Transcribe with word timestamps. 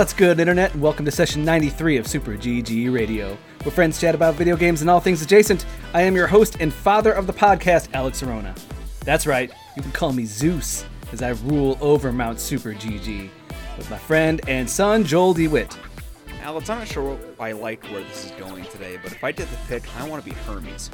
What's 0.00 0.14
good, 0.14 0.40
Internet, 0.40 0.72
and 0.72 0.80
welcome 0.80 1.04
to 1.04 1.10
session 1.10 1.44
93 1.44 1.98
of 1.98 2.06
Super 2.06 2.30
GG 2.30 2.90
Radio, 2.90 3.36
where 3.64 3.70
friends 3.70 4.00
chat 4.00 4.14
about 4.14 4.34
video 4.34 4.56
games 4.56 4.80
and 4.80 4.88
all 4.88 4.98
things 4.98 5.20
adjacent. 5.20 5.66
I 5.92 6.00
am 6.00 6.16
your 6.16 6.26
host 6.26 6.56
and 6.58 6.72
father 6.72 7.12
of 7.12 7.26
the 7.26 7.34
podcast, 7.34 7.90
Alex 7.92 8.22
Arona. 8.22 8.54
That's 9.04 9.26
right, 9.26 9.52
you 9.76 9.82
can 9.82 9.92
call 9.92 10.14
me 10.14 10.24
Zeus, 10.24 10.86
as 11.12 11.20
I 11.20 11.32
rule 11.44 11.76
over 11.82 12.14
Mount 12.14 12.40
Super 12.40 12.72
GG, 12.72 13.28
with 13.76 13.90
my 13.90 13.98
friend 13.98 14.40
and 14.48 14.70
son, 14.70 15.04
Joel 15.04 15.34
DeWitt. 15.34 15.76
Alex, 16.40 16.70
I'm 16.70 16.78
not 16.78 16.88
sure 16.88 17.16
what 17.16 17.36
I 17.38 17.52
like 17.52 17.84
where 17.88 18.02
this 18.02 18.24
is 18.24 18.30
going 18.30 18.64
today, 18.64 18.98
but 19.02 19.12
if 19.12 19.22
I 19.22 19.32
did 19.32 19.48
the 19.48 19.58
pick, 19.68 19.84
I 19.98 20.08
want 20.08 20.24
to 20.24 20.30
be 20.30 20.34
Hermes. 20.34 20.90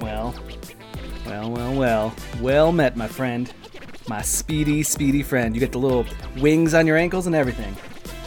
Well, 0.00 0.34
well, 1.26 1.50
well, 1.50 1.74
well. 1.74 2.14
Well 2.40 2.72
met, 2.72 2.96
my 2.96 3.08
friend. 3.08 3.52
My 4.08 4.22
speedy, 4.22 4.82
speedy 4.84 5.22
friend. 5.22 5.54
You 5.54 5.60
get 5.60 5.72
the 5.72 5.78
little 5.78 6.06
wings 6.38 6.72
on 6.72 6.86
your 6.86 6.96
ankles 6.96 7.26
and 7.26 7.36
everything. 7.36 7.76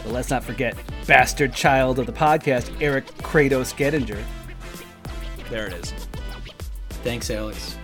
But 0.02 0.12
let's 0.12 0.30
not 0.30 0.42
forget, 0.44 0.76
bastard 1.06 1.52
child 1.54 1.98
of 1.98 2.06
the 2.06 2.12
podcast, 2.12 2.70
Eric 2.80 3.06
Kratos 3.18 3.74
Gettinger. 3.74 4.22
There 5.50 5.66
it 5.66 5.72
is. 5.74 5.92
Thanks, 7.02 7.30
Alex. 7.30 7.76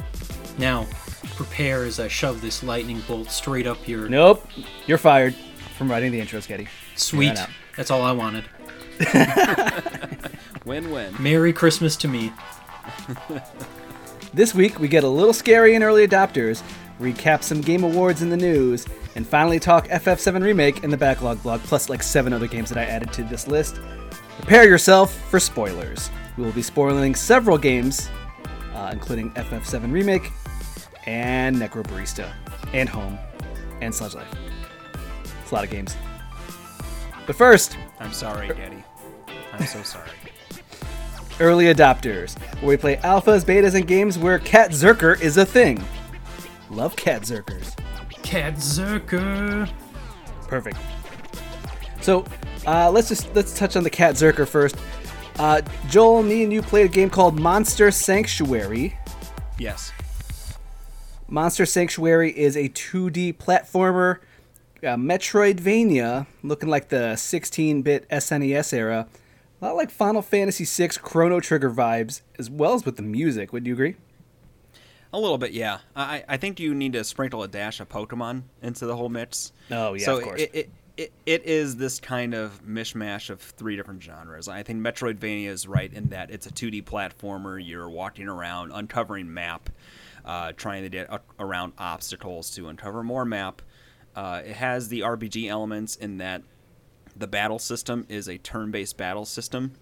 Now, 0.59 0.87
prepare 1.35 1.85
as 1.85 2.01
I 2.01 2.09
shove 2.09 2.41
this 2.41 2.63
lightning 2.63 3.01
bolt 3.07 3.31
straight 3.31 3.67
up 3.67 3.87
your. 3.87 4.09
Nope, 4.09 4.47
you're 4.87 4.99
fired 4.99 5.35
from 5.77 5.91
writing 5.91 6.13
the 6.13 6.21
intro, 6.21 6.41
Sketty. 6.41 6.69
Sweet. 6.95 7.37
Right. 7.37 7.49
That's 7.77 7.91
all 7.91 8.03
I 8.03 8.13
wanted. 8.13 8.45
Win 10.65 10.91
win. 10.91 11.15
Merry 11.21 11.53
Christmas 11.53 11.97
to 11.97 12.09
me. 12.09 12.33
This 14.33 14.55
week, 14.55 14.79
we 14.79 14.89
get 14.89 15.05
a 15.05 15.09
little 15.09 15.33
scary 15.33 15.75
in 15.75 15.83
early 15.83 16.07
adopters, 16.07 16.63
recap 17.01 17.43
some 17.43 17.61
game 17.61 17.85
awards 17.85 18.23
in 18.23 18.31
the 18.31 18.37
news, 18.37 18.87
and 19.15 19.27
finally 19.27 19.59
talk 19.59 19.89
FF7 19.89 20.43
Remake 20.43 20.85
in 20.85 20.91
the 20.91 20.97
backlog 20.97 21.43
blog, 21.43 21.61
plus 21.61 21.89
like 21.89 22.03
seven 22.03 22.33
other 22.33 22.47
games 22.47 22.69
that 22.71 22.79
I 22.79 22.85
added 22.85 23.13
to 23.15 23.25
this 23.25 23.47
list. 23.47 23.81
Prepare 24.39 24.69
yourself 24.69 25.15
for 25.31 25.41
spoilers. 25.41 26.11
We 26.37 26.45
will 26.45 26.53
be 26.53 26.63
spoiling 26.63 27.15
several 27.15 27.59
games, 27.59 28.09
uh, 28.75 28.91
including 28.93 29.31
FF7 29.33 29.91
Remake, 29.91 30.31
and 31.07 31.57
Necrobarista, 31.57 32.31
and 32.73 32.89
Home, 32.89 33.19
and 33.81 33.95
Sludge 33.95 34.15
Life. 34.15 34.35
It's 35.43 35.51
a 35.51 35.55
lot 35.55 35.65
of 35.65 35.71
games. 35.71 35.97
But 37.27 37.37
first, 37.37 37.77
I'm 38.01 38.13
sorry, 38.13 38.49
Daddy. 38.49 38.85
I'm 39.53 39.67
so 39.67 39.83
sorry. 39.83 40.11
early 41.41 41.67
adopters, 41.67 42.39
where 42.61 42.69
we 42.69 42.77
play 42.77 42.97
alphas, 42.97 43.45
betas, 43.45 43.75
and 43.75 43.87
games 43.87 44.19
where 44.19 44.39
Cat 44.39 44.71
Zerker 44.71 45.21
is 45.21 45.37
a 45.37 45.45
thing. 45.47 45.83
Love 46.71 46.97
Cat 46.97 47.23
Zerkers. 47.23 47.77
Cat 48.23 48.55
Zerker. 48.55 49.71
Perfect. 50.49 50.79
So 52.01 52.25
uh, 52.67 52.91
let's 52.91 53.09
just 53.09 53.35
let's 53.35 53.57
touch 53.57 53.77
on 53.77 53.85
the 53.85 53.91
Cat 53.91 54.15
Zerker 54.15 54.47
first. 54.47 54.77
Uh, 55.39 55.61
Joel, 55.89 56.23
me 56.23 56.43
and 56.43 56.53
you 56.53 56.63
played 56.63 56.87
a 56.87 56.89
game 56.89 57.11
called 57.11 57.39
Monster 57.39 57.91
Sanctuary. 57.91 58.99
Yes. 59.59 59.93
Monster 61.29 61.67
Sanctuary 61.67 62.37
is 62.37 62.57
a 62.57 62.69
2D 62.69 63.37
platformer, 63.37 64.21
uh, 64.83 64.97
Metroidvania, 64.97 66.27
looking 66.43 66.69
like 66.69 66.89
the 66.89 67.15
16-bit 67.17 68.09
SNES 68.09 68.73
era. 68.73 69.09
A 69.61 69.65
lot 69.65 69.77
like 69.77 69.91
Final 69.91 70.23
Fantasy 70.23 70.65
VI 70.65 70.95
Chrono 71.03 71.41
Trigger 71.41 71.71
vibes, 71.71 72.23
as 72.39 72.49
well 72.49 72.75
as 72.75 72.85
with 72.85 72.97
the 72.97 73.03
music. 73.03 73.53
Would 73.53 73.67
you 73.67 73.73
agree? 73.73 73.97
A 75.17 75.21
little 75.21 75.39
bit, 75.39 75.53
yeah. 75.53 75.79
I, 75.97 76.25
I 76.29 76.37
think 76.37 76.61
you 76.61 76.75
need 76.75 76.93
to 76.93 77.03
sprinkle 77.03 77.43
a 77.43 77.49
dash 77.49 77.81
of 77.81 77.89
Pokemon 77.89 78.43
into 78.61 78.85
the 78.85 78.95
whole 78.95 79.09
mix. 79.09 79.51
Oh, 79.71 79.95
yeah, 79.95 80.05
so 80.05 80.19
of 80.19 80.25
course. 80.25 80.43
It, 80.43 80.51
it, 80.53 80.71
it, 80.99 81.13
it 81.25 81.45
is 81.47 81.77
this 81.77 81.99
kind 81.99 82.35
of 82.35 82.63
mishmash 82.67 83.31
of 83.31 83.41
three 83.41 83.77
different 83.77 84.03
genres. 84.03 84.47
I 84.47 84.63
think 84.63 84.83
Metroidvania 84.83 85.49
is 85.49 85.67
right 85.67 85.91
in 85.91 86.11
that 86.11 86.31
it's 86.31 86.47
a 86.47 86.51
2D 86.51 86.85
platformer. 86.85 87.59
You're 87.67 87.89
walking 87.89 88.29
around, 88.29 88.73
uncovering 88.73 89.33
map, 89.33 89.71
uh, 90.27 90.53
trying 90.53 90.83
to 90.83 90.91
get 90.91 91.09
around 91.41 91.73
obstacles 91.79 92.51
to 92.51 92.69
uncover 92.69 93.03
more 93.03 93.25
map. 93.25 93.63
Uh, 94.15 94.43
it 94.45 94.57
has 94.57 94.91
the 94.91 95.01
RPG 95.01 95.49
elements 95.49 95.97
in 95.97 96.19
that 96.19 96.43
the 97.17 97.27
battle 97.27 97.59
system 97.59 98.05
is 98.11 98.29
a 98.29 98.37
turn-based 98.37 98.99
battle 98.99 99.25
system 99.25 99.73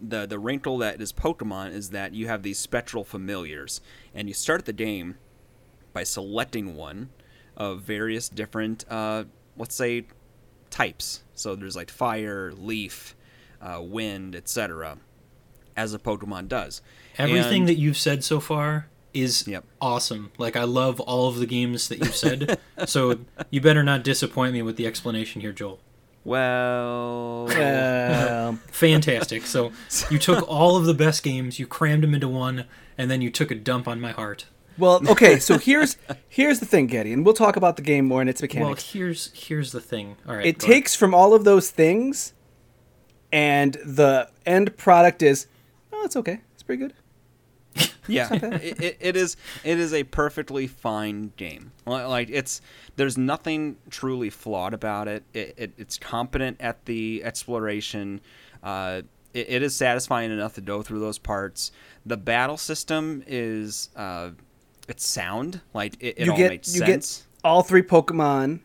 the 0.00 0.26
the 0.26 0.38
wrinkle 0.38 0.78
that 0.78 1.00
is 1.00 1.12
Pokemon 1.12 1.72
is 1.72 1.90
that 1.90 2.14
you 2.14 2.26
have 2.28 2.42
these 2.42 2.58
spectral 2.58 3.04
familiars, 3.04 3.80
and 4.14 4.28
you 4.28 4.34
start 4.34 4.64
the 4.64 4.72
game 4.72 5.16
by 5.92 6.04
selecting 6.04 6.76
one 6.76 7.10
of 7.56 7.80
various 7.82 8.28
different, 8.28 8.84
uh, 8.90 9.24
let's 9.56 9.74
say, 9.74 10.06
types. 10.70 11.22
So 11.34 11.56
there's 11.56 11.76
like 11.76 11.90
fire, 11.90 12.52
leaf, 12.52 13.16
uh, 13.62 13.80
wind, 13.82 14.36
etc. 14.36 14.98
As 15.76 15.94
a 15.94 15.98
Pokemon 15.98 16.48
does. 16.48 16.82
Everything 17.18 17.62
And- 17.62 17.68
that 17.68 17.76
you've 17.78 17.96
said 17.96 18.24
so 18.24 18.40
far 18.40 18.88
is 19.14 19.46
Yep. 19.48 19.64
awesome. 19.80 20.30
Like, 20.36 20.56
I 20.56 20.64
love 20.64 21.00
all 21.00 21.28
of 21.28 21.38
the 21.38 21.46
games 21.46 21.88
that 21.88 21.98
you've 22.00 22.14
said. 22.14 22.58
so, 22.86 23.20
you 23.50 23.62
better 23.62 23.82
not 23.82 24.02
disappoint 24.04 24.52
me 24.52 24.60
with 24.60 24.76
the 24.76 24.86
explanation 24.86 25.40
here, 25.40 25.52
Joel. 25.52 25.80
Well, 26.26 27.48
Um, 27.52 28.56
Fantastic. 28.72 29.46
so, 29.46 29.72
you 30.10 30.18
took 30.18 30.46
all 30.48 30.76
of 30.76 30.84
the 30.84 30.94
best 30.94 31.22
games, 31.22 31.58
you 31.58 31.66
crammed 31.66 32.02
them 32.02 32.14
into 32.14 32.28
one, 32.28 32.64
and 32.98 33.10
then 33.10 33.20
you 33.22 33.30
took 33.30 33.50
a 33.50 33.54
dump 33.54 33.86
on 33.88 34.00
my 34.00 34.10
heart. 34.12 34.46
well, 34.76 35.00
okay. 35.10 35.38
So 35.38 35.58
here's 35.58 35.96
here's 36.28 36.58
the 36.60 36.66
thing, 36.66 36.86
Getty, 36.88 37.12
and 37.12 37.24
we'll 37.24 37.34
talk 37.34 37.56
about 37.56 37.76
the 37.76 37.82
game 37.82 38.04
more 38.06 38.20
and 38.20 38.28
its 38.28 38.42
mechanics. 38.42 38.66
Well, 38.94 39.02
here's 39.04 39.30
here's 39.34 39.72
the 39.72 39.80
thing. 39.80 40.16
All 40.28 40.36
right. 40.36 40.44
it 40.46 40.58
go 40.58 40.64
ahead. 40.66 40.74
takes 40.74 40.94
from 40.96 41.14
all 41.14 41.32
of 41.32 41.44
those 41.44 41.70
things, 41.70 42.32
and 43.32 43.74
the 43.84 44.28
end 44.44 44.76
product 44.76 45.22
is, 45.22 45.46
oh, 45.92 46.02
it's 46.04 46.16
okay. 46.16 46.40
It's 46.54 46.62
pretty 46.62 46.82
good. 46.82 46.94
Yeah, 48.08 48.28
it, 48.32 48.80
it, 48.82 48.96
it 49.00 49.16
is. 49.16 49.36
It 49.64 49.78
is 49.78 49.92
a 49.92 50.04
perfectly 50.04 50.66
fine 50.66 51.32
game. 51.36 51.72
Like 51.86 52.28
it's 52.30 52.60
there's 52.96 53.18
nothing 53.18 53.76
truly 53.90 54.30
flawed 54.30 54.74
about 54.74 55.08
it. 55.08 55.24
It, 55.32 55.54
it 55.56 55.72
it's 55.76 55.98
competent 55.98 56.60
at 56.60 56.84
the 56.84 57.22
exploration. 57.24 58.20
Uh, 58.62 59.02
it, 59.34 59.46
it 59.48 59.62
is 59.62 59.76
satisfying 59.76 60.30
enough 60.30 60.54
to 60.54 60.60
go 60.60 60.82
through 60.82 61.00
those 61.00 61.18
parts. 61.18 61.72
The 62.04 62.16
battle 62.16 62.56
system 62.56 63.22
is 63.26 63.90
uh, 63.96 64.30
it's 64.88 65.06
sound. 65.06 65.60
Like 65.74 65.94
it, 66.00 66.18
it 66.18 66.26
you 66.26 66.32
all 66.32 66.36
get 66.36 66.50
makes 66.50 66.74
you 66.74 66.80
sense. 66.80 67.18
get 67.18 67.26
all 67.44 67.62
three 67.62 67.82
Pokemon, 67.82 68.60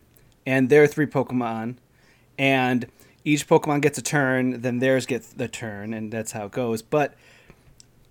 and 0.46 0.70
their 0.70 0.88
three 0.88 1.08
Pokemon, 1.08 1.78
and 2.38 2.88
each 3.24 3.48
Pokemon 3.48 3.82
gets 3.82 3.98
a 3.98 4.02
turn. 4.02 4.62
Then 4.62 4.80
theirs 4.80 5.06
gets 5.06 5.34
the 5.34 5.48
turn, 5.48 5.94
and 5.94 6.12
that's 6.12 6.32
how 6.32 6.46
it 6.46 6.52
goes. 6.52 6.82
But 6.82 7.16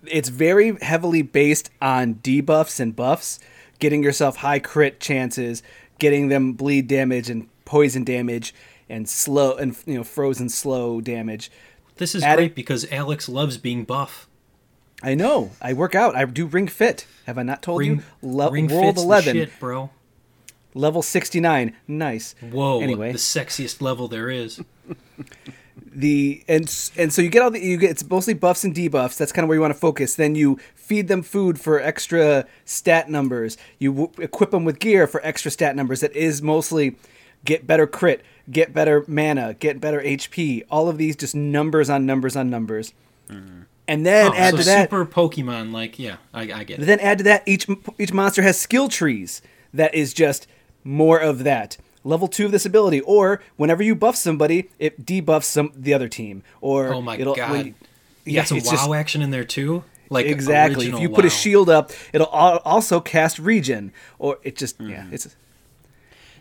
it's 0.06 0.28
very 0.28 0.77
heavily 0.77 1.22
based 1.22 1.71
on 1.81 2.16
debuffs 2.16 2.81
and 2.81 2.94
buffs, 2.97 3.38
getting 3.78 4.03
yourself 4.03 4.37
high 4.37 4.59
crit 4.59 5.00
chances, 5.00 5.62
getting 5.99 6.28
them 6.28 6.53
bleed 6.55 6.88
damage 6.88 7.28
and 7.31 7.49
poison 7.65 8.05
damage, 8.05 8.55
and 8.89 9.09
slow 9.09 9.55
and 9.56 9.77
you 9.87 9.94
know 9.94 10.05
frozen 10.05 10.49
slow 10.49 11.00
damage. 11.00 11.50
This 11.97 12.15
is 12.15 12.25
great 12.25 12.55
because 12.55 12.91
Alex 12.91 13.28
loves 13.28 13.59
being 13.59 13.84
buff. 13.84 14.27
I 15.03 15.15
know. 15.15 15.53
I 15.62 15.72
work 15.72 15.94
out. 15.94 16.15
I 16.16 16.25
do 16.25 16.47
Ring 16.47 16.66
Fit. 16.69 17.06
Have 17.27 17.39
I 17.39 17.43
not 17.43 17.62
told 17.62 17.81
Ring, 17.81 17.97
you? 17.97 18.03
Le- 18.31 18.50
ring 18.50 18.69
World 18.69 18.84
fits 18.97 19.00
the 19.00 19.06
Eleven, 19.06 19.34
shit, 19.37 19.60
bro. 19.60 19.91
level 20.75 21.03
sixty 21.03 21.41
nine. 21.41 21.75
Nice. 21.89 22.34
Whoa, 22.41 22.81
Anyway. 22.81 23.12
the 23.12 23.19
sexiest 23.19 23.81
level 23.81 24.09
there 24.09 24.28
is. 24.31 24.60
the 25.93 26.45
and 26.49 26.63
and 26.97 27.13
so 27.13 27.23
you 27.23 27.29
get 27.29 27.43
all 27.43 27.51
the 27.51 27.61
you 27.61 27.77
get 27.77 27.91
it's 27.91 28.09
mostly 28.09 28.35
buffs 28.35 28.65
and 28.65 28.75
debuffs. 28.75 29.17
That's 29.17 29.33
kind 29.33 29.45
of 29.45 29.49
where 29.49 29.57
you 29.57 29.60
want 29.60 29.75
to 29.75 29.78
focus. 29.81 30.15
Then 30.15 30.34
you 30.34 30.59
feed 30.75 31.09
them 31.09 31.22
food 31.22 31.59
for 31.60 31.81
extra 31.81 32.45
stat 32.65 33.09
numbers. 33.09 33.57
You 33.78 33.93
w- 33.93 34.13
equip 34.19 34.51
them 34.51 34.65
with 34.65 34.78
gear 34.78 35.07
for 35.07 35.21
extra 35.25 35.51
stat 35.51 35.77
numbers. 35.77 36.01
That 36.01 36.15
is 36.15 36.43
mostly 36.43 36.97
get 37.45 37.66
better 37.66 37.87
crit, 37.87 38.22
get 38.51 38.72
better 38.75 39.04
mana, 39.09 39.54
get 39.54 39.81
better 39.81 40.01
HP. 40.01 40.63
All 40.71 40.89
of 40.89 40.99
these 40.99 41.16
just 41.16 41.34
numbers 41.34 41.89
on 41.91 42.07
numbers 42.07 42.37
on 42.37 42.51
numbers. 42.51 42.93
Mm-hmm. 43.28 43.63
And 43.89 44.07
then 44.07 44.31
Oh, 44.33 44.34
add 44.37 44.51
so 44.53 44.57
to 44.59 44.63
that, 44.65 44.83
super 44.91 45.04
Pokemon, 45.04 45.72
like 45.72 45.99
yeah, 45.99 46.16
I, 46.33 46.43
I 46.43 46.65
get 46.65 46.81
it. 46.81 46.84
then 46.87 47.01
add 47.01 47.19
to 47.19 47.25
that 47.25 47.43
each 47.47 47.66
each 47.99 48.13
monster 48.13 48.43
has 48.43 48.59
skill 48.60 48.89
trees 48.89 49.43
that 49.75 49.95
is 49.95 50.13
just 50.15 50.47
more 50.84 51.19
of 51.19 51.43
that. 51.45 51.77
Level 52.03 52.29
two 52.29 52.47
of 52.47 52.53
this 52.53 52.65
ability, 52.65 53.01
or 53.03 53.43
whenever 53.57 53.83
you 53.83 53.95
buff 53.95 54.17
somebody, 54.17 54.71
it 54.79 55.05
debuffs 55.05 55.45
some 55.45 55.71
the 55.77 55.93
other 55.93 56.09
team. 56.09 56.43
Or 56.63 56.95
Oh 56.95 57.03
my 57.03 57.17
it'll, 57.19 57.35
god, 57.35 57.67
you 57.67 57.75
yeah, 58.25 58.41
got 58.41 58.49
some 58.49 58.59
it's 58.59 58.67
WoW 58.69 58.73
just- 58.73 58.91
action 58.91 59.23
in 59.23 59.31
there 59.31 59.45
too. 59.45 59.85
Like 60.09 60.27
exactly. 60.27 60.87
If 60.87 60.95
original 60.95 61.03
you 61.03 61.09
put 61.11 61.25
a 61.25 61.31
shield 61.31 61.71
up, 61.71 61.93
it'll 62.13 62.27
also 62.27 63.01
cast 63.01 63.39
regen, 63.39 63.93
or 64.19 64.39
it 64.43 64.57
just 64.57 64.81
yeah, 64.81 65.03
Mm-hmm. 65.03 65.15
it's 65.15 65.37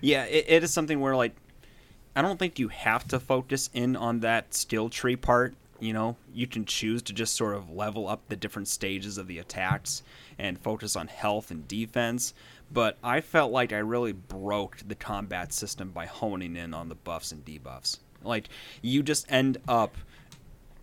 Yeah, 0.02 0.24
it, 0.26 0.46
it 0.48 0.64
is 0.64 0.72
something 0.74 1.00
where 1.00 1.16
like 1.16 1.36
I 2.16 2.22
don't 2.22 2.40
think 2.40 2.58
you 2.58 2.70
have 2.70 3.08
to 3.10 3.20
focus 3.20 3.70
in 3.74 3.96
on 3.96 4.22
that 4.22 4.54
skill 4.54 4.90
tree 4.90 5.16
part 5.16 5.56
you 5.82 5.94
know, 5.94 6.18
you 6.34 6.46
can 6.46 6.66
choose 6.66 7.02
to 7.04 7.14
just 7.14 7.38
sort 7.38 7.56
of 7.56 7.72
level 7.72 8.06
up 8.06 8.20
the 8.28 8.36
different 8.36 8.68
stages 8.68 9.18
of 9.18 9.28
the 9.28 9.40
attacks 9.40 10.04
and 10.38 10.60
focus 10.60 10.98
on 10.98 11.08
health 11.08 11.52
and 11.52 11.70
defense. 11.70 12.34
But 12.71 12.98
I 13.04 13.21
felt 13.21 13.51
like 13.51 13.74
I 13.74 13.80
really 13.80 14.12
broke 14.12 14.77
the 14.88 14.95
combat 14.95 15.54
system 15.54 15.89
by 15.89 16.06
honing 16.06 16.56
in 16.56 16.74
on 16.74 16.89
the 16.89 16.95
buffs 16.95 17.31
and 17.31 17.44
debuffs. 17.44 18.00
Like, 18.24 18.50
you 18.81 19.01
just 19.01 19.31
end 19.31 19.57
up 19.68 19.95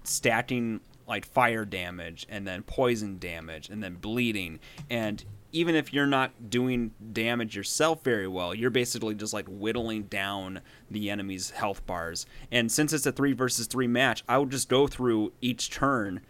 stacking 0.02 0.80
like 1.06 1.24
fire 1.24 1.64
damage 1.64 2.26
and 2.28 2.46
then 2.46 2.62
poison 2.62 3.18
damage 3.18 3.68
and 3.68 3.82
then 3.82 3.94
bleeding 3.94 4.58
and 4.90 5.24
even 5.56 5.74
if 5.74 5.90
you're 5.92 6.06
not 6.06 6.50
doing 6.50 6.90
damage 7.12 7.56
yourself 7.56 8.04
very 8.04 8.28
well, 8.28 8.54
you're 8.54 8.68
basically 8.68 9.14
just 9.14 9.32
like 9.32 9.46
whittling 9.46 10.02
down 10.02 10.60
the 10.90 11.08
enemy's 11.08 11.50
health 11.50 11.86
bars. 11.86 12.26
And 12.52 12.70
since 12.70 12.92
it's 12.92 13.06
a 13.06 13.12
three 13.12 13.32
versus 13.32 13.66
three 13.66 13.86
match, 13.86 14.22
I 14.28 14.36
would 14.36 14.50
just 14.50 14.68
go 14.68 14.86
through 14.86 15.32
each 15.40 15.70
turn, 15.70 16.20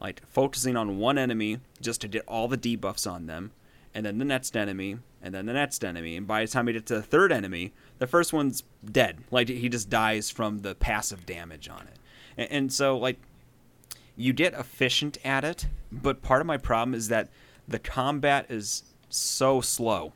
like 0.00 0.22
focusing 0.28 0.76
on 0.76 0.98
one 0.98 1.18
enemy 1.18 1.58
just 1.80 2.00
to 2.02 2.08
get 2.08 2.24
all 2.28 2.46
the 2.46 2.56
debuffs 2.56 3.10
on 3.10 3.26
them, 3.26 3.50
and 3.96 4.04
then 4.04 4.18
the 4.18 4.26
next 4.26 4.54
enemy, 4.58 4.98
and 5.22 5.34
then 5.34 5.46
the 5.46 5.54
next 5.54 5.82
enemy. 5.82 6.18
And 6.18 6.26
by 6.26 6.42
the 6.42 6.48
time 6.48 6.68
I 6.68 6.72
get 6.72 6.84
to 6.86 6.96
the 6.96 7.02
third 7.02 7.32
enemy, 7.32 7.72
the 7.98 8.06
first 8.06 8.30
one's 8.30 8.62
dead. 8.84 9.24
Like 9.30 9.48
he 9.48 9.70
just 9.70 9.88
dies 9.88 10.28
from 10.28 10.58
the 10.58 10.74
passive 10.74 11.24
damage 11.24 11.66
on 11.70 11.80
it. 11.80 11.98
And, 12.36 12.52
and 12.52 12.72
so, 12.72 12.98
like, 12.98 13.18
you 14.14 14.34
get 14.34 14.52
efficient 14.52 15.16
at 15.24 15.44
it, 15.44 15.68
but 15.90 16.20
part 16.20 16.42
of 16.42 16.46
my 16.46 16.58
problem 16.58 16.94
is 16.94 17.08
that 17.08 17.30
the 17.66 17.78
combat 17.78 18.44
is 18.50 18.82
so 19.08 19.62
slow. 19.62 20.12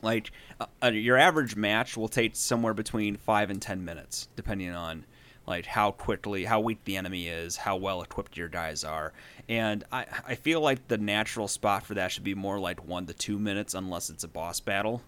Like 0.00 0.30
uh, 0.60 0.86
your 0.88 1.16
average 1.16 1.56
match 1.56 1.96
will 1.96 2.08
take 2.08 2.36
somewhere 2.36 2.74
between 2.74 3.16
five 3.16 3.50
and 3.50 3.60
ten 3.60 3.84
minutes, 3.84 4.28
depending 4.36 4.70
on 4.70 5.06
like 5.46 5.66
how 5.66 5.90
quickly, 5.90 6.44
how 6.44 6.60
weak 6.60 6.84
the 6.84 6.96
enemy 6.96 7.28
is, 7.28 7.56
how 7.56 7.76
well 7.76 8.02
equipped 8.02 8.36
your 8.36 8.48
guys 8.48 8.84
are, 8.84 9.12
and 9.48 9.84
I 9.90 10.06
I 10.26 10.34
feel 10.34 10.60
like 10.60 10.88
the 10.88 10.98
natural 10.98 11.48
spot 11.48 11.84
for 11.84 11.94
that 11.94 12.12
should 12.12 12.24
be 12.24 12.34
more 12.34 12.58
like 12.60 12.86
one 12.86 13.06
to 13.06 13.14
two 13.14 13.38
minutes, 13.38 13.74
unless 13.74 14.10
it's 14.10 14.24
a 14.24 14.28
boss 14.28 14.60
battle, 14.60 15.02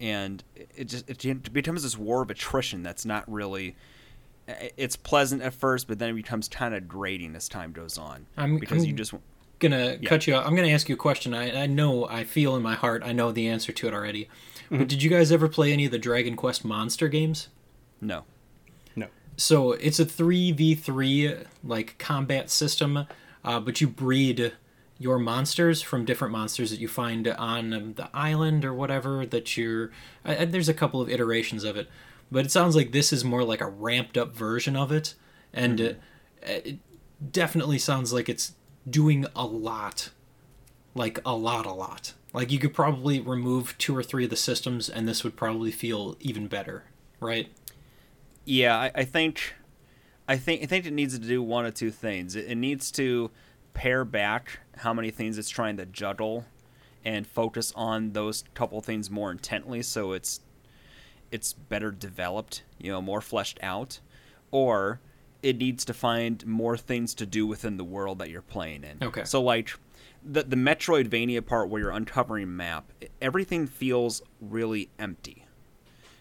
and 0.00 0.42
it 0.76 0.84
just 0.84 1.08
it 1.08 1.52
becomes 1.52 1.82
this 1.82 1.98
war 1.98 2.22
of 2.22 2.30
attrition 2.30 2.82
that's 2.82 3.04
not 3.04 3.30
really 3.30 3.76
it's 4.48 4.96
pleasant 4.96 5.42
at 5.42 5.52
first, 5.52 5.86
but 5.88 5.98
then 5.98 6.10
it 6.10 6.14
becomes 6.14 6.48
kind 6.48 6.74
of 6.74 6.88
grating 6.88 7.36
as 7.36 7.48
time 7.48 7.72
goes 7.72 7.98
on 7.98 8.26
I'm, 8.36 8.58
because 8.58 8.82
I'm, 8.82 8.88
you 8.88 8.94
just 8.94 9.12
gonna 9.58 9.98
yeah. 10.00 10.08
cut 10.08 10.26
you 10.26 10.34
off. 10.34 10.46
I'm 10.46 10.56
gonna 10.56 10.68
ask 10.68 10.88
you 10.88 10.94
a 10.94 10.98
question. 10.98 11.34
I, 11.34 11.64
I 11.64 11.66
know, 11.66 12.08
I 12.08 12.24
feel 12.24 12.56
in 12.56 12.62
my 12.62 12.74
heart, 12.74 13.02
I 13.04 13.12
know 13.12 13.32
the 13.32 13.48
answer 13.48 13.72
to 13.72 13.88
it 13.88 13.94
already. 13.94 14.28
Mm-hmm. 14.64 14.78
But 14.78 14.88
did 14.88 15.02
you 15.02 15.10
guys 15.10 15.30
ever 15.32 15.48
play 15.48 15.72
any 15.72 15.84
of 15.86 15.90
the 15.90 15.98
Dragon 15.98 16.36
Quest 16.36 16.64
monster 16.64 17.08
games? 17.08 17.48
No. 18.00 18.24
So 19.38 19.72
it's 19.72 20.00
a 20.00 20.04
three 20.04 20.50
v 20.50 20.74
three 20.74 21.32
like 21.62 21.96
combat 21.98 22.50
system, 22.50 23.06
uh, 23.44 23.60
but 23.60 23.80
you 23.80 23.86
breed 23.86 24.52
your 24.98 25.20
monsters 25.20 25.80
from 25.80 26.04
different 26.04 26.32
monsters 26.32 26.70
that 26.70 26.80
you 26.80 26.88
find 26.88 27.28
on 27.28 27.94
the 27.94 28.10
island 28.12 28.64
or 28.64 28.74
whatever 28.74 29.24
that 29.24 29.56
you're. 29.56 29.92
Uh, 30.24 30.44
there's 30.44 30.68
a 30.68 30.74
couple 30.74 31.00
of 31.00 31.08
iterations 31.08 31.62
of 31.62 31.76
it, 31.76 31.88
but 32.32 32.44
it 32.44 32.50
sounds 32.50 32.74
like 32.74 32.90
this 32.90 33.12
is 33.12 33.24
more 33.24 33.44
like 33.44 33.60
a 33.60 33.68
ramped 33.68 34.18
up 34.18 34.34
version 34.34 34.74
of 34.74 34.90
it, 34.90 35.14
and 35.52 35.78
mm-hmm. 35.78 36.50
it, 36.50 36.66
it 36.66 36.78
definitely 37.32 37.78
sounds 37.78 38.12
like 38.12 38.28
it's 38.28 38.54
doing 38.90 39.24
a 39.36 39.46
lot. 39.46 40.10
Like 40.96 41.20
a 41.24 41.36
lot, 41.36 41.64
a 41.64 41.72
lot. 41.72 42.14
Like 42.32 42.50
you 42.50 42.58
could 42.58 42.74
probably 42.74 43.20
remove 43.20 43.78
two 43.78 43.96
or 43.96 44.02
three 44.02 44.24
of 44.24 44.30
the 44.30 44.36
systems, 44.36 44.88
and 44.88 45.06
this 45.06 45.22
would 45.22 45.36
probably 45.36 45.70
feel 45.70 46.16
even 46.18 46.48
better, 46.48 46.86
right? 47.20 47.48
Yeah, 48.48 48.76
I, 48.76 48.90
I 48.94 49.04
think, 49.04 49.54
I 50.26 50.36
think, 50.36 50.62
I 50.62 50.66
think 50.66 50.86
it 50.86 50.92
needs 50.92 51.18
to 51.18 51.24
do 51.24 51.42
one 51.42 51.66
of 51.66 51.74
two 51.74 51.90
things. 51.90 52.34
It, 52.34 52.46
it 52.46 52.56
needs 52.56 52.90
to 52.92 53.30
pare 53.74 54.04
back 54.04 54.60
how 54.78 54.92
many 54.94 55.10
things 55.10 55.38
it's 55.38 55.48
trying 55.48 55.76
to 55.76 55.86
juggle, 55.86 56.44
and 57.04 57.26
focus 57.26 57.72
on 57.76 58.12
those 58.12 58.44
couple 58.54 58.80
things 58.80 59.10
more 59.10 59.30
intently, 59.30 59.82
so 59.82 60.12
it's 60.12 60.40
it's 61.30 61.52
better 61.52 61.90
developed, 61.90 62.64
you 62.78 62.90
know, 62.90 63.00
more 63.00 63.20
fleshed 63.20 63.58
out, 63.62 64.00
or 64.50 65.00
it 65.42 65.56
needs 65.58 65.84
to 65.84 65.94
find 65.94 66.44
more 66.46 66.76
things 66.76 67.14
to 67.14 67.24
do 67.24 67.46
within 67.46 67.76
the 67.76 67.84
world 67.84 68.18
that 68.18 68.30
you're 68.30 68.42
playing 68.42 68.82
in. 68.82 68.98
Okay. 69.02 69.24
So 69.24 69.40
like 69.40 69.70
the 70.24 70.42
the 70.42 70.56
Metroidvania 70.56 71.44
part 71.46 71.68
where 71.68 71.82
you're 71.82 71.90
uncovering 71.90 72.56
map, 72.56 72.92
everything 73.22 73.66
feels 73.66 74.22
really 74.40 74.90
empty. 74.98 75.46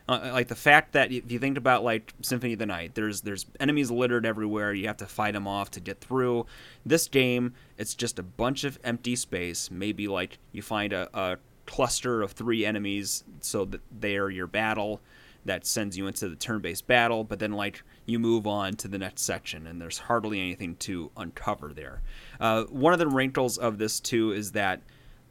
Uh, 0.09 0.29
like 0.31 0.47
the 0.47 0.55
fact 0.55 0.93
that 0.93 1.11
if 1.11 1.31
you 1.31 1.37
think 1.37 1.57
about 1.57 1.83
like 1.83 2.13
Symphony 2.21 2.53
of 2.53 2.59
the 2.59 2.65
Night, 2.65 2.95
there's 2.95 3.21
there's 3.21 3.45
enemies 3.59 3.91
littered 3.91 4.25
everywhere. 4.25 4.73
You 4.73 4.87
have 4.87 4.97
to 4.97 5.05
fight 5.05 5.33
them 5.33 5.47
off 5.47 5.69
to 5.71 5.79
get 5.79 5.99
through. 5.99 6.45
This 6.85 7.07
game, 7.07 7.53
it's 7.77 7.93
just 7.93 8.17
a 8.17 8.23
bunch 8.23 8.63
of 8.63 8.79
empty 8.83 9.15
space. 9.15 9.69
Maybe 9.69 10.07
like 10.07 10.39
you 10.53 10.61
find 10.61 10.93
a, 10.93 11.09
a 11.13 11.37
cluster 11.65 12.21
of 12.21 12.31
three 12.31 12.65
enemies, 12.65 13.25
so 13.41 13.65
that 13.65 13.81
they 13.99 14.15
are 14.17 14.29
your 14.29 14.47
battle. 14.47 15.01
That 15.45 15.65
sends 15.65 15.97
you 15.97 16.07
into 16.07 16.27
the 16.27 16.35
turn-based 16.35 16.87
battle, 16.87 17.23
but 17.23 17.39
then 17.39 17.53
like 17.53 17.81
you 18.05 18.19
move 18.19 18.45
on 18.45 18.73
to 18.75 18.89
the 18.89 18.97
next 18.97 19.21
section, 19.21 19.65
and 19.65 19.81
there's 19.81 19.97
hardly 19.97 20.41
anything 20.41 20.75
to 20.77 21.09
uncover 21.15 21.73
there. 21.73 22.01
Uh, 22.37 22.63
one 22.63 22.91
of 22.91 22.99
the 22.99 23.07
wrinkles 23.07 23.57
of 23.57 23.77
this, 23.77 24.01
too, 24.01 24.33
is 24.33 24.51
that 24.51 24.81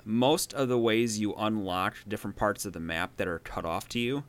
most 0.07 0.55
of 0.55 0.69
the 0.69 0.79
ways 0.79 1.19
you 1.19 1.35
unlock 1.35 1.97
different 2.09 2.37
parts 2.37 2.65
of 2.65 2.73
the 2.73 2.81
map 2.81 3.17
that 3.19 3.29
are 3.29 3.41
cut 3.41 3.67
off 3.67 3.91
to 3.91 3.99
you, 3.99 4.25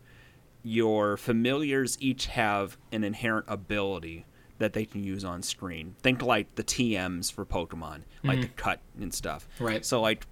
your 0.67 1.15
familiars 1.15 1.97
each 2.01 2.25
have 2.25 2.77
an 2.91 3.03
inherent 3.03 3.45
ability 3.47 4.25
that 4.57 4.73
they 4.73 4.85
can 4.85 5.03
use 5.03 5.23
on 5.23 5.41
screen. 5.41 5.95
Think 6.01 6.21
like 6.21 6.55
the 6.55 6.63
TMs 6.63 7.31
for 7.31 7.45
Pokemon, 7.45 8.01
like 8.23 8.39
mm-hmm. 8.39 8.41
the 8.41 8.47
cut 8.49 8.79
and 8.99 9.13
stuff. 9.13 9.47
Right. 9.59 9.85
So 9.85 10.01
like 10.01 10.25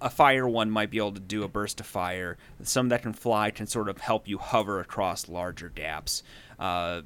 a 0.00 0.10
fire 0.10 0.48
one 0.48 0.70
might 0.70 0.90
be 0.90 0.96
able 0.96 1.12
to 1.12 1.20
do 1.20 1.42
a 1.42 1.48
burst 1.48 1.80
of 1.80 1.86
fire. 1.86 2.38
Some 2.62 2.88
that 2.88 3.02
can 3.02 3.12
fly 3.12 3.50
can 3.50 3.66
sort 3.66 3.88
of 3.88 3.98
help 3.98 4.26
you 4.26 4.38
hover 4.38 4.80
across 4.80 5.28
larger 5.28 5.68
gaps. 5.68 6.22
Uh, 6.58 7.02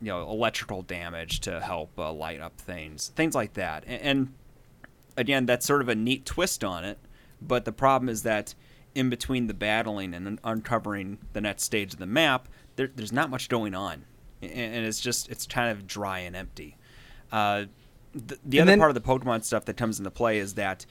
you 0.00 0.06
know 0.06 0.30
electrical 0.30 0.82
damage 0.82 1.40
to 1.40 1.60
help 1.60 1.90
uh, 1.98 2.12
light 2.12 2.40
up 2.40 2.56
things, 2.60 3.08
things 3.16 3.34
like 3.34 3.54
that. 3.54 3.82
And, 3.86 4.00
and 4.00 4.34
again, 5.16 5.46
that's 5.46 5.66
sort 5.66 5.80
of 5.80 5.88
a 5.88 5.96
neat 5.96 6.24
twist 6.24 6.62
on 6.62 6.84
it. 6.84 6.98
But 7.42 7.64
the 7.64 7.72
problem 7.72 8.08
is 8.08 8.22
that 8.22 8.54
in 8.94 9.10
between 9.10 9.46
the 9.46 9.54
battling 9.54 10.14
and 10.14 10.38
uncovering 10.44 11.18
the 11.32 11.40
next 11.40 11.64
stage 11.64 11.92
of 11.92 11.98
the 11.98 12.06
map, 12.06 12.48
there, 12.76 12.90
there's 12.94 13.12
not 13.12 13.30
much 13.30 13.48
going 13.48 13.74
on, 13.74 14.04
and 14.42 14.86
it's 14.86 15.00
just 15.00 15.28
it's 15.28 15.46
kind 15.46 15.70
of 15.70 15.86
dry 15.86 16.20
and 16.20 16.34
empty. 16.34 16.76
Uh, 17.30 17.64
the, 18.12 18.38
the 18.44 18.60
other 18.60 18.70
then, 18.70 18.78
part 18.78 18.90
of 18.90 18.94
the 18.94 19.00
Pokemon 19.00 19.44
stuff 19.44 19.64
that 19.66 19.76
comes 19.76 19.98
into 19.98 20.10
play 20.10 20.38
is 20.38 20.54
that 20.54 20.86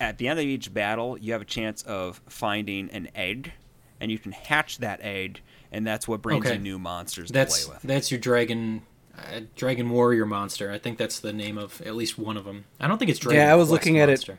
at 0.00 0.18
the 0.18 0.28
end 0.28 0.38
of 0.38 0.44
each 0.44 0.72
battle, 0.72 1.18
you 1.18 1.32
have 1.32 1.42
a 1.42 1.46
chance 1.46 1.82
of 1.82 2.20
finding 2.28 2.88
an 2.90 3.08
egg, 3.14 3.52
and 4.00 4.10
you 4.10 4.18
can 4.18 4.32
hatch 4.32 4.78
that 4.78 5.00
egg 5.02 5.42
and 5.70 5.86
that's 5.86 6.08
what 6.08 6.22
brings 6.22 6.46
okay. 6.46 6.54
you 6.54 6.60
new 6.60 6.78
monsters 6.78 7.30
that's, 7.30 7.60
to 7.60 7.66
play 7.66 7.74
with. 7.74 7.82
That's 7.82 8.10
your 8.10 8.20
dragon, 8.20 8.82
uh, 9.16 9.40
dragon 9.54 9.90
warrior 9.90 10.26
monster. 10.26 10.70
I 10.70 10.78
think 10.78 10.98
that's 10.98 11.20
the 11.20 11.32
name 11.32 11.58
of 11.58 11.80
at 11.82 11.94
least 11.94 12.18
one 12.18 12.36
of 12.36 12.44
them. 12.44 12.64
I 12.80 12.88
don't 12.88 12.98
think 12.98 13.10
it's 13.10 13.20
dragon. 13.20 13.40
Yeah, 13.40 13.52
I 13.52 13.56
was 13.56 13.70
looking 13.70 13.98
at 13.98 14.08
monster. 14.08 14.32
it. 14.32 14.38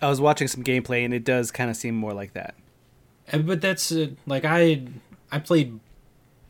I 0.00 0.08
was 0.08 0.20
watching 0.20 0.48
some 0.48 0.62
gameplay, 0.62 1.04
and 1.04 1.12
it 1.12 1.24
does 1.24 1.50
kind 1.50 1.70
of 1.70 1.76
seem 1.76 1.94
more 1.94 2.12
like 2.12 2.32
that. 2.34 2.54
Uh, 3.32 3.38
but 3.38 3.60
that's 3.60 3.92
uh, 3.92 4.08
like 4.26 4.44
I 4.44 4.82
I 5.30 5.38
played 5.38 5.80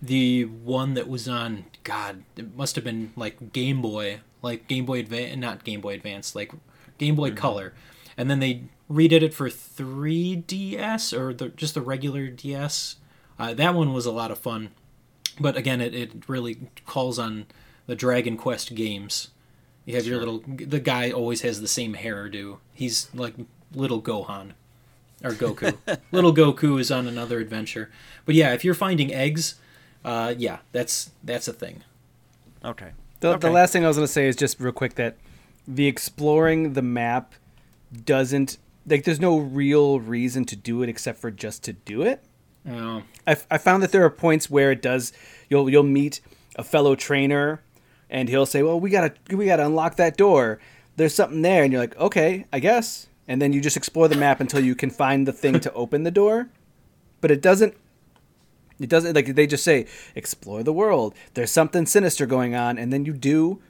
the 0.01 0.45
one 0.45 0.95
that 0.95 1.09
was 1.09 1.29
on 1.29 1.65
God. 1.85 2.23
It 2.37 2.57
must 2.57 2.75
have 2.77 2.85
been 2.85 3.13
like 3.17 3.53
Game 3.53 3.83
Boy, 3.83 4.21
like 4.43 4.69
Game 4.69 4.87
Boy 4.87 5.01
Advance, 5.01 5.37
not 5.37 5.65
Game 5.65 5.81
Boy 5.81 5.95
Advance, 5.95 6.35
like 6.35 6.53
Game 6.99 7.17
Boy 7.17 7.29
mm-hmm. 7.29 7.39
Color, 7.39 7.75
and 8.17 8.31
then 8.31 8.41
they 8.41 8.65
redid 8.91 9.23
it 9.23 9.35
for 9.35 9.49
3DS 9.49 11.13
or 11.13 11.35
the, 11.35 11.51
just 11.51 11.75
the 11.75 11.83
regular 11.83 12.29
DS 12.29 12.97
uh, 13.39 13.55
that 13.55 13.75
one 13.75 13.93
was 13.93 14.07
a 14.07 14.13
lot 14.13 14.31
of 14.31 14.39
fun, 14.39 14.71
but 15.39 15.57
again, 15.57 15.81
it, 15.81 15.95
it 15.95 16.29
really 16.29 16.59
calls 16.87 17.19
on 17.19 17.47
the 17.87 17.95
Dragon 17.95 18.37
Quest 18.37 18.75
games. 18.75 19.29
You 19.89 19.95
have 19.95 20.05
sure. 20.05 20.17
your 20.17 20.21
little 20.21 20.43
the 20.47 20.81
guy 20.81 21.11
always 21.11 21.41
has 21.41 21.63
the 21.63 21.67
same 21.67 21.95
hairdo. 21.95 22.59
He's 22.75 23.09
like 23.15 23.33
little 23.73 24.03
Gohan 24.03 24.53
or 25.25 25.31
Goku. 25.31 25.79
little 26.13 26.35
Goku 26.35 26.79
is 26.79 26.91
on 26.91 27.07
another 27.07 27.41
adventure. 27.41 27.91
But 28.27 28.35
yeah, 28.35 28.53
if 28.53 28.67
you're 28.67 28.75
finding 28.75 29.15
eggs, 29.15 29.55
uh, 30.05 30.35
yeah, 30.37 30.59
that's 30.73 31.13
that's 31.25 31.49
a 31.49 31.55
thing. 31.55 31.85
Okay. 32.63 32.91
The, 33.21 33.29
okay. 33.29 33.39
the 33.39 33.51
last 33.51 33.73
thing 33.73 33.87
I 33.87 33.89
was 33.89 33.97
going 33.97 34.07
to 34.07 34.13
say 34.13 34.29
is 34.29 34.37
just 34.37 34.61
real 34.61 34.75
quick 34.75 34.97
that 34.97 35.17
the 35.67 35.87
exploring 35.87 36.75
the 36.75 36.83
map 36.83 37.35
doesn't 38.05 38.59
like 38.87 39.05
there's 39.05 39.21
no 39.21 39.39
real 39.39 40.01
reason 40.01 40.45
to 40.45 40.57
do 40.57 40.83
it 40.83 40.91
except 40.91 41.19
for 41.19 41.31
just 41.31 41.65
to 41.65 41.73
do 41.73 42.03
it. 42.03 42.23
Oh. 42.69 43.05
I, 43.27 43.39
I 43.51 43.57
found 43.57 43.83
that 43.83 43.93
there 43.93 44.05
are 44.05 44.11
points 44.11 44.51
where 44.51 44.71
it 44.71 44.83
does. 44.83 45.15
You'll 45.49 45.71
you'll 45.71 45.83
meet 45.83 46.21
a 46.57 46.63
fellow 46.63 46.95
trainer, 46.95 47.63
and 48.11 48.29
he'll 48.29 48.47
say, 48.47 48.63
"Well, 48.63 48.79
we 48.81 48.91
gotta 48.91 49.13
we 49.31 49.47
gotta 49.47 49.67
unlock 49.67 49.97
that 49.97 50.17
door. 50.17 50.59
There's 50.97 51.15
something 51.15 51.43
there," 51.43 51.63
and 51.63 51.73
you're 51.73 51.83
like, 51.83 51.97
"Okay, 51.99 52.47
I 52.53 52.61
guess." 52.61 53.09
And 53.27 53.43
then 53.43 53.53
you 53.53 53.61
just 53.61 53.77
explore 53.77 54.09
the 54.09 54.17
map 54.17 54.41
until 54.41 54.65
you 54.65 54.75
can 54.75 54.91
find 54.91 55.27
the 55.29 55.33
thing 55.33 55.61
to 55.61 55.73
open 55.75 56.03
the 56.03 56.11
door. 56.11 56.49
But 57.21 57.31
it 57.31 57.43
doesn't. 57.43 57.75
It 58.81 58.89
doesn't 58.89 59.15
like 59.15 59.35
they 59.35 59.47
just 59.47 59.65
say 59.65 59.87
explore 60.15 60.63
the 60.63 60.73
world. 60.73 61.15
There's 61.35 61.51
something 61.51 61.85
sinister 61.85 62.27
going 62.27 62.55
on, 62.55 62.79
and 62.79 62.93
then 62.93 63.05
you 63.05 63.13
do, 63.13 63.61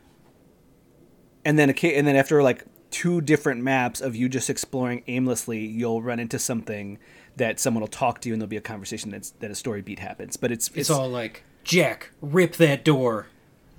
and 1.45 1.59
then 1.59 1.71
occa- 1.71 1.97
and 1.97 2.07
then 2.07 2.14
after 2.14 2.42
like 2.42 2.64
two 2.90 3.21
different 3.21 3.62
maps 3.62 4.00
of 4.00 4.16
you 4.16 4.28
just 4.28 4.49
exploring 4.49 5.02
aimlessly, 5.07 5.64
you'll 5.64 6.02
run 6.02 6.21
into 6.21 6.38
something 6.38 6.99
that 7.37 7.59
someone 7.59 7.80
will 7.80 7.88
talk 7.88 8.21
to 8.21 8.28
you, 8.28 8.35
and 8.35 8.40
there'll 8.40 8.49
be 8.49 8.57
a 8.57 8.61
conversation 8.61 9.11
that's 9.11 9.30
that 9.40 9.50
a 9.50 9.54
story 9.54 9.80
beat 9.80 9.99
happens. 9.99 10.37
But 10.37 10.52
it's 10.52 10.71
It's 10.75 10.90
all 10.90 11.09
like 11.09 11.42
Jack, 11.64 12.11
rip 12.21 12.57
that 12.57 12.85
door, 12.85 13.26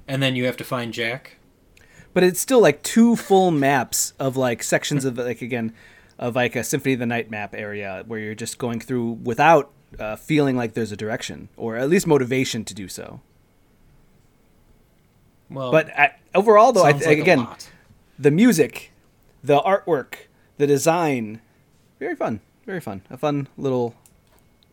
and 0.09 0.21
then 0.21 0.35
you 0.35 0.43
have 0.45 0.57
to 0.57 0.63
find 0.65 0.93
Jack. 0.93 1.37
but 2.13 2.23
it's 2.23 2.39
still 2.41 2.59
like 2.59 2.83
two 2.83 3.15
full 3.15 3.51
maps 3.51 4.13
of 4.19 4.35
like 4.35 4.61
sections 4.63 5.05
of 5.05 5.17
like 5.17 5.41
again 5.41 5.73
of 6.17 6.35
like 6.35 6.55
a 6.55 6.63
symphony 6.65 6.93
of 6.93 6.99
the 6.99 7.05
night 7.05 7.29
map 7.31 7.55
area 7.55 8.03
where 8.07 8.19
you're 8.19 8.35
just 8.35 8.57
going 8.57 8.79
through 8.81 9.11
without 9.23 9.71
uh, 9.97 10.15
feeling 10.17 10.57
like 10.57 10.73
there's 10.73 10.91
a 10.91 10.97
direction 10.97 11.47
or 11.55 11.77
at 11.77 11.87
least 11.89 12.05
motivation 12.05 12.65
to 12.65 12.73
do 12.73 12.87
so. 12.89 13.21
Well, 15.49 15.71
but 15.71 15.89
I, 15.97 16.15
overall 16.35 16.71
though 16.73 16.83
I 16.83 16.91
th- 16.93 17.05
like 17.05 17.17
again 17.19 17.47
the 18.19 18.31
music 18.31 18.91
the 19.43 19.59
artwork 19.61 20.15
the 20.57 20.67
design 20.67 21.41
very 21.99 22.15
fun 22.15 22.41
very 22.65 22.81
fun. 22.81 23.01
A 23.09 23.17
fun 23.17 23.47
little 23.57 23.95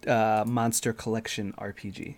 uh, 0.07 0.45
monster 0.47 0.93
collection 0.93 1.53
rpg 1.55 2.17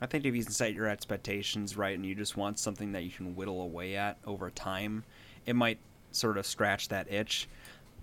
I 0.00 0.06
think 0.06 0.24
if 0.26 0.34
you 0.34 0.42
can 0.42 0.52
set 0.52 0.74
your 0.74 0.88
expectations 0.88 1.76
right 1.76 1.94
and 1.94 2.04
you 2.04 2.14
just 2.14 2.36
want 2.36 2.58
something 2.58 2.92
that 2.92 3.02
you 3.04 3.10
can 3.10 3.36
whittle 3.36 3.60
away 3.62 3.96
at 3.96 4.18
over 4.26 4.50
time, 4.50 5.04
it 5.46 5.54
might 5.54 5.78
sort 6.12 6.36
of 6.36 6.46
scratch 6.46 6.88
that 6.88 7.10
itch. 7.12 7.48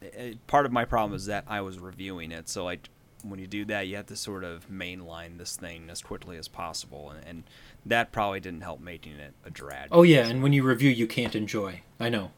It- 0.01 0.45
part 0.47 0.65
of 0.65 0.71
my 0.71 0.85
problem 0.85 1.15
is 1.15 1.25
that 1.27 1.43
I 1.47 1.61
was 1.61 1.79
reviewing 1.79 2.31
it, 2.31 2.49
so 2.49 2.63
like 2.65 2.89
when 3.23 3.39
you 3.39 3.45
do 3.45 3.65
that, 3.65 3.85
you 3.87 3.95
have 3.97 4.07
to 4.07 4.15
sort 4.15 4.43
of 4.43 4.67
mainline 4.67 5.37
this 5.37 5.55
thing 5.55 5.89
as 5.91 6.01
quickly 6.01 6.37
as 6.37 6.47
possible, 6.47 7.11
and, 7.11 7.23
and 7.27 7.43
that 7.85 8.11
probably 8.11 8.39
didn't 8.39 8.61
help 8.61 8.79
making 8.81 9.13
it 9.13 9.33
a 9.45 9.51
drag. 9.51 9.89
Oh 9.91 10.01
yeah, 10.01 10.25
and 10.27 10.41
when 10.41 10.53
you 10.53 10.63
review, 10.63 10.89
you 10.89 11.05
can't 11.05 11.35
enjoy. 11.35 11.81
I 11.99 12.09
know. 12.09 12.31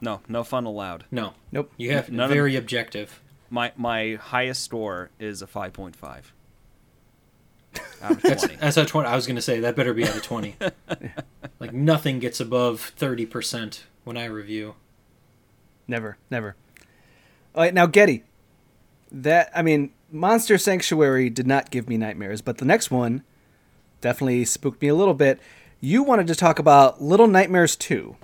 no, 0.00 0.20
no 0.28 0.44
fun 0.44 0.64
allowed. 0.64 1.04
No, 1.10 1.34
nope 1.52 1.70
you 1.76 1.92
have 1.92 2.10
None 2.10 2.24
of- 2.24 2.30
very 2.34 2.56
objective. 2.56 3.20
My 3.50 3.72
my 3.76 4.14
highest 4.14 4.64
score 4.64 5.10
is 5.18 5.42
a 5.42 5.46
five 5.46 5.74
point 5.74 5.94
five. 5.94 6.32
Out 8.02 8.12
of 8.12 8.22
That's 8.22 8.42
twenty. 8.42 8.56
that's 8.56 8.76
a 8.76 8.84
twenty. 8.84 9.08
I 9.08 9.16
was 9.16 9.26
gonna 9.26 9.42
say 9.42 9.60
that 9.60 9.76
better 9.76 9.94
be 9.94 10.04
out 10.04 10.16
of 10.16 10.22
twenty. 10.22 10.56
like 11.60 11.72
nothing 11.72 12.18
gets 12.18 12.40
above 12.40 12.80
thirty 12.96 13.26
percent 13.26 13.84
when 14.04 14.16
I 14.16 14.24
review. 14.24 14.74
Never, 15.86 16.16
never. 16.30 16.56
All 17.54 17.62
right, 17.62 17.74
now 17.74 17.86
Getty. 17.86 18.24
That 19.10 19.50
I 19.54 19.62
mean, 19.62 19.92
Monster 20.10 20.58
Sanctuary 20.58 21.30
did 21.30 21.46
not 21.46 21.70
give 21.70 21.88
me 21.88 21.96
nightmares, 21.96 22.40
but 22.40 22.58
the 22.58 22.64
next 22.64 22.90
one 22.90 23.22
definitely 24.00 24.44
spooked 24.44 24.82
me 24.82 24.88
a 24.88 24.94
little 24.94 25.14
bit. 25.14 25.40
You 25.80 26.02
wanted 26.02 26.26
to 26.28 26.34
talk 26.34 26.58
about 26.58 27.02
Little 27.02 27.26
Nightmares 27.26 27.74
2. 27.76 28.16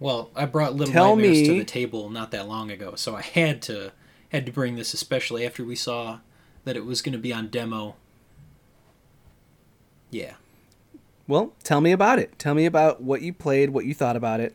Well, 0.00 0.30
I 0.34 0.44
brought 0.46 0.74
Little 0.74 0.92
Tell 0.92 1.14
Nightmares 1.14 1.46
to 1.46 1.58
the 1.58 1.64
table 1.64 2.10
not 2.10 2.30
that 2.32 2.48
long 2.48 2.70
ago, 2.70 2.94
so 2.96 3.14
I 3.14 3.22
had 3.22 3.62
to 3.62 3.92
had 4.30 4.44
to 4.46 4.52
bring 4.52 4.74
this, 4.74 4.92
especially 4.92 5.46
after 5.46 5.64
we 5.64 5.76
saw 5.76 6.18
that 6.64 6.76
it 6.76 6.84
was 6.84 7.00
going 7.00 7.12
to 7.12 7.18
be 7.18 7.32
on 7.32 7.48
demo. 7.48 7.94
Yeah. 10.14 10.34
Well, 11.26 11.54
tell 11.64 11.80
me 11.80 11.90
about 11.90 12.20
it. 12.20 12.38
Tell 12.38 12.54
me 12.54 12.66
about 12.66 13.02
what 13.02 13.22
you 13.22 13.32
played, 13.32 13.70
what 13.70 13.84
you 13.84 13.94
thought 13.94 14.14
about 14.14 14.38
it, 14.38 14.54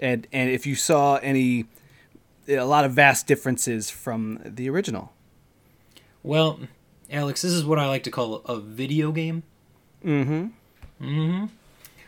and 0.00 0.26
and 0.32 0.48
if 0.48 0.66
you 0.66 0.74
saw 0.74 1.16
any 1.16 1.66
a 2.48 2.64
lot 2.64 2.86
of 2.86 2.92
vast 2.92 3.26
differences 3.26 3.90
from 3.90 4.40
the 4.42 4.70
original. 4.70 5.12
Well, 6.22 6.60
Alex, 7.10 7.42
this 7.42 7.52
is 7.52 7.62
what 7.62 7.78
I 7.78 7.86
like 7.86 8.04
to 8.04 8.10
call 8.10 8.36
a 8.46 8.58
video 8.58 9.12
game. 9.12 9.42
Mm-hmm. 10.02 10.46
Mm-hmm. 11.04 11.46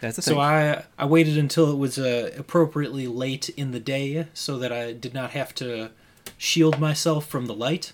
That's 0.00 0.16
the 0.16 0.22
So 0.22 0.30
thing. 0.30 0.40
I 0.40 0.84
I 0.96 1.04
waited 1.04 1.36
until 1.36 1.70
it 1.70 1.76
was 1.76 1.98
uh, 1.98 2.30
appropriately 2.38 3.06
late 3.06 3.50
in 3.50 3.72
the 3.72 3.80
day 3.80 4.28
so 4.32 4.58
that 4.58 4.72
I 4.72 4.94
did 4.94 5.12
not 5.12 5.32
have 5.32 5.54
to 5.56 5.90
shield 6.38 6.80
myself 6.80 7.26
from 7.26 7.46
the 7.46 7.54
light. 7.54 7.92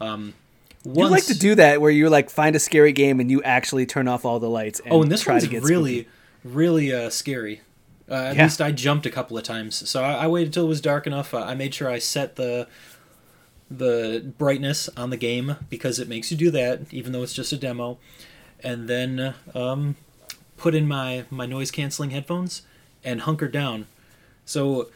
Um, 0.00 0.34
you 0.84 1.08
like 1.08 1.26
to 1.26 1.38
do 1.38 1.54
that 1.56 1.80
where 1.80 1.90
you 1.90 2.08
like 2.08 2.30
find 2.30 2.56
a 2.56 2.58
scary 2.58 2.92
game 2.92 3.20
and 3.20 3.30
you 3.30 3.42
actually 3.42 3.86
turn 3.86 4.08
off 4.08 4.24
all 4.24 4.40
the 4.40 4.48
lights. 4.50 4.80
And 4.80 4.92
Oh, 4.92 5.02
and 5.02 5.10
this 5.10 5.22
try 5.22 5.34
one's 5.34 5.44
to 5.44 5.50
get 5.50 5.62
really, 5.62 6.02
spooky. 6.02 6.08
really 6.44 6.92
uh, 6.92 7.10
scary. 7.10 7.60
Uh, 8.10 8.14
at 8.14 8.36
Yeah. 8.36 8.42
least 8.44 8.60
I 8.60 8.72
jumped 8.72 9.06
a 9.06 9.10
couple 9.10 9.38
of 9.38 9.44
times, 9.44 9.88
so 9.88 10.02
I, 10.02 10.24
I 10.24 10.26
waited 10.26 10.48
until 10.48 10.64
it 10.64 10.68
was 10.68 10.80
dark 10.80 11.06
enough. 11.06 11.32
Uh, 11.32 11.38
I 11.38 11.54
made 11.54 11.72
sure 11.74 11.88
I 11.88 11.98
set 11.98 12.36
the 12.36 12.66
the 13.70 14.32
brightness 14.38 14.88
on 14.96 15.10
the 15.10 15.16
game 15.16 15.56
because 15.70 15.98
it 15.98 16.08
makes 16.08 16.30
you 16.30 16.36
do 16.36 16.50
that, 16.50 16.80
even 16.90 17.12
though 17.12 17.22
it's 17.22 17.32
just 17.32 17.52
a 17.52 17.56
demo. 17.56 17.98
And 18.62 18.86
then 18.88 19.34
um, 19.54 19.96
put 20.56 20.74
in 20.74 20.86
my 20.86 21.24
my 21.30 21.46
noise 21.46 21.70
canceling 21.70 22.10
headphones 22.10 22.62
and 23.04 23.22
hunker 23.22 23.48
down. 23.48 23.86
So 24.44 24.90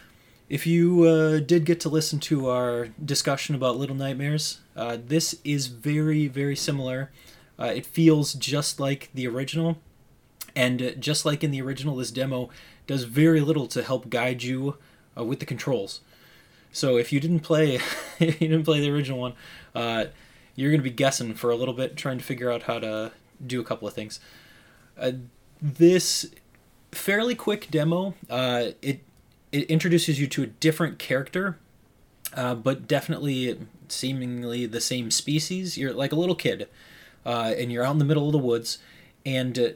if 0.49 0.67
you 0.67 1.05
uh, 1.05 1.41
did 1.41 1.65
get 1.65 1.81
to 1.81 1.89
listen 1.89 2.21
to 2.21 2.49
our 2.49 2.89
discussion 3.05 3.55
about 3.55 3.77
Little 3.77 3.97
Nightmares, 3.97 4.61
uh, 4.77 4.97
this 5.05 5.37
is 5.45 5.67
very 5.67 6.29
very 6.29 6.57
similar. 6.57 7.11
Uh, 7.59 7.73
it 7.75 7.87
feels 7.87 8.35
just 8.35 8.79
like 8.79 9.09
the 9.15 9.27
original, 9.27 9.79
and 10.55 10.83
uh, 10.83 10.91
just 10.93 11.25
like 11.25 11.43
in 11.43 11.51
the 11.51 11.63
original, 11.63 11.97
this 11.97 12.11
demo 12.11 12.51
does 12.87 13.05
very 13.05 13.41
little 13.41 13.67
to 13.67 13.83
help 13.83 14.11
guide 14.11 14.43
you 14.43 14.77
uh, 15.19 15.25
with 15.25 15.41
the 15.41 15.47
controls. 15.47 16.01
So 16.71 16.97
if 16.99 17.13
you 17.13 17.21
didn't 17.21 17.41
play, 17.41 17.81
you 18.19 18.33
didn't 18.33 18.65
play 18.65 18.81
the 18.81 18.91
original 18.91 19.19
one, 19.19 19.33
uh, 19.75 20.07
you're 20.55 20.71
going 20.71 20.81
to 20.81 20.85
be 20.85 20.91
guessing 20.91 21.35
for 21.35 21.51
a 21.51 21.57
little 21.57 21.75
bit, 21.75 21.97
trying 21.97 22.19
to 22.19 22.25
figure 22.25 22.53
out 22.53 22.65
how 22.65 22.79
to 22.79 23.13
do 23.45 23.61
a 23.61 23.65
couple 23.65 23.89
of 23.89 23.95
things. 23.95 24.21
This 25.61 26.31
fairly 26.93 27.35
quick 27.35 27.69
demo, 27.71 28.15
uh, 28.29 28.69
it 28.83 29.01
it 29.53 29.71
introduces 29.71 30.21
you 30.21 30.27
to 30.29 30.43
a 30.43 30.47
different 30.47 30.99
character, 30.99 31.59
uh, 32.35 32.55
but 32.55 32.87
definitely 32.87 33.59
seemingly 33.89 34.67
the 34.67 34.81
same 34.81 35.11
species. 35.11 35.79
You're 35.79 35.93
like 35.93 36.13
a 36.13 36.17
little 36.17 36.35
kid, 36.35 36.69
uh, 37.25 37.55
and 37.57 37.73
you're 37.73 37.85
out 37.85 37.93
in 37.93 37.99
the 37.99 38.05
middle 38.05 38.27
of 38.27 38.33
the 38.33 38.39
woods, 38.39 38.79
and 39.25 39.59
uh, 39.59 39.69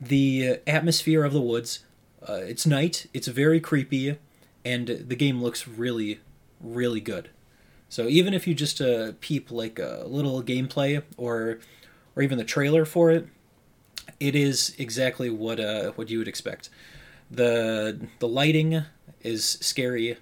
the 0.00 0.60
atmosphere 0.66 1.24
of 1.24 1.32
the 1.32 1.40
woods. 1.40 1.80
Uh, 2.28 2.34
it's 2.34 2.66
night. 2.66 3.06
It's 3.14 3.28
very 3.28 3.60
creepy, 3.60 4.18
and 4.64 4.86
the 4.88 5.16
game 5.16 5.42
looks 5.42 5.66
really, 5.66 6.20
really 6.60 7.00
good. 7.00 7.30
So 7.88 8.06
even 8.06 8.34
if 8.34 8.46
you 8.46 8.54
just 8.54 8.80
uh, 8.80 9.12
peep 9.20 9.50
like 9.50 9.78
a 9.78 10.04
little 10.06 10.42
gameplay 10.42 11.02
or 11.16 11.58
or 12.14 12.22
even 12.22 12.38
the 12.38 12.44
trailer 12.44 12.84
for 12.84 13.10
it, 13.10 13.26
it 14.18 14.34
is 14.36 14.74
exactly 14.78 15.30
what 15.30 15.58
uh, 15.58 15.92
what 15.92 16.10
you 16.10 16.18
would 16.18 16.28
expect. 16.28 16.70
the 17.30 17.98
The 18.18 18.28
lighting 18.28 18.84
is 19.22 19.58
scary, 19.60 20.16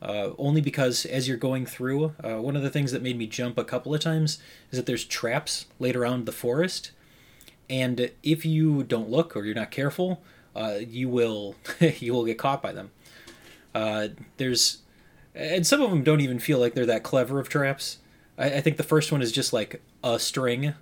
uh, 0.00 0.30
only 0.38 0.60
because 0.60 1.06
as 1.06 1.28
you're 1.28 1.36
going 1.36 1.66
through, 1.66 2.14
uh, 2.22 2.40
one 2.40 2.56
of 2.56 2.62
the 2.62 2.70
things 2.70 2.92
that 2.92 3.02
made 3.02 3.16
me 3.16 3.26
jump 3.26 3.56
a 3.58 3.64
couple 3.64 3.94
of 3.94 4.00
times 4.00 4.38
is 4.70 4.78
that 4.78 4.86
there's 4.86 5.04
traps 5.04 5.66
laid 5.78 5.94
around 5.96 6.26
the 6.26 6.32
forest, 6.32 6.90
and 7.70 8.10
if 8.22 8.44
you 8.44 8.82
don't 8.82 9.08
look 9.08 9.36
or 9.36 9.44
you're 9.44 9.54
not 9.54 9.70
careful, 9.70 10.22
uh, 10.54 10.78
you 10.86 11.08
will 11.08 11.54
you 11.80 12.12
will 12.12 12.24
get 12.24 12.38
caught 12.38 12.62
by 12.62 12.72
them. 12.72 12.90
Uh, 13.74 14.08
there's 14.36 14.78
and 15.34 15.66
some 15.66 15.80
of 15.80 15.90
them 15.90 16.02
don't 16.02 16.20
even 16.20 16.38
feel 16.38 16.58
like 16.58 16.74
they're 16.74 16.86
that 16.86 17.02
clever 17.02 17.40
of 17.40 17.48
traps. 17.48 17.98
I, 18.36 18.56
I 18.56 18.60
think 18.60 18.76
the 18.76 18.82
first 18.82 19.12
one 19.12 19.22
is 19.22 19.32
just 19.32 19.52
like 19.52 19.82
a 20.04 20.18
string, 20.18 20.74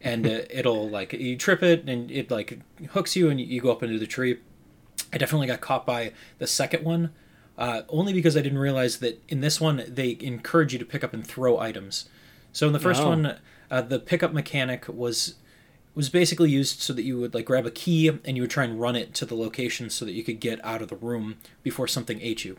and 0.00 0.26
uh, 0.26 0.40
it'll 0.50 0.88
like 0.88 1.12
you 1.12 1.36
trip 1.36 1.62
it 1.62 1.88
and 1.88 2.10
it 2.10 2.30
like 2.30 2.58
hooks 2.90 3.16
you 3.16 3.30
and 3.30 3.40
you 3.40 3.60
go 3.60 3.72
up 3.72 3.82
into 3.82 3.98
the 3.98 4.06
tree. 4.06 4.38
I 5.12 5.18
definitely 5.18 5.46
got 5.46 5.60
caught 5.60 5.86
by 5.86 6.12
the 6.38 6.46
second 6.46 6.84
one, 6.84 7.10
uh, 7.56 7.82
only 7.88 8.12
because 8.12 8.36
I 8.36 8.40
didn't 8.42 8.58
realize 8.58 8.98
that 8.98 9.22
in 9.28 9.40
this 9.40 9.60
one 9.60 9.84
they 9.88 10.16
encourage 10.20 10.72
you 10.72 10.78
to 10.78 10.84
pick 10.84 11.02
up 11.02 11.14
and 11.14 11.26
throw 11.26 11.58
items. 11.58 12.08
So 12.52 12.66
in 12.66 12.72
the 12.72 12.80
first 12.80 13.00
Oh. 13.02 13.08
one, 13.10 13.36
uh, 13.70 13.82
the 13.82 13.98
pickup 13.98 14.32
mechanic 14.32 14.86
was 14.88 15.34
was 15.94 16.08
basically 16.10 16.48
used 16.50 16.80
so 16.80 16.92
that 16.92 17.02
you 17.02 17.18
would 17.18 17.34
like 17.34 17.44
grab 17.44 17.66
a 17.66 17.72
key 17.72 18.06
and 18.06 18.36
you 18.36 18.42
would 18.42 18.50
try 18.50 18.62
and 18.62 18.80
run 18.80 18.94
it 18.94 19.12
to 19.14 19.26
the 19.26 19.34
location 19.34 19.90
so 19.90 20.04
that 20.04 20.12
you 20.12 20.22
could 20.22 20.38
get 20.38 20.64
out 20.64 20.80
of 20.80 20.86
the 20.88 20.94
room 20.94 21.36
before 21.64 21.88
something 21.88 22.20
ate 22.20 22.44
you. 22.44 22.56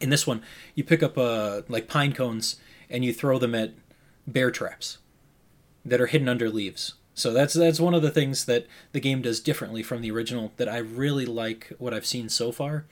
In 0.00 0.08
this 0.08 0.26
one, 0.26 0.40
you 0.74 0.82
pick 0.82 1.02
up 1.02 1.18
uh, 1.18 1.60
like 1.68 1.88
pine 1.88 2.14
cones 2.14 2.56
and 2.88 3.04
you 3.04 3.12
throw 3.12 3.38
them 3.38 3.54
at 3.54 3.74
bear 4.26 4.50
traps 4.50 4.96
that 5.84 6.00
are 6.00 6.06
hidden 6.06 6.26
under 6.26 6.48
leaves. 6.48 6.94
So 7.18 7.32
that's 7.32 7.54
that's 7.54 7.80
one 7.80 7.94
of 7.94 8.02
the 8.02 8.10
things 8.12 8.44
that 8.44 8.66
the 8.92 9.00
game 9.00 9.22
does 9.22 9.40
differently 9.40 9.82
from 9.82 10.02
the 10.02 10.10
original 10.12 10.52
that 10.56 10.68
I 10.68 10.78
really 10.78 11.26
like 11.26 11.72
what 11.78 11.92
I've 11.92 12.06
seen 12.06 12.28
so 12.28 12.52
far. 12.52 12.84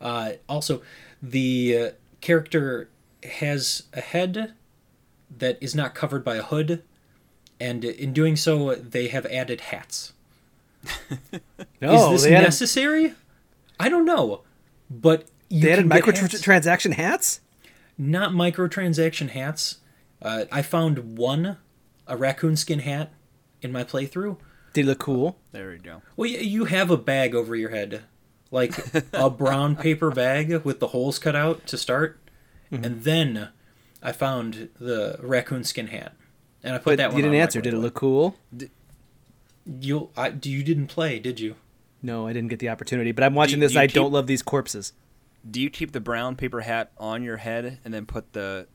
Uh, 0.00 0.32
also, 0.48 0.80
the 1.22 1.76
uh, 1.78 1.90
character 2.22 2.88
has 3.24 3.82
a 3.92 4.00
head 4.00 4.54
that 5.36 5.58
is 5.60 5.74
not 5.74 5.94
covered 5.94 6.24
by 6.24 6.36
a 6.36 6.42
hood, 6.42 6.82
and 7.60 7.84
in 7.84 8.12
doing 8.14 8.36
so, 8.36 8.74
they 8.74 9.08
have 9.08 9.26
added 9.26 9.60
hats. 9.62 10.12
No, 11.80 11.94
is 11.94 12.10
this 12.10 12.22
they 12.24 12.34
added, 12.34 12.46
necessary? 12.46 13.14
I 13.78 13.88
don't 13.88 14.04
know, 14.04 14.42
but 14.90 15.26
you 15.48 15.62
they 15.62 15.72
added 15.72 15.88
get 15.88 16.04
hats. 16.04 16.20
microtransaction 16.20 16.94
hats. 16.94 17.40
not 17.96 18.32
microtransaction 18.32 19.28
hats. 19.30 19.78
Uh, 20.20 20.46
I 20.50 20.62
found 20.62 21.16
one, 21.18 21.58
a 22.06 22.16
raccoon 22.16 22.56
skin 22.56 22.80
hat, 22.80 23.12
in 23.62 23.72
my 23.72 23.84
playthrough. 23.84 24.36
They 24.74 24.82
look 24.82 24.98
cool. 24.98 25.38
There 25.52 25.70
we 25.70 25.78
go. 25.78 26.02
Well, 26.16 26.28
you 26.28 26.66
have 26.66 26.90
a 26.90 26.96
bag 26.96 27.34
over 27.34 27.56
your 27.56 27.70
head, 27.70 28.02
like 28.50 28.74
a 29.12 29.30
brown 29.30 29.76
paper 29.76 30.10
bag 30.10 30.50
with 30.64 30.78
the 30.80 30.88
holes 30.88 31.18
cut 31.18 31.34
out 31.36 31.66
to 31.68 31.76
start, 31.78 32.20
Mm-hmm. 32.70 32.84
and 32.84 33.02
then 33.02 33.48
I 34.02 34.12
found 34.12 34.68
the 34.78 35.18
raccoon 35.22 35.64
skin 35.64 35.86
hat, 35.86 36.14
and 36.62 36.74
I 36.74 36.78
put 36.78 36.84
But 36.92 36.96
that 36.98 37.08
one. 37.08 37.16
you 37.16 37.22
didn't 37.22 37.36
on 37.36 37.40
answer. 37.42 37.60
Did 37.62 37.72
it 37.72 37.78
look 37.78 37.94
cool? 37.94 38.36
You, 39.80 40.10
I, 40.16 40.28
you 40.42 40.62
didn't 40.62 40.86
play, 40.88 41.18
did 41.18 41.40
you? 41.40 41.56
No, 42.02 42.26
I 42.26 42.32
didn't 42.32 42.48
get 42.48 42.58
the 42.58 42.68
opportunity. 42.68 43.12
But 43.12 43.24
I'm 43.24 43.34
watching 43.34 43.56
Do- 43.58 43.66
this. 43.66 43.72
do 43.72 43.78
you 43.78 43.82
I 43.82 43.86
keep- 43.86 43.94
don't 43.94 44.12
love 44.12 44.26
these 44.26 44.42
corpses. 44.42 44.92
Do 45.48 45.60
you 45.60 45.70
keep 45.70 45.92
the 45.92 46.00
brown 46.00 46.36
paper 46.36 46.60
hat 46.62 46.90
on 46.98 47.22
your 47.22 47.38
head 47.38 47.78
and 47.84 47.92
then 47.94 48.06
put 48.06 48.32
the 48.32 48.66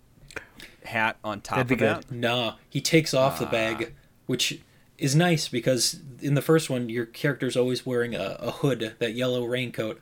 hat 0.85 1.17
on 1.23 1.41
top 1.41 1.57
That'd 1.57 1.67
be 1.67 1.73
of 1.75 1.79
good. 1.79 2.09
that? 2.09 2.11
Nah, 2.11 2.55
he 2.69 2.81
takes 2.81 3.13
off 3.13 3.37
the 3.39 3.45
bag, 3.45 3.93
which 4.25 4.59
is 5.03 5.15
nice 5.15 5.49
because 5.49 5.99
in 6.21 6.33
the 6.33 6.41
first 6.41 6.69
one, 6.69 6.87
your 6.87 7.05
character's 7.05 7.57
always 7.57 7.85
wearing 7.85 8.15
a, 8.15 8.37
a 8.39 8.51
hood, 8.51 8.95
that 8.99 9.13
yellow 9.13 9.43
raincoat. 9.43 9.99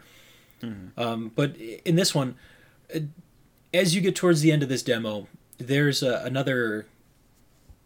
Um, 0.96 1.32
but 1.36 1.56
in 1.58 1.96
this 1.96 2.14
one, 2.14 2.36
uh, 2.96 3.00
as 3.74 3.96
you 3.96 4.02
get 4.02 4.16
towards 4.16 4.42
the 4.42 4.52
end 4.52 4.62
of 4.62 4.70
this 4.70 4.84
demo, 4.84 5.28
there's 5.58 6.04
uh, 6.04 6.22
another 6.24 6.86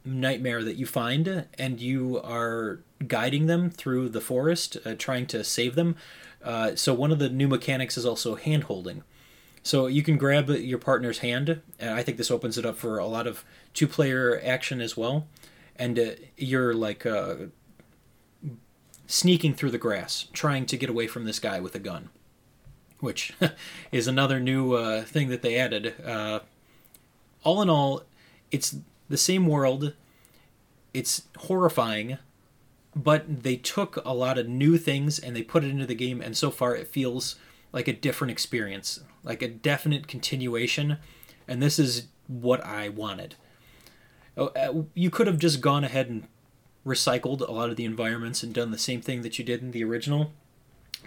nightmare 0.03 0.62
that 0.62 0.75
you 0.75 0.86
find, 0.86 1.45
and 1.57 1.79
you 1.79 2.19
are 2.22 2.81
guiding 3.07 3.48
them 3.48 3.69
through 3.69 4.10
the 4.10 4.19
forest, 4.22 4.77
uh, 4.86 4.93
trying 4.98 5.25
to 5.27 5.41
save 5.43 5.75
them. 5.75 5.95
Uh, 6.43 6.75
so 6.75 6.93
one 6.93 7.13
of 7.13 7.19
the 7.19 7.29
new 7.29 7.48
mechanics 7.48 7.98
is 7.98 8.05
also 8.05 8.36
hand 8.36 8.63
holding. 8.63 9.03
So 9.63 9.88
you 9.88 10.03
can 10.03 10.17
grab 10.17 10.50
your 10.50 10.79
partner's 10.79 11.19
hand, 11.19 11.62
and 11.79 11.89
I 11.91 12.03
think 12.03 12.17
this 12.17 12.29
opens 12.29 12.57
it 12.57 12.65
up 12.65 12.77
for 12.77 13.00
a 13.00 13.07
lot 13.07 13.25
of 13.25 13.45
two-player 13.74 14.41
action 14.43 14.81
as 14.81 14.98
well. 14.98 15.27
And 15.77 16.00
uh, 16.00 16.12
you're 16.38 16.74
like 16.74 17.05
uh, 17.05 17.36
sneaking 19.08 19.53
through 19.53 19.72
the 19.72 19.77
grass, 19.77 20.27
trying 20.34 20.65
to 20.67 20.77
get 20.77 20.89
away 20.89 21.08
from 21.08 21.25
this 21.25 21.39
guy 21.39 21.60
with 21.60 21.75
a 21.75 21.79
gun, 21.79 22.10
which 23.00 23.34
is 23.91 24.08
another 24.08 24.39
new 24.39 24.74
uh, 24.74 25.03
thing 25.03 25.29
that 25.29 25.41
they 25.41 25.55
added. 25.55 25.96
Uh, 26.03 26.39
all 27.44 27.62
in 27.62 27.70
all, 27.70 28.03
it's 28.51 28.77
the 29.10 29.17
same 29.17 29.48
world. 29.48 29.94
It's 30.94 31.24
horrifying, 31.38 32.17
but 32.96 33.44
they 33.44 33.58
took 33.58 33.98
a 34.05 34.13
lot 34.13 34.38
of 34.38 34.48
new 34.48 34.77
things 34.77 35.20
and 35.20 35.36
they 35.36 35.44
put 35.44 35.63
it 35.63 35.70
into 35.70 35.86
the 35.86 35.96
game, 35.96 36.22
and 36.22 36.36
so 36.38 36.50
far 36.50 36.75
it 36.75 36.88
feels 36.88 37.36
like 37.74 37.88
a 37.88 37.94
different 37.94 38.32
experience, 38.32 39.01
like 39.24 39.41
a 39.41 39.50
definite 39.50 40.08
continuation. 40.08 40.98
And 41.48 41.62
this 41.62 41.77
is 41.77 42.08
what 42.27 42.65
I 42.65 42.89
wanted. 42.89 43.36
Oh, 44.38 44.48
uh, 44.48 44.84
You 44.94 45.10
could 45.10 45.27
have 45.27 45.39
just 45.39 45.62
gone 45.62 45.84
ahead 45.84 46.10
and 46.10 46.27
recycled 46.86 47.42
a 47.42 47.51
lot 47.51 47.70
of 47.70 47.75
the 47.75 47.86
environments 47.86 48.44
and 48.44 48.54
done 48.54 48.72
the 48.72 48.77
same 48.77 49.01
thing 49.01 49.22
that 49.22 49.39
you 49.39 49.46
did 49.46 49.62
in 49.62 49.72
the 49.72 49.84
original. 49.84 50.32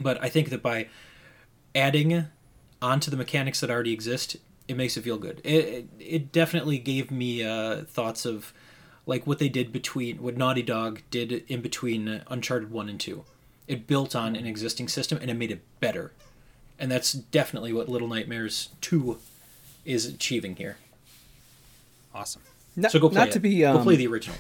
But 0.01 0.23
I 0.23 0.29
think 0.29 0.51
that 0.51 0.63
by 0.63 0.89
adding 1.75 2.27
onto 2.81 3.11
the 3.11 3.17
mechanics 3.17 3.61
that 3.61 3.71
already 3.71 3.93
exist, 3.93 4.37
it 4.67 4.77
makes 4.77 4.97
it 4.97 5.03
feel 5.03 5.19
good. 5.19 5.41
It 5.45 5.65
it, 5.65 5.89
it 5.99 6.33
definitely 6.33 6.79
gave 6.79 7.11
me 7.11 7.43
uh, 7.43 7.85
thoughts 7.85 8.25
of 8.25 8.53
like 9.07 9.27
what 9.27 9.39
they 9.39 9.49
did 9.49 9.73
between 9.73 10.23
what 10.23 10.37
Naughty 10.37 10.63
Dog 10.63 11.01
did 11.11 11.33
in 11.49 11.61
between 11.63 12.23
Uncharted 12.29 12.71
one 12.71 12.89
and 12.89 13.01
two. 13.01 13.25
It 13.67 13.87
built 13.87 14.15
on 14.15 14.37
an 14.37 14.47
existing 14.47 14.89
system 14.89 15.19
and 15.21 15.31
it 15.31 15.35
made 15.35 15.51
it 15.51 15.63
better, 15.81 16.13
and 16.79 16.91
that's 16.91 17.13
definitely 17.13 17.73
what 17.73 17.89
Little 17.89 18.09
Nightmares 18.09 18.71
two 18.81 19.19
is 19.85 20.07
achieving 20.07 20.57
here. 20.57 20.77
Awesome. 22.15 22.43
Not, 22.79 22.93
So 22.93 22.99
go 23.01 23.09
play 23.09 23.19
not 23.19 23.29
it. 23.29 23.33
to 23.33 23.41
be. 23.41 23.65
Um, 23.65 23.77
go 23.79 23.83
play 23.83 23.97
the 23.97 24.07
original. 24.07 24.37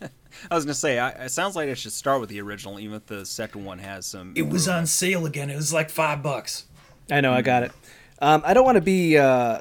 I 0.50 0.54
was 0.54 0.64
gonna 0.64 0.74
say, 0.74 0.98
I, 0.98 1.10
it 1.24 1.30
sounds 1.30 1.56
like 1.56 1.68
I 1.68 1.74
should 1.74 1.92
start 1.92 2.20
with 2.20 2.30
the 2.30 2.40
original, 2.40 2.78
even 2.78 2.96
if 2.96 3.06
the 3.06 3.26
second 3.26 3.64
one 3.64 3.78
has 3.80 4.06
some. 4.06 4.32
It 4.36 4.48
was 4.48 4.68
on 4.68 4.86
sale 4.86 5.26
again. 5.26 5.50
It 5.50 5.56
was 5.56 5.72
like 5.72 5.90
five 5.90 6.22
bucks. 6.22 6.66
I 7.10 7.20
know. 7.20 7.32
I 7.32 7.42
got 7.42 7.64
it. 7.64 7.72
Um, 8.20 8.42
I 8.44 8.54
don't 8.54 8.64
want 8.64 8.76
to 8.76 8.80
be. 8.82 9.18
Uh, 9.18 9.60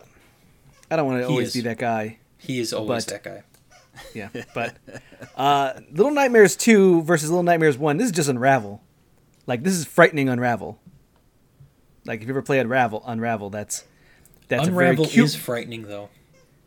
I 0.92 0.96
don't 0.96 1.06
want 1.08 1.22
to 1.22 1.28
always 1.28 1.50
is. 1.50 1.54
be 1.56 1.62
that 1.62 1.78
guy. 1.80 2.20
He 2.38 2.60
is 2.60 2.72
always 2.74 3.06
But- 3.06 3.24
that 3.24 3.24
guy. 3.24 3.44
Yeah, 4.14 4.30
but 4.56 4.78
uh, 5.36 5.74
Little 5.92 6.14
Nightmares 6.14 6.56
two 6.56 7.02
versus 7.02 7.30
Little 7.30 7.44
Nightmares 7.44 7.78
one. 7.78 7.98
This 7.98 8.06
is 8.06 8.12
just 8.14 8.30
Unravel. 8.30 8.82
Like 9.46 9.62
this 9.64 9.74
is 9.74 9.84
frightening 9.86 10.30
Unravel. 10.30 10.80
Like 12.06 12.22
if 12.22 12.28
you 12.28 12.34
ever 12.34 12.42
played 12.42 12.62
Unravel, 12.62 13.04
Unravel, 13.06 13.50
that's 13.50 13.84
that's 14.48 14.68
Unravel 14.70 15.04
a 15.04 15.08
very 15.08 15.12
cute. 15.14 15.26
is 15.26 15.36
frightening 15.36 15.84
though. 15.84 16.10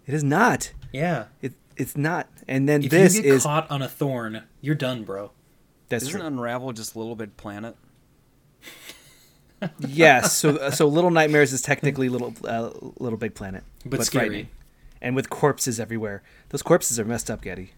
It 0.06 0.12
is 0.12 0.22
not. 0.22 0.72
Yeah. 0.92 1.26
It 1.40 1.54
it's 1.76 1.96
not. 1.96 2.28
And 2.46 2.68
then 2.68 2.82
If 2.84 2.90
this 2.90 3.16
you 3.16 3.22
get 3.22 3.32
is 3.34 3.42
caught 3.44 3.70
on 3.70 3.80
a 3.82 3.88
thorn, 3.88 4.42
you're 4.60 4.74
done, 4.74 5.04
bro. 5.04 5.30
that's 5.88 6.04
Isn't 6.04 6.20
true. 6.20 6.26
Unravel 6.26 6.72
just 6.72 6.94
Little 6.96 7.16
Big 7.16 7.36
Planet? 7.36 7.76
yes. 9.78 10.36
So 10.36 10.70
so 10.70 10.86
Little 10.88 11.10
Nightmares 11.10 11.52
is 11.52 11.62
technically 11.62 12.08
Little 12.08 12.34
uh, 12.44 12.70
Little 12.98 13.18
Big 13.18 13.34
Planet, 13.34 13.64
But 13.86 14.04
scary. 14.04 14.26
frightening. 14.26 14.48
and 15.00 15.16
with 15.16 15.30
corpses 15.30 15.78
everywhere. 15.80 16.22
Those 16.50 16.62
corpses 16.62 16.98
are 16.98 17.04
messed 17.04 17.30
up, 17.30 17.42
Getty. 17.42 17.72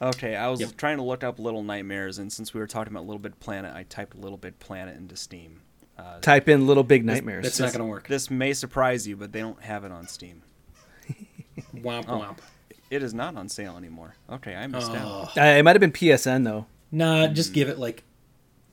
Okay, 0.00 0.36
I 0.36 0.48
was 0.48 0.60
Yep. 0.60 0.76
trying 0.76 0.98
to 0.98 1.02
look 1.02 1.24
up 1.24 1.38
Little 1.38 1.62
Nightmares, 1.62 2.18
and 2.18 2.30
since 2.30 2.52
we 2.52 2.60
were 2.60 2.66
talking 2.66 2.92
about 2.92 3.06
Little 3.06 3.18
Big 3.18 3.40
Planet, 3.40 3.74
I 3.74 3.84
typed 3.84 4.14
Little 4.14 4.36
Big 4.36 4.58
Planet 4.58 4.94
into 4.96 5.16
Steam. 5.16 5.62
Uh, 5.98 6.20
Type 6.20 6.50
in 6.50 6.66
Little 6.66 6.82
Big 6.84 7.06
Nightmares. 7.06 7.42
That's 7.44 7.58
not 7.58 7.72
gonna 7.72 7.86
work. 7.86 8.06
This 8.06 8.30
may 8.30 8.52
surprise 8.52 9.08
you, 9.08 9.16
but 9.16 9.32
they 9.32 9.40
don't 9.40 9.62
have 9.62 9.84
it 9.84 9.90
on 9.92 10.06
Steam. 10.06 10.42
Womp 11.74 12.04
Oh. 12.08 12.18
womp. 12.20 12.38
It 12.90 13.02
is 13.02 13.12
not 13.14 13.36
on 13.36 13.48
sale 13.48 13.76
anymore. 13.76 14.14
Okay, 14.30 14.54
I 14.54 14.66
missed 14.66 14.90
out. 14.92 15.32
Oh. 15.36 15.40
Uh, 15.40 15.44
it 15.44 15.62
might 15.64 15.74
have 15.74 15.80
been 15.80 15.92
PSN 15.92 16.44
though. 16.44 16.66
Nah, 16.92 17.26
just 17.28 17.52
give 17.52 17.68
it 17.68 17.78
like 17.78 18.04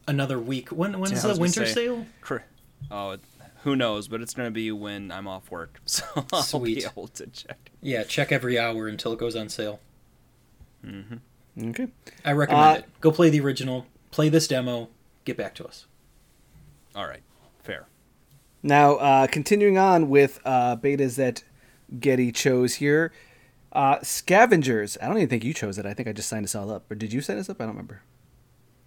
another 0.07 0.39
week. 0.39 0.69
When 0.69 0.99
when's 0.99 1.23
Yeah, 1.23 1.31
I 1.31 1.33
the 1.33 1.39
winter 1.41 1.65
say- 1.65 1.73
sale? 1.73 2.05
Cr- 2.21 2.37
Oh, 2.91 3.11
it- 3.11 3.21
who 3.63 3.75
knows? 3.77 4.07
But 4.09 4.21
it's 4.21 4.33
going 4.33 4.47
to 4.47 4.51
be 4.51 4.71
when 4.71 5.09
I'm 5.11 5.27
off 5.27 5.49
work, 5.49 5.79
so 5.85 6.03
I'll 6.33 6.59
be 6.59 6.83
able 6.85 7.07
to 7.07 7.27
check. 7.27 7.71
Yeah, 7.81 8.03
check 8.03 8.31
every 8.31 8.59
hour 8.59 8.87
until 8.87 9.13
it 9.13 9.19
goes 9.19 9.35
on 9.35 9.47
sale. 9.49 9.79
Mm-hmm. 10.85 11.69
Okay. 11.69 11.87
I 12.25 12.31
recommend 12.33 12.65
Uh, 12.65 12.79
it. 12.79 12.85
Go 13.01 13.11
play 13.11 13.29
the 13.29 13.39
original. 13.39 13.85
Play 14.11 14.29
this 14.29 14.47
demo. 14.47 14.89
Get 15.25 15.37
back 15.37 15.55
to 15.55 15.65
us. 15.65 15.85
All 16.95 17.07
right, 17.07 17.21
fair. 17.63 17.85
Now, 18.61 18.95
uh, 18.95 19.27
continuing 19.27 19.77
on 19.77 20.09
with 20.09 20.39
uh, 20.45 20.75
betas 20.75 21.15
that 21.15 21.43
Getty 21.99 22.31
chose 22.31 22.75
here, 22.75 23.11
uh, 23.71 23.97
Scavengers. 24.01 24.97
I 25.01 25.07
don't 25.07 25.17
even 25.17 25.29
think 25.29 25.43
you 25.43 25.53
chose 25.53 25.77
it. 25.77 25.85
I 25.85 25.93
think 25.93 26.07
I 26.07 26.13
just 26.13 26.29
signed 26.29 26.45
us 26.45 26.55
all 26.55 26.71
up. 26.71 26.89
Or 26.91 26.95
did 26.95 27.13
you 27.13 27.21
sign 27.21 27.37
us 27.37 27.49
up? 27.49 27.59
I 27.61 27.65
don't 27.65 27.73
remember. 27.73 28.01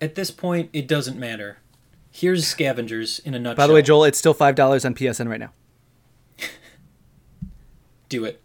At 0.01 0.15
this 0.15 0.31
point, 0.31 0.71
it 0.73 0.87
doesn't 0.89 1.19
matter. 1.19 1.59
Here's 2.11 2.47
Scavengers 2.47 3.19
in 3.21 3.35
a 3.35 3.39
nutshell. 3.39 3.57
By 3.57 3.67
the 3.67 3.75
way, 3.75 3.83
Joel, 3.83 4.05
it's 4.05 4.19
still 4.19 4.35
five 4.35 4.55
dollars 4.55 4.85
on 4.85 4.95
PSN 4.95 5.29
right 5.29 5.41
now. 5.41 5.53
do 8.09 8.25
it. 8.25 8.41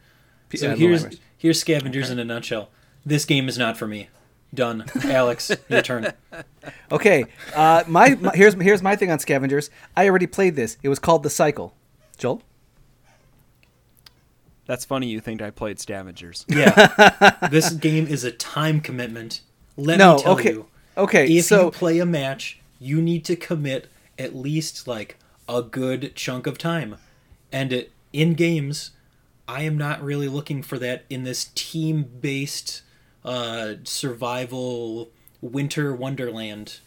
P- 0.49 0.57
So 0.57 0.71
uh, 0.71 0.75
here's 0.75 1.03
Little 1.03 1.19
here's 1.37 1.59
Scavengers 1.59 2.09
in 2.09 2.19
a 2.19 2.25
nutshell. 2.25 2.69
This 3.05 3.25
game 3.25 3.47
is 3.49 3.57
not 3.57 3.77
for 3.77 3.87
me. 3.87 4.09
Done. 4.53 4.85
Alex, 5.05 5.51
your 5.69 5.81
turn. 5.81 6.11
Okay, 6.91 7.23
uh, 7.55 7.83
my, 7.87 8.15
my 8.15 8.31
here's 8.35 8.53
here's 8.55 8.81
my 8.83 8.95
thing 8.97 9.09
on 9.09 9.19
Scavengers. 9.19 9.69
I 9.95 10.07
already 10.09 10.27
played 10.27 10.55
this. 10.57 10.77
It 10.83 10.89
was 10.89 10.99
called 10.99 11.23
The 11.23 11.29
Cycle. 11.29 11.73
Joel. 12.17 12.41
That's 14.67 14.85
funny. 14.85 15.07
You 15.07 15.19
think 15.19 15.41
I 15.41 15.49
played 15.49 15.79
Scavengers? 15.79 16.45
Yeah. 16.49 17.47
this 17.49 17.71
game 17.71 18.07
is 18.07 18.23
a 18.23 18.31
time 18.31 18.79
commitment. 18.81 19.41
Let 19.77 19.97
No, 19.97 20.15
me 20.15 20.21
tell 20.21 20.33
okay, 20.33 20.51
you. 20.51 20.67
okay. 20.97 21.27
If 21.37 21.45
so 21.45 21.65
you 21.65 21.71
play 21.71 21.99
a 21.99 22.05
match, 22.05 22.59
you 22.79 23.01
need 23.01 23.25
to 23.25 23.35
commit 23.35 23.87
at 24.19 24.35
least 24.35 24.87
like 24.87 25.17
a 25.49 25.61
good 25.61 26.15
chunk 26.15 26.47
of 26.47 26.57
time. 26.57 26.97
And 27.51 27.73
it, 27.73 27.91
in 28.13 28.33
games, 28.33 28.91
I 29.47 29.63
am 29.63 29.77
not 29.77 30.01
really 30.01 30.27
looking 30.27 30.61
for 30.63 30.77
that 30.79 31.03
in 31.09 31.23
this 31.23 31.49
team-based 31.55 32.81
uh, 33.25 33.73
survival 33.83 35.09
winter 35.41 35.93
wonderland. 35.95 36.79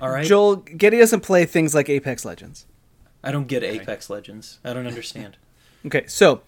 All 0.00 0.10
right, 0.10 0.26
Joel 0.26 0.56
Getty 0.56 0.98
doesn't 0.98 1.20
play 1.20 1.44
things 1.46 1.74
like 1.74 1.88
Apex 1.88 2.24
Legends. 2.24 2.66
I 3.24 3.32
don't 3.32 3.46
get 3.48 3.62
Apex 3.64 4.08
Legends. 4.10 4.58
I 4.64 4.72
don't 4.72 4.86
understand. 4.86 5.36
Okay, 5.84 6.04
so 6.08 6.40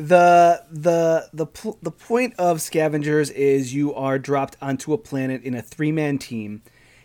the 0.00 0.64
the 0.70 1.28
the 1.32 1.46
pl- 1.46 1.78
the 1.82 1.90
point 1.90 2.34
of 2.38 2.62
scavengers 2.62 3.30
is 3.30 3.74
you 3.74 3.94
are 3.94 4.18
dropped 4.18 4.56
onto 4.60 4.92
a 4.92 4.98
planet 4.98 5.42
in 5.42 5.54
a 5.54 5.62
three 5.62 5.92
man 5.92 6.18
team, 6.18 6.62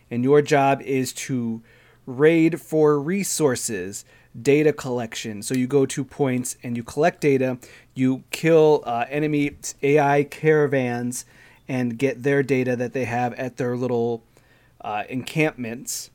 and 0.10 0.24
your 0.24 0.42
job 0.42 0.82
is 0.82 1.12
to 1.14 1.62
raid 2.06 2.62
for 2.62 3.00
resources, 3.00 4.06
data 4.40 4.72
collection. 4.72 5.42
So 5.42 5.54
you 5.56 5.68
go 5.68 5.86
to 5.86 6.04
points 6.04 6.56
and 6.64 6.78
you 6.78 6.84
collect 6.84 7.22
data. 7.22 7.58
You 7.94 8.24
kill 8.32 8.84
uh, 8.86 9.06
enemy 9.10 9.58
AI 9.82 10.24
caravans 10.24 11.26
and 11.68 11.98
get 11.98 12.24
their 12.24 12.44
data 12.44 12.76
that 12.76 12.94
they 12.94 13.06
have 13.06 13.34
at 13.34 13.58
their 13.58 13.76
little 13.76 14.24
uh, 14.82 15.04
encampments 15.10 16.12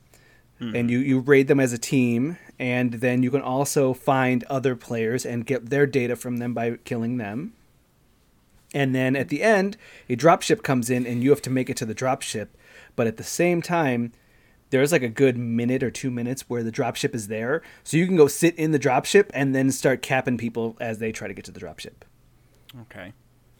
and 0.60 0.90
you, 0.90 0.98
you 0.98 1.18
raid 1.20 1.48
them 1.48 1.58
as 1.58 1.72
a 1.72 1.78
team 1.78 2.36
and 2.58 2.94
then 2.94 3.22
you 3.22 3.30
can 3.30 3.40
also 3.40 3.94
find 3.94 4.44
other 4.44 4.76
players 4.76 5.24
and 5.24 5.46
get 5.46 5.70
their 5.70 5.86
data 5.86 6.14
from 6.14 6.36
them 6.36 6.52
by 6.52 6.76
killing 6.84 7.16
them 7.16 7.54
and 8.74 8.94
then 8.94 9.16
at 9.16 9.28
the 9.28 9.42
end 9.42 9.76
a 10.08 10.16
dropship 10.16 10.62
comes 10.62 10.90
in 10.90 11.06
and 11.06 11.22
you 11.22 11.30
have 11.30 11.42
to 11.42 11.50
make 11.50 11.70
it 11.70 11.76
to 11.76 11.86
the 11.86 11.94
dropship 11.94 12.48
but 12.94 13.06
at 13.06 13.16
the 13.16 13.24
same 13.24 13.62
time 13.62 14.12
there's 14.70 14.92
like 14.92 15.02
a 15.02 15.08
good 15.08 15.36
minute 15.36 15.82
or 15.82 15.90
two 15.90 16.10
minutes 16.10 16.48
where 16.48 16.62
the 16.62 16.72
dropship 16.72 17.14
is 17.14 17.28
there, 17.28 17.62
so 17.84 17.96
you 17.96 18.06
can 18.06 18.16
go 18.16 18.28
sit 18.28 18.54
in 18.56 18.70
the 18.70 18.78
dropship 18.78 19.28
and 19.34 19.54
then 19.54 19.70
start 19.70 20.00
capping 20.00 20.38
people 20.38 20.76
as 20.80 20.98
they 20.98 21.12
try 21.12 21.28
to 21.28 21.34
get 21.34 21.44
to 21.44 21.50
the 21.50 21.60
dropship. 21.60 22.02
Okay. 22.82 23.12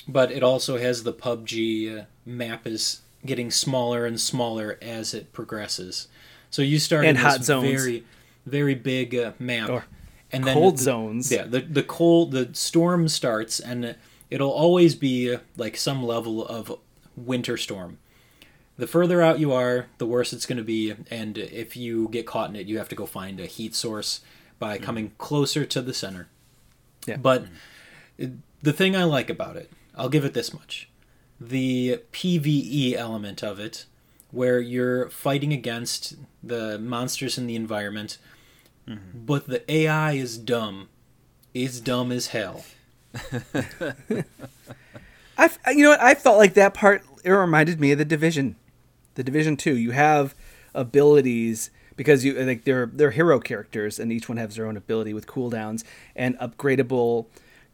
But 0.08 0.30
it 0.30 0.42
also 0.42 0.78
has 0.78 1.02
the 1.02 1.12
PUBG 1.12 2.00
uh, 2.00 2.04
map 2.24 2.66
is 2.66 3.02
getting 3.26 3.50
smaller 3.50 4.06
and 4.06 4.18
smaller 4.18 4.78
as 4.80 5.12
it 5.12 5.32
progresses. 5.32 6.08
So 6.50 6.62
you 6.62 6.78
start 6.78 7.04
And 7.04 7.16
in 7.16 7.22
hot 7.22 7.38
this 7.38 7.46
zones. 7.46 7.68
very, 7.82 8.04
very 8.46 8.74
big 8.74 9.14
uh, 9.14 9.32
map, 9.38 9.70
Or 9.70 9.84
and 10.32 10.44
then 10.44 10.54
cold 10.54 10.78
the, 10.78 10.82
zones. 10.82 11.30
Yeah, 11.30 11.44
the 11.44 11.60
the 11.60 11.82
cold 11.82 12.32
the 12.32 12.50
storm 12.52 13.08
starts, 13.08 13.60
and 13.60 13.96
it'll 14.30 14.50
always 14.50 14.94
be 14.94 15.32
uh, 15.34 15.38
like 15.56 15.76
some 15.76 16.02
level 16.02 16.44
of 16.46 16.72
winter 17.16 17.56
storm. 17.56 17.98
The 18.76 18.86
further 18.86 19.20
out 19.20 19.38
you 19.38 19.52
are, 19.52 19.86
the 19.98 20.06
worse 20.06 20.32
it's 20.32 20.46
going 20.46 20.56
to 20.58 20.64
be, 20.64 20.94
and 21.10 21.36
if 21.36 21.76
you 21.76 22.08
get 22.08 22.26
caught 22.26 22.48
in 22.50 22.56
it, 22.56 22.66
you 22.66 22.78
have 22.78 22.88
to 22.88 22.94
go 22.96 23.04
find 23.06 23.38
a 23.38 23.44
heat 23.46 23.74
source 23.74 24.20
by 24.58 24.78
coming 24.78 25.12
closer 25.18 25.64
to 25.66 25.82
the 25.82 25.92
center. 25.94 26.28
Yeah. 27.06 27.16
But 27.18 27.44
it- 28.18 28.32
the 28.62 28.72
thing 28.72 28.94
I 28.96 29.04
like 29.04 29.30
about 29.30 29.56
it, 29.56 29.70
I'll 29.96 30.08
give 30.10 30.24
it 30.24 30.34
this 30.34 30.52
much. 30.54 30.88
The 31.40 32.02
PvE 32.12 32.94
element 32.94 33.42
of 33.42 33.58
it, 33.58 33.86
where 34.31 34.61
you're 34.61 35.09
fighting 35.11 35.53
against 35.53 36.16
the 36.43 36.79
monsters 36.79 37.37
in 37.37 37.47
the 37.47 37.57
environment, 37.57 38.19
mm-hmm. 38.88 39.25
but 39.25 39.47
the 39.47 39.71
AI 39.71 40.12
is 40.12 40.38
dumb. 40.38 40.88
It's 41.53 41.81
dumb 41.81 42.12
as 42.12 42.29
hell. 42.29 42.64
I, 45.37 45.45
f- 45.45 45.59
you 45.69 45.83
know 45.83 45.90
what? 45.90 46.01
I 46.01 46.14
felt 46.14 46.38
like 46.38 46.55
that 46.55 46.75
part. 46.75 47.03
It 47.25 47.31
reminded 47.31 47.81
me 47.81 47.93
of 47.93 47.99
the 47.99 48.05
division, 48.05 48.57
the 49.14 49.25
division 49.25 49.57
two. 49.57 49.77
You 49.77 49.90
have 49.90 50.35
abilities 50.75 51.71
because 51.97 52.25
you 52.25 52.35
like 52.35 52.64
they're 52.64 52.87
they're 52.87 53.11
hero 53.11 53.40
characters, 53.40 53.99
and 53.99 54.12
each 54.12 54.29
one 54.29 54.38
has 54.38 54.57
their 54.57 54.66
own 54.66 54.77
ability 54.77 55.12
with 55.12 55.27
cooldowns 55.27 55.85
and 56.14 56.38
upgradable 56.38 57.27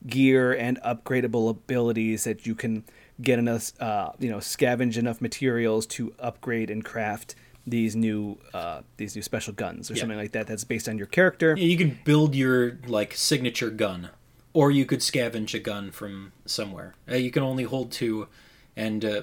gear 0.06 0.52
and 0.52 0.80
upgradable 0.82 1.50
abilities 1.50 2.24
that 2.24 2.46
you 2.46 2.54
can 2.54 2.84
get 3.20 3.38
enough, 3.38 3.72
uh, 3.80 4.10
you 4.18 4.28
know, 4.30 4.38
scavenge 4.38 4.96
enough 4.96 5.20
materials 5.20 5.86
to 5.86 6.14
upgrade 6.18 6.70
and 6.70 6.84
craft 6.84 7.34
these 7.66 7.96
new 7.96 8.38
uh, 8.54 8.82
these 8.96 9.16
new 9.16 9.22
special 9.22 9.52
guns 9.52 9.90
or 9.90 9.94
Yeah. 9.94 10.00
something 10.00 10.18
like 10.18 10.32
that. 10.32 10.46
That's 10.46 10.64
based 10.64 10.88
on 10.88 10.98
your 10.98 11.06
character. 11.08 11.54
Yeah, 11.58 11.64
you 11.66 11.76
can 11.76 11.98
build 12.04 12.34
your 12.34 12.78
like 12.86 13.14
signature 13.14 13.70
gun, 13.70 14.10
or 14.52 14.70
you 14.70 14.84
could 14.86 15.00
scavenge 15.00 15.52
a 15.54 15.58
gun 15.58 15.90
from 15.90 16.32
somewhere. 16.44 16.94
Uh, 17.10 17.16
you 17.16 17.30
can 17.30 17.42
only 17.42 17.64
hold 17.64 17.90
two, 17.90 18.28
and 18.76 19.04
uh, 19.04 19.22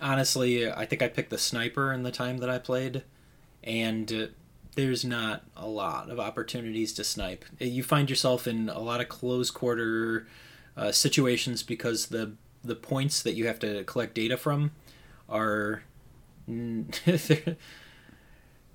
honestly, 0.00 0.70
I 0.70 0.84
think 0.86 1.02
I 1.02 1.08
picked 1.08 1.30
the 1.30 1.38
sniper 1.38 1.92
in 1.92 2.02
the 2.02 2.12
time 2.12 2.38
that 2.38 2.50
I 2.50 2.58
played, 2.58 3.02
and 3.64 4.12
uh, 4.12 4.26
there's 4.76 5.04
not 5.04 5.42
a 5.56 5.66
lot 5.66 6.08
of 6.10 6.18
opportunities 6.20 6.92
to 6.94 7.04
snipe. 7.04 7.44
Uh, 7.60 7.64
You 7.64 7.82
find 7.82 8.08
yourself 8.08 8.46
in 8.46 8.68
a 8.68 8.78
lot 8.80 9.00
of 9.00 9.08
close 9.08 9.50
quarter 9.50 10.26
uh, 10.76 10.92
situations 10.92 11.62
because 11.62 12.06
the 12.06 12.32
the 12.64 12.74
points 12.76 13.22
that 13.22 13.34
you 13.34 13.46
have 13.46 13.58
to 13.60 13.84
collect 13.84 14.14
data 14.14 14.36
from 14.36 14.70
are 15.28 15.82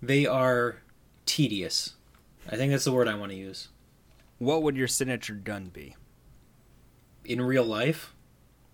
they're- 0.02 0.82
tedious. 1.26 1.94
I 2.50 2.56
think 2.56 2.72
that's 2.72 2.86
the 2.86 2.92
word 2.92 3.08
I 3.08 3.16
want 3.16 3.32
to 3.32 3.38
use. 3.38 3.68
What 4.40 4.64
would 4.64 4.78
your 4.78 4.88
signature 4.88 5.34
gun 5.34 5.70
be? 5.74 5.96
In 7.26 7.42
real 7.42 7.64
life, 7.66 8.14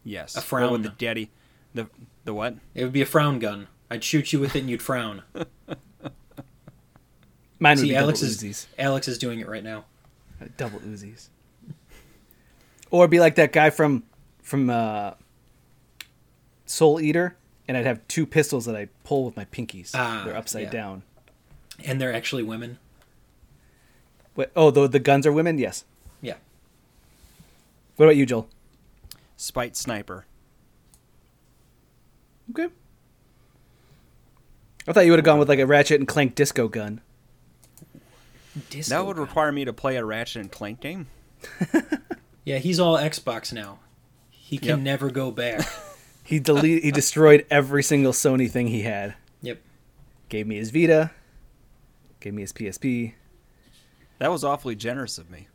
Yes. 0.05 0.35
A 0.35 0.41
What 0.41 0.69
would 0.71 0.83
the 0.83 0.89
frown. 0.89 0.95
daddy 0.99 1.31
the 1.73 1.87
the 2.25 2.33
what? 2.33 2.55
it 2.75 2.83
would 2.83 2.91
be 2.93 3.01
a 3.01 3.05
frown 3.05 3.39
gun. 3.39 3.67
I'd 3.89 4.03
shoot 4.03 4.33
you 4.33 4.39
with 4.39 4.53
it 4.55 4.59
and 4.59 4.69
you'd 4.69 4.81
frown. 4.81 5.23
Mine 7.59 7.77
would 7.77 7.79
See, 7.79 7.87
be 7.87 7.93
double 7.93 8.03
Alex 8.07 8.21
is 8.21 8.43
Uzis. 8.43 8.65
Alex 8.77 9.07
is 9.07 9.17
doing 9.17 9.39
it 9.39 9.47
right 9.47 9.63
now. 9.63 9.85
double 10.57 10.79
Uzis. 10.79 11.29
Or 12.91 13.07
be 13.07 13.19
like 13.21 13.35
that 13.35 13.53
guy 13.53 13.69
from 13.69 14.03
from 14.43 14.69
uh, 14.69 15.13
Soul 16.67 17.01
Eater, 17.01 17.35
and 17.67 17.75
I'd 17.75 17.85
have 17.85 18.07
two 18.07 18.27
pistols 18.27 18.65
that 18.65 18.75
I 18.75 18.89
pull 19.03 19.25
with 19.25 19.35
my 19.35 19.45
pinkies. 19.45 19.91
Ah, 19.95 20.21
They're 20.25 20.37
upside 20.37 20.63
yeah. 20.63 20.69
down. 20.69 21.03
And 21.83 21.99
they're 21.99 22.13
actually 22.13 22.43
women. 22.43 22.77
Wait, 24.35 24.49
oh, 24.55 24.69
the 24.69 24.87
the 24.87 24.99
guns 24.99 25.25
are 25.25 25.31
women. 25.31 25.57
Yes. 25.57 25.85
Yeah. 26.21 26.35
What 27.95 28.05
about 28.05 28.15
you, 28.15 28.25
Joel? 28.25 28.47
Spite 29.37 29.75
sniper. 29.75 30.25
Okay. 32.51 32.67
I 34.87 34.91
thought 34.93 35.05
you 35.05 35.11
would 35.11 35.19
have 35.19 35.25
gone 35.25 35.39
with 35.39 35.49
like 35.49 35.59
a 35.59 35.65
Ratchet 35.65 35.99
and 35.99 36.07
Clank 36.07 36.35
disco 36.35 36.67
gun. 36.67 37.01
Disco 38.69 38.95
that 38.95 39.05
would 39.05 39.15
gun. 39.15 39.25
require 39.25 39.51
me 39.51 39.65
to 39.65 39.73
play 39.73 39.95
a 39.95 40.05
Ratchet 40.05 40.41
and 40.41 40.51
Clank 40.51 40.79
game. 40.79 41.07
Yeah, 42.45 42.57
he's 42.57 42.77
all 42.77 42.97
Xbox 42.97 43.53
now. 43.53 43.79
He 44.53 44.59
can 44.59 44.69
Yep. 44.69 44.79
never 44.79 45.09
go 45.09 45.31
back. 45.31 45.67
He 46.25 46.39
delete 46.39 46.83
he 46.83 46.91
destroyed 46.91 47.45
every 47.51 47.83
single 47.83 48.13
Sony 48.13 48.49
thing 48.49 48.67
he 48.67 48.83
had. 48.83 49.15
yep. 49.41 49.59
Gave 50.29 50.47
me 50.47 50.55
his 50.55 50.69
Vita. 50.71 51.11
Gave 52.21 52.33
me 52.33 52.43
his 52.43 52.53
PSP. 52.53 53.13
That 54.19 54.31
was 54.31 54.43
awfully 54.43 54.75
generous 54.75 55.17
of 55.17 55.29
me. 55.29 55.47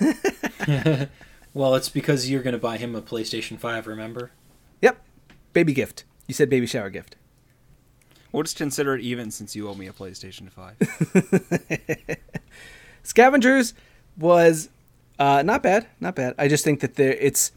Well, 1.54 1.74
it's 1.74 1.88
because 1.88 2.30
you're 2.30 2.42
going 2.42 2.52
to 2.54 2.58
buy 2.60 2.76
him 2.76 2.94
a 2.94 3.02
PlayStation 3.02 3.58
5, 3.58 3.86
remember? 3.88 4.30
Yep. 4.82 5.00
Baby 5.52 5.72
gift. 5.72 6.04
You 6.28 6.34
said 6.34 6.48
baby 6.48 6.66
shower 6.66 6.90
gift. 6.90 7.16
We'll 8.32 8.44
just 8.44 8.56
consider 8.56 8.94
it 8.96 9.00
even 9.02 9.30
since 9.32 9.54
you 9.56 9.68
owe 9.68 9.74
me 9.74 9.86
a 9.88 9.92
PlayStation 9.92 10.48
5. 10.50 12.18
Scavengers 13.02 13.74
was 14.16 14.68
uh, 15.18 15.42
not 15.44 15.62
bad, 15.62 15.86
not 16.00 16.14
bad. 16.14 16.34
I 16.38 16.46
just 16.48 16.64
think 16.64 16.80
that 16.80 16.94
there 16.94 17.12
it's 17.14 17.50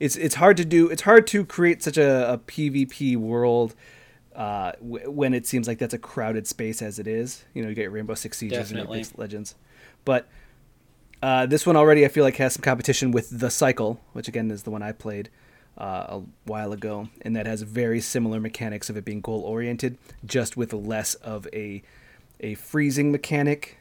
it's 0.00 0.16
it's 0.16 0.36
hard 0.36 0.56
to 0.58 0.64
do. 0.64 0.88
It's 0.88 1.02
hard 1.02 1.26
to 1.28 1.44
create 1.44 1.82
such 1.82 1.96
a, 1.96 2.34
a 2.34 2.38
PvP 2.38 3.16
world 3.16 3.74
uh, 4.34 4.72
w- 4.80 5.10
when 5.10 5.34
it 5.34 5.46
seems 5.46 5.66
like 5.66 5.78
that's 5.78 5.94
a 5.94 5.98
crowded 5.98 6.46
space 6.46 6.80
as 6.82 6.98
it 6.98 7.06
is. 7.06 7.44
You 7.54 7.62
know, 7.62 7.68
you 7.68 7.74
get 7.74 7.90
Rainbow 7.90 8.14
Six 8.14 8.38
Sieges 8.38 8.58
Definitely. 8.58 8.98
and 8.98 9.06
Apex 9.06 9.18
Legends, 9.18 9.54
but 10.04 10.28
uh, 11.22 11.46
this 11.46 11.66
one 11.66 11.76
already 11.76 12.04
I 12.04 12.08
feel 12.08 12.24
like 12.24 12.36
has 12.36 12.54
some 12.54 12.62
competition 12.62 13.10
with 13.10 13.40
the 13.40 13.50
Cycle, 13.50 14.00
which 14.12 14.28
again 14.28 14.50
is 14.50 14.62
the 14.62 14.70
one 14.70 14.82
I 14.82 14.92
played 14.92 15.30
uh, 15.76 16.06
a 16.08 16.22
while 16.44 16.72
ago, 16.72 17.08
and 17.22 17.34
that 17.34 17.46
has 17.46 17.62
very 17.62 18.00
similar 18.00 18.38
mechanics 18.40 18.88
of 18.88 18.96
it 18.96 19.04
being 19.04 19.20
goal 19.20 19.40
oriented, 19.40 19.98
just 20.24 20.56
with 20.56 20.72
less 20.72 21.14
of 21.14 21.48
a 21.52 21.82
a 22.40 22.54
freezing 22.54 23.10
mechanic 23.10 23.78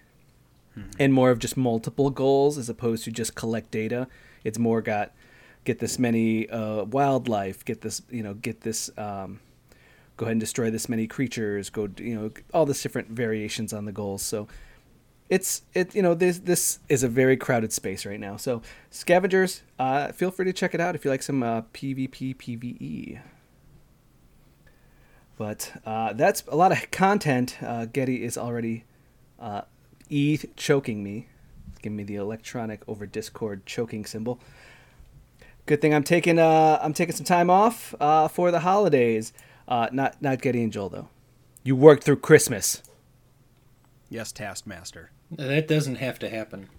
and 1.00 1.12
more 1.12 1.32
of 1.32 1.40
just 1.40 1.58
multiple 1.58 2.12
goals 2.12 2.58
as 2.58 2.70
opposed 2.70 3.04
to 3.04 3.12
just 3.12 3.34
collect 3.36 3.72
data. 3.72 4.08
It's 4.44 4.60
more 4.60 4.82
got 4.82 5.12
get 5.68 5.80
this 5.80 6.00
many 6.00 6.50
uh, 6.50 6.86
wildlife, 6.86 7.66
get 7.66 7.82
this 7.82 8.02
you 8.10 8.24
know 8.24 8.34
get 8.34 8.62
this 8.62 8.90
um, 8.98 9.42
go 10.16 10.26
ahead 10.26 10.32
and 10.32 10.40
destroy 10.40 10.72
this 10.72 10.88
many 10.88 11.08
creatures, 11.08 11.70
go 11.70 11.90
you 11.98 12.16
know 12.16 12.32
all 12.54 12.66
this 12.66 12.82
different 12.82 13.10
variations 13.10 13.74
on 13.74 13.84
the 13.84 13.92
goals. 13.92 14.22
So 14.24 14.48
it's 15.30 15.64
it 15.74 15.94
you 15.94 16.02
know 16.02 16.14
this 16.14 16.40
this 16.40 16.80
is 16.88 17.04
a 17.04 17.10
very 17.10 17.36
crowded 17.36 17.74
space 17.74 18.06
right 18.06 18.20
now. 18.20 18.38
So 18.38 18.62
scavengers, 18.90 19.62
uh, 19.78 20.14
feel 20.14 20.32
free 20.32 20.46
to 20.46 20.54
check 20.54 20.74
it 20.74 20.80
out 20.80 20.96
if 20.96 21.04
you 21.04 21.12
like 21.12 21.22
some 21.22 21.44
uh, 21.44 21.64
PvP 21.74 22.38
PVE. 22.38 23.20
But 25.38 25.82
uh, 25.86 26.14
that's 26.14 26.44
a 26.48 26.56
lot 26.56 26.72
of 26.72 26.90
content. 26.92 27.58
Uh, 27.62 27.86
Getty 27.86 28.24
is 28.24 28.38
already 28.38 28.86
uh, 29.38 29.64
e 30.10 30.40
choking 30.56 31.04
me, 31.04 31.28
giving 31.82 31.98
me 31.98 32.04
the 32.06 32.16
electronic 32.16 32.82
over 32.88 33.06
Discord 33.06 33.66
choking 33.66 34.06
symbol. 34.06 34.40
Good 35.68 35.82
thing 35.82 35.94
I'm 35.94 36.04
taking 36.04 36.40
uh, 36.40 36.80
I'm 36.82 36.94
taking 36.94 37.14
some 37.14 37.26
time 37.26 37.50
off 37.50 37.94
uh, 38.00 38.30
for 38.30 38.52
the 38.52 38.62
holidays. 38.62 39.34
Uh, 39.68 39.90
not 39.92 40.22
not 40.22 40.42
Getty 40.42 40.64
and 40.64 40.72
Joel 40.72 40.88
though. 40.90 41.10
You 41.62 41.76
worked 41.76 42.06
through 42.06 42.18
Christmas. 42.18 42.82
yes, 44.10 44.32
Taskmaster. 44.32 45.12
That 45.30 45.68
doesn't 45.68 45.96
have 45.96 46.20
to 46.20 46.30
happen. 46.30 46.70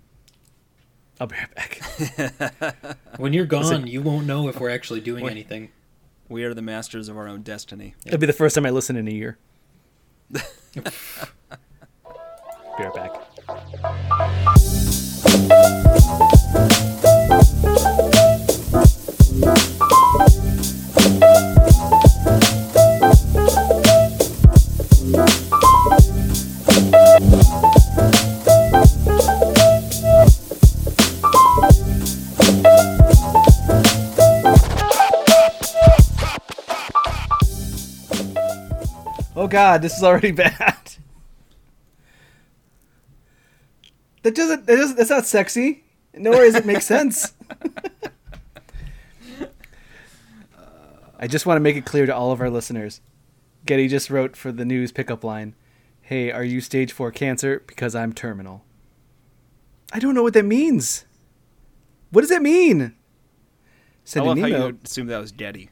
I'll 1.20 1.26
be 1.26 1.36
right 1.36 1.54
back. 1.54 2.96
When 3.18 3.32
you're 3.34 3.44
gone, 3.44 3.86
you 3.86 4.00
won't 4.00 4.26
know 4.26 4.48
if 4.48 4.58
we're 4.58 4.70
actually 4.70 5.00
doing 5.00 5.24
Wait. 5.24 5.32
anything. 5.32 5.70
We 6.28 6.44
are 6.44 6.54
the 6.54 6.62
masters 6.62 7.08
of 7.08 7.18
our 7.18 7.28
own 7.28 7.42
destiny. 7.42 7.94
It'll 8.06 8.18
be 8.18 8.26
the 8.26 8.32
first 8.32 8.54
time 8.54 8.64
I 8.64 8.70
listen 8.70 8.96
in 8.96 9.06
a 9.08 9.10
year. 9.10 9.36
be 10.32 10.40
right 12.78 12.94
back. 12.94 14.44
Oh 19.40 19.46
god, 39.48 39.82
this 39.82 39.96
is 39.96 40.02
already 40.02 40.30
bad. 40.32 40.76
That 44.22 44.34
doesn't, 44.34 44.66
that 44.66 44.76
doesn't 44.76 44.96
that's 44.96 45.10
not 45.10 45.26
sexy. 45.26 45.84
Nor 46.14 46.34
does 46.34 46.56
it 46.56 46.66
make 46.66 46.82
sense. 46.82 47.34
I 51.18 51.26
just 51.26 51.46
want 51.46 51.56
to 51.56 51.60
make 51.60 51.76
it 51.76 51.84
clear 51.84 52.06
to 52.06 52.14
all 52.14 52.32
of 52.32 52.40
our 52.40 52.50
listeners. 52.50 53.00
Getty 53.66 53.88
just 53.88 54.08
wrote 54.10 54.36
for 54.36 54.52
the 54.52 54.64
news 54.64 54.92
pickup 54.92 55.24
line, 55.24 55.54
"Hey, 56.00 56.30
are 56.30 56.44
you 56.44 56.60
stage 56.60 56.92
four 56.92 57.10
cancer? 57.10 57.62
Because 57.66 57.94
I'm 57.94 58.12
terminal." 58.12 58.64
I 59.92 59.98
don't 59.98 60.14
know 60.14 60.22
what 60.22 60.34
that 60.34 60.44
means. 60.44 61.06
What 62.10 62.20
does 62.22 62.30
that 62.30 62.42
mean? 62.42 62.82
Oh, 62.82 62.86
I 62.86 62.92
Send 64.04 64.26
love 64.26 64.36
an 64.36 64.42
how 64.42 64.48
email. 64.48 64.68
you 64.68 64.78
assume 64.84 65.06
that 65.08 65.18
was 65.18 65.32
Getty. 65.32 65.70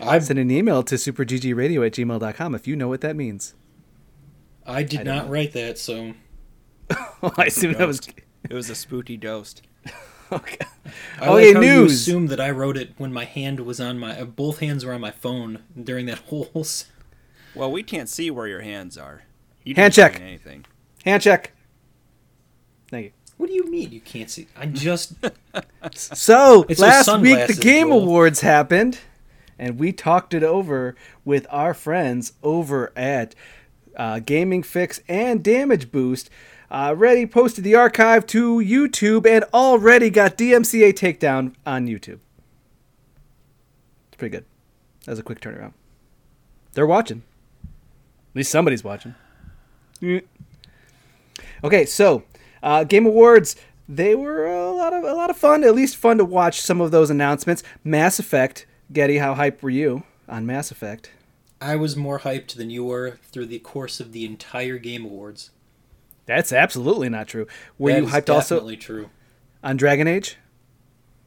I've... 0.00 0.24
Send 0.24 0.38
an 0.38 0.50
email 0.50 0.82
to 0.84 0.94
superggradio 0.94 1.86
at 1.86 1.92
gmail.com 1.92 2.54
if 2.54 2.66
you 2.66 2.76
know 2.76 2.88
what 2.88 3.00
that 3.02 3.16
means. 3.16 3.54
I 4.66 4.82
did 4.82 5.00
I 5.00 5.04
don't 5.04 5.26
know. 5.26 5.32
write 5.32 5.52
that, 5.52 5.78
so 5.78 6.14
oh, 7.22 7.32
I 7.36 7.46
assume 7.46 7.74
that 7.74 7.86
was 7.86 8.00
It 8.48 8.54
was 8.54 8.70
a 8.70 8.74
spooky 8.74 9.16
dosed. 9.16 9.62
okay. 10.32 10.58
I 11.20 11.28
Okay, 11.28 11.30
like 11.30 11.54
how 11.54 11.60
you 11.60 11.82
news. 11.82 11.92
assumed 11.92 12.28
that 12.30 12.40
I 12.40 12.50
wrote 12.50 12.76
it 12.76 12.94
when 12.98 13.12
my 13.12 13.24
hand 13.24 13.60
was 13.60 13.80
on 13.80 13.98
my 13.98 14.18
uh, 14.20 14.24
both 14.24 14.60
hands 14.60 14.84
were 14.84 14.92
on 14.92 15.00
my 15.00 15.10
phone 15.10 15.62
during 15.80 16.06
that 16.06 16.18
whole. 16.28 16.50
s- 16.56 16.86
Well, 17.54 17.70
we 17.70 17.82
can't 17.82 18.08
see 18.08 18.30
where 18.30 18.46
your 18.46 18.60
hands 18.62 18.96
are. 18.98 19.22
You 19.64 19.74
Hand 19.74 19.92
check. 19.94 20.20
Anything. 20.20 20.64
Hand 21.04 21.22
check. 21.22 21.52
Thank 22.90 23.06
you. 23.06 23.12
What 23.36 23.48
do 23.48 23.54
you 23.54 23.70
mean 23.70 23.90
you 23.92 24.00
can't 24.00 24.30
see? 24.30 24.48
I 24.56 24.66
just 24.66 25.14
So 25.94 26.64
It's 26.68 26.80
last 26.80 27.08
week 27.18 27.46
the 27.46 27.54
Game 27.54 27.88
Joel. 27.88 28.02
Awards 28.02 28.40
happened, 28.42 28.98
and 29.58 29.78
we 29.78 29.92
talked 29.92 30.34
it 30.34 30.42
over 30.42 30.94
with 31.24 31.46
our 31.50 31.72
friends 31.74 32.34
over 32.42 32.92
at 32.96 33.34
uh, 33.96 34.18
Gaming 34.20 34.62
Fix 34.62 35.00
and 35.08 35.42
Damage 35.42 35.90
Boost. 35.90 36.28
Uh, 36.70 36.88
already 36.90 37.26
posted 37.26 37.64
the 37.64 37.74
archive 37.74 38.26
to 38.26 38.58
YouTube 38.58 39.26
and 39.26 39.44
already 39.52 40.08
got 40.08 40.38
DMCA 40.38 40.92
takedown 40.92 41.54
on 41.66 41.88
YouTube. 41.88 42.20
It's 44.08 44.16
pretty 44.16 44.36
good. 44.36 44.44
That 45.04 45.12
was 45.12 45.18
a 45.18 45.24
quick 45.24 45.40
turnaround. 45.40 45.72
They're 46.74 46.86
watching. 46.86 47.22
At 47.64 48.36
least 48.36 48.52
somebody's 48.52 48.84
watching. 48.84 49.16
Mm. 50.00 50.22
Okay, 51.64 51.84
so 51.84 52.22
uh, 52.62 52.84
Game 52.84 53.06
Awards. 53.06 53.56
They 53.88 54.14
were 54.14 54.46
a 54.46 54.70
lot 54.70 54.92
of 54.92 55.02
a 55.02 55.14
lot 55.14 55.30
of 55.30 55.36
fun. 55.36 55.64
At 55.64 55.74
least 55.74 55.96
fun 55.96 56.18
to 56.18 56.24
watch 56.24 56.60
some 56.60 56.80
of 56.80 56.92
those 56.92 57.10
announcements. 57.10 57.64
Mass 57.82 58.20
Effect. 58.20 58.66
Getty, 58.92 59.18
how 59.18 59.34
hyped 59.34 59.62
were 59.62 59.70
you 59.70 60.04
on 60.28 60.46
Mass 60.46 60.70
Effect? 60.70 61.10
I 61.60 61.74
was 61.74 61.96
more 61.96 62.20
hyped 62.20 62.54
than 62.54 62.70
you 62.70 62.84
were 62.84 63.18
through 63.22 63.46
the 63.46 63.58
course 63.58 63.98
of 63.98 64.12
the 64.12 64.24
entire 64.24 64.78
Game 64.78 65.04
Awards. 65.04 65.50
That's 66.36 66.52
absolutely 66.52 67.08
not 67.08 67.26
true. 67.26 67.46
Were 67.78 67.90
That 67.92 67.98
you 67.98 68.04
is 68.06 68.12
hyped 68.12 68.32
also 68.32 68.54
definitely 68.56 68.76
true. 68.76 69.10
on 69.64 69.76
Dragon 69.76 70.06
Age? 70.06 70.36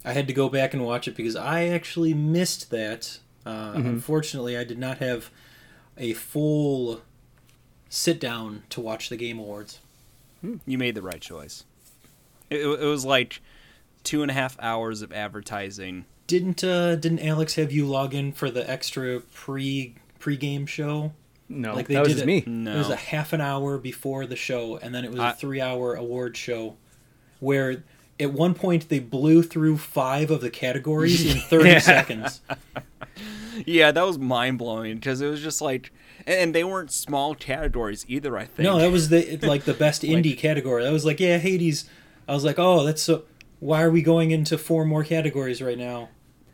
I 0.05 0.13
had 0.13 0.27
to 0.27 0.33
go 0.33 0.49
back 0.49 0.73
and 0.73 0.85
watch 0.85 1.07
it 1.07 1.15
because 1.15 1.35
I 1.35 1.65
actually 1.65 2.13
missed 2.13 2.69
that. 2.71 3.19
Uh, 3.45 3.73
Mm-hmm. 3.73 3.87
Unfortunately, 3.87 4.57
I 4.57 4.63
did 4.63 4.79
not 4.79 4.99
have 4.99 5.29
a 5.97 6.13
full 6.13 7.01
sit 7.89 8.19
down 8.19 8.63
to 8.69 8.79
watch 8.81 9.09
the 9.09 9.17
Game 9.17 9.37
Awards. 9.39 9.79
You 10.65 10.77
made 10.77 10.95
the 10.95 11.01
right 11.01 11.21
choice. 11.21 11.65
It, 12.49 12.61
it 12.61 12.67
it 12.81 12.85
was 12.85 13.03
like 13.05 13.41
two 14.03 14.21
and 14.21 14.31
a 14.31 14.33
half 14.33 14.57
hours 14.61 15.01
of 15.01 15.11
advertising. 15.11 16.05
Didn't 16.27 16.63
uh, 16.63 16.95
didn't 16.95 17.19
Alex 17.19 17.55
have 17.55 17.71
you 17.71 17.85
log 17.85 18.13
in 18.13 18.31
for 18.31 18.49
the 18.49 18.69
extra 18.69 19.19
pre 19.19 19.95
pre 20.19 20.37
game 20.37 20.65
show? 20.65 21.11
No, 21.49 21.75
Like 21.75 21.87
they 21.87 21.95
that 21.95 22.01
was 22.01 22.09
did 22.09 22.13
just 22.13 22.23
it- 22.23 22.27
me. 22.27 22.43
No. 22.47 22.73
It 22.75 22.77
was 22.77 22.89
a 22.89 22.95
half 22.95 23.33
an 23.33 23.41
hour 23.41 23.77
before 23.77 24.25
the 24.25 24.35
show, 24.35 24.77
and 24.77 24.93
then 24.95 25.03
it 25.05 25.11
was 25.11 25.19
a 25.19 25.23
I- 25.23 25.31
three 25.33 25.61
hour 25.61 25.93
award 25.93 26.35
show 26.37 26.75
where 27.39 27.83
at 28.19 28.31
one 28.31 28.53
point 28.53 28.89
they 28.89 28.99
blew 28.99 29.43
through 29.43 29.77
five 29.77 30.31
of 30.31 30.41
the 30.41 30.49
categories 30.49 31.25
in 31.35 31.39
30 31.49 31.69
Yeah. 31.69 31.79
seconds. 31.79 32.41
Yeah, 33.65 33.91
that 33.91 34.05
was 34.05 34.17
mind 34.17 34.57
blowing 34.57 34.95
because 34.95 35.21
it 35.21 35.27
was 35.27 35.41
just 35.41 35.61
like, 35.61 35.91
and, 36.25 36.35
and 36.39 36.55
they 36.55 36.63
weren't 36.63 36.91
small 36.91 37.35
categories 37.35 38.05
either. 38.07 38.37
I 38.37 38.45
think. 38.45 38.59
No, 38.65 38.79
that 38.79 38.91
was 38.91 39.09
the 39.09 39.37
like 39.43 39.65
the 39.65 39.73
best 39.73 40.01
indie 40.01 40.37
category. 40.37 40.83
That 40.83 40.91
was 40.93 41.05
like, 41.05 41.19
yeah, 41.19 41.37
Hades. 41.37 41.85
I 42.27 42.33
was 42.33 42.43
like, 42.43 42.57
oh, 42.57 42.83
that's 42.83 43.01
so. 43.03 43.23
Why 43.59 43.81
are 43.83 43.91
we 43.91 44.01
going 44.01 44.31
into 44.31 44.57
four 44.57 44.85
more 44.85 45.03
categories 45.03 45.61
right 45.61 45.77
now? 45.77 46.09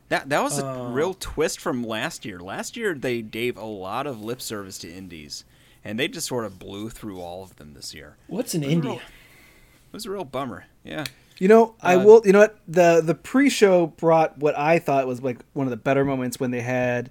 That 0.10 0.30
that 0.30 0.42
was 0.44 0.60
a 0.60 0.66
Oh. 0.66 0.92
real 0.92 1.14
twist 1.14 1.60
from 1.60 1.84
last 1.84 2.26
year. 2.26 2.40
Last 2.40 2.76
year 2.78 2.94
they 2.94 3.22
gave 3.22 3.58
a 3.58 3.66
lot 3.66 4.06
of 4.08 4.22
lip 4.22 4.42
service 4.42 4.78
to 4.80 4.92
indies, 4.92 5.46
and 5.84 6.00
they 6.00 6.08
just 6.08 6.28
sort 6.28 6.46
of 6.46 6.60
blew 6.60 6.90
through 6.90 7.20
all 7.22 7.44
of 7.44 7.56
them 7.56 7.74
this 7.74 7.94
year. 7.94 8.18
What's 8.28 8.54
an 8.54 8.64
It 8.64 8.70
indie? 8.80 8.96
It 8.98 9.94
was 9.94 10.06
a 10.06 10.12
real 10.12 10.24
bummer. 10.26 10.66
Yeah. 10.84 11.06
You 11.40 11.48
know, 11.48 11.76
I 11.82 11.96
Uh, 11.96 12.04
will. 12.04 12.22
You 12.26 12.34
know 12.34 12.40
what? 12.40 12.60
the 12.68 13.02
The 13.02 13.16
pre-show 13.16 13.88
brought 13.88 14.38
what 14.38 14.58
I 14.58 14.78
thought 14.80 15.08
was 15.08 15.22
like 15.22 15.40
one 15.54 15.66
of 15.68 15.72
the 15.72 15.78
better 15.78 16.04
moments 16.04 16.40
when 16.40 16.52
they 16.52 16.62
had 16.62 17.10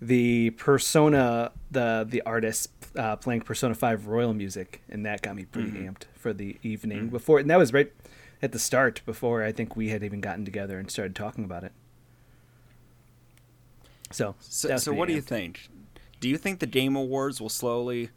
the 0.00 0.50
Persona, 0.50 1.52
the 1.70 2.06
the 2.08 2.20
artists 2.22 2.68
uh, 2.96 3.16
playing 3.16 3.40
Persona 3.42 3.74
Five 3.74 4.06
Royal 4.06 4.34
music, 4.34 4.82
and 4.90 5.04
that 5.06 5.22
got 5.22 5.36
me 5.36 5.44
pretty 5.46 5.70
Mm-hmm. 5.70 5.88
amped 5.88 6.02
for 6.14 6.32
the 6.34 6.58
evening 6.62 7.08
before. 7.08 7.38
And 7.38 7.48
that 7.50 7.56
was 7.58 7.72
right 7.72 7.90
at 8.42 8.52
the 8.52 8.58
start 8.58 9.00
before 9.06 9.42
I 9.42 9.52
think 9.52 9.74
we 9.76 9.88
had 9.88 10.02
even 10.02 10.20
gotten 10.20 10.44
together 10.44 10.78
and 10.78 10.90
started 10.90 11.14
talking 11.16 11.44
about 11.44 11.64
it. 11.64 11.72
So, 14.10 14.34
So, 14.40 14.76
so 14.76 14.92
what 14.92 15.08
do 15.08 15.14
you 15.14 15.20
think? 15.20 15.68
Do 16.20 16.28
you 16.28 16.38
think 16.38 16.60
the 16.60 16.66
Game 16.66 16.96
Awards 16.96 17.40
will 17.40 17.48
slowly 17.48 18.10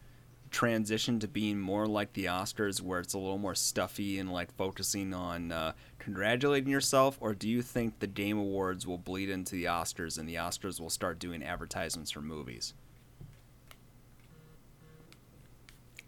transition 0.51 1.19
to 1.19 1.27
being 1.27 1.59
more 1.59 1.87
like 1.87 2.13
the 2.13 2.25
Oscars, 2.25 2.81
where 2.81 2.99
it's 2.99 3.13
a 3.13 3.19
little 3.19 3.37
more 3.37 3.55
stuffy 3.55 4.19
and 4.19 4.31
like 4.31 4.55
focusing 4.55 5.13
on 5.13 5.51
uh, 5.51 5.73
congratulating 5.99 6.69
yourself, 6.69 7.17
or 7.19 7.33
do 7.33 7.47
you 7.47 7.61
think 7.61 7.99
the 7.99 8.07
Game 8.07 8.37
Awards 8.37 8.87
will 8.87 8.97
bleed 8.97 9.29
into 9.29 9.55
the 9.55 9.65
Oscars 9.65 10.17
and 10.17 10.27
the 10.27 10.35
Oscars 10.35 10.79
will 10.79 10.89
start 10.89 11.19
doing 11.19 11.43
advertisements 11.43 12.11
for 12.11 12.21
movies? 12.21 12.73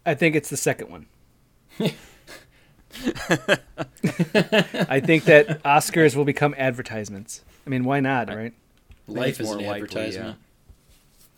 I 0.04 0.14
think 0.14 0.34
it's 0.34 0.50
the 0.50 0.56
second 0.56 0.90
one. 0.90 1.06
I 2.94 3.00
think 5.00 5.24
that 5.24 5.62
Oscars 5.62 6.16
will 6.16 6.24
become 6.24 6.54
advertisements. 6.58 7.42
I 7.66 7.70
mean, 7.70 7.84
why 7.84 8.00
not, 8.00 8.28
right? 8.28 8.52
Think 9.06 9.18
Life 9.18 9.28
it's 9.28 9.40
is 9.40 9.46
more 9.46 9.58
an 9.58 9.64
likely, 9.66 9.82
advertisement. 9.82 10.38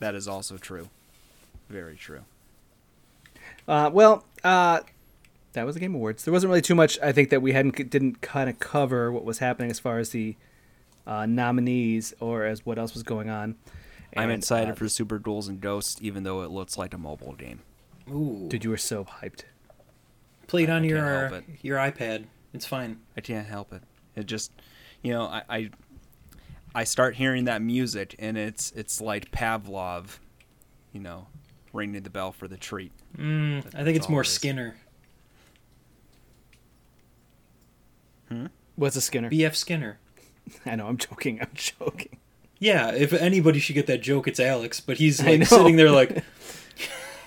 That 0.01 0.15
is 0.15 0.29
also 0.29 0.57
true. 0.59 0.89
Very 1.69 1.97
true. 1.97 2.21
Uh, 3.67 3.91
well, 3.93 4.25
uh, 4.43 4.81
that 5.55 5.65
was 5.65 5.75
the 5.75 5.81
Game 5.81 5.95
Awards. 5.95 6.25
There 6.25 6.33
wasn't 6.33 6.51
really 6.51 6.63
too 6.63 6.75
much. 6.75 6.99
I 7.01 7.13
think 7.13 7.31
that 7.31 7.41
we 7.41 7.53
hadn't 7.53 7.91
didn't 7.91 8.21
kind 8.21 8.51
of 8.51 8.59
cover 8.59 9.11
what 9.11 9.25
was 9.25 9.39
happening 9.39 9.71
as 9.71 9.79
far 9.79 9.99
as 9.99 10.11
the 10.11 10.37
uh, 11.07 11.27
nominees 11.27 12.13
or 12.21 12.45
as 12.45 12.67
what 12.67 12.79
else 12.79 12.93
was 12.95 13.03
going 13.03 13.31
on. 13.31 13.57
I'm 14.17 14.31
excited 14.31 14.73
uh, 14.73 14.75
for 14.75 14.89
Super 14.89 15.19
Ghouls 15.19 15.49
and 15.49 15.61
Ghosts, 15.61 15.99
even 16.01 16.23
though 16.23 16.43
it 16.43 16.51
looks 16.51 16.79
like 16.79 16.95
a 16.95 16.99
mobile 16.99 17.33
game. 17.33 17.61
Ooh, 18.11 18.47
Dude, 18.49 18.65
you 18.65 18.71
were 18.71 18.77
so 18.77 19.05
hyped. 19.05 19.43
play 20.47 20.65
it 20.65 20.71
on 20.71 20.83
I 20.83 20.87
your 20.87 21.29
can't 21.31 21.45
your 21.63 21.79
iPad. 21.79 22.25
It's 22.53 22.67
fine. 22.67 23.01
I 23.17 23.21
can't 23.21 23.47
help 23.47 23.73
it. 23.73 23.83
It 24.15 24.27
just, 24.27 24.53
you 25.03 25.13
know, 25.13 25.25
I, 25.25 25.43
I, 25.49 25.71
I 26.75 26.85
start 26.85 27.15
hearing 27.15 27.45
that 27.45 27.63
music, 27.63 28.17
and 28.19 28.37
it's 28.37 28.73
it's 28.73 29.01
like 29.01 29.31
Pavlov, 29.31 30.19
you 30.93 31.01
know, 31.01 31.29
ringing 31.73 32.03
the 32.03 32.11
bell 32.11 32.33
for 32.33 32.49
the 32.49 32.57
treat. 32.57 32.93
Mm, 33.17 33.65
I 33.75 33.85
think 33.85 33.97
it's 33.97 34.09
more 34.09 34.23
it 34.23 34.27
is. 34.27 34.33
Skinner. 34.33 34.77
What's 38.77 38.97
a 38.97 39.01
Skinner? 39.01 39.29
B.F. 39.29 39.55
Skinner. 39.55 39.99
I 40.67 40.77
know. 40.77 40.89
I'm 40.89 40.97
joking. 40.97 41.41
I'm 41.41 41.51
joking. 41.55 42.19
Yeah, 42.59 42.93
if 42.93 43.13
anybody 43.13 43.61
should 43.61 43.75
get 43.75 43.87
that 43.87 44.03
joke, 44.03 44.27
it's 44.27 44.41
Alex. 44.41 44.81
But 44.81 44.97
he's 44.97 45.23
like 45.23 45.47
sitting 45.47 45.77
there 45.77 45.91
like, 45.91 46.25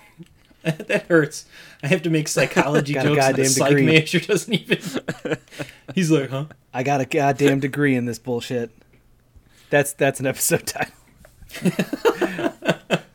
that 0.64 1.06
hurts. 1.08 1.46
I 1.84 1.88
have 1.88 2.02
to 2.04 2.10
make 2.10 2.28
psychology 2.28 2.94
Got 2.94 3.06
a 3.06 3.10
jokes. 3.10 3.26
And 3.26 3.36
the 3.36 3.38
goddamn 3.38 3.46
psych 3.46 3.70
degree. 3.70 3.86
major 3.86 4.20
doesn't 4.20 4.54
even. 4.54 5.38
he's 5.96 6.12
like, 6.12 6.30
huh? 6.30 6.46
I 6.74 6.84
got 6.84 7.02
a 7.02 7.06
goddamn 7.06 7.60
degree 7.60 7.96
in 7.96 8.06
this 8.06 8.20
bullshit. 8.20 8.72
That's 9.69 9.93
that's 9.93 10.19
an 10.19 10.25
episode 10.27 10.65
title. 10.67 10.93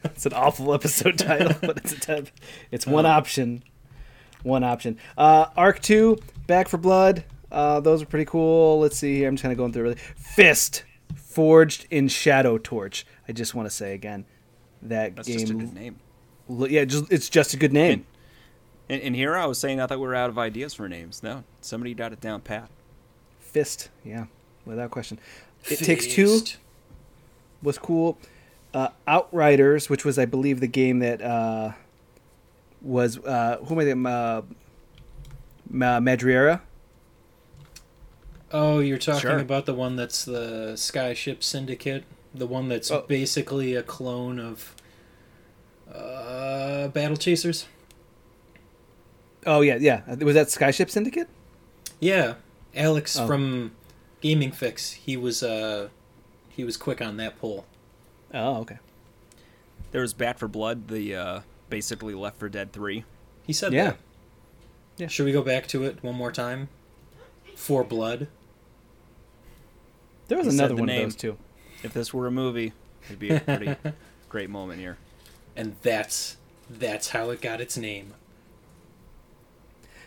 it's 0.05 0.27
an 0.27 0.33
awful 0.35 0.73
episode 0.75 1.19
title, 1.19 1.53
but 1.61 1.79
it's 1.79 1.93
a 1.93 2.01
tab- 2.01 2.29
it's 2.71 2.87
one 2.87 3.07
option. 3.07 3.63
One 4.43 4.65
option. 4.65 4.99
Uh, 5.17 5.47
Ark 5.57 5.81
Two, 5.81 6.19
Back 6.47 6.69
for 6.69 6.79
Blood. 6.79 7.25
Uh, 7.51 7.81
those 7.81 8.03
are 8.03 8.07
pretty 8.07 8.25
cool. 8.25 8.81
Let's 8.81 8.97
see 8.99 9.17
here. 9.17 9.29
I'm 9.29 9.35
just 9.37 9.43
kind 9.43 9.53
of 9.53 9.59
going 9.59 9.73
through 9.73 9.83
really. 9.85 9.99
Fist, 10.17 10.85
forged 11.15 11.87
in 11.91 12.09
Shadow 12.09 12.59
Torch. 12.59 13.07
I 13.29 13.33
just 13.33 13.55
want 13.55 13.67
to 13.67 13.71
say 13.75 13.95
again, 13.95 14.25
that 14.83 15.17
That's 15.17 15.29
game. 15.29 15.39
just 15.39 15.53
a 15.53 15.55
good 15.55 15.75
name. 15.75 16.01
yeah, 16.49 16.85
just 16.85 17.11
it's 17.13 17.29
just 17.29 17.55
a 17.55 17.57
good 17.57 17.73
name. 17.73 18.07
And, 18.89 19.01
and 19.01 19.15
here 19.15 19.37
I 19.37 19.47
was 19.47 19.59
saying 19.59 19.81
I 19.81 19.87
thought 19.87 19.99
we 20.01 20.07
were 20.07 20.15
out 20.15 20.29
of 20.29 20.39
ideas 20.39 20.75
for 20.75 20.89
names. 20.89 21.23
No, 21.23 21.45
somebody 21.61 21.95
got 21.95 22.13
it 22.13 22.21
down 22.21 22.41
pat. 22.41 22.69
Fist, 23.39 23.91
yeah, 24.05 24.25
without 24.65 24.91
question. 24.91 25.19
It 25.71 25.77
takes 25.79 26.07
two. 26.07 26.27
Fist. 26.27 26.57
was 27.63 27.79
cool. 27.79 28.19
Uh, 28.75 28.89
Outriders, 29.07 29.89
which 29.91 30.05
was 30.05 30.19
I 30.19 30.25
believe 30.25 30.61
the 30.61 30.67
game 30.67 30.99
that 31.01 31.21
uh, 31.23 31.73
was 32.81 33.19
uh, 33.19 33.59
who 33.65 33.75
am 33.75 33.79
I 33.81 33.85
thinking? 33.85 34.07
Uh, 34.07 34.43
Ma- 35.71 36.01
Madureira. 36.01 36.61
Oh, 38.51 38.81
you're 38.81 38.99
talking 38.99 39.21
Sure. 39.21 39.39
about 39.39 39.65
the 39.67 39.75
one 39.75 39.97
that's 39.97 40.25
the 40.25 40.73
Skyship 40.75 41.43
Syndicate, 41.43 42.05
the 42.35 42.47
one 42.47 42.69
that's 42.69 42.91
Oh. 42.91 43.05
basically 43.09 43.75
a 43.75 43.83
clone 43.83 44.39
of 44.39 44.75
uh, 45.95 46.89
Battle 46.89 47.17
Chasers. 47.17 47.67
Oh 49.47 49.61
yeah, 49.61 49.77
yeah. 49.81 50.03
Was 50.17 50.35
that 50.35 50.49
Skyship 50.49 50.91
Syndicate? 50.91 51.29
Yeah, 52.01 52.35
Alex 52.75 53.19
Oh. 53.19 53.27
from 53.27 53.73
Gaming 54.23 54.53
Fix. 54.53 54.93
He 54.93 55.17
was 55.19 55.43
uh, 55.43 55.89
he 56.49 56.65
was 56.65 56.79
quick 56.79 57.03
on 57.03 57.19
that 57.19 57.39
pull. 57.39 57.67
Oh, 58.33 58.57
okay. 58.61 58.79
There 59.91 60.01
was 60.01 60.15
Back 60.15 60.39
4 60.39 60.49
Blood, 60.49 60.89
the 60.89 61.15
uh, 61.15 61.41
basically 61.69 62.15
Left 62.15 62.39
for 62.39 62.49
Dead 62.49 62.73
3. 62.73 63.05
He 63.47 63.53
said 63.53 63.75
Yeah. 63.75 63.85
that. 63.85 63.97
Yeah. 64.97 65.07
Should 65.09 65.27
we 65.27 65.33
go 65.33 65.43
back 65.43 65.67
to 65.69 65.85
it 65.85 66.03
one 66.03 66.15
more 66.15 66.33
time? 66.33 66.69
For 67.57 67.85
blood. 67.85 68.29
There 70.29 70.39
was 70.39 70.47
He 70.47 70.53
another 70.55 70.75
the 70.77 70.81
one 70.83 70.87
name. 70.87 71.07
of 71.07 71.13
those 71.13 71.17
too. 71.17 71.37
If 71.83 71.93
this 71.93 72.15
were 72.15 72.27
a 72.27 72.31
movie, 72.31 72.73
it'd 73.07 73.19
be 73.19 73.31
a 73.31 73.41
pretty 73.41 73.77
great 74.31 74.49
moment 74.49 74.81
here. 74.81 74.97
and 75.57 75.77
that's 75.83 76.37
that's 76.71 77.09
how 77.11 77.29
it 77.31 77.43
got 77.43 77.61
its 77.61 77.77
name. 77.77 78.15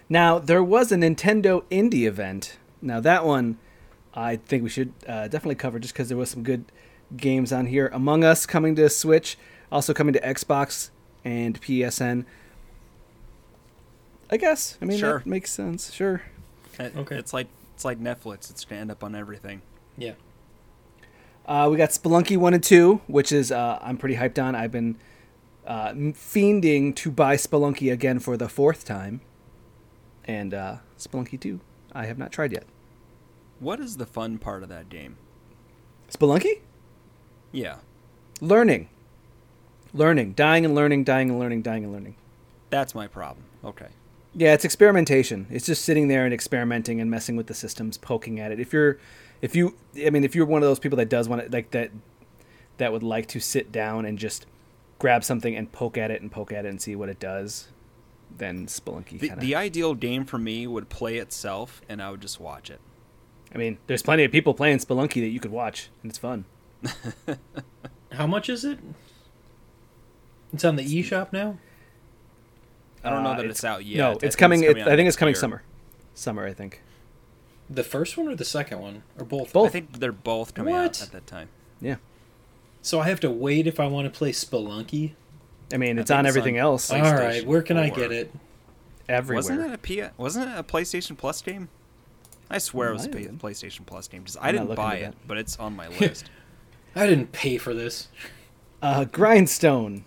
Now 0.09 0.39
there 0.39 0.63
was 0.63 0.91
a 0.91 0.95
Nintendo 0.95 1.63
Indie 1.69 2.07
event. 2.07 2.57
Now 2.81 2.99
that 3.01 3.25
one, 3.25 3.57
I 4.15 4.37
think 4.37 4.63
we 4.63 4.69
should 4.69 4.93
uh, 5.07 5.23
definitely 5.27 5.55
cover 5.55 5.77
just 5.79 5.93
because 5.93 6.07
there 6.09 6.17
was 6.17 6.29
some 6.29 6.43
good 6.43 6.65
games 7.17 7.51
on 7.51 7.65
here. 7.65 7.89
Among 7.93 8.23
Us 8.23 8.45
coming 8.45 8.75
to 8.75 8.89
Switch, 8.89 9.37
also 9.71 9.93
coming 9.93 10.13
to 10.13 10.21
Xbox 10.21 10.89
and 11.25 11.59
PSN. 11.61 12.25
I 14.31 14.37
guess. 14.37 14.77
I 14.81 14.85
mean, 14.85 14.97
Sure. 14.99 15.19
that 15.19 15.25
makes 15.27 15.51
sense. 15.51 15.91
Sure. 15.91 16.21
It- 16.79 16.95
Okay. 16.95 17.15
It's 17.17 17.33
like 17.33 17.47
it's 17.73 17.83
like 17.85 17.99
Netflix. 17.99 18.49
It's 18.49 18.63
gonna 18.63 18.81
end 18.81 18.91
up 18.91 19.03
on 19.03 19.15
everything. 19.15 19.61
Yeah. 19.97 20.13
Uh, 21.45 21.67
we 21.69 21.77
got 21.77 21.89
Spelunky 21.89 22.37
1 22.37 22.53
and 22.55 22.63
2, 22.63 23.01
which 23.07 23.31
is 23.31 23.51
uh, 23.51 23.77
I'm 23.81 23.97
pretty 23.97 24.15
hyped 24.15 24.41
on. 24.43 24.55
I've 24.55 24.71
been 24.71 24.95
uh, 25.67 25.89
fiending 25.93 26.95
to 26.95 27.11
buy 27.11 27.35
Spelunky 27.35 27.91
again 27.91 28.19
for 28.19 28.35
the 28.37 28.47
fourth 28.49 28.85
time. 28.85 29.21
And 30.23 30.53
uh, 30.55 30.77
Spelunky 30.97 31.39
2, 31.39 31.59
I 31.93 32.05
have 32.07 32.17
not 32.17 32.31
tried 32.31 32.51
yet. 32.51 32.63
What 33.59 33.79
is 33.79 33.97
the 33.97 34.05
fun 34.05 34.37
part 34.37 34.63
of 34.63 34.69
that 34.69 34.89
game? 34.89 35.17
Spelunky? 36.09 36.59
Yeah, 37.51 37.77
Learning. 38.41 38.89
Learning. 39.93 40.33
Dying 40.33 40.65
and 40.65 40.75
learning, 40.75 41.05
dying 41.05 41.29
and 41.29 41.39
learning, 41.39 41.61
dying 41.61 41.83
and 41.85 41.93
learning. 41.93 42.15
that's 42.69 42.93
my 42.93 43.07
problem. 43.07 43.45
Okay. 43.63 43.87
Yeah, 44.33 44.53
it's 44.53 44.65
experimentation. 44.65 45.47
It's 45.49 45.65
just 45.65 45.85
sitting 45.85 46.09
there 46.09 46.25
and 46.25 46.33
experimenting 46.33 46.99
and 46.99 47.09
messing 47.09 47.37
with 47.37 47.47
the 47.47 47.53
systems, 47.53 47.97
poking 47.97 48.39
at 48.41 48.51
it. 48.51 48.59
If 48.59 48.73
you're, 48.73 48.97
if 49.41 49.55
you, 49.55 49.75
I 50.05 50.09
mean, 50.09 50.25
if 50.25 50.35
you're 50.35 50.45
one 50.45 50.61
of 50.61 50.67
those 50.67 50.79
people 50.79 50.97
that 50.97 51.07
does 51.07 51.29
want 51.29 51.43
to, 51.43 51.49
like 51.49 51.71
that, 51.71 51.91
that 52.77 52.91
would 52.91 53.03
like 53.03 53.27
to 53.27 53.39
sit 53.39 53.71
down 53.71 54.03
and 54.05 54.19
just 54.19 54.45
grab 54.99 55.23
something 55.23 55.55
and 55.55 55.71
poke 55.71 55.97
at 55.97 56.11
it 56.11 56.21
and 56.21 56.29
poke 56.29 56.51
at 56.51 56.65
it 56.65 56.69
and 56.69 56.81
see 56.81 56.97
what 56.97 57.07
it 57.07 57.19
does, 57.21 57.69
then 58.37 58.65
Spelunky 58.67 59.17
The, 59.17 59.29
the 59.37 59.55
ideal 59.55 59.93
game 59.93 60.25
for 60.25 60.37
me 60.37 60.67
would 60.67 60.89
play 60.89 61.15
itself, 61.17 61.81
and 61.87 62.01
I 62.01 62.11
would 62.11 62.21
just 62.21 62.41
watch 62.41 62.69
it. 62.69 62.81
I 63.55 63.57
mean, 63.57 63.77
there's 63.87 64.03
plenty 64.03 64.25
of 64.25 64.31
people 64.31 64.53
playing 64.53 64.79
Spelunky 64.79 65.21
that 65.21 65.29
you 65.29 65.39
could 65.39 65.51
watch, 65.51 65.89
and 66.03 66.09
it's 66.11 66.19
fun. 66.19 66.43
How 68.11 68.27
much 68.27 68.49
is 68.49 68.65
it? 68.65 68.79
It's 70.53 70.65
on 70.65 70.75
the 70.75 70.83
eShop 70.83 71.31
now? 71.33 71.57
I 73.03 73.09
don't 73.09 73.23
know 73.23 73.31
Uh, 73.31 73.37
that 73.37 73.45
it's, 73.45 73.63
out 73.63 73.85
yet. 73.85 73.97
No, 73.97 74.09
I 74.09 74.11
it's 74.13 74.21
think 74.21 74.37
coming. 74.37 74.63
it, 74.63 74.77
I 74.79 74.95
think 74.95 75.07
it's 75.07 75.17
coming 75.17 75.33
year. 75.33 75.39
summer. 75.39 75.63
Summer, 76.13 76.45
I 76.45 76.53
think. 76.53 76.81
The 77.69 77.83
first 77.83 78.17
one 78.17 78.27
or 78.27 78.35
the 78.35 78.45
second 78.45 78.79
one? 78.79 79.03
Or 79.17 79.25
both? 79.25 79.53
Both. 79.53 79.67
I 79.67 79.71
think 79.71 79.99
they're 79.99 80.11
both 80.11 80.53
coming 80.53 80.73
What? 80.73 80.85
out 80.85 81.01
at 81.01 81.11
that 81.11 81.27
time. 81.27 81.49
Yeah. 81.81 81.95
So 82.81 82.99
I 82.99 83.07
have 83.09 83.19
to 83.21 83.31
wait 83.31 83.67
if 83.67 83.79
I 83.79 83.87
want 83.87 84.11
to 84.11 84.15
play 84.15 84.31
Spelunky? 84.31 85.13
I 85.73 85.77
mean, 85.77 85.97
I 85.97 86.01
it's 86.01 86.09
think 86.09 86.19
on 86.19 86.25
it's 86.25 86.35
everything 86.35 86.55
on- 86.59 86.65
else 86.65 86.91
All 86.91 87.01
right, 87.01 87.45
where 87.45 87.61
can 87.63 87.77
I 87.77 87.89
get 87.89 88.11
it? 88.11 88.31
everywhere. 89.09 89.37
Wasn't 89.37 89.61
it 89.61 89.73
a 89.73 89.77
P- 89.77 90.03
Wasn't 90.17 90.49
it 90.49 90.57
a 90.57 90.63
PlayStation 90.63 91.17
Plus 91.17 91.41
game? 91.41 91.69
I 92.49 92.57
swear 92.59 92.89
it 92.89 92.93
was 92.93 93.05
a 93.05 93.09
Might 93.09 93.25
been. 93.27 93.39
PlayStation 93.39 93.85
Plus 93.85 94.07
game. 94.07 94.23
Just 94.23 94.37
I'm 94.39 94.43
I 94.43 94.51
not 94.51 94.61
didn't 94.67 94.75
buy 94.75 94.95
it, 94.97 95.01
that. 95.11 95.27
but 95.27 95.37
it's 95.37 95.57
on 95.57 95.75
my 95.75 95.87
list. 95.99 96.29
I 96.95 97.07
didn't 97.07 97.31
pay 97.31 97.57
for 97.57 97.73
this. 97.73 98.07
Uh, 98.81 99.05
Grindstone. 99.05 100.03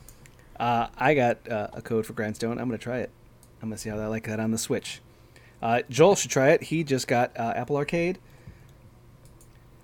Uh, 0.58 0.88
I 0.96 1.14
got 1.14 1.48
uh, 1.50 1.68
a 1.72 1.82
code 1.82 2.06
for 2.06 2.12
Grindstone. 2.12 2.58
I'm 2.58 2.68
gonna 2.68 2.78
try 2.78 2.98
it. 2.98 3.10
I'm 3.62 3.68
gonna 3.68 3.78
see 3.78 3.90
how 3.90 3.98
I 3.98 4.06
like 4.06 4.26
that 4.26 4.40
on 4.40 4.50
the 4.50 4.58
Switch. 4.58 5.00
Uh, 5.60 5.82
Joel 5.90 6.14
should 6.14 6.30
try 6.30 6.50
it. 6.50 6.62
He 6.64 6.84
just 6.84 7.08
got 7.08 7.36
uh, 7.38 7.52
Apple 7.56 7.76
Arcade. 7.76 8.18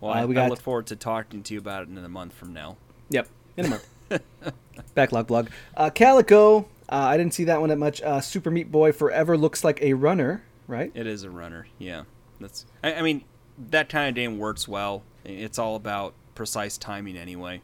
Well, 0.01 0.13
Uh, 0.13 0.15
I, 0.23 0.25
we 0.27 0.35
I 0.37 0.43
got- 0.45 0.51
look 0.51 0.61
forward 0.61 0.87
to 0.89 0.97
talking 0.97 1.43
to 1.43 1.55
you 1.55 1.61
about 1.61 1.83
it 1.85 1.89
in 1.89 1.99
a 1.99 2.09
month 2.09 2.33
from 2.35 2.53
now. 2.53 2.77
Yep, 3.11 3.29
in 3.57 3.67
a 3.67 3.69
month. 3.69 3.89
Backlog 4.95 5.27
blog. 5.27 5.49
Uh, 5.77 5.91
Calico. 5.91 6.61
Uh, 6.89 6.97
I 6.97 7.17
didn't 7.17 7.35
see 7.35 7.45
that 7.45 7.61
one 7.61 7.71
that 7.71 7.79
much. 7.79 8.03
Uh, 8.03 8.21
Super 8.21 8.51
Meat 8.51 8.71
Boy 8.71 8.93
Forever 8.93 9.37
looks 9.37 9.65
like 9.65 9.81
a 9.83 9.95
runner, 9.95 10.43
right? 10.69 10.91
It 10.95 11.07
is 11.07 11.23
a 11.23 11.31
runner. 11.31 11.67
Yeah, 11.79 12.03
that's. 12.41 12.67
I, 12.83 12.95
I 12.95 13.03
mean, 13.03 13.25
that 13.71 13.89
kind 13.89 14.09
of 14.09 14.15
game 14.15 14.39
works 14.39 14.67
well. 14.69 15.03
It's 15.25 15.59
all 15.59 15.77
about 15.77 16.15
precise 16.35 16.77
timing 16.79 17.17
anyway. 17.17 17.63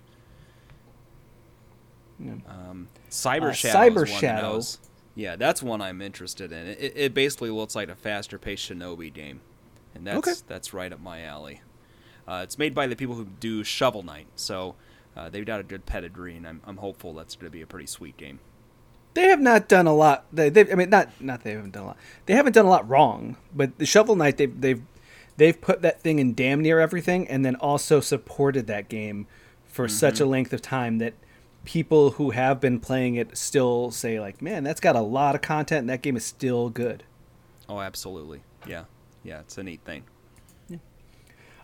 Yeah. 2.19 2.33
Um, 2.49 2.89
Cyber 3.11 3.51
Uh, 3.51 3.53
Shadow. 3.53 3.79
Cyber 3.79 4.03
is 4.05 4.11
Shadow. 4.11 4.43
That 4.43 4.53
I 4.53 4.55
was- 4.55 4.79
yeah, 5.15 5.37
that's 5.37 5.63
one 5.63 5.81
I'm 5.81 6.01
interested 6.01 6.53
in. 6.53 6.67
It, 6.69 6.93
it 6.97 7.15
basically 7.15 7.51
looks 7.51 7.75
like 7.75 7.89
a 7.89 7.95
faster 7.97 8.39
paced 8.39 8.71
Shinobi 8.71 9.13
game, 9.13 9.41
and 9.95 10.07
that's 10.07 10.19
Okay. 10.19 10.35
that's 10.47 10.73
right 10.73 10.93
up 10.93 11.01
my 11.01 11.23
alley. 11.25 11.61
Uh, 12.29 12.41
it's 12.45 12.57
made 12.59 12.75
by 12.75 12.87
the 12.87 12.95
people 12.95 13.17
who 13.17 13.25
do 13.25 13.65
Shovel 13.65 14.03
Knight, 14.05 14.27
so 14.37 14.77
uh, 15.17 15.29
they've 15.29 15.45
got 15.45 15.59
a 15.61 15.65
good 15.65 15.85
pedigree, 15.85 16.37
and 16.37 16.47
I'm, 16.47 16.61
I'm 16.65 16.77
hopeful 16.77 17.13
that's 17.13 17.35
going 17.35 17.47
to 17.47 17.51
be 17.51 17.61
a 17.61 17.67
pretty 17.67 17.87
sweet 17.87 18.17
game. 18.17 18.39
They 19.15 19.29
have 19.29 19.41
not 19.41 19.69
done 19.69 19.87
a 19.87 19.95
lot. 19.95 20.25
They, 20.33 20.49
they, 20.51 20.71
I 20.71 20.75
mean, 20.75 20.91
not 20.91 21.09
not 21.21 21.43
they 21.43 21.53
haven't 21.53 21.73
done 21.73 21.83
a 21.83 21.87
lot. 21.87 21.97
They 22.27 22.35
haven't 22.35 22.53
done 22.53 22.67
a 22.67 22.71
lot 22.71 22.89
wrong. 22.89 23.37
But 23.55 23.79
the 23.79 23.87
Shovel 23.87 24.17
Knight, 24.17 24.37
they've 24.37 24.61
they've 24.61 24.83
they've 25.37 25.61
put 25.61 25.83
that 25.83 26.01
thing 26.01 26.19
in 26.19 26.35
damn 26.35 26.61
near 26.61 26.79
everything, 26.81 27.27
and 27.29 27.45
then 27.45 27.57
also 27.57 28.01
supported 28.01 28.67
that 28.69 28.89
game 28.89 29.27
for 29.67 29.89
such 29.89 30.21
a 30.21 30.27
length 30.27 30.53
of 30.53 30.63
time 30.63 30.99
that 30.99 31.15
people 31.65 32.13
who 32.13 32.31
have 32.31 32.61
been 32.61 32.81
playing 32.81 33.15
it 33.17 33.37
still 33.37 33.91
say 33.91 34.19
like, 34.21 34.41
man, 34.41 34.65
that's 34.65 34.81
got 34.81 34.97
a 34.97 35.01
lot 35.01 35.35
of 35.35 35.43
content, 35.43 35.81
and 35.81 35.91
that 35.91 36.03
game 36.03 36.17
is 36.17 36.25
still 36.25 36.71
good. 36.71 37.05
Oh, 37.69 37.81
absolutely. 37.81 38.43
Yeah, 38.67 38.85
yeah, 39.23 39.41
it's 39.41 39.59
a 39.59 39.63
neat 39.63 39.81
thing. 39.85 40.05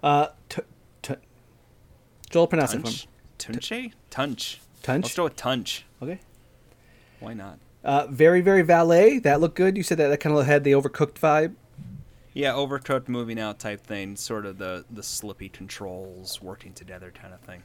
Uh, 0.03 0.29
t- 0.49 0.63
t- 1.03 1.15
Joel, 2.31 2.47
pronounce 2.47 2.75
it 2.75 2.81
for 2.81 2.87
me. 2.87 2.93
Tunch? 3.39 3.59
Tunche? 3.59 3.93
Tunch. 4.11 4.61
Tunch? 4.83 5.05
Let's 5.05 5.17
go 5.17 5.25
with 5.25 5.37
Tunch. 5.37 5.85
Okay. 6.03 6.21
Why 7.21 7.35
not? 7.35 7.59
Uh, 7.85 8.07
very 8.11 8.41
very 8.41 8.63
valet. 8.63 9.19
That 9.19 9.41
looked 9.41 9.55
good. 9.57 9.77
You 9.77 9.83
said 9.83 9.99
that 9.99 10.09
that 10.09 10.19
kind 10.19 10.37
of 10.37 10.47
had 10.47 10.65
the 10.65 10.73
overcooked 10.73 11.15
vibe. 11.15 11.55
Yeah, 12.33 12.53
overcooked 12.53 13.09
moving 13.09 13.41
out 13.41 13.59
type 13.59 13.81
thing, 13.87 14.17
sort 14.17 14.45
of 14.45 14.59
the 14.59 14.85
the 14.91 15.03
slippy 15.03 15.49
controls 15.49 16.43
working 16.43 16.73
together 16.73 17.11
kind 17.11 17.33
of 17.33 17.41
thing. 17.41 17.63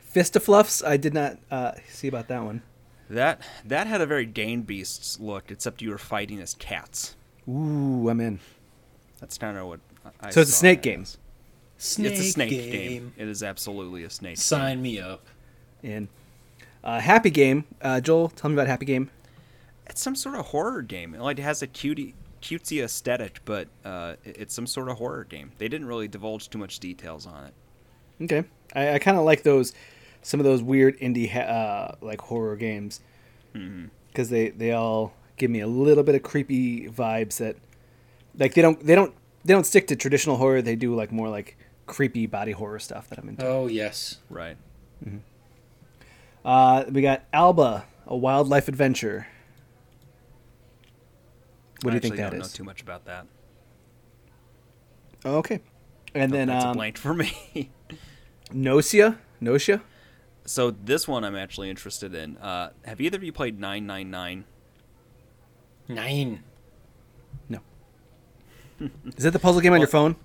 Fist 0.00 0.36
of 0.36 0.42
Fluffs. 0.44 0.82
I 0.84 0.98
did 0.98 1.14
not 1.14 1.38
uh, 1.50 1.72
see 1.88 2.06
about 2.06 2.28
that 2.28 2.42
one. 2.42 2.62
That 3.08 3.40
that 3.64 3.86
had 3.86 4.00
a 4.00 4.06
very 4.06 4.26
Gang 4.26 4.62
Beasts 4.62 5.18
look, 5.18 5.50
except 5.50 5.80
you 5.82 5.90
were 5.90 5.98
fighting 5.98 6.40
as 6.40 6.54
cats. 6.54 7.16
Ooh, 7.48 8.08
I'm 8.08 8.20
in. 8.20 8.38
That's 9.20 9.38
kind 9.38 9.56
of 9.56 9.66
what 9.66 9.80
I 10.20 10.30
So 10.30 10.40
it's 10.42 10.50
a 10.50 10.52
saw 10.52 10.60
snake 10.60 10.82
that 10.82 10.90
game. 10.90 11.06
Snake 11.78 12.12
it's 12.12 12.20
a 12.20 12.24
snake 12.24 12.50
game. 12.50 12.70
game. 12.70 13.12
It 13.16 13.28
is 13.28 13.42
absolutely 13.42 14.04
a 14.04 14.10
snake. 14.10 14.32
game. 14.32 14.36
Sign 14.36 14.82
me 14.82 15.00
up. 15.00 15.26
in. 15.82 16.08
Uh, 16.84 17.00
Happy 17.00 17.30
Game. 17.30 17.64
Uh, 17.80 18.00
Joel, 18.00 18.28
tell 18.28 18.50
me 18.50 18.54
about 18.54 18.66
Happy 18.66 18.84
Game. 18.86 19.10
It's 19.86 20.00
some 20.00 20.14
sort 20.14 20.36
of 20.36 20.46
horror 20.46 20.82
game. 20.82 21.14
It 21.14 21.38
has 21.38 21.62
a 21.62 21.66
cutie 21.66 22.14
cutesy 22.40 22.82
aesthetic, 22.82 23.40
but 23.44 23.68
uh, 23.84 24.14
it's 24.24 24.54
some 24.54 24.66
sort 24.66 24.88
of 24.88 24.98
horror 24.98 25.24
game. 25.24 25.52
They 25.58 25.68
didn't 25.68 25.86
really 25.86 26.08
divulge 26.08 26.50
too 26.50 26.58
much 26.58 26.80
details 26.80 27.26
on 27.26 27.44
it. 27.44 27.54
Okay, 28.24 28.44
I, 28.74 28.94
I 28.94 28.98
kind 28.98 29.16
of 29.16 29.24
like 29.24 29.42
those, 29.42 29.72
some 30.22 30.40
of 30.40 30.44
those 30.44 30.62
weird 30.62 30.98
indie 30.98 31.30
ha- 31.30 31.40
uh, 31.40 31.94
like 32.00 32.20
horror 32.20 32.56
games, 32.56 33.00
because 33.52 34.28
they 34.30 34.50
they 34.50 34.72
all 34.72 35.12
give 35.36 35.50
me 35.50 35.60
a 35.60 35.66
little 35.66 36.04
bit 36.04 36.14
of 36.14 36.22
creepy 36.22 36.88
vibes 36.88 37.38
that, 37.38 37.56
like 38.38 38.54
they 38.54 38.62
don't 38.62 38.84
they 38.84 38.94
don't 38.94 39.14
they 39.44 39.52
don't 39.52 39.66
stick 39.66 39.86
to 39.88 39.96
traditional 39.96 40.36
horror. 40.36 40.62
They 40.62 40.76
do 40.76 40.94
like 40.94 41.10
more 41.12 41.28
like 41.28 41.56
creepy 41.86 42.26
body 42.26 42.52
horror 42.52 42.78
stuff 42.78 43.08
that 43.08 43.18
I'm 43.18 43.28
into. 43.28 43.46
Oh 43.46 43.66
yes. 43.66 44.18
Right. 44.30 44.56
Uh, 46.44 46.84
we 46.90 47.02
got 47.02 47.24
Alba, 47.32 47.84
a 48.06 48.16
wildlife 48.16 48.68
adventure. 48.68 49.26
What 51.82 51.90
do 51.90 51.96
you 51.96 52.00
think 52.00 52.14
actually 52.14 52.24
that 52.24 52.30
don't 52.30 52.40
is? 52.40 52.52
know 52.52 52.56
too 52.56 52.64
much 52.64 52.82
about 52.82 53.04
that. 53.06 53.26
Oh, 55.24 55.36
okay, 55.36 55.60
and 56.14 56.32
then 56.32 56.48
That's 56.48 56.64
a 56.64 56.68
um, 56.68 56.76
blank 56.76 56.98
for 56.98 57.14
me. 57.14 57.70
Gnosia, 58.52 59.18
Gnosia. 59.40 59.80
so 60.44 60.70
this 60.70 61.08
one 61.08 61.24
I'm 61.24 61.36
actually 61.36 61.70
interested 61.70 62.14
in. 62.14 62.36
Uh, 62.38 62.70
have 62.84 63.00
either 63.00 63.16
of 63.16 63.24
you 63.24 63.32
played 63.32 63.58
999? 63.58 64.44
Nine. 65.88 66.42
No. 67.48 67.60
Is 69.16 69.24
that 69.24 69.32
the 69.32 69.38
puzzle 69.38 69.60
game 69.60 69.72
on 69.72 69.80
your 69.80 69.88
phone? 69.88 70.16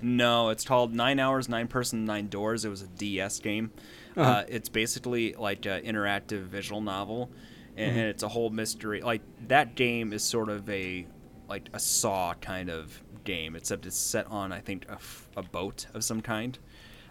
No, 0.00 0.50
it's 0.50 0.64
called 0.64 0.94
Nine 0.94 1.18
Hours, 1.18 1.48
Nine 1.48 1.66
Person, 1.66 2.04
Nine 2.04 2.28
Doors. 2.28 2.64
It 2.64 2.68
was 2.68 2.82
a 2.82 2.86
DS 2.86 3.40
game. 3.40 3.72
Uh 4.18 4.22
Uh-huh. 4.22 4.44
it's 4.48 4.68
basically 4.68 5.32
like 5.34 5.64
an 5.66 5.82
interactive 5.84 6.42
visual 6.42 6.80
novel, 6.80 7.30
and, 7.76 7.90
Mm-hmm. 7.90 7.98
and 8.00 8.08
it's 8.08 8.22
a 8.24 8.28
whole 8.28 8.50
mystery. 8.50 9.00
Like 9.00 9.22
that 9.46 9.74
game 9.76 10.12
is 10.12 10.22
sort 10.24 10.48
of 10.48 10.68
a 10.68 11.06
like 11.48 11.68
a 11.72 11.78
Saw 11.78 12.34
kind 12.34 12.68
of 12.68 13.02
game, 13.24 13.56
except 13.56 13.86
it's 13.86 13.96
set 13.96 14.26
on 14.26 14.52
I 14.52 14.60
think 14.60 14.84
a, 14.88 14.92
f- 14.94 15.28
a 15.36 15.42
boat 15.42 15.86
of 15.94 16.04
some 16.04 16.20
kind. 16.20 16.58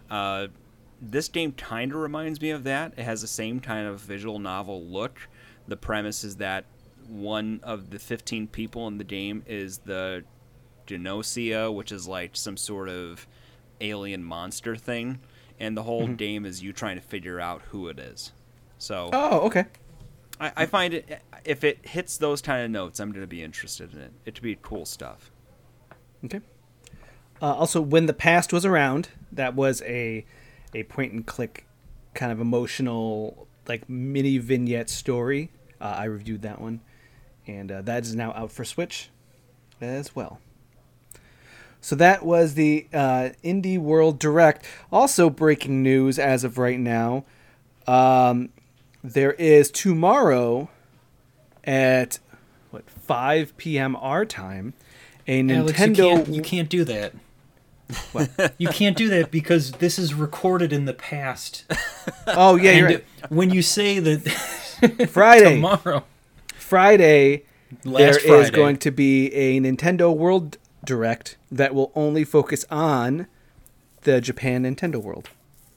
Uh, 0.10 0.48
this 1.02 1.28
game 1.28 1.52
kind 1.52 1.92
of 1.92 1.98
reminds 2.00 2.42
me 2.42 2.50
of 2.52 2.64
that. 2.66 2.94
It 2.98 3.04
has 3.04 3.22
the 3.22 3.28
same 3.28 3.60
kind 3.60 3.88
of 3.88 4.00
visual 4.00 4.40
novel 4.40 4.84
look. 4.84 5.28
The 5.68 5.78
premise 5.78 6.24
is 6.24 6.38
that 6.38 6.66
one 7.08 7.60
of 7.64 7.90
the 7.92 8.00
15 8.00 8.48
people 8.48 8.88
in 8.88 8.98
the 8.98 9.04
game 9.04 9.44
is 9.48 9.78
the 9.80 10.24
Gnosia, 10.90 11.72
which 11.74 11.92
is 11.92 12.08
like 12.08 12.36
some 12.36 12.58
sort 12.58 12.90
of 12.90 13.28
alien 13.82 14.24
monster 14.24 14.76
thing, 14.76 15.20
and 15.60 15.76
the 15.76 15.84
whole 15.84 16.08
game 16.08 16.46
is 16.46 16.62
you 16.62 16.74
trying 16.74 16.96
to 16.96 17.02
figure 17.02 17.40
out 17.40 17.62
who 17.70 17.88
it 17.88 18.00
is. 18.00 18.32
So 18.78 19.10
Oh, 19.14 19.40
okay. 19.48 19.66
I, 20.40 20.52
I 20.56 20.66
find 20.66 20.94
it 20.94 21.22
if 21.46 21.64
it 21.64 21.80
hits 21.88 22.18
those 22.18 22.42
kind 22.42 22.64
of 22.64 22.72
notes, 22.72 23.00
I'm 23.00 23.12
going 23.12 23.22
to 23.22 23.28
be 23.28 23.44
interested 23.44 23.94
in 23.94 24.00
it. 24.00 24.12
It 24.26 24.36
to 24.36 24.42
be 24.42 24.58
cool 24.62 24.86
stuff. 24.86 25.32
Okay. 26.26 26.42
Uh, 27.42 27.54
also, 27.54 27.82
when 27.82 28.08
the 28.08 28.14
past 28.14 28.52
was 28.52 28.66
around, 28.66 29.10
that 29.32 29.56
was 29.56 29.82
a 29.84 30.26
a 30.74 30.84
point 30.84 31.14
and 31.14 31.26
click 31.26 31.66
kind 32.14 32.32
of 32.32 32.40
emotional 32.40 33.48
like 33.68 33.88
mini 33.90 34.38
vignette 34.38 34.90
story. 34.90 35.52
Uh, 35.80 35.96
I 35.98 36.06
reviewed 36.06 36.42
that 36.42 36.60
one, 36.60 36.82
and 37.46 37.72
uh, 37.72 37.82
that 37.84 38.04
is 38.04 38.16
now 38.16 38.34
out 38.34 38.52
for 38.52 38.66
Switch 38.66 39.10
as 39.80 40.16
well. 40.16 40.40
So 41.88 41.96
that 41.96 42.26
was 42.26 42.56
the 42.56 42.86
uh, 42.92 43.30
Indie 43.46 43.80
World 43.80 44.20
Direct. 44.20 44.66
Also, 44.92 45.30
breaking 45.30 45.84
news 45.84 46.20
as 46.20 46.44
of 46.44 46.58
right 46.58 46.78
now. 46.78 47.24
Um, 47.88 48.50
there 49.02 49.32
is 49.32 49.72
tomorrow 49.72 50.68
at 51.64 52.20
what 52.72 52.90
5 52.90 53.56
p.m. 53.56 53.96
our 53.96 54.26
time 54.26 54.74
a 55.30 55.40
Alex, 55.40 55.80
you 55.80 55.88
Nintendo 55.88 55.96
can't, 55.96 56.28
you 56.28 56.42
can't 56.42 56.68
do 56.68 56.84
that. 56.84 57.14
you 58.58 58.68
can't 58.68 58.98
do 58.98 59.08
that 59.08 59.32
because 59.32 59.72
this 59.72 59.98
is 59.98 60.14
recorded 60.14 60.74
in 60.74 60.84
the 60.84 60.94
past. 60.94 61.64
Oh 62.28 62.58
yeah, 62.58 62.72
you're 62.72 62.88
right. 62.88 63.06
when 63.30 63.50
you 63.50 63.62
say 63.62 64.00
that 64.00 64.28
Friday. 65.10 65.56
tomorrow, 65.56 66.04
Friday 66.54 67.46
last 67.86 67.98
there 67.98 68.18
is 68.18 68.26
Friday, 68.26 68.52
going 68.52 68.76
to 68.76 68.92
be 68.92 69.34
a 69.34 69.62
Nintendo 69.62 70.14
World 70.14 70.58
Direct 70.88 71.38
that 71.52 71.76
will 71.76 71.92
only 71.96 72.24
focus 72.24 72.66
on 72.72 73.28
the 74.04 74.22
Japan 74.22 74.64
Nintendo 74.64 74.96
World, 74.96 75.30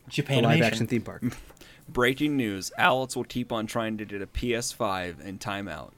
the 0.04 0.12
Japan 0.12 0.44
live 0.44 0.62
action 0.62 0.86
theme 0.86 1.02
park. 1.02 1.24
Breaking 1.88 2.36
news: 2.36 2.70
Alex 2.78 3.16
will 3.16 3.24
keep 3.24 3.50
on 3.50 3.66
trying 3.66 3.98
to 3.98 4.04
get 4.04 4.22
a 4.22 4.28
PS5 4.28 5.20
in 5.20 5.40
timeout. 5.40 5.90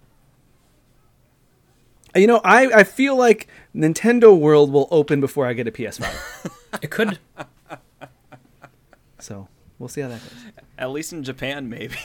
You 2.16 2.26
know, 2.26 2.40
I, 2.42 2.68
I 2.68 2.84
feel 2.84 3.14
like 3.14 3.48
Nintendo 3.76 4.34
World 4.34 4.72
will 4.72 4.88
open 4.90 5.20
before 5.20 5.46
I 5.46 5.52
get 5.52 5.68
a 5.68 5.72
PS5. 5.72 6.50
It 6.80 6.90
could. 6.90 7.18
so 9.18 9.46
we'll 9.78 9.90
see 9.90 10.00
how 10.00 10.08
that 10.08 10.22
goes. 10.22 10.32
At 10.78 10.90
least 10.90 11.12
in 11.12 11.22
Japan, 11.22 11.68
maybe. 11.68 11.96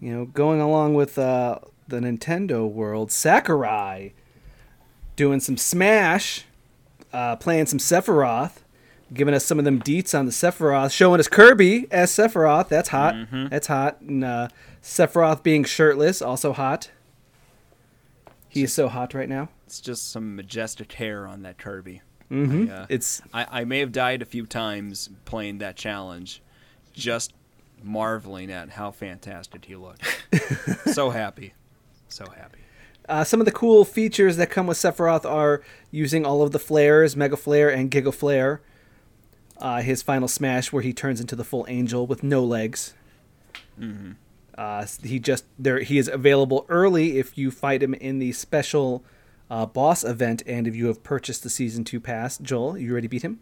You 0.00 0.14
know, 0.14 0.24
going 0.24 0.62
along 0.62 0.94
with 0.94 1.18
uh, 1.18 1.58
the 1.90 2.00
Nintendo 2.00 2.70
World, 2.70 3.10
Sakurai 3.12 4.12
doing 5.16 5.40
some 5.40 5.56
Smash, 5.56 6.44
uh, 7.12 7.36
playing 7.36 7.66
some 7.66 7.78
Sephiroth, 7.78 8.58
giving 9.12 9.34
us 9.34 9.44
some 9.44 9.58
of 9.58 9.64
them 9.64 9.80
deets 9.82 10.18
on 10.18 10.24
the 10.26 10.32
Sephiroth, 10.32 10.92
showing 10.92 11.20
us 11.20 11.28
Kirby 11.28 11.86
as 11.90 12.10
Sephiroth. 12.10 12.68
That's 12.68 12.88
hot. 12.90 13.14
That's 13.50 13.66
hot. 13.66 14.00
And 14.00 14.24
uh, 14.24 14.48
Sephiroth 14.82 15.42
being 15.42 15.64
shirtless, 15.64 16.22
also 16.22 16.52
hot. 16.52 16.90
He 18.48 18.62
is 18.62 18.72
so 18.72 18.88
hot 18.88 19.14
right 19.14 19.28
now. 19.28 19.48
it's 19.66 19.80
just 19.80 20.10
some 20.10 20.34
majestic 20.34 20.92
hair 20.92 21.26
on 21.26 21.42
that 21.42 21.58
Kirby. 21.58 22.02
hmm 22.28 22.66
I, 22.68 22.72
uh, 22.72 22.86
It's 22.88 23.20
I, 23.32 23.60
I 23.60 23.64
may 23.64 23.78
have 23.80 23.92
died 23.92 24.22
a 24.22 24.24
few 24.24 24.46
times 24.46 25.10
playing 25.24 25.58
that 25.58 25.76
challenge, 25.76 26.42
just 26.92 27.32
marveling 27.82 28.50
at 28.50 28.70
how 28.70 28.90
fantastic 28.90 29.64
he 29.66 29.76
looked. 29.76 30.04
so 30.92 31.10
happy, 31.10 31.54
so 32.10 32.26
happy. 32.30 32.58
Uh, 33.08 33.24
some 33.24 33.40
of 33.40 33.46
the 33.46 33.52
cool 33.52 33.84
features 33.84 34.36
that 34.36 34.50
come 34.50 34.66
with 34.66 34.78
Sephiroth 34.78 35.24
are 35.24 35.62
using 35.90 36.24
all 36.24 36.42
of 36.42 36.52
the 36.52 36.58
flares, 36.58 37.16
Mega 37.16 37.36
Flare 37.36 37.68
and 37.68 37.90
Giga 37.90 38.14
Flare. 38.14 38.60
Uh, 39.58 39.82
his 39.82 40.02
final 40.02 40.28
smash, 40.28 40.72
where 40.72 40.82
he 40.82 40.92
turns 40.92 41.20
into 41.20 41.36
the 41.36 41.44
full 41.44 41.66
angel 41.68 42.06
with 42.06 42.22
no 42.22 42.42
legs. 42.44 42.94
Uh, 44.56 44.86
he 45.02 45.18
just 45.18 45.44
there. 45.58 45.80
He 45.80 45.98
is 45.98 46.08
available 46.08 46.66
early 46.68 47.18
if 47.18 47.36
you 47.36 47.50
fight 47.50 47.82
him 47.82 47.94
in 47.94 48.18
the 48.18 48.32
special 48.32 49.02
uh, 49.50 49.66
boss 49.66 50.04
event, 50.04 50.42
and 50.46 50.66
if 50.66 50.74
you 50.76 50.86
have 50.86 51.02
purchased 51.02 51.42
the 51.42 51.50
season 51.50 51.84
two 51.84 52.00
pass. 52.00 52.38
Joel, 52.38 52.78
you 52.78 52.94
ready 52.94 53.06
to 53.06 53.10
beat 53.10 53.22
him? 53.22 53.40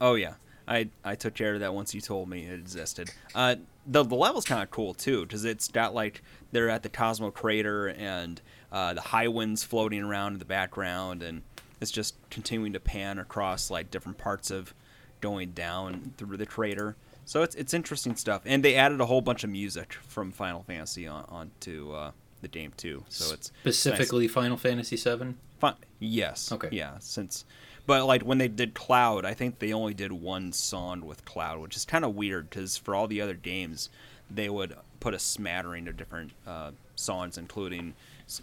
Oh 0.00 0.14
yeah, 0.14 0.34
I 0.66 0.88
I 1.04 1.14
took 1.14 1.34
care 1.34 1.54
of 1.54 1.60
that 1.60 1.74
once 1.74 1.94
you 1.94 2.00
told 2.00 2.28
me 2.28 2.44
it 2.44 2.54
existed. 2.54 3.10
Uh, 3.34 3.56
the 3.86 4.02
the 4.04 4.14
level's 4.14 4.44
kind 4.44 4.62
of 4.62 4.70
cool 4.70 4.94
too 4.94 5.22
because 5.22 5.44
it's 5.44 5.68
got 5.68 5.94
like 5.94 6.22
they're 6.52 6.70
at 6.70 6.82
the 6.82 6.88
Cosmo 6.88 7.30
Crater 7.30 7.88
and 7.88 8.40
uh, 8.70 8.94
the 8.94 9.00
high 9.00 9.28
winds 9.28 9.64
floating 9.64 10.02
around 10.02 10.34
in 10.34 10.38
the 10.38 10.44
background, 10.44 11.22
and 11.22 11.42
it's 11.80 11.90
just 11.90 12.14
continuing 12.30 12.72
to 12.72 12.80
pan 12.80 13.18
across 13.18 13.70
like 13.70 13.90
different 13.90 14.18
parts 14.18 14.50
of 14.50 14.74
going 15.20 15.50
down 15.52 16.14
through 16.16 16.36
the 16.36 16.46
crater. 16.46 16.96
So 17.24 17.42
it's 17.42 17.54
it's 17.54 17.74
interesting 17.74 18.16
stuff, 18.16 18.42
and 18.44 18.64
they 18.64 18.74
added 18.74 19.00
a 19.00 19.06
whole 19.06 19.20
bunch 19.20 19.44
of 19.44 19.50
music 19.50 19.94
from 20.06 20.32
Final 20.32 20.62
Fantasy 20.62 21.06
on 21.06 21.24
onto 21.28 21.92
uh, 21.92 22.10
the 22.40 22.48
game 22.48 22.72
too. 22.76 23.04
So 23.08 23.32
it's 23.32 23.50
nice. 23.64 23.74
Specifically, 23.76 24.28
Final 24.28 24.56
Fantasy 24.56 24.96
VII. 24.96 25.34
Fi- 25.58 25.76
yes. 26.00 26.50
Okay. 26.50 26.68
Yeah, 26.72 26.98
since 26.98 27.44
but 27.86 28.04
like 28.06 28.22
when 28.22 28.38
they 28.38 28.48
did 28.48 28.74
Cloud, 28.74 29.24
I 29.24 29.34
think 29.34 29.58
they 29.58 29.72
only 29.72 29.94
did 29.94 30.12
one 30.12 30.52
song 30.52 31.02
with 31.04 31.24
Cloud, 31.24 31.58
which 31.60 31.76
is 31.76 31.84
kind 31.84 32.04
of 32.04 32.14
weird 32.14 32.50
because 32.50 32.76
for 32.76 32.94
all 32.94 33.06
the 33.06 33.20
other 33.20 33.34
games, 33.34 33.88
they 34.30 34.48
would 34.48 34.74
put 35.00 35.14
a 35.14 35.18
smattering 35.18 35.88
of 35.88 35.96
different 35.96 36.32
uh, 36.46 36.70
songs, 36.94 37.36
including 37.38 37.94
s- 38.26 38.40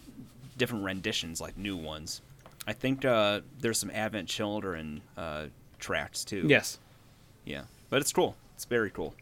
different 0.57 0.83
renditions, 0.83 1.39
like 1.39 1.57
new 1.57 1.77
ones. 1.77 2.21
I 2.67 2.73
think 2.73 3.05
uh, 3.05 3.41
there's 3.59 3.79
some 3.79 3.89
Advent 3.91 4.27
Children 4.27 5.01
uh, 5.17 5.45
tracks 5.79 6.23
too. 6.23 6.45
Yes. 6.47 6.77
Yeah, 7.45 7.63
but 7.89 8.01
it's 8.01 8.13
cool. 8.13 8.35
It's 8.55 8.65
very 8.65 8.89
cool. 8.89 9.15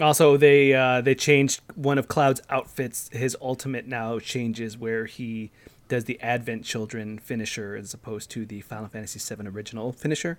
Also, 0.00 0.38
they 0.38 0.72
uh, 0.72 1.02
they 1.02 1.14
changed 1.14 1.60
one 1.74 1.98
of 1.98 2.08
Cloud's 2.08 2.40
outfits. 2.48 3.10
His 3.12 3.36
ultimate 3.40 3.86
now 3.86 4.18
changes 4.18 4.78
where 4.78 5.04
he 5.04 5.50
does 5.90 6.04
the 6.06 6.18
Advent 6.22 6.64
Children 6.64 7.18
finisher 7.18 7.76
as 7.76 7.92
opposed 7.92 8.30
to 8.30 8.46
the 8.46 8.62
Final 8.62 8.88
Fantasy 8.88 9.18
VII 9.34 9.46
original 9.48 9.92
finisher. 9.92 10.38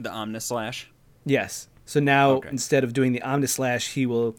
The 0.00 0.08
Omnislash. 0.08 0.86
Yes. 1.26 1.68
So 1.84 2.00
now 2.00 2.30
Okay. 2.36 2.48
instead 2.50 2.82
of 2.84 2.92
doing 2.94 3.12
the 3.12 3.20
Omnislash, 3.20 3.92
he 3.92 4.06
will 4.06 4.34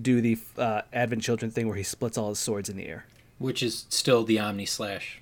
do 0.00 0.20
the 0.20 0.38
uh, 0.58 0.82
Advent 0.92 1.22
Children 1.22 1.50
thing 1.52 1.68
where 1.68 1.76
he 1.76 1.82
splits 1.84 2.18
all 2.18 2.30
his 2.30 2.38
swords 2.40 2.68
in 2.68 2.76
the 2.76 2.86
air. 2.86 3.06
which 3.38 3.62
is 3.62 3.86
still 3.88 4.24
the 4.24 4.38
Omni 4.38 4.66
Slash. 4.66 5.20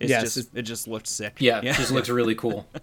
It's 0.00 0.10
Yes, 0.10 0.22
just 0.22 0.36
it's- 0.38 0.52
it 0.54 0.62
just 0.62 0.88
looks 0.88 1.10
sick. 1.10 1.36
Yeah, 1.38 1.60
it 1.60 1.74
just 1.74 1.90
looks 1.92 2.08
really 2.08 2.34
cool. 2.34 2.66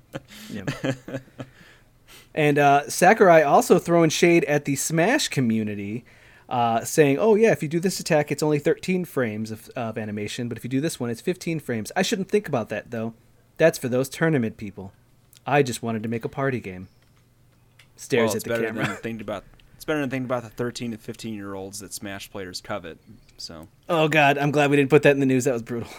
And 2.34 2.58
uh, 2.58 2.90
Sakurai 2.90 3.42
also 3.44 3.78
throwing 3.78 4.10
shade 4.10 4.46
at 4.46 4.64
the 4.64 4.78
Smash 4.78 5.28
community, 5.28 6.06
uh, 6.52 6.84
saying, 6.84 7.18
"Oh 7.18 7.36
yeah, 7.36 7.52
if 7.52 7.64
you 7.64 7.70
do 7.70 7.80
this 7.80 8.00
attack, 8.00 8.32
it's 8.32 8.44
only 8.44 8.60
13 8.60 9.06
frames 9.06 9.50
of, 9.52 9.70
of 9.70 9.98
animation, 9.98 10.50
but 10.50 10.58
if 10.58 10.64
you 10.64 10.70
do 10.70 10.82
this 10.82 11.00
one, 11.00 11.10
it's 11.10 11.22
15 11.22 11.62
frames." 11.62 11.92
I 11.96 12.02
shouldn't 12.02 12.30
think 12.30 12.48
about 12.48 12.70
that 12.70 12.92
though. 12.92 13.14
That's 13.58 13.78
for 13.78 13.88
those 13.88 14.10
tournament 14.10 14.58
people. 14.58 14.92
I 15.48 15.64
just 15.64 15.82
wanted 15.82 16.04
to 16.04 16.10
make 16.10 16.26
a 16.26 16.30
party 16.30 16.60
game. 16.60 16.90
Stares 17.96 18.30
well, 18.30 18.38
at 18.38 18.44
the 18.44 18.50
better 18.50 18.66
camera. 18.66 18.86
than 18.86 18.96
thinking 18.98 19.22
about. 19.22 19.46
It's 19.76 19.86
better 19.86 20.02
than 20.02 20.10
thinking 20.10 20.26
about 20.26 20.44
the 20.44 20.50
13 20.50 20.92
and 20.92 21.02
15 21.02 21.34
year 21.34 21.56
olds 21.56 21.80
that 21.80 21.94
Smash 21.94 22.30
players 22.30 22.62
covet. 22.62 23.00
So 23.38 23.68
Oh 23.90 24.10
god, 24.10 24.38
I'm 24.38 24.52
glad 24.52 24.70
we 24.70 24.78
didn't 24.78 24.92
put 24.92 25.04
that 25.04 25.12
in 25.12 25.20
the 25.20 25.26
news. 25.26 25.46
That 25.46 25.54
was 25.54 25.64
brutal. 25.64 25.90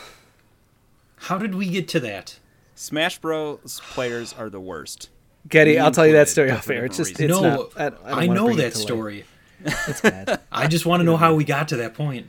How 1.16 1.38
did 1.38 1.54
we 1.54 1.68
get 1.68 1.88
to 1.88 2.00
that? 2.00 2.38
Smash 2.74 3.18
Bros. 3.18 3.80
players 3.90 4.32
are 4.34 4.50
the 4.50 4.60
worst. 4.60 5.08
Getty, 5.48 5.72
Me 5.72 5.78
I'll 5.78 5.90
tell 5.90 6.06
you 6.06 6.12
that 6.12 6.28
story 6.28 6.50
off 6.50 6.68
air. 6.70 6.84
It's 6.84 6.96
just 6.96 7.18
it's 7.18 7.30
no, 7.32 7.70
not. 7.76 7.96
I, 8.04 8.10
I, 8.10 8.20
I 8.22 8.26
know 8.26 8.54
that 8.54 8.74
story. 8.74 9.16
light. 9.16 9.26
Story. 9.70 9.84
It's 9.88 10.00
bad. 10.00 10.40
I 10.50 10.66
just 10.66 10.86
want 10.86 11.00
to 11.00 11.04
know 11.04 11.16
how 11.16 11.34
we 11.34 11.44
got 11.44 11.68
to 11.68 11.76
that 11.76 11.94
point. 11.94 12.26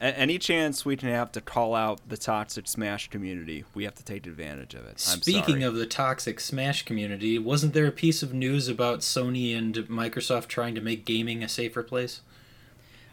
Any 0.00 0.38
chance 0.38 0.84
we 0.84 0.96
can 0.96 1.08
have 1.08 1.32
to 1.32 1.40
call 1.40 1.74
out 1.74 2.08
the 2.08 2.16
toxic 2.16 2.68
Smash 2.68 3.08
community, 3.08 3.64
we 3.74 3.82
have 3.82 3.96
to 3.96 4.04
take 4.04 4.28
advantage 4.28 4.74
of 4.74 4.84
it. 4.84 5.04
I'm 5.10 5.20
Speaking 5.20 5.42
sorry. 5.42 5.62
of 5.64 5.74
the 5.74 5.86
toxic 5.86 6.38
Smash 6.38 6.84
community, 6.84 7.36
wasn't 7.36 7.74
there 7.74 7.86
a 7.86 7.92
piece 7.92 8.22
of 8.22 8.32
news 8.32 8.68
about 8.68 9.00
Sony 9.00 9.58
and 9.58 9.74
Microsoft 9.74 10.46
trying 10.46 10.76
to 10.76 10.80
make 10.80 11.04
gaming 11.04 11.42
a 11.42 11.48
safer 11.48 11.82
place? 11.82 12.20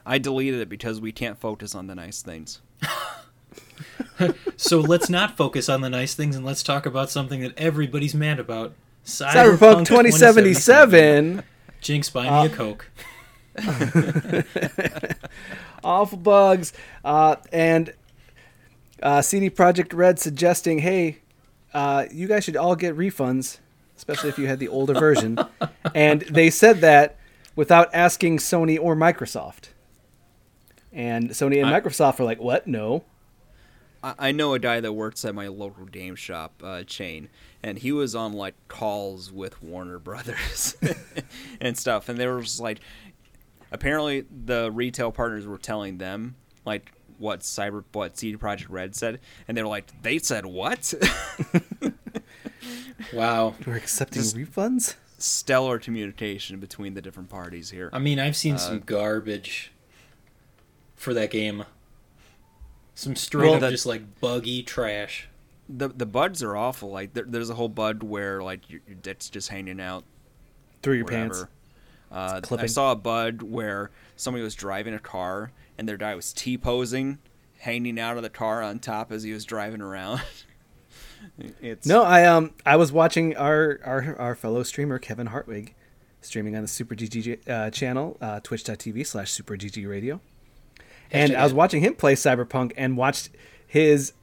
I 0.06 0.20
deleted 0.20 0.60
it 0.60 0.70
because 0.70 1.02
we 1.02 1.12
can't 1.12 1.40
focus 1.40 1.74
on 1.74 1.88
the 1.88 1.96
nice 1.96 2.22
things. 2.22 2.62
So 4.58 4.80
let's 4.80 5.10
not 5.10 5.36
focus 5.36 5.70
on 5.70 5.82
the 5.82 5.90
nice 5.90 6.14
things 6.14 6.36
and 6.36 6.46
let's 6.46 6.64
talk 6.64 6.86
about 6.86 7.10
something 7.10 7.42
that 7.42 7.58
everybody's 7.58 8.16
mad 8.16 8.40
about. 8.40 8.74
Cyberpunk 9.06 9.86
2077. 9.86 11.44
Jinx, 11.86 12.10
buy 12.10 12.24
me 12.24 12.30
Uh, 12.30 12.46
a 12.46 12.50
Coke. 12.50 12.90
awful 15.84 16.18
bugs, 16.18 16.74
uh, 17.04 17.36
and 17.52 17.94
uh, 19.04 19.22
CD 19.22 19.50
Projekt 19.52 19.94
Red 19.96 20.18
suggesting, 20.20 20.80
hey, 20.80 21.20
uh, 21.76 22.06
you 22.12 22.28
guys 22.28 22.44
should 22.44 22.58
all 22.58 22.76
get 22.76 22.98
refunds, 22.98 23.60
especially 23.96 24.30
if 24.30 24.40
you 24.40 24.48
had 24.48 24.58
the 24.60 24.68
older 24.68 24.94
version. 25.00 25.38
and 25.94 26.22
they 26.24 26.50
said 26.50 26.82
that 26.82 27.18
without 27.56 27.94
asking 27.94 28.38
Sony 28.40 28.80
or 28.82 28.96
Microsoft. 28.96 29.70
And 30.92 31.30
Sony 31.32 31.62
and 31.64 31.68
I- 31.74 31.80
Microsoft 31.80 32.18
were 32.20 32.26
like, 32.26 32.40
what? 32.40 32.66
No. 32.66 33.04
I, 34.04 34.16
I 34.18 34.32
know 34.32 34.54
a 34.56 34.60
guy 34.60 34.80
that 34.80 34.94
works 34.94 35.24
at 35.24 35.36
my 35.36 35.48
local 35.50 35.86
game 35.86 36.16
shop 36.16 36.62
uh, 36.64 36.84
chain, 36.84 37.30
and 37.66 37.80
he 37.80 37.92
was 37.92 38.14
on 38.14 38.32
like 38.34 38.54
calls 38.68 39.32
with 39.32 39.62
Warner 39.64 39.98
Brothers 39.98 40.78
and 41.60 41.76
stuff, 41.76 42.08
and 42.10 42.20
they 42.20 42.28
were 42.28 42.42
just 42.42 42.60
like, 42.60 42.80
apparently 43.72 44.26
the 44.46 44.72
retail 44.72 45.12
partners 45.12 45.48
were 45.48 45.58
telling 45.58 45.98
them 45.98 46.36
like 46.64 46.92
what 47.18 47.40
Cyber 47.40 47.84
what 47.92 48.18
CD 48.18 48.38
Projekt 48.38 48.68
Red 48.70 48.96
said, 48.96 49.20
and 49.48 49.58
they 49.58 49.64
were 49.64 49.68
like, 49.70 49.86
they 50.04 50.20
said 50.20 50.46
what? 50.46 50.94
Wow. 53.14 53.56
We're 53.66 53.76
accepting 53.76 54.22
Just- 54.22 54.36
refunds? 54.36 54.96
Stellar 55.18 55.80
communication 55.80 56.60
between 56.60 56.94
the 56.94 57.02
different 57.02 57.30
parties 57.30 57.70
here. 57.70 57.90
I 57.94 58.00
mean, 58.00 58.20
I've 58.20 58.36
seen 58.36 58.56
Uh, 58.56 58.58
some 58.58 58.80
garbage 58.80 59.72
for 60.96 61.14
that 61.14 61.32
game. 61.32 61.66
Some 62.96 63.16
straight 63.16 63.46
Well, 63.46 63.54
up 63.56 63.62
that- 63.62 63.72
just 63.72 63.86
like 63.86 64.20
buggy 64.20 64.62
trash. 64.64 65.28
The 65.68 65.90
the 65.90 66.06
buds 66.06 66.44
are 66.44 66.56
awful. 66.56 66.92
Like 66.92 67.14
there, 67.14 67.26
there's 67.28 67.50
a 67.50 67.56
whole 67.56 67.70
bud 67.70 68.04
where 68.04 68.42
like 68.42 68.70
your, 68.70 68.82
your 68.88 68.96
dick's 68.96 69.30
just 69.30 69.50
hanging 69.50 69.80
out 69.80 70.04
Through 70.82 70.96
your 70.96 71.06
whatever. 71.06 71.30
pants. 71.34 71.46
Uh, 72.12 72.58
I 72.58 72.68
saw 72.68 72.92
a 72.92 72.96
bud 72.96 73.42
where 73.42 73.92
somebody 74.16 74.44
was 74.44 74.56
driving 74.56 74.94
a 74.94 75.00
car 75.00 75.52
and 75.78 75.90
their 75.90 75.98
guy 75.98 76.16
was 76.16 76.32
T 76.32 76.58
posing, 76.58 77.18
hanging 77.60 78.00
out 78.00 78.18
of 78.18 78.24
the 78.24 78.30
car 78.30 78.62
on 78.62 78.80
top 78.80 79.12
as 79.12 79.24
he 79.24 79.34
was 79.34 79.44
driving 79.44 79.82
around. 79.82 80.22
it's 81.62 81.88
No, 81.88 82.04
I 82.04 82.26
um 82.26 82.54
I 82.66 82.76
was 82.76 82.92
watching 82.92 83.36
our 83.36 83.80
our, 83.84 84.16
our 84.18 84.36
fellow 84.36 84.64
streamer 84.64 85.00
Kevin 85.00 85.28
Hartwig 85.28 85.74
streaming 86.22 86.56
on 86.56 86.62
the 86.62 86.68
Super 86.68 86.96
GG 86.96 87.48
uh, 87.48 87.70
channel, 87.70 88.18
uh, 88.20 88.40
twitch.tv 88.42 89.06
slash 89.06 89.32
Super 89.32 89.56
GG 89.56 89.88
Radio. 89.88 90.22
And 91.12 91.36
I 91.36 91.44
was 91.44 91.54
watching 91.54 91.82
him 91.82 91.94
play 91.96 92.16
Cyberpunk 92.16 92.74
and 92.76 92.98
watched 92.98 93.30
his 93.68 94.14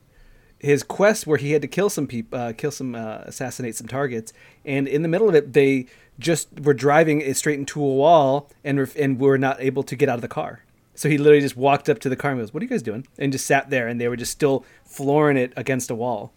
his 0.62 0.82
quest 0.82 1.26
where 1.26 1.38
he 1.38 1.50
had 1.52 1.60
to 1.62 1.68
kill 1.68 1.90
some 1.90 2.06
people, 2.06 2.38
uh, 2.38 2.52
kill 2.52 2.70
some, 2.70 2.94
uh, 2.94 3.18
assassinate 3.24 3.74
some 3.76 3.88
targets. 3.88 4.32
And 4.64 4.86
in 4.88 5.02
the 5.02 5.08
middle 5.08 5.28
of 5.28 5.34
it, 5.34 5.52
they 5.52 5.86
just 6.18 6.48
were 6.60 6.72
driving 6.74 7.20
it 7.20 7.36
straight 7.36 7.58
into 7.58 7.82
a 7.82 7.94
wall 7.94 8.48
and 8.64 8.78
were, 8.78 8.88
and 8.98 9.18
were 9.18 9.36
not 9.36 9.60
able 9.60 9.82
to 9.82 9.96
get 9.96 10.08
out 10.08 10.14
of 10.14 10.22
the 10.22 10.28
car. 10.28 10.62
So 10.94 11.08
he 11.08 11.18
literally 11.18 11.40
just 11.40 11.56
walked 11.56 11.88
up 11.88 11.98
to 12.00 12.08
the 12.08 12.16
car 12.16 12.30
and 12.30 12.40
goes, 12.40 12.54
"What 12.54 12.62
are 12.62 12.64
you 12.64 12.70
guys 12.70 12.82
doing?" 12.82 13.06
And 13.18 13.32
just 13.32 13.46
sat 13.46 13.70
there, 13.70 13.88
and 13.88 14.00
they 14.00 14.08
were 14.08 14.16
just 14.16 14.30
still 14.32 14.64
flooring 14.84 15.36
it 15.38 15.52
against 15.56 15.90
a 15.90 15.94
wall. 15.94 16.32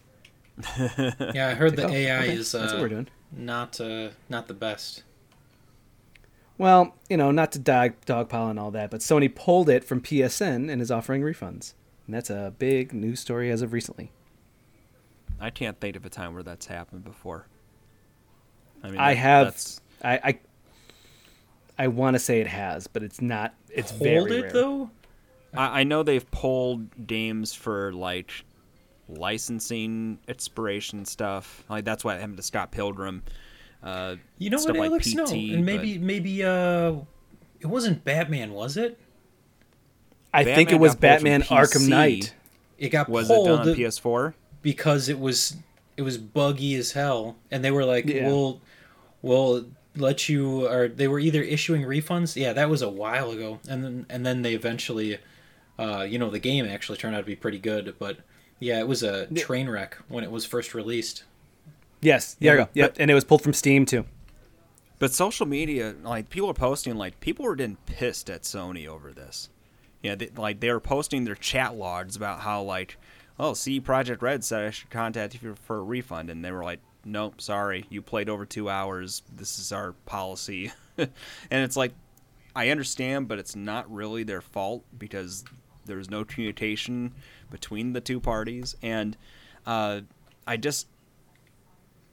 Yeah, 0.77 1.49
I 1.49 1.53
heard 1.55 1.75
the 1.75 1.85
Oh, 1.87 1.91
AI 1.91 2.17
okay, 2.23 2.33
is 2.33 2.51
that's 2.53 2.71
what 2.71 2.79
uh, 2.79 2.81
we're 2.81 2.89
doing. 2.89 3.07
not 3.31 3.79
uh, 3.81 4.09
not 4.29 4.47
the 4.47 4.53
best. 4.53 5.03
Well, 6.57 6.95
you 7.09 7.17
know, 7.17 7.31
not 7.31 7.51
to 7.51 7.59
dog 7.59 7.93
dogpile 8.05 8.49
and 8.49 8.57
all 8.59 8.71
that, 8.71 8.89
but 8.91 9.01
Sony 9.01 9.33
pulled 9.33 9.67
it 9.69 9.83
from 9.83 9.99
PSN 10.01 10.71
and 10.71 10.81
is 10.81 10.89
offering 10.89 11.21
refunds. 11.21 11.73
And 12.07 12.15
that's 12.15 12.29
a 12.29 12.53
big 12.57 12.93
news 12.93 13.19
story 13.19 13.51
as 13.51 13.61
of 13.61 13.73
recently. 13.73 14.11
I 15.39 15.49
can't 15.49 15.79
think 15.79 15.95
of 15.95 16.05
a 16.05 16.09
time 16.09 16.33
where 16.33 16.43
that's 16.43 16.65
happened 16.65 17.03
before. 17.03 17.47
I 18.83 18.89
mean, 18.89 18.99
I 18.99 19.13
that- 19.13 19.19
have, 19.19 19.45
That's, 19.47 19.81
I, 20.03 20.13
I, 20.23 20.39
I 21.77 21.87
want 21.87 22.15
to 22.15 22.19
say 22.19 22.39
it 22.39 22.47
has, 22.47 22.87
but 22.87 23.03
it's 23.03 23.21
not. 23.21 23.53
It's 23.69 23.91
Hold 23.91 24.01
very 24.03 24.37
it 24.37 24.41
rare. 24.43 24.51
though. 24.53 24.89
I, 25.55 25.81
I 25.81 25.83
know 25.83 26.03
they've 26.03 26.29
pulled 26.31 27.07
games 27.07 27.53
for 27.53 27.91
like 27.93 28.31
licensing 29.09 30.19
expiration 30.27 31.05
stuff. 31.05 31.63
Like 31.69 31.85
that's 31.85 32.03
what 32.03 32.17
happened 32.19 32.37
to 32.37 32.43
Scott 32.43 32.71
Pilgrim. 32.71 33.23
Uh, 33.83 34.15
You 34.37 34.49
know 34.49 34.57
stuff 34.57 34.75
what, 34.77 34.91
like 34.91 35.05
Alex? 35.07 35.13
no, 35.13 35.25
and 35.25 35.65
maybe 35.65 35.97
maybe 35.97 36.43
uh, 36.43 36.93
it 37.59 37.67
wasn't 37.67 38.03
Batman, 38.03 38.51
was 38.53 38.77
it? 38.77 38.99
I 40.33 40.43
think 40.43 40.71
it 40.71 40.79
was 40.79 40.95
got 40.95 41.01
pulled 41.01 41.21
from 41.21 41.29
Batman 41.29 41.41
Arkham 41.43 41.87
Knight. 41.89 42.33
It 42.77 42.89
got 42.89 43.07
was 43.09 43.29
it 43.29 43.33
pulled 43.33 43.47
done 43.47 43.69
on 43.69 43.75
PS4? 43.75 44.33
Because 44.65 45.07
it 45.09 45.19
was 45.19 45.55
it 45.95 46.01
was 46.01 46.17
buggy 46.17 46.73
as 46.73 46.93
hell, 46.93 47.35
and 47.51 47.63
they 47.63 47.69
were 47.69 47.85
like, 47.85 48.05
Yeah. 48.07 48.25
"We'll 48.27 48.59
we'll 49.21 49.65
let 49.95 50.27
you," 50.27 50.67
or 50.67 50.87
they 50.87 51.07
were 51.07 51.19
either 51.19 51.43
issuing 51.43 51.83
refunds. 51.83 52.35
Yeah, 52.35 52.51
that 52.53 52.67
was 52.67 52.81
a 52.81 52.89
while 52.89 53.29
ago, 53.29 53.59
and 53.69 53.83
then 53.83 54.05
and 54.09 54.25
then 54.25 54.41
they 54.41 54.55
eventually, 54.55 55.19
uh, 55.77 56.01
you 56.09 56.17
know, 56.17 56.31
the 56.31 56.39
game 56.39 56.65
actually 56.65 56.97
turned 56.97 57.15
out 57.15 57.19
to 57.19 57.25
be 57.25 57.35
pretty 57.35 57.59
good, 57.59 57.95
but 57.99 58.17
yeah, 58.59 58.79
it 58.79 58.87
was 58.87 59.03
a 59.03 59.27
train 59.35 59.69
wreck 59.69 59.95
when 60.09 60.23
it 60.23 60.31
was 60.31 60.45
first 60.45 60.73
released. 60.73 61.23
Yes, 62.01 62.35
Yeah, 62.39 62.49
there 62.51 62.59
you 62.59 62.65
go. 62.65 62.69
Yep, 62.73 62.93
but- 62.95 63.01
and 63.01 63.11
it 63.11 63.13
was 63.13 63.23
pulled 63.23 63.43
from 63.43 63.53
Steam 63.53 63.85
too. 63.85 64.05
But 64.97 65.13
social 65.13 65.45
media, 65.45 65.93
like 66.03 66.29
people 66.31 66.49
are 66.49 66.53
posting, 66.55 66.95
like 66.95 67.19
people 67.19 67.45
were 67.45 67.55
getting 67.55 67.77
pissed 67.85 68.29
at 68.31 68.41
Sony 68.43 68.87
over 68.87 69.11
this. 69.11 69.49
Yeah, 70.01 70.15
they, 70.15 70.29
like 70.35 70.59
they 70.61 70.71
were 70.71 70.79
posting 70.79 71.25
their 71.25 71.35
chat 71.35 71.75
logs 71.75 72.15
about 72.15 72.39
how 72.41 72.61
like, 72.63 72.97
oh, 73.39 73.53
see, 73.53 73.79
Project 73.79 74.21
Red 74.21 74.43
said 74.43 74.65
I 74.65 74.71
should 74.71 74.89
contact 74.89 75.41
you 75.41 75.55
for, 75.55 75.77
a 75.77 75.83
refund, 75.83 76.29
and 76.29 76.43
they 76.43 76.51
were 76.51 76.63
like, 76.63 76.79
nope, 77.03 77.41
sorry, 77.41 77.85
you 77.89 78.01
played 78.01 78.29
over 78.29 78.45
two 78.45 78.69
hours. 78.69 79.23
This 79.33 79.59
is 79.59 79.71
our 79.71 79.93
policy, 80.05 80.71
and 80.97 81.09
it's 81.51 81.77
like, 81.77 81.93
I 82.55 82.69
understand, 82.69 83.27
but 83.27 83.39
it's 83.39 83.55
not 83.55 83.91
really 83.91 84.23
their 84.23 84.41
fault 84.41 84.83
because 84.97 85.43
there's 85.85 86.09
no 86.09 86.23
communication 86.23 87.13
between 87.51 87.93
the 87.93 88.01
two 88.01 88.19
parties, 88.19 88.75
and 88.81 89.17
uh, 89.65 90.01
I 90.47 90.57
just. 90.57 90.87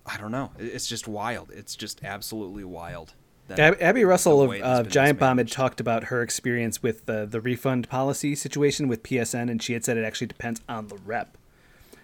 I 0.05 0.17
don't 0.17 0.33
know. 0.33 0.51
It's 0.59 0.89
just 0.89 1.07
wild. 1.07 1.53
It's 1.53 1.77
just 1.77 2.03
absolutely 2.03 2.65
wild. 2.65 3.15
Ab- 3.59 3.79
Abby 3.81 4.05
Russell 4.05 4.43
of 4.43 4.51
this 4.51 4.63
uh, 4.63 4.83
Giant 4.83 5.19
Bomb 5.19 5.39
had 5.39 5.51
talked 5.51 5.81
about 5.81 6.05
her 6.05 6.23
experience 6.23 6.83
with 6.83 7.07
the 7.07 7.27
the 7.27 7.41
refund 7.41 7.89
policy 7.89 8.35
situation 8.35 8.89
with 8.89 9.03
PSN, 9.03 9.51
and 9.51 9.63
she 9.63 9.73
had 9.73 9.85
said 9.85 9.97
it 9.97 10.05
actually 10.05 10.27
depends 10.29 10.61
on 10.69 10.89
the 10.89 10.97
rep. 10.97 11.37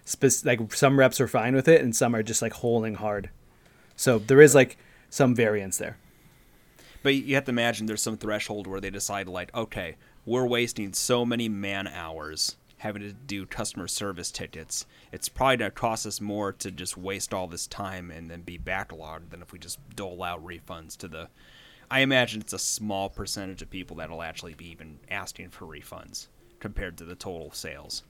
Spec- 0.04 0.44
like 0.44 0.72
some 0.72 0.98
reps 0.98 1.20
are 1.20 1.28
fine 1.28 1.54
with 1.54 1.68
it, 1.68 1.80
and 1.82 1.94
some 1.94 2.14
are 2.14 2.22
just 2.22 2.42
like 2.42 2.54
holding 2.54 2.94
hard. 2.94 3.30
So 3.96 4.18
there 4.18 4.40
is 4.40 4.54
like 4.54 4.78
some 5.10 5.34
variance 5.34 5.78
there. 5.78 5.96
But 7.02 7.14
you 7.14 7.34
have 7.34 7.44
to 7.44 7.50
imagine 7.50 7.86
there's 7.86 8.02
some 8.02 8.16
threshold 8.16 8.66
where 8.66 8.80
they 8.80 8.90
decide, 8.90 9.28
like, 9.28 9.54
okay, 9.54 9.96
we're 10.26 10.46
wasting 10.46 10.92
so 10.92 11.24
many 11.24 11.48
man 11.48 11.86
hours 11.86 12.56
having 12.78 13.02
to 13.02 13.12
do 13.12 13.44
customer 13.46 13.88
service 13.88 14.30
tickets. 14.30 14.86
It's 15.12 15.28
probably 15.28 15.58
going 15.58 15.70
to 15.70 15.74
cost 15.74 16.06
us 16.06 16.20
more 16.20 16.52
to 16.52 16.70
just 16.70 16.96
waste 16.96 17.34
all 17.34 17.46
this 17.46 17.66
time 17.66 18.10
and 18.10 18.30
then 18.30 18.42
be 18.42 18.58
backlogged 18.58 19.30
than 19.30 19.42
if 19.42 19.52
we 19.52 19.58
just 19.58 19.78
dole 19.94 20.22
out 20.22 20.44
refunds 20.44 20.96
to 20.98 21.08
the. 21.08 21.28
I 21.90 22.00
imagine 22.00 22.40
it's 22.40 22.52
a 22.52 22.58
small 22.58 23.08
percentage 23.08 23.62
of 23.62 23.70
people 23.70 23.96
that'll 23.96 24.22
actually 24.22 24.54
be 24.54 24.70
even 24.70 24.98
asking 25.10 25.50
for 25.50 25.66
refunds 25.66 26.28
compared 26.60 26.96
to 26.98 27.04
the 27.04 27.14
total 27.14 27.50
sales. 27.52 28.02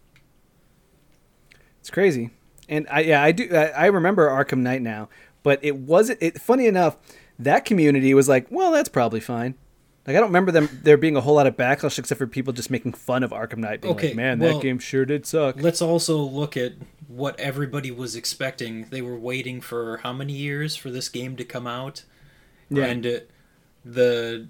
It's 1.81 1.91
crazy, 1.91 2.31
and 2.69 2.87
I 2.91 3.01
yeah 3.01 3.23
I 3.23 3.33
do 3.33 3.49
I, 3.55 3.67
I 3.67 3.87
remember 3.87 4.29
Arkham 4.29 4.59
Knight 4.59 4.83
now, 4.83 5.09
but 5.43 5.61
it 5.63 5.77
wasn't. 5.77 6.21
It 6.21 6.41
funny 6.41 6.67
enough, 6.67 6.97
that 7.39 7.65
community 7.65 8.13
was 8.15 8.29
like, 8.29 8.49
well, 8.51 8.73
that's 8.73 8.89
probably 8.89 9.21
fine. 9.21 9.55
Like 10.09 10.17
I 10.17 10.21
don't 10.21 10.31
remember 10.31 10.53
them 10.53 10.71
there 10.85 10.97
being 10.97 11.17
a 11.17 11.21
whole 11.21 11.35
lot 11.35 11.47
of 11.47 11.55
backlash 11.55 11.99
except 11.99 12.17
for 12.17 12.27
people 12.27 12.55
just 12.55 12.71
making 12.71 12.95
fun 12.95 13.23
of 13.23 13.31
Arkham 13.31 13.59
Knight, 13.59 13.83
being 13.83 13.95
Okay, 13.95 14.07
like, 14.09 14.17
man, 14.17 14.39
well- 14.39 14.55
that 14.55 14.63
game 14.63 14.79
sure 14.79 15.05
did 15.05 15.27
suck. 15.27 15.61
Let's 15.61 15.83
also 15.83 16.17
look 16.17 16.57
at 16.57 16.73
what 17.09 17.39
everybody 17.39 17.91
was 17.91 18.17
expecting. 18.17 18.87
They 18.89 19.03
were 19.03 19.19
waiting 19.19 19.61
for 19.61 19.99
how 19.99 20.15
many 20.15 20.33
years 20.33 20.75
for 20.77 20.91
this 20.91 21.11
game 21.11 21.37
to 21.37 21.45
come 21.45 21.67
out? 21.67 22.05
Yeah. 22.71 22.87
And 22.87 23.07
uh, 23.07 23.19
the 23.85 24.49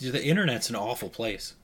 the 0.00 0.24
internet's 0.24 0.68
an 0.68 0.74
awful 0.74 1.10
place. 1.10 1.54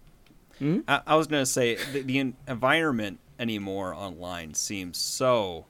I, 0.60 1.00
I 1.04 1.16
was 1.16 1.26
gonna 1.26 1.44
say 1.44 1.74
the, 1.92 2.02
the 2.02 2.34
environment 2.46 3.18
anymore 3.36 3.94
online 3.94 4.54
seems 4.54 4.96
so, 4.96 5.66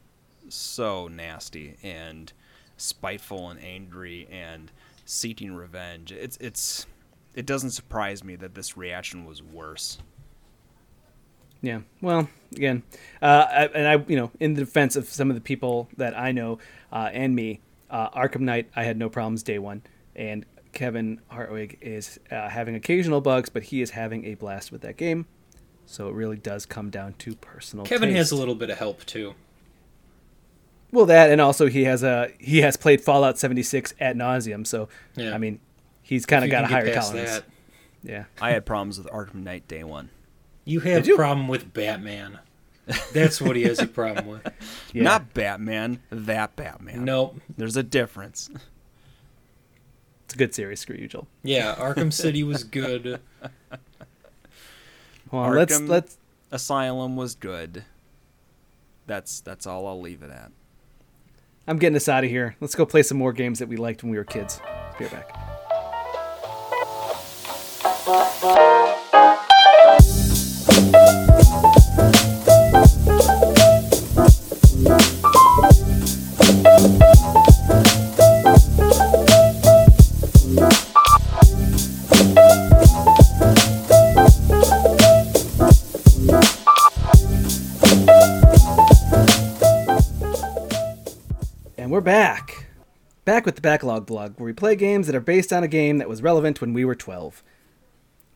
so 0.51 1.09
nasty 1.09 1.77
and 1.83 2.31
spiteful 2.77 3.49
and 3.49 3.59
angry 3.65 4.29
and 4.31 4.71
seeking 5.07 5.55
revenge. 5.55 6.13
It's 6.13 6.37
it's 6.37 6.87
it 7.35 7.47
doesn't 7.47 7.71
surprise 7.71 8.23
me 8.23 8.37
that 8.37 8.55
this 8.55 8.77
reaction 8.77 9.25
was 9.25 9.43
worse. 9.43 9.99
Yeah. 11.63 11.81
Well, 12.01 12.29
again, 12.57 12.83
uh, 13.21 13.47
I, 13.49 13.65
and 13.67 13.87
I, 13.87 14.05
you 14.09 14.17
know, 14.17 14.31
in 14.41 14.55
the 14.55 14.61
defense 14.65 14.97
of 14.97 15.09
some 15.09 15.31
of 15.31 15.37
the 15.37 15.41
people 15.41 15.89
that 15.97 16.19
I 16.19 16.33
know 16.33 16.59
uh, 16.91 17.11
and 17.13 17.35
me, 17.35 17.61
uh, 17.89 18.11
Arkham 18.11 18.41
Knight, 18.41 18.69
I 18.75 18.83
had 18.83 18.97
no 18.97 19.09
problems 19.09 19.43
day 19.43 19.59
one, 19.59 19.83
and 20.17 20.45
Kevin 20.73 21.21
Hartwig 21.29 21.79
is 21.81 22.19
uh, 22.31 22.49
having 22.49 22.75
occasional 22.75 23.21
bugs, 23.21 23.49
but 23.49 23.63
he 23.65 23.81
is 23.81 23.91
having 23.91 24.25
a 24.25 24.35
blast 24.35 24.73
with 24.73 24.81
that 24.83 24.97
game. 24.97 25.27
So 25.87 26.09
it 26.09 26.15
really 26.15 26.37
does 26.37 26.67
come 26.67 26.91
down 26.91 27.15
to 27.19 27.35
personal. 27.37 27.85
Kevin 27.85 28.09
taste. 28.09 28.19
has 28.19 28.31
a 28.33 28.37
little 28.37 28.55
bit 28.55 28.71
of 28.71 28.79
help 28.79 29.05
too. 29.05 29.35
Well, 30.91 31.07
that 31.07 31.31
and 31.31 31.41
also 31.41 31.67
he 31.67 31.85
has 31.85 32.03
a 32.03 32.31
he 32.39 32.61
has 32.61 32.77
played 32.77 33.01
Fallout 33.01 33.39
76 33.39 33.95
at 34.01 34.17
nauseum. 34.17 34.67
So 34.67 34.89
Yeah. 35.17 35.35
I 35.35 35.39
mean, 35.39 35.61
he's 36.13 36.27
kind 36.27 36.45
of 36.45 36.51
got 36.51 36.65
a 36.65 36.67
higher 36.67 36.93
past 36.93 37.11
tolerance. 37.13 37.31
that. 37.39 37.45
Yeah. 38.03 38.25
I 38.41 38.51
had 38.51 38.67
problems 38.67 38.99
with 38.99 39.07
Arkham 39.09 39.43
Knight 39.45 39.67
day 39.67 39.83
one. 39.83 40.11
You 40.65 40.81
had 40.81 41.05
Did 41.05 41.09
you? 41.09 41.17
problem 41.17 41.49
with 41.49 41.73
Batman. 41.73 42.39
That's 43.13 43.41
what 43.41 43.57
he 43.57 43.63
has 43.63 43.79
a 43.79 43.87
problem 43.87 44.27
with. 44.27 44.53
Yeah. 44.93 45.05
Not 45.05 45.33
Batman, 45.33 46.01
that 46.11 46.55
Batman. 46.55 47.05
Nope. 47.07 47.41
There's 47.57 47.79
a 47.79 47.83
difference. 47.83 48.51
It's 50.27 50.35
a 50.35 50.37
good 50.37 50.55
series. 50.55 50.81
Screw 50.81 50.97
you, 50.97 51.09
Joel. 51.09 51.27
Yeah, 51.43 51.75
Arkham 51.77 52.13
City 52.13 52.45
was 52.45 52.63
good. 52.63 53.19
Well, 55.31 55.51
let's 55.51 55.81
let's 55.81 56.19
Asylum 56.51 57.17
was 57.17 57.35
good. 57.35 57.85
That's 59.07 59.41
that's 59.41 59.67
all 59.67 59.87
I'll 59.87 60.01
leave 60.01 60.23
it 60.23 60.31
at. 60.31 60.53
I'm 61.67 61.79
getting 61.79 61.97
us 61.97 62.09
out 62.09 62.25
of 62.25 62.29
here. 62.31 62.55
Let's 62.61 62.75
go 62.75 62.85
play 62.85 63.03
some 63.03 63.17
more 63.17 63.33
games 63.33 63.59
that 63.61 63.69
we 63.69 63.77
liked 63.77 64.03
when 64.03 64.11
we 64.13 64.19
were 64.19 64.25
kids. 64.25 64.61
Be 64.99 65.05
right 65.07 65.13
back. 65.13 65.52
Backlog 93.63 94.07
blog, 94.07 94.39
where 94.39 94.47
we 94.47 94.53
play 94.53 94.77
games 94.77 95.07
that 95.07 95.17
are 95.17 95.21
based 95.21 95.53
on 95.53 95.63
a 95.63 95.69
game 95.69 95.99
that 95.99 96.09
was 96.09 96.21
relevant 96.21 96.61
when 96.61 96.73
we 96.73 96.85
were 96.85 96.95
12. 96.95 97.43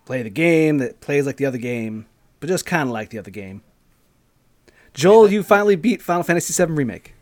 Play 0.06 0.22
the 0.22 0.30
game 0.30 0.78
that 0.78 1.00
plays 1.00 1.26
like 1.26 1.36
the 1.36 1.44
other 1.44 1.58
game, 1.58 2.06
but 2.40 2.48
just 2.48 2.64
kind 2.64 2.88
of 2.88 2.92
like 2.92 3.10
the 3.10 3.18
other 3.18 3.30
game. 3.30 3.62
Joel, 4.94 5.30
you 5.30 5.42
finally 5.42 5.76
beat 5.76 6.00
Final 6.00 6.22
Fantasy 6.22 6.54
VII 6.54 6.72
Remake. 6.72 7.12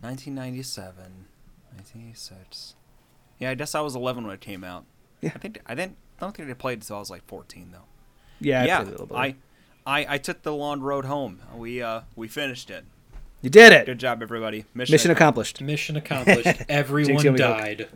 1997, 0.00 0.94
1986. 1.74 2.76
Yeah, 3.40 3.50
I 3.50 3.54
guess 3.54 3.74
I 3.74 3.80
was 3.80 3.94
11 3.94 4.24
when 4.24 4.32
it 4.32 4.40
came 4.40 4.64
out. 4.64 4.84
Yeah. 5.20 5.32
I 5.34 5.38
think 5.38 5.60
I 5.66 5.74
didn't. 5.74 5.96
I 6.20 6.24
don't 6.24 6.36
think 6.36 6.48
I 6.48 6.54
played 6.54 6.78
until 6.78 6.96
I 6.96 6.98
was 7.00 7.10
like 7.10 7.26
14 7.26 7.70
though. 7.72 7.78
Yeah, 8.40 8.62
I 8.62 8.66
yeah, 8.66 8.76
played 8.78 8.88
a 8.88 8.90
little 8.92 9.06
bit. 9.06 9.16
I, 9.16 9.34
I, 9.84 10.06
I 10.14 10.18
took 10.18 10.42
the 10.42 10.54
long 10.54 10.80
road 10.80 11.04
home. 11.04 11.40
We 11.54 11.82
uh 11.82 12.02
we 12.14 12.28
finished 12.28 12.70
it. 12.70 12.84
you 13.42 13.50
did 13.50 13.72
it. 13.72 13.86
Good 13.86 13.98
job, 13.98 14.22
everybody. 14.22 14.64
Mission, 14.72 14.94
Mission 14.94 15.10
accomplished. 15.10 15.60
Mission 15.60 15.96
accomplished. 15.96 16.62
Everyone 16.68 17.20
Jinx, 17.20 17.22
here 17.24 17.32
died. 17.32 17.88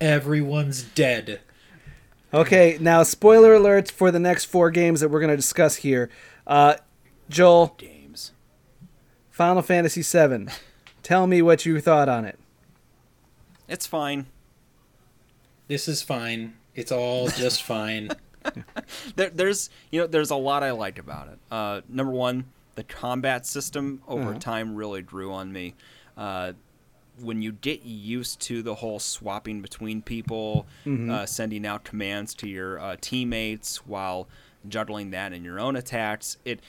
Everyone's 0.00 0.82
dead. 0.82 1.40
Okay, 2.32 2.76
now 2.80 3.02
spoiler 3.02 3.56
alerts 3.58 3.90
for 3.90 4.10
the 4.10 4.18
next 4.18 4.44
four 4.44 4.70
games 4.70 5.00
that 5.00 5.08
we're 5.08 5.20
going 5.20 5.30
to 5.30 5.36
discuss 5.36 5.76
here. 5.76 6.10
Uh, 6.46 6.74
Joel, 7.28 7.74
Games. 7.78 8.32
Final 9.30 9.62
Fantasy 9.62 10.02
VII. 10.02 10.48
Tell 11.02 11.26
me 11.26 11.40
what 11.42 11.64
you 11.64 11.80
thought 11.80 12.08
on 12.08 12.24
it. 12.24 12.38
It's 13.66 13.86
fine. 13.86 14.26
This 15.68 15.88
is 15.88 16.02
fine. 16.02 16.54
It's 16.74 16.92
all 16.92 17.28
just 17.28 17.62
fine. 17.62 18.10
There, 19.16 19.28
there's 19.28 19.68
you 19.90 20.00
know 20.00 20.06
there's 20.06 20.30
a 20.30 20.36
lot 20.36 20.62
I 20.62 20.70
liked 20.70 20.98
about 20.98 21.28
it. 21.28 21.38
Uh, 21.50 21.82
number 21.86 22.12
one, 22.12 22.46
the 22.76 22.84
combat 22.84 23.44
system 23.44 24.00
over 24.08 24.30
Uh-huh. 24.30 24.38
time 24.38 24.74
really 24.74 25.02
grew 25.02 25.32
on 25.34 25.52
me. 25.52 25.74
Uh, 26.16 26.52
when 27.20 27.42
you 27.42 27.52
get 27.52 27.82
used 27.82 28.40
to 28.42 28.62
the 28.62 28.74
whole 28.76 28.98
swapping 28.98 29.60
between 29.60 30.02
people, 30.02 30.66
uh, 31.10 31.26
sending 31.26 31.66
out 31.66 31.84
commands 31.84 32.34
to 32.34 32.48
your 32.48 32.78
uh, 32.78 32.96
teammates 33.00 33.86
while 33.86 34.28
juggling 34.68 35.10
that 35.10 35.32
in 35.32 35.44
your 35.44 35.60
own 35.60 35.76
attacks, 35.76 36.36
it 36.44 36.60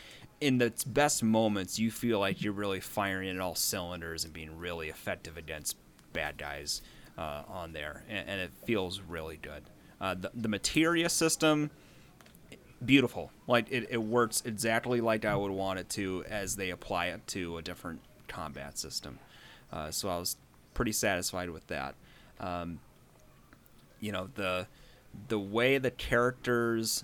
in 0.42 0.58
the 0.58 0.72
best 0.88 1.22
moments 1.22 1.78
you 1.78 1.92
feel 1.92 2.20
like 2.20 2.42
you're 2.42 2.54
really 2.54 2.80
firing 2.80 3.30
at 3.30 3.40
all 3.40 3.56
cylinders 3.56 4.24
and 4.24 4.34
being 4.34 4.58
really 4.58 4.88
effective 4.88 5.38
against 5.38 5.76
bad 6.14 6.38
guys 6.38 6.82
uh, 7.18 7.44
on 7.48 7.74
there, 7.74 8.04
and, 8.08 8.30
and 8.30 8.42
it 8.42 8.52
feels 8.66 9.02
really 9.02 9.38
good. 9.42 9.64
Uh, 10.00 10.16
the, 10.16 10.32
the 10.34 10.48
materia 10.48 11.10
system 11.10 11.70
beautiful. 12.84 13.32
Like 13.48 13.68
it, 13.72 13.88
it 13.90 14.02
works 14.02 14.42
exactly 14.46 15.02
like 15.02 15.26
I 15.26 15.36
would 15.36 15.52
want 15.52 15.80
it 15.80 15.90
to 15.92 16.24
as 16.30 16.56
they 16.56 16.70
apply 16.70 17.08
it 17.08 17.26
to 17.28 17.58
a 17.58 17.62
different 17.62 18.02
combat 18.28 18.78
system. 18.78 19.20
Uh, 19.72 19.92
so 19.92 20.10
I 20.10 20.18
was 20.18 20.38
pretty 20.74 20.92
satisfied 20.92 21.50
with 21.50 21.68
that. 21.68 21.96
Um, 22.40 22.80
you 24.00 24.12
know 24.12 24.30
the 24.36 24.68
the 25.28 25.40
way 25.40 25.78
the 25.78 25.92
characters 25.92 27.04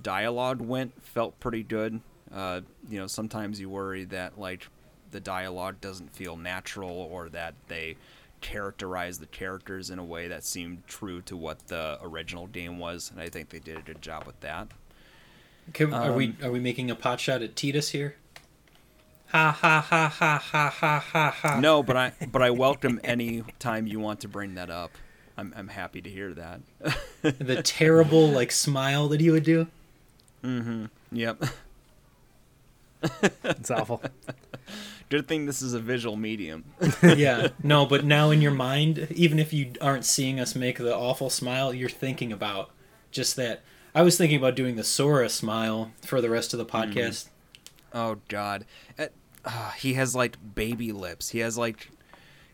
dialogue 0.00 0.60
went 0.60 1.02
felt 1.02 1.38
pretty 1.40 1.62
good. 1.62 2.00
Uh, 2.32 2.60
you 2.88 2.98
know 2.98 3.06
sometimes 3.06 3.60
you 3.60 3.68
worry 3.68 4.04
that 4.04 4.38
like 4.38 4.68
the 5.10 5.20
dialogue 5.20 5.80
doesn't 5.80 6.14
feel 6.14 6.36
natural 6.36 6.90
or 6.90 7.28
that 7.30 7.54
they 7.68 7.96
characterize 8.40 9.18
the 9.18 9.26
characters 9.26 9.90
in 9.90 9.98
a 9.98 10.04
way 10.04 10.28
that 10.28 10.44
seemed 10.44 10.86
true 10.86 11.20
to 11.22 11.36
what 11.36 11.66
the 11.68 11.98
original 12.02 12.46
game 12.46 12.78
was, 12.78 13.10
and 13.10 13.20
I 13.20 13.28
think 13.28 13.48
they 13.48 13.58
did 13.58 13.76
a 13.76 13.82
good 13.82 14.02
job 14.02 14.26
with 14.26 14.38
that. 14.40 14.68
Can, 15.72 15.92
are 15.92 16.12
we 16.12 16.34
are 16.42 16.50
we 16.50 16.60
making 16.60 16.90
a 16.90 16.94
pot 16.94 17.20
shot 17.20 17.42
at 17.42 17.54
Tidus 17.54 17.90
here? 17.90 18.16
Ha 19.28 19.50
ha 19.52 19.80
ha 19.80 20.08
ha 20.08 20.38
ha 20.38 20.70
ha 20.70 21.00
ha 21.00 21.30
ha. 21.30 21.60
No, 21.60 21.82
but 21.82 21.96
I 21.96 22.12
but 22.32 22.42
I 22.42 22.50
welcome 22.50 22.98
any 23.04 23.42
time 23.58 23.86
you 23.86 24.00
want 24.00 24.20
to 24.20 24.28
bring 24.28 24.54
that 24.54 24.70
up. 24.70 24.90
I'm 25.36 25.52
I'm 25.56 25.68
happy 25.68 26.00
to 26.00 26.10
hear 26.10 26.32
that. 26.34 26.60
The 27.22 27.62
terrible 27.62 28.28
like 28.28 28.52
smile 28.52 29.08
that 29.08 29.20
he 29.20 29.30
would 29.30 29.42
do. 29.44 29.66
Mm-hmm. 30.42 30.86
Yep. 31.12 31.44
It's 33.44 33.70
awful. 33.70 34.02
Good 35.08 35.28
thing 35.28 35.46
this 35.46 35.62
is 35.62 35.72
a 35.72 35.78
visual 35.78 36.16
medium. 36.16 36.64
yeah. 37.02 37.48
No, 37.62 37.86
but 37.86 38.04
now 38.04 38.30
in 38.30 38.42
your 38.42 38.52
mind, 38.52 39.06
even 39.10 39.38
if 39.38 39.52
you 39.52 39.72
aren't 39.80 40.04
seeing 40.04 40.40
us 40.40 40.54
make 40.56 40.78
the 40.78 40.94
awful 40.94 41.30
smile, 41.30 41.72
you're 41.72 41.88
thinking 41.88 42.32
about 42.32 42.70
just 43.10 43.36
that. 43.36 43.62
I 43.94 44.02
was 44.02 44.18
thinking 44.18 44.36
about 44.36 44.54
doing 44.56 44.76
the 44.76 44.84
Sora 44.84 45.28
smile 45.28 45.92
for 46.02 46.20
the 46.20 46.28
rest 46.28 46.52
of 46.52 46.58
the 46.58 46.66
podcast. 46.66 47.28
Oh 47.94 48.18
God, 48.28 48.64
Uh, 48.98 49.06
uh, 49.44 49.70
he 49.72 49.94
has 49.94 50.14
like 50.14 50.36
baby 50.54 50.92
lips. 50.92 51.30
He 51.30 51.38
has 51.40 51.56
like 51.58 51.88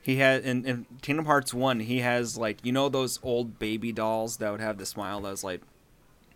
he 0.02 0.16
had 0.16 0.44
in, 0.44 0.64
in 0.66 0.86
Kingdom 1.02 1.26
Hearts 1.26 1.52
one. 1.54 1.80
He 1.80 1.98
has 2.00 2.36
like 2.36 2.58
you 2.64 2.72
know 2.72 2.88
those 2.88 3.18
old 3.22 3.58
baby 3.58 3.92
dolls 3.92 4.36
that 4.38 4.50
would 4.50 4.60
have 4.60 4.78
the 4.78 4.86
smile 4.86 5.20
that 5.22 5.30
was 5.30 5.44
like. 5.44 5.60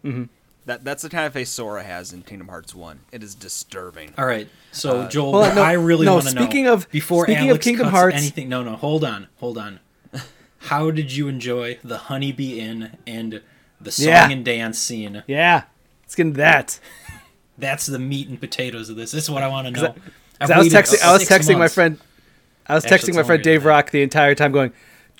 Mhm. 0.04 0.28
That 0.66 0.84
that's 0.84 1.02
the 1.02 1.08
kind 1.08 1.26
of 1.26 1.32
face 1.32 1.48
Sora 1.50 1.82
has 1.82 2.12
in 2.12 2.22
Kingdom 2.22 2.48
Hearts 2.48 2.74
one. 2.74 3.00
It 3.10 3.22
is 3.22 3.34
disturbing. 3.34 4.12
All 4.18 4.26
right. 4.26 4.48
So 4.72 5.00
Uh, 5.02 5.08
Joel, 5.08 5.32
Hold 5.32 5.44
on, 5.46 5.54
no- 5.56 5.62
I 5.62 5.72
really 5.72 6.04
no, 6.04 6.14
want 6.14 6.26
to 6.28 6.34
know. 6.34 6.42
speaking 6.42 6.66
of- 6.66 6.90
before 6.90 7.24
speaking 7.24 7.50
of 7.50 7.60
Kingdom 7.60 7.84
cuts 7.86 7.96
Hearts- 7.96 8.16
anything. 8.18 8.48
No, 8.50 8.62
no, 8.62 8.76
hold 8.76 9.02
on, 9.02 9.28
hold 9.38 9.56
on. 9.56 9.80
How 10.58 10.90
did 10.90 11.12
you 11.12 11.26
enjoy 11.28 11.78
the 11.82 11.96
Honeybee 11.98 12.60
Inn 12.60 12.98
and 13.06 13.40
the 13.80 13.90
song 13.90 14.06
Yeah. 14.08 14.28
and 14.30 14.44
dance 14.44 14.78
scene? 14.78 15.22
Yeah, 15.26 15.62
let's 16.02 16.14
get 16.14 16.26
into 16.26 16.36
that. 16.38 16.78
That's 17.58 17.86
the 17.86 17.98
meat 17.98 18.28
and 18.28 18.38
potatoes 18.40 18.88
of 18.88 18.96
this. 18.96 19.10
This 19.12 19.24
is 19.24 19.30
what 19.30 19.42
I 19.42 19.48
want 19.48 19.74
to 19.74 19.82
know. 19.82 19.94
I 20.40 20.58
was 20.58 20.72
texting. 20.72 21.02
I 21.02 21.12
was 21.12 21.28
texting 21.28 21.58
my 21.58 21.68
friend. 21.68 21.98
I 22.66 22.74
was 22.74 22.84
Actually, 22.84 23.12
texting 23.12 23.16
my 23.16 23.22
friend 23.24 23.42
Dave. 23.42 23.64
Rock 23.64 23.90
the 23.90 24.02
entire 24.02 24.34
time, 24.34 24.52
going, 24.52 24.72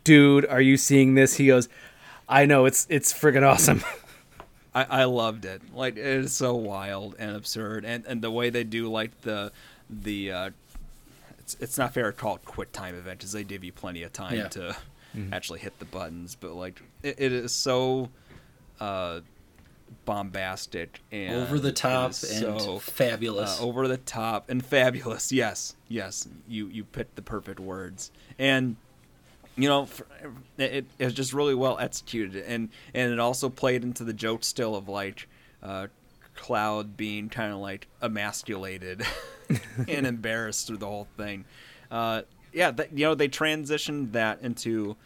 "Dude, 0.05 0.47
are 0.47 0.61
you 0.61 0.77
seeing 0.77 1.15
this?" 1.15 1.35
He 1.37 1.47
goes, 1.49 1.69
"I 2.29 2.47
know. 2.47 2.67
It's 2.67 2.87
it's 2.89 3.13
friggin' 3.13 3.43
awesome." 3.43 3.83
I, 4.75 4.85
I 4.85 5.05
loved 5.05 5.45
it. 5.45 5.63
Like 5.75 5.97
it 5.97 6.05
is 6.07 6.33
so 6.33 6.55
wild 6.55 7.17
and 7.19 7.35
absurd, 7.35 7.85
and 7.85 8.05
and 8.07 8.23
the 8.23 8.31
way 8.31 8.51
they 8.51 8.65
do 8.65 8.89
like 8.89 9.23
the 9.23 9.51
the 9.91 10.31
uh, 10.31 10.51
it's 11.41 11.57
it's 11.59 11.79
not 11.79 11.95
fair 11.95 12.05
to 12.05 12.13
call 12.13 12.37
it 12.37 12.45
quick 12.45 12.71
time 12.71 12.95
event 12.95 13.19
because 13.19 13.33
they 13.33 13.43
give 13.45 13.65
you 13.65 13.73
plenty 13.73 14.03
of 14.05 14.13
time 14.13 14.37
Yeah. 14.37 14.49
to 14.49 14.77
actually 15.33 15.59
hit 15.59 15.77
the 15.81 15.85
buttons, 15.87 16.37
but 16.39 16.53
like 16.55 16.81
it, 17.03 17.17
it 17.19 17.33
is 17.33 17.51
so 17.51 18.11
uh, 18.79 19.21
bombastic 20.05 21.01
and 21.13 21.35
over 21.35 21.59
the 21.59 21.73
top 21.73 22.07
and 22.07 22.15
so 22.61 22.79
fabulous. 22.79 23.61
uh, 23.61 23.65
over 23.65 23.89
the 23.89 23.97
top 23.97 24.51
and 24.51 24.65
fabulous. 24.65 25.33
Yes, 25.33 25.77
yes, 25.89 26.29
you 26.49 26.69
you 26.69 26.85
picked 26.85 27.17
the 27.17 27.23
perfect 27.23 27.61
words, 27.61 28.11
and 28.39 28.77
you 29.57 29.69
know 29.69 29.89
it 30.57 30.87
it 30.99 31.05
was 31.05 31.15
just 31.15 31.33
really 31.33 31.55
well 31.55 31.79
executed, 31.79 32.45
and 32.47 32.71
and 32.95 33.13
it 33.13 33.19
also 33.19 33.49
played 33.49 33.83
into 33.83 34.05
the 34.05 34.13
joke 34.15 34.45
still 34.45 34.75
of 34.77 34.89
like 34.89 35.29
uh, 35.63 35.89
Cloud 36.35 36.97
being 36.97 37.29
kind 37.29 37.53
of 37.53 37.59
like 37.59 37.89
emasculated 38.01 39.05
and 39.89 40.07
embarrassed 40.07 40.67
through 40.67 40.79
the 40.79 40.87
whole 40.87 41.09
thing. 41.17 41.45
Uh, 41.91 42.23
yeah, 42.53 42.71
that, 42.71 42.97
you 42.97 43.05
know 43.05 43.15
they 43.15 43.29
transitioned 43.29 44.13
that 44.13 44.41
into 44.43 44.97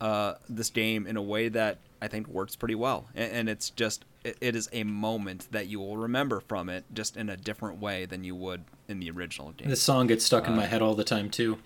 uh, 0.00 0.34
this 0.48 0.70
game 0.70 1.06
in 1.06 1.16
a 1.16 1.22
way 1.22 1.48
that 1.48 1.78
I 2.00 2.08
think 2.08 2.28
works 2.28 2.56
pretty 2.56 2.74
well, 2.74 3.06
and, 3.14 3.32
and 3.32 3.48
it's 3.48 3.70
just 3.70 4.04
it, 4.28 4.36
it 4.40 4.56
is 4.56 4.68
a 4.72 4.84
moment 4.84 5.48
that 5.50 5.66
you 5.66 5.80
will 5.80 5.96
remember 5.96 6.40
from 6.40 6.68
it, 6.68 6.84
just 6.92 7.16
in 7.16 7.28
a 7.28 7.36
different 7.36 7.80
way 7.80 8.06
than 8.06 8.24
you 8.24 8.34
would 8.34 8.64
in 8.86 9.00
the 9.00 9.10
original 9.10 9.52
game. 9.52 9.68
This 9.68 9.82
song 9.82 10.06
gets 10.06 10.24
stuck 10.24 10.46
in 10.46 10.52
Uh, 10.52 10.56
my 10.56 10.66
head 10.66 10.82
all 10.82 10.94
the 10.94 11.04
time 11.04 11.30
too. 11.30 11.58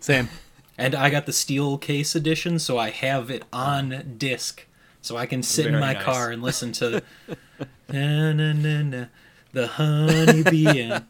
Same. 0.00 0.28
And 0.76 0.94
I 0.94 1.08
got 1.08 1.26
the 1.26 1.32
steel 1.32 1.78
case 1.78 2.14
edition, 2.14 2.58
so 2.58 2.78
I 2.78 2.90
have 2.90 3.30
it 3.30 3.44
on 3.52 4.16
disc, 4.18 4.66
so 5.00 5.16
I 5.16 5.26
can 5.26 5.42
sit 5.42 5.66
in 5.66 5.74
my 5.78 5.92
nice. 5.92 6.02
car 6.02 6.30
and 6.30 6.42
listen 6.42 6.72
to 6.72 7.02
na, 7.88 8.32
na, 8.32 8.52
na, 8.52 8.82
na, 8.82 9.04
the 9.52 9.66
honeybee. 9.68 10.80
And... 10.80 11.04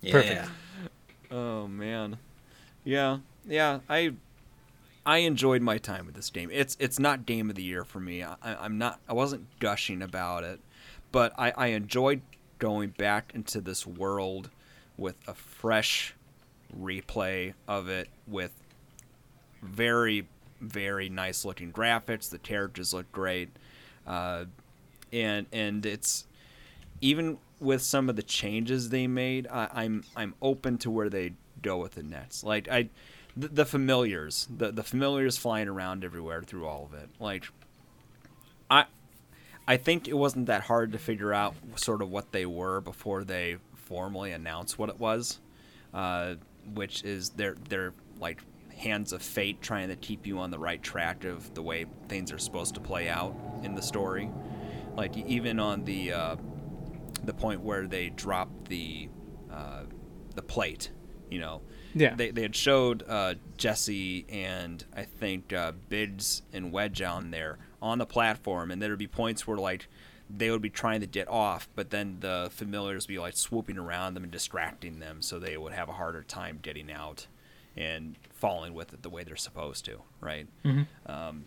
Yeah. 0.00 0.12
Perfect. 0.12 0.50
Oh 1.30 1.66
man, 1.66 2.16
yeah, 2.84 3.18
yeah. 3.46 3.80
I 3.88 4.14
I 5.08 5.18
enjoyed 5.18 5.62
my 5.62 5.78
time 5.78 6.04
with 6.04 6.14
this 6.14 6.28
game. 6.28 6.50
It's 6.52 6.76
it's 6.78 6.98
not 6.98 7.24
game 7.24 7.48
of 7.48 7.56
the 7.56 7.62
year 7.62 7.82
for 7.82 7.98
me. 7.98 8.22
I, 8.22 8.36
I'm 8.42 8.76
not. 8.76 9.00
I 9.08 9.14
wasn't 9.14 9.46
gushing 9.58 10.02
about 10.02 10.44
it, 10.44 10.60
but 11.12 11.32
I, 11.38 11.50
I 11.56 11.66
enjoyed 11.68 12.20
going 12.58 12.90
back 12.90 13.32
into 13.34 13.62
this 13.62 13.86
world 13.86 14.50
with 14.98 15.16
a 15.26 15.32
fresh 15.32 16.14
replay 16.78 17.54
of 17.66 17.88
it 17.88 18.10
with 18.26 18.52
very 19.62 20.28
very 20.60 21.08
nice 21.08 21.42
looking 21.42 21.72
graphics. 21.72 22.28
The 22.28 22.38
characters 22.38 22.92
look 22.92 23.10
great, 23.10 23.48
uh, 24.06 24.44
and 25.10 25.46
and 25.54 25.86
it's 25.86 26.26
even 27.00 27.38
with 27.60 27.80
some 27.80 28.10
of 28.10 28.16
the 28.16 28.22
changes 28.22 28.90
they 28.90 29.06
made, 29.06 29.46
I, 29.46 29.68
I'm 29.72 30.04
I'm 30.14 30.34
open 30.42 30.76
to 30.78 30.90
where 30.90 31.08
they 31.08 31.32
go 31.62 31.78
with 31.78 31.92
the 31.94 32.02
nets. 32.02 32.44
Like 32.44 32.68
I, 32.68 32.90
the, 33.38 33.48
the 33.48 33.64
familiars, 33.64 34.48
the 34.54 34.72
the 34.72 34.82
familiars 34.82 35.38
flying 35.38 35.68
around 35.68 36.04
everywhere 36.04 36.42
through 36.42 36.66
all 36.66 36.84
of 36.92 36.98
it. 36.98 37.08
Like 37.20 37.44
I, 38.68 38.86
I 39.66 39.76
think 39.76 40.08
it 40.08 40.14
wasn't 40.14 40.46
that 40.46 40.62
hard 40.62 40.92
to 40.92 40.98
figure 40.98 41.32
out 41.32 41.54
sort 41.76 42.02
of 42.02 42.10
what 42.10 42.32
they 42.32 42.46
were 42.46 42.80
before 42.80 43.24
they 43.24 43.56
formally 43.74 44.32
announced 44.32 44.78
what 44.78 44.88
it 44.88 44.98
was, 44.98 45.40
uh, 45.94 46.34
which 46.74 47.04
is 47.04 47.30
they're 47.30 47.56
they're 47.68 47.94
like 48.20 48.42
hands 48.76 49.12
of 49.12 49.22
fate 49.22 49.60
trying 49.60 49.88
to 49.88 49.96
keep 49.96 50.26
you 50.26 50.38
on 50.38 50.50
the 50.50 50.58
right 50.58 50.82
track 50.82 51.24
of 51.24 51.52
the 51.54 51.62
way 51.62 51.86
things 52.08 52.32
are 52.32 52.38
supposed 52.38 52.74
to 52.74 52.80
play 52.80 53.08
out 53.08 53.36
in 53.62 53.74
the 53.74 53.82
story. 53.82 54.30
Like 54.96 55.16
even 55.16 55.60
on 55.60 55.84
the 55.84 56.12
uh, 56.12 56.36
the 57.22 57.34
point 57.34 57.60
where 57.60 57.86
they 57.86 58.08
drop 58.08 58.48
the 58.68 59.08
uh, 59.52 59.84
the 60.34 60.42
plate, 60.42 60.90
you 61.30 61.38
know. 61.38 61.62
Yeah. 61.94 62.14
They, 62.14 62.30
they 62.30 62.42
had 62.42 62.56
showed 62.56 63.04
uh, 63.08 63.34
Jesse 63.56 64.26
and 64.28 64.84
I 64.96 65.02
think 65.02 65.52
uh, 65.52 65.72
Biggs 65.88 66.42
and 66.52 66.72
Wedge 66.72 67.02
on 67.02 67.30
there 67.30 67.58
on 67.80 67.98
the 67.98 68.06
platform, 68.06 68.70
and 68.70 68.82
there 68.82 68.90
would 68.90 68.98
be 68.98 69.06
points 69.06 69.46
where 69.46 69.56
like 69.56 69.88
they 70.30 70.50
would 70.50 70.62
be 70.62 70.70
trying 70.70 71.00
to 71.00 71.06
get 71.06 71.28
off, 71.28 71.68
but 71.74 71.90
then 71.90 72.18
the 72.20 72.48
familiars 72.52 73.06
would 73.06 73.14
be 73.14 73.18
like 73.18 73.36
swooping 73.36 73.78
around 73.78 74.14
them 74.14 74.24
and 74.24 74.32
distracting 74.32 74.98
them, 74.98 75.22
so 75.22 75.38
they 75.38 75.56
would 75.56 75.72
have 75.72 75.88
a 75.88 75.92
harder 75.92 76.22
time 76.22 76.58
getting 76.60 76.90
out 76.92 77.26
and 77.78 78.16
falling 78.34 78.74
with 78.74 78.92
it 78.92 79.02
the 79.02 79.08
way 79.08 79.22
they're 79.24 79.36
supposed 79.36 79.84
to, 79.84 80.00
right? 80.20 80.46
Um, 81.06 81.44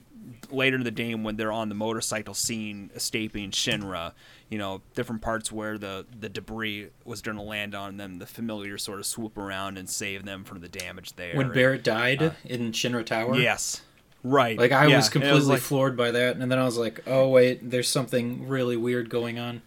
later 0.49 0.77
in 0.77 0.83
the 0.83 0.91
game, 0.91 1.23
when 1.23 1.35
they're 1.35 1.51
on 1.51 1.67
the 1.69 1.75
motorcycle 1.75 2.33
scene, 2.33 2.89
escaping 2.95 3.51
Shinra, 3.51 4.13
you 4.49 4.57
know, 4.57 4.81
different 4.95 5.21
parts 5.21 5.51
where 5.51 5.77
the 5.77 6.05
the 6.19 6.29
debris 6.29 6.89
was 7.05 7.21
going 7.21 7.37
to 7.37 7.43
land 7.43 7.75
on 7.75 7.97
them, 7.97 8.19
the 8.19 8.25
familiars 8.25 8.83
sort 8.83 8.99
of 8.99 9.05
swoop 9.05 9.37
around 9.37 9.77
and 9.77 9.89
save 9.89 10.23
them 10.25 10.43
from 10.43 10.61
the 10.61 10.69
damage 10.69 11.13
there. 11.17 11.35
When 11.35 11.47
and- 11.47 11.55
Barrett 11.55 11.83
died 11.83 12.35
in 12.45 12.71
Shinra 12.71 13.05
Tower, 13.05 13.35
yes, 13.35 13.81
right, 14.23 14.57
like 14.57 14.71
I 14.71 14.87
yeah, 14.87 14.97
was 14.97 15.09
completely 15.09 15.41
like- 15.41 15.59
floored 15.61 15.97
by 15.97 16.11
that, 16.11 16.37
and 16.37 16.49
then 16.51 16.59
I 16.59 16.63
was 16.63 16.77
like, 16.77 17.03
oh 17.07 17.27
wait, 17.27 17.69
there's 17.69 17.89
something 17.89 18.47
really 18.47 18.77
weird 18.77 19.09
going 19.09 19.37
on. 19.37 19.61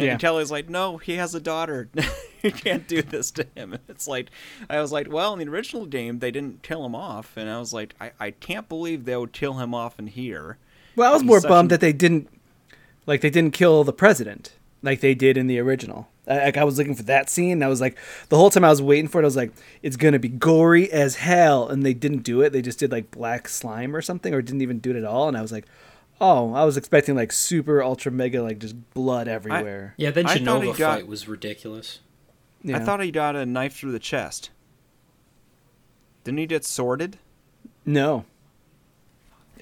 And 0.00 0.06
Yeah. 0.06 0.16
Kelly's 0.18 0.50
like, 0.50 0.68
no, 0.68 0.96
he 0.98 1.14
has 1.16 1.34
a 1.34 1.40
daughter. 1.40 1.88
you 2.42 2.52
can't 2.52 2.86
do 2.88 3.02
this 3.02 3.30
to 3.32 3.46
him. 3.54 3.72
And 3.74 3.82
it's 3.88 4.08
like, 4.08 4.30
I 4.68 4.80
was 4.80 4.92
like, 4.92 5.10
well, 5.10 5.32
in 5.34 5.38
the 5.38 5.52
original 5.52 5.86
game, 5.86 6.18
they 6.18 6.30
didn't 6.30 6.62
kill 6.62 6.84
him 6.84 6.94
off. 6.94 7.36
And 7.36 7.48
I 7.48 7.58
was 7.58 7.72
like, 7.72 7.94
I, 8.00 8.12
I 8.18 8.30
can't 8.32 8.68
believe 8.68 9.04
they 9.04 9.16
would 9.16 9.32
kill 9.32 9.54
him 9.54 9.74
off 9.74 9.98
in 9.98 10.06
here. 10.08 10.58
Well, 10.96 11.10
I 11.10 11.12
was 11.12 11.22
He's 11.22 11.28
more 11.28 11.40
bummed 11.40 11.66
an- 11.72 11.74
that 11.76 11.80
they 11.80 11.92
didn't, 11.92 12.28
like, 13.06 13.20
they 13.20 13.30
didn't 13.30 13.54
kill 13.54 13.84
the 13.84 13.92
president 13.92 14.52
like 14.82 15.00
they 15.00 15.14
did 15.14 15.36
in 15.36 15.46
the 15.46 15.58
original. 15.58 16.08
Like 16.26 16.56
I 16.56 16.64
was 16.64 16.78
looking 16.78 16.94
for 16.94 17.02
that 17.04 17.28
scene. 17.28 17.52
And 17.52 17.64
I 17.64 17.68
was 17.68 17.80
like, 17.80 17.98
the 18.28 18.36
whole 18.36 18.50
time 18.50 18.64
I 18.64 18.70
was 18.70 18.80
waiting 18.80 19.08
for 19.08 19.20
it, 19.20 19.24
I 19.24 19.26
was 19.26 19.36
like, 19.36 19.52
it's 19.82 19.96
gonna 19.96 20.18
be 20.20 20.28
gory 20.28 20.90
as 20.92 21.16
hell, 21.16 21.68
and 21.68 21.84
they 21.84 21.92
didn't 21.92 22.22
do 22.22 22.40
it. 22.42 22.50
They 22.52 22.62
just 22.62 22.78
did 22.78 22.92
like 22.92 23.10
black 23.10 23.48
slime 23.48 23.96
or 23.96 24.00
something, 24.00 24.32
or 24.32 24.40
didn't 24.40 24.62
even 24.62 24.78
do 24.78 24.90
it 24.90 24.96
at 24.96 25.04
all. 25.04 25.26
And 25.28 25.36
I 25.36 25.42
was 25.42 25.50
like, 25.50 25.66
oh, 26.20 26.52
I 26.54 26.64
was 26.64 26.76
expecting 26.76 27.14
like 27.14 27.32
super 27.32 27.82
ultra 27.82 28.12
mega 28.12 28.42
like 28.42 28.58
just 28.58 28.90
blood 28.94 29.28
everywhere. 29.28 29.94
Yeah, 29.96 30.10
that 30.10 30.26
I 30.26 30.38
thought 30.38 30.62
he 30.62 30.70
Jenova 30.70 30.78
got- 30.78 30.94
fight 30.98 31.06
was 31.06 31.28
ridiculous. 31.28 32.00
Yeah. 32.62 32.76
I 32.76 32.80
thought 32.80 33.00
he 33.02 33.10
got 33.10 33.36
a 33.36 33.46
knife 33.46 33.74
through 33.76 33.92
the 33.92 33.98
chest. 33.98 34.50
Didn't 36.24 36.38
he 36.38 36.46
get 36.46 36.64
sworded? 36.64 37.18
no. 37.84 38.24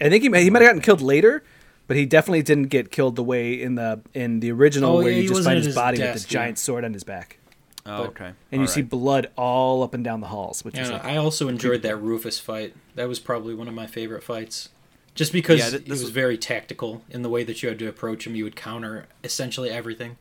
I 0.00 0.08
think 0.08 0.22
he 0.22 0.28
he 0.42 0.48
might 0.50 0.62
have 0.62 0.68
gotten 0.68 0.80
killed 0.80 1.00
later, 1.00 1.42
but 1.88 1.96
he 1.96 2.06
definitely 2.06 2.42
didn't 2.42 2.68
get 2.68 2.92
killed 2.92 3.16
the 3.16 3.22
way 3.24 3.60
in 3.60 3.74
the 3.74 4.00
in 4.14 4.38
the 4.38 4.52
original 4.52 4.98
Oh, 4.98 5.02
where 5.02 5.10
yeah, 5.10 5.22
you 5.22 5.28
just 5.28 5.42
find 5.42 5.56
his 5.56 5.66
his 5.66 5.74
body 5.74 5.98
with 5.98 6.06
desk, 6.14 6.28
the 6.28 6.34
yeah. 6.34 6.40
giant 6.44 6.58
sword 6.58 6.84
on 6.84 6.92
his 6.92 7.02
back. 7.02 7.38
Oh, 7.84 8.02
But- 8.02 8.08
okay. 8.10 8.30
and 8.52 8.60
you 8.60 8.68
see 8.68 8.82
blood 8.82 9.30
all 9.36 9.82
up 9.82 9.94
and 9.94 10.04
down 10.04 10.20
the 10.20 10.28
halls, 10.28 10.64
which 10.64 10.78
is 10.78 10.88
like, 10.88 11.04
I 11.04 11.16
also 11.16 11.48
enjoyed 11.48 11.82
that 11.82 11.96
Rufus 11.96 12.38
fight. 12.38 12.74
That 12.94 13.08
was 13.08 13.18
probably 13.18 13.54
one 13.54 13.66
of 13.66 13.74
my 13.74 13.88
favorite 13.88 14.22
fights. 14.22 14.68
Just 15.18 15.32
because 15.32 15.58
Yeah, 15.58 15.70
th- 15.70 15.74
it 15.82 15.84
this 15.86 15.90
was 15.90 16.02
was- 16.02 16.10
very 16.10 16.38
tactical 16.38 17.02
in 17.10 17.22
the 17.22 17.28
way 17.28 17.42
that 17.42 17.60
you 17.60 17.68
had 17.68 17.78
to 17.80 17.88
approach 17.88 18.24
him. 18.24 18.36
You 18.36 18.44
would 18.44 18.54
counter 18.54 19.06
essentially 19.24 19.68
everything. 19.68 20.16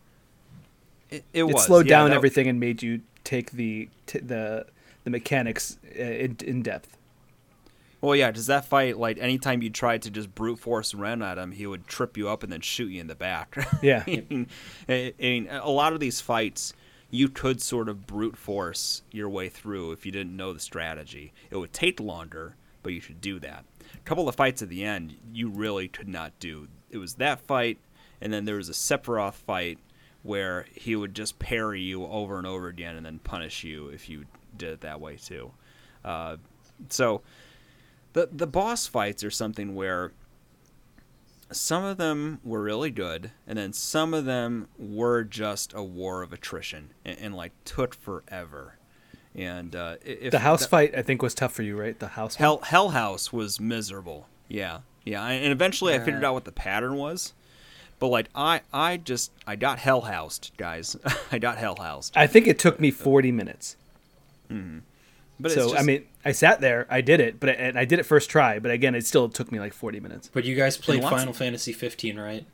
It, 1.12 1.24
it 1.34 1.40
it 1.42 1.44
was. 1.44 1.66
slowed 1.66 1.86
yeah, 1.86 2.00
down 2.00 2.10
that- 2.10 2.16
everything 2.16 2.48
and 2.48 2.60
made 2.60 2.82
you 2.82 3.02
take 3.24 3.52
the 3.52 3.90
t- 4.08 4.20
the 4.20 4.66
the 5.04 5.10
mechanics 5.12 5.78
uh, 5.98 6.02
in, 6.02 6.38
in 6.44 6.64
depth. 6.64 6.98
Well, 8.02 8.16
yeah, 8.16 8.32
does 8.32 8.48
that 8.48 8.66
fight, 8.66 8.98
like, 8.98 9.18
anytime 9.20 9.62
you 9.62 9.70
tried 9.70 10.02
to 10.04 10.10
just 10.12 10.34
brute 10.36 10.60
force 10.60 10.94
Ren 10.94 11.22
at 11.22 11.38
him, 11.38 11.52
he 11.52 11.66
would 11.68 11.88
trip 11.88 12.16
you 12.18 12.28
up 12.30 12.42
and 12.44 12.52
then 12.52 12.62
shoot 12.62 12.90
you 12.90 13.00
in 13.02 13.08
the 13.08 13.16
back. 13.16 13.56
Yeah. 13.84 14.04
I 14.08 14.24
mean, 14.30 14.48
I 14.90 15.14
mean, 15.20 15.48
a 15.50 15.70
lot 15.70 15.94
of 15.94 16.00
these 16.00 16.22
fights, 16.22 16.74
you 17.10 17.28
could 17.30 17.62
sort 17.62 17.88
of 17.90 18.06
brute 18.06 18.36
force 18.38 19.02
your 19.12 19.30
way 19.30 19.50
through 19.50 19.94
if 19.94 20.06
you 20.06 20.12
didn't 20.12 20.36
know 20.36 20.54
the 20.54 20.60
strategy. 20.60 21.34
It 21.50 21.58
would 21.58 21.74
take 21.74 22.00
longer, 22.00 22.56
but 22.84 22.94
you 22.94 23.00
should 23.02 23.20
do 23.22 23.40
that. 23.40 23.64
Couple 24.08 24.30
of 24.30 24.36
fights 24.36 24.62
at 24.62 24.70
the 24.70 24.86
end, 24.86 25.18
you 25.34 25.50
really 25.50 25.90
could 25.90 26.08
not 26.08 26.32
do. 26.40 26.70
It 26.90 26.98
was 26.98 27.16
that 27.16 27.42
fight, 27.42 27.78
and 28.22 28.32
then 28.32 28.46
there 28.46 28.56
was 28.56 28.70
a 28.70 28.72
Sephiroth 28.72 29.34
fight 29.34 29.80
where 30.24 30.66
he 30.74 30.96
would 30.96 31.14
just 31.14 31.40
parry 31.40 31.82
you 31.82 32.06
over 32.06 32.38
and 32.38 32.48
over 32.48 32.70
again 32.70 32.96
and 32.96 33.06
then 33.06 33.20
punish 33.20 33.66
you 33.66 33.90
if 33.90 34.08
you 34.08 34.24
did 34.56 34.70
it 34.70 34.80
that 34.80 35.02
way 35.02 35.18
too. 35.18 35.52
Uh, 36.06 36.38
so 36.88 37.22
the 38.14 38.30
the 38.32 38.48
boss 38.48 38.88
fights 38.88 39.26
are 39.26 39.30
something 39.30 39.76
where 39.76 40.14
some 41.52 41.84
of 41.84 41.98
them 41.98 42.40
were 42.46 42.62
really 42.62 42.92
good, 42.92 43.32
and 43.46 43.58
then 43.58 43.74
some 43.74 44.14
of 44.14 44.24
them 44.24 44.70
were 44.78 45.26
just 45.26 45.74
a 45.74 45.84
war 45.84 46.22
of 46.22 46.32
attrition 46.32 46.94
and, 47.04 47.20
and 47.20 47.36
like 47.36 47.52
took 47.66 47.94
forever. 47.94 48.77
And 49.38 49.76
uh, 49.76 49.98
if 50.04 50.32
The 50.32 50.40
house 50.40 50.62
that- 50.62 50.70
fight 50.70 50.96
I 50.98 51.02
think 51.04 51.22
was 51.22 51.34
tough 51.36 51.54
for 51.54 51.62
you, 51.64 51.80
right? 51.80 51.98
The 51.98 52.08
house 52.08 52.36
one? 52.38 52.40
Hell 52.44 52.58
Hell 52.64 52.90
House 52.90 53.32
was 53.32 53.60
miserable. 53.60 54.28
Yeah, 54.48 54.80
yeah, 55.06 55.26
and 55.28 55.52
eventually 55.52 55.94
I 55.94 56.00
figured 56.00 56.24
out 56.24 56.34
what 56.34 56.46
the 56.46 56.52
pattern 56.52 56.96
was. 56.96 57.34
But 58.00 58.08
like 58.08 58.30
I, 58.36 58.62
I 58.74 58.98
just 58.98 59.32
I 59.46 59.56
got 59.56 59.80
hell 59.80 60.02
housed, 60.02 60.52
guys. 60.58 60.96
I 61.32 61.40
got 61.40 61.58
hell 61.58 61.76
housed. 61.80 62.16
I 62.18 62.28
think 62.28 62.48
it 62.48 62.58
took 62.60 62.80
me 62.80 62.92
40 62.92 63.32
minutes. 63.32 63.76
Hmm. 64.50 64.80
But 65.40 65.52
so 65.52 65.62
it's 65.64 65.72
just, 65.74 65.84
I 65.84 65.86
mean, 65.86 66.06
I 66.26 66.32
sat 66.32 66.62
there, 66.62 66.88
I 66.90 67.02
did 67.02 67.20
it, 67.20 67.40
but 67.40 67.50
I, 67.50 67.54
and 67.54 67.78
I 67.78 67.86
did 67.86 68.00
it 68.00 68.04
first 68.04 68.30
try, 68.30 68.58
but 68.58 68.72
again, 68.72 68.96
it 68.96 69.06
still 69.06 69.30
took 69.30 69.52
me 69.52 69.60
like 69.60 69.72
40 69.74 70.00
minutes. 70.00 70.32
But 70.34 70.46
you 70.46 70.56
guys 70.56 70.78
played 70.78 71.04
lots 71.04 71.14
of- 71.14 71.20
Final 71.20 71.34
Fantasy 71.34 71.74
15, 71.74 72.20
right? 72.20 72.46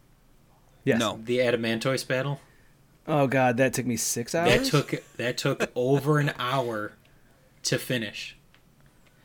Yes. 0.84 1.00
No. 1.00 1.18
The 1.24 1.38
Adamantoise 1.40 2.06
battle. 2.06 2.42
Oh 3.08 3.28
god, 3.28 3.58
that 3.58 3.74
took 3.74 3.86
me 3.86 3.98
6 3.98 4.34
hours. 4.36 4.50
That 4.50 4.66
took 4.66 5.04
that 5.18 5.38
took 5.38 5.72
over 5.76 6.20
an 6.20 6.32
hour 6.40 6.94
to 7.64 7.78
finish. 7.78 8.38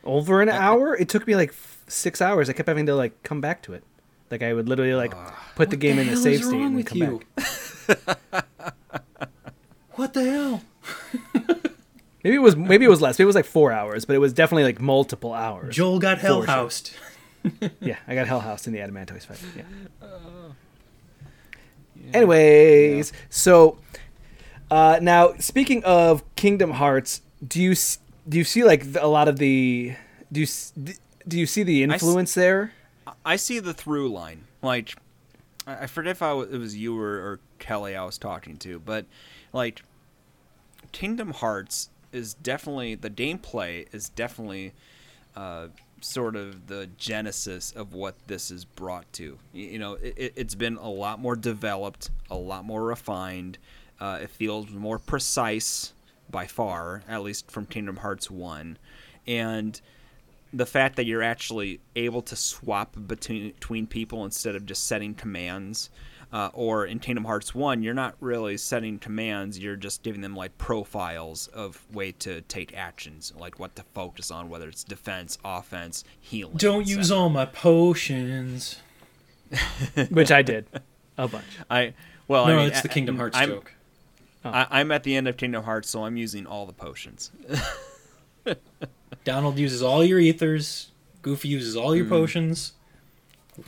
over 0.04 0.42
an 0.42 0.48
hour. 0.48 0.96
It 0.96 1.08
took 1.08 1.26
me 1.26 1.36
like 1.36 1.50
f- 1.50 1.84
6 1.88 2.20
hours. 2.20 2.48
I 2.48 2.52
kept 2.54 2.68
having 2.68 2.86
to 2.86 2.94
like 2.94 3.22
come 3.22 3.40
back 3.40 3.62
to 3.62 3.74
it. 3.74 3.84
Like 4.30 4.42
I 4.42 4.52
would 4.52 4.68
literally 4.68 4.94
like 4.94 5.14
ah. 5.14 5.52
put 5.54 5.70
the 5.70 5.76
What 5.76 5.80
game 5.80 5.98
in 5.98 6.06
the 6.06 6.12
hell 6.12 6.22
save 6.22 6.44
state 6.44 6.60
and 6.60 6.76
with 6.76 6.86
come 6.86 6.98
you? 6.98 7.22
back. 7.36 8.46
what 9.92 10.12
the 10.14 10.24
hell? 10.24 10.62
Maybe 12.24 12.34
it 12.36 12.40
was 12.42 12.56
maybe 12.56 12.84
it 12.84 12.88
was 12.88 13.00
less. 13.00 13.16
Maybe 13.18 13.24
it 13.24 13.26
was 13.26 13.36
like 13.36 13.44
4 13.44 13.72
hours, 13.72 14.04
but 14.04 14.16
it 14.16 14.18
was 14.18 14.32
definitely 14.32 14.64
like 14.64 14.80
multiple 14.80 15.32
hours. 15.32 15.74
Joel 15.74 15.98
got 16.00 16.18
hell 16.18 16.40
For 16.40 16.46
sure. 16.46 16.54
housed. 16.54 16.90
Yeah, 17.80 17.96
I 18.06 18.14
got 18.16 18.26
Hell 18.26 18.40
House 18.40 18.66
in 18.66 18.72
the 18.72 18.80
Adamantoise 18.80 19.24
fight. 19.24 19.38
Yeah. 19.56 19.62
Uh, 20.02 20.50
Anyways, 22.14 23.12
so 23.30 23.78
uh, 24.70 24.98
now 25.00 25.34
speaking 25.38 25.84
of 25.84 26.22
Kingdom 26.36 26.72
Hearts, 26.72 27.22
do 27.46 27.60
you 27.62 27.74
do 28.28 28.38
you 28.38 28.44
see 28.44 28.64
like 28.64 28.84
a 29.00 29.06
lot 29.06 29.28
of 29.28 29.38
the 29.38 29.94
do 30.30 30.40
you 30.40 30.46
do 31.26 31.38
you 31.38 31.46
see 31.46 31.62
the 31.62 31.82
I 31.82 31.94
s- 31.94 32.02
influence 32.02 32.34
there? 32.34 32.72
I 33.24 33.36
see 33.36 33.58
the 33.58 33.72
through 33.74 34.10
line. 34.10 34.44
Like 34.62 34.94
I 35.66 35.84
I 35.84 35.86
forget 35.86 36.12
if 36.12 36.22
I 36.22 36.28
w- 36.30 36.48
it 36.50 36.58
was 36.58 36.76
you 36.76 36.98
or, 36.98 37.12
or 37.14 37.40
Kelly 37.58 37.94
I 37.96 38.04
was 38.04 38.18
talking 38.18 38.56
to, 38.58 38.78
but 38.78 39.06
like 39.52 39.82
Kingdom 40.92 41.32
Hearts 41.32 41.90
is 42.12 42.34
definitely 42.34 42.94
the 42.94 43.10
gameplay 43.10 43.86
is 43.92 44.08
definitely 44.08 44.72
uh, 45.36 45.68
sort 46.00 46.36
of 46.36 46.66
the 46.66 46.88
genesis 46.96 47.72
of 47.72 47.94
what 47.94 48.14
this 48.26 48.50
is 48.50 48.64
brought 48.64 49.10
to. 49.14 49.38
You 49.52 49.78
know, 49.78 49.94
it, 49.94 50.32
it's 50.36 50.54
been 50.54 50.76
a 50.76 50.90
lot 50.90 51.20
more 51.20 51.36
developed, 51.36 52.10
a 52.30 52.36
lot 52.36 52.64
more 52.64 52.84
refined. 52.84 53.58
Uh, 54.00 54.20
it 54.22 54.30
feels 54.30 54.70
more 54.70 54.98
precise 54.98 55.92
by 56.30 56.46
far, 56.46 57.02
at 57.08 57.22
least 57.22 57.50
from 57.50 57.66
Kingdom 57.66 57.96
Hearts 57.96 58.30
One, 58.30 58.78
and 59.26 59.80
the 60.52 60.66
fact 60.66 60.96
that 60.96 61.04
you're 61.04 61.22
actually 61.22 61.80
able 61.96 62.22
to 62.22 62.36
swap 62.36 62.94
between 63.06 63.50
between 63.52 63.86
people 63.86 64.24
instead 64.24 64.54
of 64.54 64.66
just 64.66 64.84
setting 64.84 65.14
commands. 65.14 65.90
Uh, 66.30 66.50
or 66.52 66.84
in 66.84 66.98
Kingdom 66.98 67.24
Hearts 67.24 67.54
1, 67.54 67.82
you're 67.82 67.94
not 67.94 68.14
really 68.20 68.58
setting 68.58 68.98
commands, 68.98 69.58
you're 69.58 69.76
just 69.76 70.02
giving 70.02 70.20
them 70.20 70.36
like 70.36 70.58
profiles 70.58 71.46
of 71.48 71.82
way 71.90 72.12
to 72.12 72.42
take 72.42 72.76
actions, 72.76 73.32
like 73.38 73.58
what 73.58 73.74
to 73.76 73.82
focus 73.94 74.30
on, 74.30 74.50
whether 74.50 74.68
it's 74.68 74.84
defense, 74.84 75.38
offense, 75.42 76.04
healing. 76.20 76.58
Don't 76.58 76.86
use 76.86 77.10
all 77.10 77.30
my 77.30 77.46
potions. 77.46 78.76
which 80.10 80.30
I 80.30 80.42
did 80.42 80.66
a 81.16 81.26
bunch. 81.28 81.44
I 81.70 81.94
well, 82.26 82.46
no, 82.46 82.52
I 82.52 82.56
mean, 82.56 82.66
it's 82.68 82.82
the 82.82 82.90
I- 82.90 82.92
Kingdom 82.92 83.16
Hearts 83.16 83.36
I'm, 83.36 83.48
joke. 83.48 83.72
I, 84.44 84.66
I'm 84.70 84.92
at 84.92 85.02
the 85.02 85.16
end 85.16 85.26
of 85.28 85.36
Kingdom 85.36 85.64
Hearts, 85.64 85.88
so 85.88 86.04
I'm 86.04 86.16
using 86.18 86.46
all 86.46 86.66
the 86.66 86.72
potions. 86.74 87.30
Donald 89.24 89.58
uses 89.58 89.82
all 89.82 90.04
your 90.04 90.18
ethers. 90.18 90.90
Goofy 91.22 91.48
uses 91.48 91.76
all 91.76 91.94
your 91.96 92.04
potions. 92.06 92.72
Uh, 93.58 93.62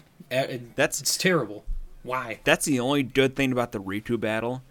it- 0.49 0.77
That's 0.77 1.01
it's 1.01 1.17
terrible. 1.17 1.65
Why? 2.03 2.40
that's 2.44 2.64
the 2.64 2.80
only 2.80 3.03
good 3.03 3.36
thing 3.36 3.53
about 3.53 3.72
the 3.72 3.80
Riku 3.80 4.18
battle. 4.18 4.62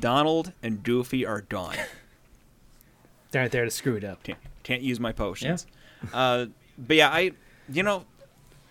Donald 0.00 0.52
and 0.62 0.82
Doofy 0.82 1.26
are 1.28 1.40
done. 1.42 1.76
They're 3.30 3.42
not 3.42 3.50
there 3.50 3.64
to 3.64 3.70
screw 3.70 3.96
it 3.96 4.04
up. 4.04 4.22
Can't, 4.22 4.38
can't 4.62 4.82
use 4.82 5.00
my 5.00 5.12
potions. 5.12 5.66
Uh, 6.12 6.46
but 6.76 6.96
yeah, 6.96 7.08
I, 7.08 7.30
you 7.72 7.84
know, 7.84 8.04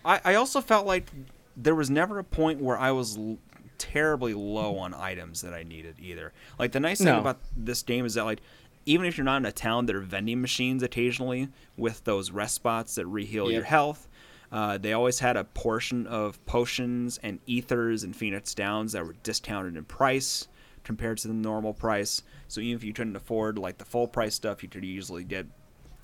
I, 0.04 0.20
I 0.22 0.34
also 0.34 0.60
felt 0.60 0.86
like 0.86 1.10
there 1.56 1.74
was 1.74 1.88
never 1.88 2.18
a 2.18 2.24
point 2.24 2.60
where 2.60 2.76
I 2.76 2.90
was 2.90 3.16
l- 3.16 3.38
terribly 3.78 4.34
low 4.34 4.76
on 4.76 4.92
items 4.92 5.40
that 5.40 5.54
I 5.54 5.62
needed 5.62 5.94
either. 5.98 6.34
Like 6.58 6.72
the 6.72 6.80
nice 6.80 6.98
thing 6.98 7.06
No. 7.06 7.20
about 7.20 7.38
this 7.56 7.82
game 7.82 8.04
is 8.04 8.12
that 8.14 8.26
like 8.26 8.40
even 8.84 9.06
if 9.06 9.16
you're 9.16 9.24
not 9.24 9.38
in 9.38 9.46
a 9.46 9.52
town, 9.52 9.86
there 9.86 9.96
are 9.96 10.00
vending 10.02 10.42
machines 10.42 10.82
occasionally 10.82 11.48
with 11.78 12.04
those 12.04 12.30
rest 12.30 12.56
spots 12.56 12.96
that 12.96 13.06
reheal 13.06 13.50
your 13.50 13.64
health. 13.64 14.08
Uh, 14.52 14.76
they 14.76 14.92
always 14.92 15.18
had 15.18 15.36
a 15.36 15.44
portion 15.44 16.06
of 16.06 16.44
potions 16.44 17.18
and 17.22 17.40
ethers 17.46 18.04
and 18.04 18.14
Phoenix 18.14 18.54
Downs 18.54 18.92
that 18.92 19.04
were 19.04 19.14
discounted 19.22 19.76
in 19.76 19.84
price 19.84 20.46
compared 20.84 21.16
to 21.18 21.28
the 21.28 21.34
normal 21.34 21.72
price. 21.72 22.22
So 22.48 22.60
even 22.60 22.76
if 22.76 22.84
you 22.84 22.92
couldn't 22.92 23.16
afford 23.16 23.58
like 23.58 23.78
the 23.78 23.86
full 23.86 24.06
price 24.06 24.34
stuff, 24.34 24.62
you 24.62 24.68
could 24.68 24.84
easily 24.84 25.24
get 25.24 25.46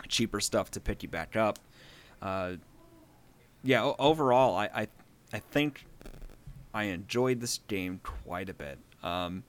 cheaper 0.08 0.40
stuff 0.40 0.70
to 0.70 0.80
pick 0.80 1.02
you 1.02 1.10
back 1.10 1.36
up. 1.36 1.58
Uh, 2.22 2.54
yeah, 3.62 3.84
o- 3.84 3.96
overall, 3.98 4.56
I, 4.56 4.70
I 4.74 4.88
I 5.32 5.38
think 5.40 5.84
I 6.72 6.84
enjoyed 6.84 7.40
this 7.40 7.60
game 7.68 8.00
quite 8.02 8.48
a 8.48 8.54
bit. 8.54 8.78
Um, 9.02 9.42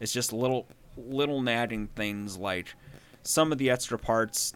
it's 0.00 0.12
just 0.12 0.32
little 0.32 0.66
little 0.96 1.40
nagging 1.40 1.86
things 1.94 2.36
like 2.36 2.74
some 3.22 3.52
of 3.52 3.58
the 3.58 3.70
extra 3.70 3.98
parts, 3.98 4.54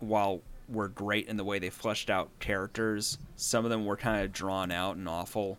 while 0.00 0.42
were 0.70 0.88
great 0.88 1.26
in 1.26 1.36
the 1.36 1.44
way 1.44 1.58
they 1.58 1.70
fleshed 1.70 2.10
out 2.10 2.30
characters, 2.38 3.18
some 3.36 3.64
of 3.64 3.70
them 3.70 3.84
were 3.86 3.96
kind 3.96 4.24
of 4.24 4.32
drawn 4.32 4.70
out 4.70 4.96
and 4.96 5.08
awful. 5.08 5.58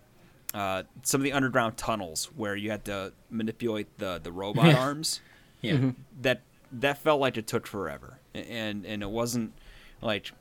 Uh, 0.53 0.83
some 1.03 1.21
of 1.21 1.23
the 1.23 1.31
underground 1.33 1.77
tunnels 1.77 2.25
where 2.35 2.55
you 2.55 2.69
had 2.71 2.83
to 2.85 3.13
manipulate 3.29 3.87
the 3.99 4.19
the 4.21 4.31
robot 4.31 4.73
arms 4.75 5.21
Yeah. 5.61 5.91
that 6.21 6.41
that 6.73 6.97
felt 6.97 7.19
like 7.21 7.37
it 7.37 7.47
took 7.47 7.67
forever, 7.67 8.19
and 8.33 8.85
and 8.85 9.01
it 9.03 9.09
wasn't 9.09 9.53
like 10.01 10.31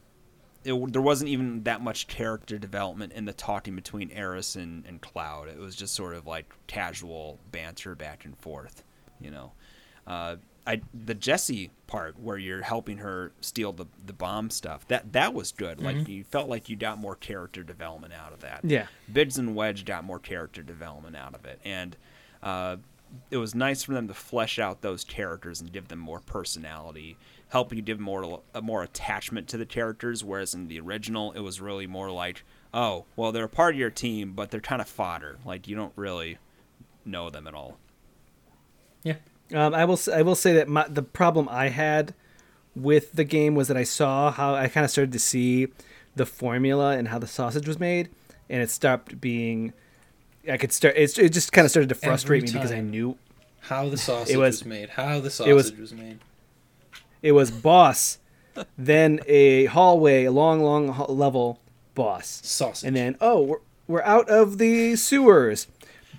it, 0.65 0.93
there 0.93 1.01
wasn't 1.03 1.29
even 1.31 1.63
that 1.63 1.81
much 1.81 2.07
character 2.07 2.59
development 2.59 3.13
in 3.15 3.25
the 3.25 3.33
talking 3.33 3.75
between 3.75 4.11
Eris 4.11 4.57
and, 4.57 4.85
and 4.87 5.01
Cloud. 5.01 5.49
It 5.49 5.59
was 5.59 5.75
just 5.75 5.95
sort 5.95 6.15
of 6.15 6.27
like 6.27 6.53
casual 6.67 7.39
banter 7.51 7.95
back 7.95 8.25
and 8.25 8.37
forth, 8.39 8.83
you 9.21 9.31
know. 9.31 9.53
Uh, 10.07 10.37
I 10.67 10.83
the 10.93 11.15
Jesse 11.15 11.71
part 11.87 12.19
where 12.21 12.39
you're 12.39 12.63
helping 12.63 12.99
her 12.99 13.33
steal 13.41 13.73
the 13.73 13.87
the 14.05 14.13
bomb 14.13 14.51
stuff 14.51 14.87
that 14.89 15.13
that 15.13 15.35
was 15.35 15.53
good. 15.53 15.81
Like 15.81 16.09
you 16.09 16.25
felt 16.25 16.49
like 16.49 16.69
you 16.69 16.77
got 16.77 16.99
more 16.99 17.17
character 17.17 17.63
development 17.63 18.13
out 18.13 18.33
of 18.33 18.41
that. 18.41 18.61
Yeah. 18.63 18.87
Biggs 19.13 19.39
and 19.39 19.55
Wedge 19.55 19.85
got 19.85 20.05
more 20.05 20.19
character 20.19 20.63
development 20.63 21.17
out 21.17 21.35
of 21.35 21.45
it, 21.45 21.61
and 21.65 21.97
uh, 22.43 22.77
it 23.31 23.39
was 23.39 23.55
nice 23.55 23.83
for 23.83 23.93
them 23.93 24.09
to 24.09 24.15
flesh 24.15 24.59
out 24.59 24.83
those 24.83 25.05
characters 25.05 25.61
and 25.61 25.73
give 25.73 25.89
them 25.89 25.99
more 25.99 26.21
personality, 26.21 27.17
help 27.49 27.75
you 27.75 27.83
give 27.83 27.99
more 27.99 28.41
a 28.55 28.63
more 28.63 28.83
attachment 28.83 29.49
to 29.49 29.57
the 29.57 29.67
characters. 29.67 30.23
Whereas 30.23 30.55
in 30.55 30.69
the 30.69 30.79
original, 30.81 31.33
it 31.33 31.41
was 31.41 31.61
really 31.61 31.87
more 31.87 32.11
like, 32.11 32.45
oh, 32.73 33.07
well, 33.17 33.33
they're 33.33 33.45
a 33.45 33.49
part 33.49 33.75
of 33.75 33.81
your 33.81 33.91
team, 33.91 34.33
but 34.33 34.51
they're 34.51 34.61
kind 34.61 34.81
of 34.81 34.89
fodder. 34.89 35.39
Like 35.45 35.67
you 35.67 35.75
don't 35.75 35.93
really 35.97 36.39
know 37.05 37.31
them 37.31 37.47
at 37.47 37.55
all. 37.55 37.79
Yeah. 39.03 39.17
Um, 39.55 39.75
I 39.75 39.85
will. 39.85 39.99
I 40.13 40.23
will 40.23 40.35
say 40.35 40.53
that 40.55 40.69
my, 40.69 40.87
the 40.89 41.03
problem 41.03 41.49
I 41.51 41.69
had 41.69 42.15
with 42.77 43.13
the 43.13 43.25
game 43.25 43.55
was 43.55 43.69
that 43.69 43.77
I 43.77 43.85
saw 43.85 44.31
how 44.31 44.55
I 44.55 44.69
kind 44.69 44.85
of 44.85 44.91
started 44.91 45.13
to 45.13 45.19
see 45.19 45.69
the 46.17 46.27
formula 46.27 46.97
and 46.97 47.09
how 47.09 47.19
the 47.19 47.27
sausage 47.27 47.67
was 47.67 47.79
made, 47.81 48.09
and 48.49 48.63
it 48.63 48.71
stopped 48.71 49.21
being. 49.21 49.73
I 50.51 50.57
could 50.57 50.73
start. 50.73 50.95
It's, 50.97 51.19
it 51.19 51.31
just 51.33 51.53
kind 51.53 51.65
of 51.65 51.71
started 51.71 51.89
to 51.91 51.95
frustrate 51.95 52.43
me 52.45 52.53
because 52.53 52.73
I 52.73 52.81
knew 52.81 53.17
How 53.61 53.89
the 53.89 53.97
sausage 54.09 54.37
was- 54.37 54.61
was, 54.61 54.65
made. 54.65 54.91
How 54.91 55.21
the 55.21 55.31
sausage 55.31 55.55
was- 55.55 55.73
was, 55.77 55.93
made. 55.93 56.19
it 57.23 57.33
was 57.33 57.51
boss, 57.51 58.19
then 58.79 59.21
a 59.27 59.67
hallway, 59.67 60.25
a 60.25 60.31
long, 60.33 60.61
long 60.63 60.97
level 61.09 61.61
boss, 61.95 62.41
Sausage. 62.45 62.87
and 62.87 62.97
then 62.97 63.17
oh, 63.21 63.43
we're, 63.43 63.59
we're 63.89 64.03
out 64.03 64.29
of 64.31 64.59
the 64.59 64.97
sewers. 64.97 65.67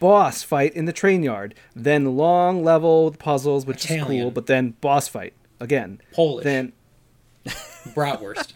Boss 0.01 0.43
fight 0.43 0.73
in 0.73 0.83
the 0.85 0.91
train 0.91 1.23
yard. 1.23 1.55
Then 1.73 2.17
long 2.17 2.61
level 2.63 3.11
puzzles, 3.17 3.65
which 3.65 3.85
is 3.85 3.87
cool, 3.87 3.97
Italian. 4.01 4.29
but 4.33 4.47
then 4.47 4.71
boss 4.81 5.07
fight 5.07 5.33
again. 5.61 6.01
Polish. 6.11 6.43
Then 6.43 6.73
Bratwurst. 7.45 8.53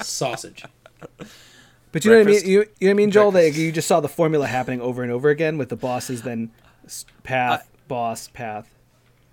sausage. 0.00 0.64
But 1.92 2.04
you 2.04 2.10
know 2.10 2.18
what 2.18 2.28
I 2.28 2.30
mean? 2.30 2.40
You, 2.44 2.50
you 2.50 2.58
know 2.58 2.66
what 2.80 2.90
I 2.90 2.94
mean, 2.94 3.10
Joel? 3.10 3.30
That 3.32 3.40
Breakfast. 3.40 3.60
you 3.60 3.72
just 3.72 3.88
saw 3.88 4.00
the 4.00 4.08
formula 4.08 4.46
happening 4.46 4.80
over 4.80 5.02
and 5.02 5.10
over 5.12 5.28
again 5.30 5.58
with 5.58 5.68
the 5.70 5.76
bosses, 5.76 6.22
then 6.22 6.50
s- 6.84 7.06
path, 7.22 7.68
boss, 7.88 8.28
path. 8.28 8.74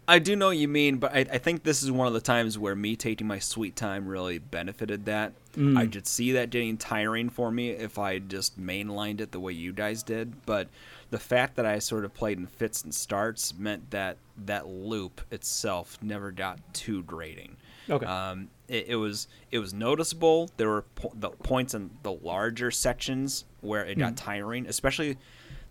I 0.07 0.19
do 0.19 0.35
know 0.35 0.47
what 0.47 0.57
you 0.57 0.67
mean, 0.67 0.97
but 0.97 1.13
I, 1.13 1.19
I 1.19 1.37
think 1.39 1.63
this 1.63 1.81
is 1.81 1.91
one 1.91 2.05
of 2.07 2.13
the 2.13 2.21
times 2.21 2.57
where 2.59 2.75
me 2.75 2.95
taking 2.95 3.25
my 3.27 3.39
sweet 3.39 3.75
time 3.75 4.07
really 4.07 4.37
benefited 4.37 5.05
that. 5.05 5.33
Mm. 5.57 5.77
I 5.77 5.87
could 5.87 6.05
see 6.07 6.31
that 6.33 6.51
getting 6.51 6.77
tiring 6.77 7.29
for 7.29 7.49
me 7.51 7.71
if 7.71 7.97
I 7.97 8.19
just 8.19 8.59
mainlined 8.59 9.19
it 9.19 9.31
the 9.31 9.39
way 9.39 9.51
you 9.53 9.73
guys 9.73 10.03
did, 10.03 10.45
but 10.45 10.69
the 11.11 11.19
fact 11.19 11.55
that 11.55 11.65
I 11.65 11.79
sort 11.79 12.03
of 12.05 12.13
played 12.13 12.37
in 12.39 12.47
fits 12.47 12.83
and 12.83 12.93
starts 12.93 13.53
meant 13.57 13.91
that 13.91 14.17
that 14.45 14.67
loop 14.67 15.21
itself 15.31 15.97
never 16.01 16.31
got 16.31 16.59
too 16.73 17.03
grating. 17.03 17.57
Okay. 17.89 18.05
Um, 18.05 18.49
it, 18.67 18.87
it 18.89 18.95
was 18.95 19.27
it 19.51 19.59
was 19.59 19.73
noticeable. 19.73 20.49
There 20.57 20.69
were 20.69 20.81
po- 20.95 21.11
the 21.13 21.29
points 21.29 21.73
in 21.75 21.91
the 22.03 22.11
larger 22.13 22.71
sections 22.71 23.45
where 23.61 23.85
it 23.85 23.97
got 23.99 24.17
tiring, 24.17 24.65
especially 24.67 25.17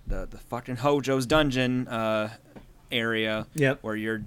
the 0.07 0.27
the 0.31 0.39
fucking 0.39 0.77
Hojo's 0.77 1.27
dungeon 1.27 1.89
uh, 1.89 2.31
area 2.93 3.47
Yep. 3.55 3.79
where 3.83 3.97
you're 3.97 4.23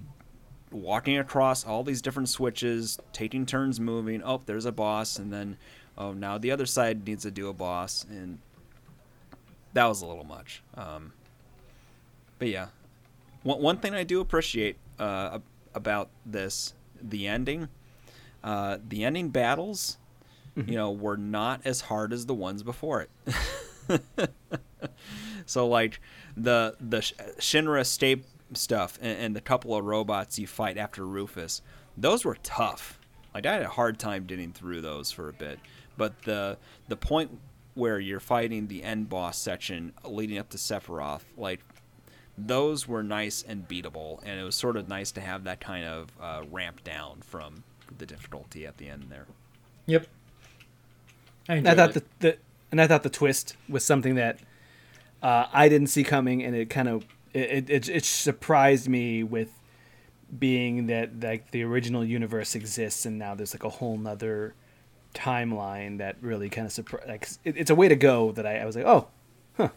walking 0.71 1.17
across 1.17 1.65
all 1.65 1.83
these 1.83 2.01
different 2.01 2.27
switches, 2.29 2.99
taking 3.13 3.45
turns 3.45 3.79
moving. 3.79 4.21
Oh, 4.23 4.41
there's 4.45 4.65
a 4.65 4.71
boss, 4.73 5.17
and 5.17 5.31
then 5.31 5.55
oh, 5.97 6.11
now 6.11 6.37
the 6.37 6.51
other 6.51 6.65
side 6.65 7.07
needs 7.07 7.23
to 7.23 7.31
do 7.31 7.47
a 7.47 7.53
boss, 7.53 8.05
and 8.09 8.39
that 9.73 9.85
was 9.85 10.01
a 10.01 10.05
little 10.05 10.23
much. 10.23 10.63
Um, 10.75 11.13
but 12.39 12.47
yeah, 12.49 12.67
one 13.43 13.61
one 13.61 13.77
thing 13.77 13.93
I 13.93 14.03
do 14.03 14.21
appreciate 14.21 14.77
uh, 14.99 15.39
about 15.73 16.09
this, 16.25 16.73
the 17.01 17.27
ending, 17.27 17.69
uh, 18.43 18.77
the 18.87 19.03
ending 19.03 19.29
battles, 19.29 19.97
you 20.55 20.75
know, 20.75 20.91
were 20.91 21.17
not 21.17 21.61
as 21.65 21.81
hard 21.81 22.13
as 22.13 22.25
the 22.25 22.33
ones 22.33 22.63
before 22.63 23.07
it. 23.89 24.29
So 25.47 25.65
like 25.67 25.99
the 26.35 26.75
the 26.79 26.97
Shinra 26.97 27.85
State 27.85 28.25
stuff 28.53 28.99
and, 29.01 29.17
and 29.17 29.35
the 29.35 29.41
couple 29.41 29.75
of 29.75 29.83
robots 29.85 30.37
you 30.37 30.45
fight 30.45 30.77
after 30.77 31.05
Rufus, 31.07 31.61
those 31.95 32.23
were 32.23 32.37
tough. 32.43 32.99
Like 33.33 33.45
I 33.45 33.53
had 33.53 33.61
a 33.63 33.69
hard 33.69 33.97
time 33.97 34.25
getting 34.25 34.51
through 34.51 34.81
those 34.81 35.09
for 35.09 35.29
a 35.29 35.33
bit, 35.33 35.59
but 35.97 36.21
the 36.23 36.57
the 36.89 36.97
point 36.97 37.39
where 37.77 37.99
you're 37.99 38.19
fighting 38.19 38.67
the 38.67 38.83
end 38.83 39.07
boss 39.07 39.37
section 39.37 39.93
leading 40.03 40.37
up 40.37 40.49
to 40.49 40.57
Sephiroth, 40.57 41.21
like 41.37 41.61
those 42.37 42.87
were 42.87 43.03
nice 43.03 43.43
and 43.47 43.67
beatable, 43.67 44.19
and 44.23 44.39
it 44.39 44.43
was 44.43 44.55
sort 44.55 44.75
of 44.75 44.87
nice 44.87 45.11
to 45.11 45.21
have 45.21 45.43
that 45.45 45.59
kind 45.59 45.85
of 45.85 46.11
uh, 46.21 46.43
ramp 46.51 46.83
down 46.83 47.21
from 47.21 47.63
the 47.97 48.05
difficulty 48.05 48.65
at 48.65 48.77
the 48.77 48.89
end 48.89 49.07
there. 49.09 49.25
Yep. 49.85 50.07
I 51.47 51.57
I 51.57 51.75
thought 51.75 51.95
it. 51.95 52.19
the, 52.19 52.27
the 52.27 52.37
and 52.71 52.81
I 52.81 52.87
thought 52.87 53.03
the 53.03 53.09
twist 53.09 53.55
was 53.69 53.83
something 53.83 54.15
that 54.15 54.39
uh, 55.21 55.45
I 55.53 55.69
didn't 55.69 55.87
see 55.87 56.03
coming, 56.03 56.43
and 56.43 56.55
it 56.55 56.69
kind 56.69 56.87
of 56.87 57.05
it, 57.33 57.69
it 57.69 57.89
it 57.89 58.05
surprised 58.05 58.89
me 58.89 59.23
with 59.23 59.49
being 60.37 60.87
that 60.87 61.21
like 61.21 61.51
the 61.51 61.63
original 61.63 62.03
universe 62.03 62.55
exists, 62.55 63.05
and 63.05 63.17
now 63.17 63.35
there's 63.35 63.53
like 63.53 63.63
a 63.63 63.69
whole 63.69 63.97
nother 63.97 64.53
timeline 65.17 65.97
that 65.97 66.15
really 66.21 66.49
kind 66.49 66.65
of 66.65 66.71
surprised. 66.71 67.07
Like 67.07 67.27
it, 67.43 67.57
it's 67.57 67.69
a 67.69 67.75
way 67.75 67.87
to 67.87 67.95
go 67.95 68.31
that 68.33 68.45
I, 68.45 68.59
I 68.59 68.65
was 68.65 68.75
like, 68.75 68.85
oh, 68.85 69.07
huh. 69.57 69.69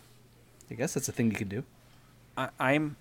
I 0.71 0.75
guess 0.75 0.95
that's 0.95 1.09
a 1.09 1.13
thing 1.13 1.31
you 1.31 1.37
could 1.37 1.49
do. 1.49 1.65
I, 2.37 2.51
I'm 2.59 2.97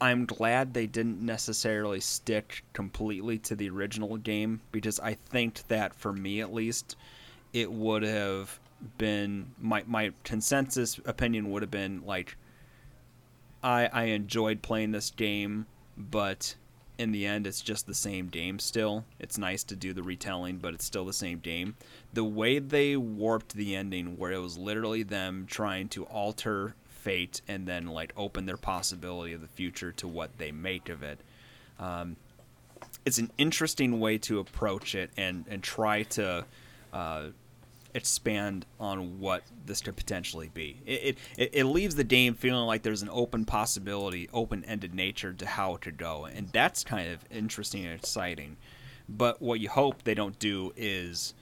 I'm 0.00 0.26
glad 0.26 0.74
they 0.74 0.86
didn't 0.86 1.20
necessarily 1.20 2.00
stick 2.00 2.64
completely 2.72 3.38
to 3.38 3.54
the 3.54 3.70
original 3.70 4.16
game 4.16 4.60
because 4.72 4.98
I 4.98 5.14
think 5.14 5.66
that 5.68 5.94
for 5.94 6.12
me 6.12 6.40
at 6.40 6.52
least, 6.52 6.96
it 7.52 7.70
would 7.70 8.02
have 8.02 8.58
been 8.98 9.52
my 9.60 9.84
my 9.86 10.12
consensus 10.24 10.98
opinion 11.04 11.50
would 11.50 11.62
have 11.62 11.70
been 11.70 12.02
like 12.04 12.36
I 13.62 13.86
I 13.92 14.04
enjoyed 14.04 14.62
playing 14.62 14.92
this 14.92 15.10
game, 15.10 15.66
but 15.96 16.56
in 17.02 17.12
the 17.12 17.26
end 17.26 17.46
it's 17.46 17.60
just 17.60 17.86
the 17.86 17.94
same 17.94 18.28
game 18.28 18.58
still. 18.58 19.04
It's 19.18 19.36
nice 19.36 19.64
to 19.64 19.76
do 19.76 19.92
the 19.92 20.02
retelling, 20.02 20.58
but 20.58 20.72
it's 20.72 20.84
still 20.84 21.04
the 21.04 21.12
same 21.12 21.40
game. 21.40 21.76
The 22.12 22.24
way 22.24 22.58
they 22.58 22.96
warped 22.96 23.54
the 23.54 23.76
ending 23.76 24.16
where 24.16 24.32
it 24.32 24.38
was 24.38 24.56
literally 24.56 25.02
them 25.02 25.46
trying 25.46 25.88
to 25.90 26.04
alter 26.04 26.74
fate 26.88 27.42
and 27.48 27.66
then 27.66 27.88
like 27.88 28.12
open 28.16 28.46
their 28.46 28.56
possibility 28.56 29.32
of 29.32 29.40
the 29.40 29.48
future 29.48 29.92
to 29.92 30.08
what 30.08 30.38
they 30.38 30.52
make 30.52 30.88
of 30.88 31.02
it. 31.02 31.20
Um, 31.78 32.16
it's 33.04 33.18
an 33.18 33.30
interesting 33.36 33.98
way 34.00 34.18
to 34.18 34.38
approach 34.38 34.94
it 34.94 35.10
and 35.16 35.44
and 35.48 35.62
try 35.62 36.04
to 36.04 36.44
uh, 36.92 37.26
expand 37.94 38.66
on 38.80 39.20
what 39.20 39.42
this 39.66 39.80
could 39.80 39.96
potentially 39.96 40.50
be. 40.52 40.80
It, 40.86 41.18
it 41.36 41.50
it 41.52 41.64
leaves 41.64 41.94
the 41.94 42.04
game 42.04 42.34
feeling 42.34 42.66
like 42.66 42.82
there's 42.82 43.02
an 43.02 43.10
open 43.12 43.44
possibility, 43.44 44.28
open-ended 44.32 44.94
nature 44.94 45.32
to 45.32 45.46
how 45.46 45.74
it 45.74 45.80
could 45.82 45.96
go, 45.96 46.24
and 46.24 46.48
that's 46.48 46.84
kind 46.84 47.10
of 47.12 47.24
interesting 47.30 47.84
and 47.84 47.94
exciting. 47.94 48.56
But 49.08 49.42
what 49.42 49.60
you 49.60 49.68
hope 49.68 50.04
they 50.04 50.14
don't 50.14 50.38
do 50.38 50.72
is 50.76 51.34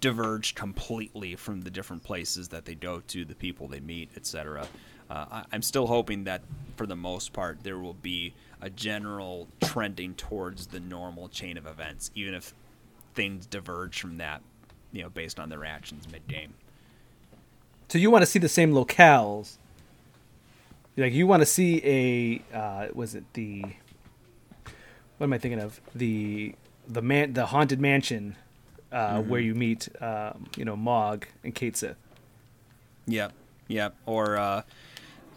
diverge 0.00 0.54
completely 0.54 1.36
from 1.36 1.62
the 1.62 1.70
different 1.70 2.02
places 2.02 2.48
that 2.48 2.64
they 2.64 2.74
go 2.74 3.00
to, 3.06 3.24
the 3.24 3.34
people 3.34 3.68
they 3.68 3.80
meet, 3.80 4.10
etc. 4.16 4.66
Uh, 5.08 5.26
I, 5.30 5.44
I'm 5.52 5.62
still 5.62 5.86
hoping 5.86 6.24
that 6.24 6.42
for 6.76 6.86
the 6.86 6.96
most 6.96 7.32
part 7.32 7.62
there 7.62 7.78
will 7.78 7.94
be 7.94 8.34
a 8.60 8.68
general 8.68 9.48
trending 9.62 10.14
towards 10.14 10.66
the 10.66 10.80
normal 10.80 11.28
chain 11.28 11.56
of 11.56 11.66
events, 11.66 12.10
even 12.14 12.34
if 12.34 12.52
things 13.14 13.46
diverge 13.46 14.00
from 14.00 14.18
that, 14.18 14.42
you 14.92 15.02
know, 15.02 15.08
based 15.08 15.38
on 15.40 15.48
their 15.48 15.64
actions 15.64 16.06
mid 16.10 16.26
game. 16.28 16.54
So 17.88 17.98
you 17.98 18.10
want 18.10 18.22
to 18.22 18.26
see 18.26 18.38
the 18.38 18.48
same 18.48 18.72
locales? 18.72 19.56
Like 20.96 21.12
you 21.12 21.26
want 21.26 21.40
to 21.42 21.46
see 21.46 21.80
a 22.52 22.56
uh, 22.56 22.88
was 22.94 23.14
it 23.14 23.24
the 23.34 23.62
what 25.18 25.24
am 25.24 25.32
I 25.32 25.38
thinking 25.38 25.60
of 25.60 25.80
the 25.94 26.54
the 26.88 27.02
man 27.02 27.32
the 27.34 27.46
haunted 27.46 27.80
mansion 27.80 28.36
uh, 28.90 29.18
Mm-hmm. 29.18 29.28
where 29.30 29.40
you 29.40 29.54
meet 29.54 29.88
um, 30.02 30.46
you 30.56 30.64
know 30.64 30.76
Mog 30.76 31.26
and 31.44 31.54
Cait 31.54 31.76
Sith. 31.76 31.96
Yep, 33.06 33.32
yep, 33.68 33.94
or 34.06 34.36
uh, 34.36 34.62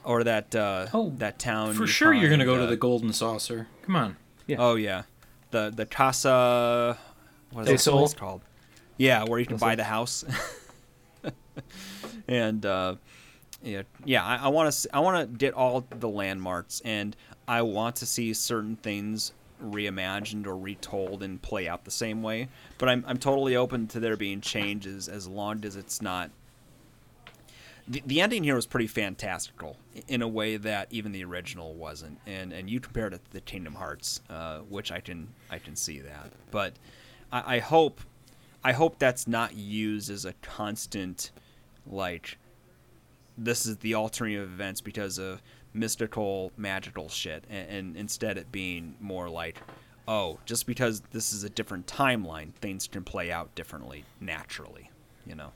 or 0.04 0.24
that 0.26 0.54
uh, 0.54 0.88
Oh, 0.94 1.14
that 1.18 1.40
town. 1.40 1.74
For 1.74 1.84
you 1.84 1.88
sure, 1.88 2.14
you're 2.14 2.30
gonna 2.30 2.44
find, 2.44 2.48
go 2.56 2.58
to 2.58 2.64
uh, 2.64 2.70
the 2.70 2.76
Golden 2.78 3.14
Saucer. 3.14 3.68
Come 3.84 3.96
on. 3.96 4.18
Yeah. 4.48 4.58
Oh 4.60 4.76
yeah, 4.76 5.04
the 5.52 5.72
the 5.74 5.86
casa. 5.86 6.98
What 7.52 7.62
is 7.62 7.68
Del 7.68 7.74
that 7.74 7.80
Sol? 7.80 8.00
place 8.00 8.14
called? 8.14 8.42
Yeah, 8.98 9.24
where 9.24 9.40
you 9.40 9.46
can 9.46 9.58
buy 9.58 9.76
the 9.76 9.84
house. 9.84 10.24
and 12.28 12.66
uh, 12.66 12.96
yeah, 13.64 13.84
yeah, 14.04 14.24
I, 14.24 14.38
I 14.38 14.48
want 14.50 14.72
to 14.72 14.96
I 14.96 15.00
want 15.00 15.32
to 15.32 15.38
get 15.38 15.54
all 15.54 15.86
the 15.90 16.10
landmarks, 16.10 16.82
and 16.86 17.16
I 17.48 17.62
want 17.62 17.98
to 17.98 18.06
see 18.06 18.34
certain 18.34 18.76
things 18.78 19.34
reimagined 19.64 20.48
or 20.48 20.58
retold 20.58 21.24
and 21.24 21.42
play 21.42 21.68
out 21.68 21.86
the 21.86 21.92
same 21.92 22.22
way. 22.22 22.50
But 22.78 22.90
I'm 22.90 23.04
I'm 23.08 23.18
totally 23.18 23.56
open 23.56 23.88
to 23.88 24.00
there 24.00 24.18
being 24.18 24.42
changes 24.42 25.08
as 25.10 25.28
long 25.28 25.64
as 25.66 25.76
it's 25.76 26.02
not 26.02 26.32
the, 27.88 28.02
the 28.06 28.22
ending 28.22 28.44
here 28.44 28.56
was 28.56 28.66
pretty 28.66 28.88
fantastical 28.88 29.78
in 30.08 30.22
a 30.22 30.28
way 30.28 30.58
that 30.58 30.88
even 30.92 31.12
the 31.12 31.24
original 31.24 31.74
wasn't 31.74 32.20
and 32.26 32.52
and 32.52 32.70
you 32.70 32.80
compared 32.80 33.14
it 33.14 33.24
to 33.26 33.32
the 33.32 33.42
kingdom 33.42 33.76
hearts 33.76 34.22
uh, 34.30 34.60
which 34.60 34.92
i 34.92 35.00
can 35.00 35.28
i 35.52 35.60
can 35.60 35.76
see 35.76 36.00
that 36.00 36.32
but 36.52 36.74
I, 37.32 37.56
I 37.56 37.60
hope 37.60 38.02
i 38.64 38.72
hope 38.72 39.00
that's 39.00 39.28
not 39.28 39.56
used 39.56 40.10
as 40.10 40.26
a 40.26 40.34
constant 40.42 41.32
like 41.86 42.38
this 43.38 43.66
is 43.66 43.78
the 43.78 43.94
altering 43.94 44.36
of 44.36 44.44
events 44.44 44.82
because 44.82 45.18
of 45.18 45.42
mystical 45.74 46.52
magical 46.58 47.10
shit 47.10 47.44
and, 47.50 47.70
and 47.70 47.98
instead 47.98 48.38
it 48.38 48.52
being 48.52 48.96
more 49.00 49.30
like 49.30 49.62
oh 50.08 50.40
just 50.46 50.66
because 50.68 51.02
this 51.12 51.34
is 51.34 51.44
a 51.44 51.50
different 51.50 51.86
timeline 51.88 52.54
things 52.54 52.88
can 52.88 53.04
play 53.04 53.32
out 53.32 53.54
differently 53.56 54.06
naturally 54.20 54.90
you 55.26 55.36
know 55.36 55.52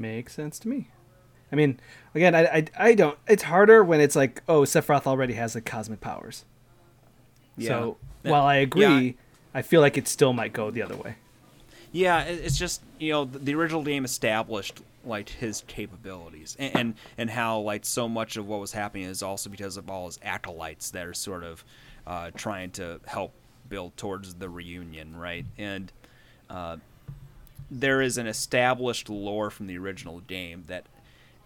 Makes 0.00 0.32
sense 0.32 0.58
to 0.60 0.68
me. 0.68 0.88
I 1.52 1.56
mean, 1.56 1.78
again, 2.14 2.34
I, 2.34 2.44
I, 2.44 2.64
I 2.78 2.94
don't. 2.94 3.18
It's 3.28 3.42
harder 3.42 3.84
when 3.84 4.00
it's 4.00 4.16
like, 4.16 4.42
oh, 4.48 4.62
Sephiroth 4.62 5.06
already 5.06 5.34
has 5.34 5.54
like 5.54 5.66
cosmic 5.66 6.00
powers. 6.00 6.46
So 7.58 7.98
Yeah. 8.22 8.30
while 8.32 8.44
I 8.44 8.56
agree, 8.56 8.82
Yeah. 8.82 9.12
I 9.54 9.62
feel 9.62 9.80
like 9.80 9.96
it 9.96 10.06
still 10.08 10.32
might 10.32 10.52
go 10.52 10.70
the 10.70 10.82
other 10.82 10.96
way. 10.96 11.16
Yeah, 11.92 12.22
it's 12.22 12.56
just 12.58 12.82
you 12.98 13.12
know 13.12 13.24
the 13.24 13.38
the 13.38 13.54
original 13.54 13.82
game 13.82 14.04
established 14.04 14.80
like 15.04 15.28
his 15.30 15.64
capabilities 15.66 16.56
and, 16.58 16.76
and 16.76 16.94
and 17.18 17.30
how 17.30 17.58
like 17.60 17.84
so 17.84 18.08
much 18.08 18.36
of 18.36 18.46
what 18.46 18.60
was 18.60 18.72
happening 18.72 19.04
is 19.04 19.22
also 19.22 19.48
because 19.50 19.76
of 19.76 19.90
all 19.90 20.06
his 20.06 20.18
acolytes 20.22 20.90
that 20.90 21.06
are 21.06 21.14
sort 21.14 21.42
of 21.42 21.64
uh, 22.06 22.30
trying 22.36 22.70
to 22.72 23.00
help 23.06 23.32
build 23.68 23.96
towards 23.96 24.34
the 24.34 24.48
reunion, 24.48 25.16
right? 25.16 25.46
And 25.58 25.90
uh, 26.48 26.76
there 27.70 28.02
is 28.02 28.18
an 28.18 28.26
established 28.26 29.08
lore 29.08 29.50
from 29.50 29.66
the 29.66 29.78
original 29.78 30.20
game 30.20 30.64
that 30.66 30.86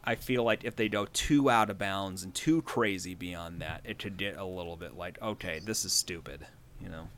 I 0.04 0.14
feel 0.16 0.42
like 0.42 0.64
if 0.64 0.76
they 0.76 0.88
go 0.88 1.06
too 1.12 1.48
out 1.48 1.70
of 1.70 1.78
bounds 1.78 2.22
and 2.24 2.34
too 2.34 2.62
crazy 2.62 3.14
beyond 3.14 3.60
that, 3.62 3.80
it 3.84 3.98
could 3.98 4.16
get 4.16 4.36
a 4.36 4.44
little 4.44 4.76
bit 4.76 4.96
like, 4.96 5.20
okay, 5.22 5.60
this 5.64 5.84
is 5.84 5.92
stupid, 5.92 6.46
you 6.80 6.88
know. 6.88 7.08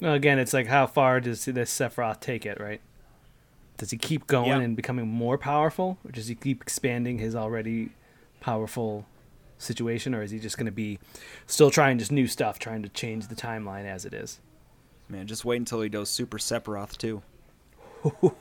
Well, 0.00 0.14
again, 0.14 0.38
it's 0.38 0.52
like 0.52 0.66
how 0.66 0.86
far 0.86 1.20
does 1.20 1.44
this 1.44 1.70
Sephiroth 1.76 2.20
take 2.20 2.44
it, 2.44 2.60
right? 2.60 2.80
Does 3.76 3.90
he 3.90 3.96
keep 3.96 4.26
going 4.26 4.48
Yeah. 4.48 4.60
and 4.60 4.76
becoming 4.76 5.06
more 5.08 5.38
powerful, 5.38 5.98
or 6.04 6.10
does 6.12 6.28
he 6.28 6.34
keep 6.34 6.62
expanding 6.62 7.18
his 7.18 7.34
already 7.34 7.90
powerful 8.40 9.06
situation, 9.58 10.14
or 10.14 10.22
is 10.22 10.30
he 10.30 10.38
just 10.38 10.56
going 10.56 10.66
to 10.66 10.72
be 10.72 10.98
still 11.46 11.70
trying 11.70 11.98
just 11.98 12.12
new 12.12 12.26
stuff, 12.26 12.58
trying 12.58 12.82
to 12.82 12.88
change 12.88 13.28
the 13.28 13.34
timeline 13.34 13.84
as 13.84 14.04
it 14.04 14.12
is? 14.14 14.40
Man, 15.08 15.26
just 15.26 15.44
wait 15.44 15.56
until 15.56 15.80
he 15.80 15.88
goes 15.88 16.08
Super 16.10 16.38
Sephiroth 16.38 16.96
too. 16.96 17.22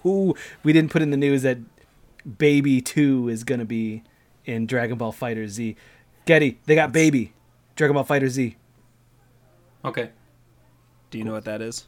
We 0.04 0.74
didn't 0.74 0.92
put 0.92 1.02
in 1.02 1.10
the 1.12 1.18
news 1.18 1.42
that 1.44 1.58
Baby 2.38 2.82
Two 2.82 3.30
is 3.30 3.44
going 3.44 3.60
to 3.60 3.66
be 3.66 4.04
in 4.46 4.66
Dragon 4.68 4.98
Ball 4.98 5.14
FighterZ. 5.14 5.76
Getty, 6.26 6.60
they 6.66 6.76
got 6.76 6.92
Baby, 6.92 7.34
Dragon 7.76 7.96
Ball 7.96 8.06
FighterZ. 8.06 8.56
Okay. 9.86 10.10
Do 11.12 11.18
you 11.18 11.24
know 11.24 11.34
what 11.34 11.46
that 11.46 11.62
is? 11.62 11.88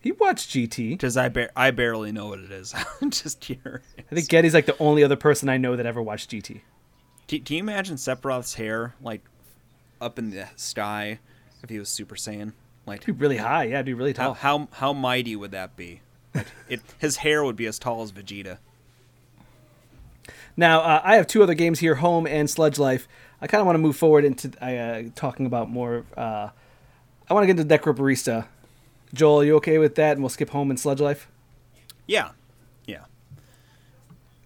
He 0.00 0.12
watched 0.12 0.50
GT. 0.50 0.90
Because 0.90 1.16
I 1.16 1.28
bar- 1.28 1.50
I 1.54 1.70
barely 1.70 2.10
know 2.10 2.28
what 2.28 2.38
it 2.40 2.50
is. 2.50 2.74
I'm 3.02 3.10
just 3.10 3.40
curious. 3.40 3.84
I 3.98 4.14
think 4.14 4.28
Getty's 4.28 4.54
like 4.54 4.66
the 4.66 4.78
only 4.78 5.04
other 5.04 5.16
person 5.16 5.48
I 5.48 5.58
know 5.58 5.76
that 5.76 5.84
ever 5.86 6.00
watched 6.00 6.30
GT. 6.30 6.62
Can, 7.28 7.42
can 7.42 7.56
you 7.56 7.62
imagine 7.62 7.96
Sephiroth's 7.96 8.54
hair 8.54 8.94
like 9.02 9.22
up 10.00 10.18
in 10.18 10.30
the 10.30 10.48
sky 10.56 11.18
if 11.62 11.68
he 11.68 11.78
was 11.78 11.88
Super 11.88 12.14
Saiyan? 12.14 12.54
Like 12.86 13.02
It'd 13.02 13.18
be 13.18 13.20
really 13.22 13.36
high, 13.36 13.64
yeah, 13.64 13.74
it'd 13.74 13.86
be 13.86 13.94
really 13.94 14.14
how 14.14 14.28
tall. 14.28 14.34
how 14.34 14.68
how 14.72 14.92
mighty 14.94 15.36
would 15.36 15.50
that 15.50 15.76
be? 15.76 16.00
Like, 16.34 16.46
it 16.68 16.80
his 16.98 17.18
hair 17.18 17.44
would 17.44 17.56
be 17.56 17.66
as 17.66 17.78
tall 17.78 18.02
as 18.02 18.10
Vegeta. 18.10 18.58
Now, 20.56 20.80
uh, 20.80 21.00
I 21.04 21.16
have 21.16 21.26
two 21.26 21.42
other 21.42 21.54
games 21.54 21.78
here, 21.78 21.96
Home 21.96 22.26
and 22.26 22.48
Sludge 22.50 22.78
Life. 22.78 23.08
I 23.40 23.46
kind 23.46 23.60
of 23.60 23.66
want 23.66 23.76
to 23.76 23.80
move 23.80 23.96
forward 23.96 24.24
into 24.24 24.50
uh, 24.62 25.10
talking 25.14 25.46
about 25.46 25.70
more. 25.70 26.04
Uh, 26.16 26.48
I 27.28 27.34
want 27.34 27.46
to 27.46 27.52
get 27.52 27.58
into 27.60 27.78
Necrobarista. 27.78 28.46
Joel, 29.14 29.40
are 29.40 29.44
you 29.44 29.56
okay 29.56 29.78
with 29.78 29.94
that? 29.96 30.12
And 30.12 30.20
we'll 30.22 30.28
skip 30.28 30.50
Home 30.50 30.70
and 30.70 30.78
Sludge 30.78 31.00
Life. 31.00 31.28
Yeah, 32.06 32.30
yeah. 32.86 33.04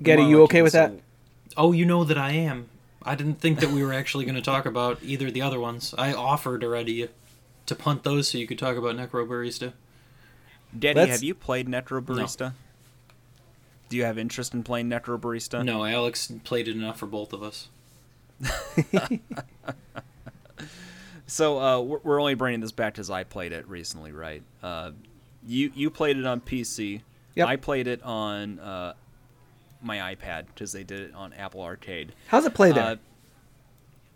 Getty, 0.02 0.22
Well, 0.22 0.30
you 0.30 0.42
okay 0.42 0.62
with 0.62 0.72
that? 0.72 0.90
so- 0.90 1.00
Oh, 1.56 1.72
you 1.72 1.84
know 1.84 2.02
that 2.04 2.18
I 2.18 2.32
am. 2.32 2.68
I 3.02 3.14
didn't 3.14 3.40
think 3.40 3.60
that 3.60 3.70
we 3.70 3.84
were 3.84 3.92
actually 3.92 4.24
going 4.24 4.34
to 4.34 4.40
talk 4.42 4.66
about 4.66 4.98
either 5.02 5.28
of 5.28 5.34
the 5.34 5.42
other 5.42 5.60
ones. 5.60 5.94
I 5.96 6.12
offered 6.12 6.64
already 6.64 7.08
to 7.66 7.74
punt 7.74 8.02
those 8.02 8.28
so 8.28 8.38
you 8.38 8.46
could 8.46 8.58
talk 8.58 8.76
about 8.76 8.96
Necro 8.96 9.26
Barista. 9.26 9.72
Getty, 10.78 10.98
Let's- 11.00 11.12
have 11.12 11.22
you 11.22 11.34
played 11.34 11.68
Necrobarista? 11.68 12.54
Do 13.88 13.96
you 13.96 14.04
have 14.04 14.18
interest 14.18 14.54
in 14.54 14.62
playing 14.62 14.88
Necrobarista? 14.88 15.64
No, 15.64 15.84
Alex 15.84 16.32
played 16.44 16.68
it 16.68 16.76
enough 16.76 16.98
for 16.98 17.06
both 17.06 17.32
of 17.32 17.42
us. 17.42 17.68
So 21.26 21.58
uh, 21.58 21.80
we're, 21.80 21.98
we're 22.02 22.20
only 22.20 22.34
bringing 22.34 22.60
this 22.60 22.72
back 22.72 22.94
because 22.94 23.10
I 23.10 23.24
played 23.24 23.52
it 23.52 23.66
recently, 23.68 24.12
right? 24.12 24.42
Uh, 24.62 24.92
you 25.46 25.72
you 25.74 25.90
played 25.90 26.16
it 26.16 26.26
on 26.26 26.40
PC. 26.40 27.00
Yep. 27.34 27.48
I 27.48 27.56
played 27.56 27.86
it 27.86 28.02
on 28.02 28.58
uh, 28.60 28.94
my 29.82 30.14
iPad 30.14 30.46
because 30.46 30.72
they 30.72 30.84
did 30.84 31.00
it 31.00 31.14
on 31.14 31.32
Apple 31.32 31.62
Arcade. 31.62 32.12
How's 32.28 32.44
it 32.44 32.54
play 32.54 32.72
there? 32.72 32.84
Uh, 32.84 32.96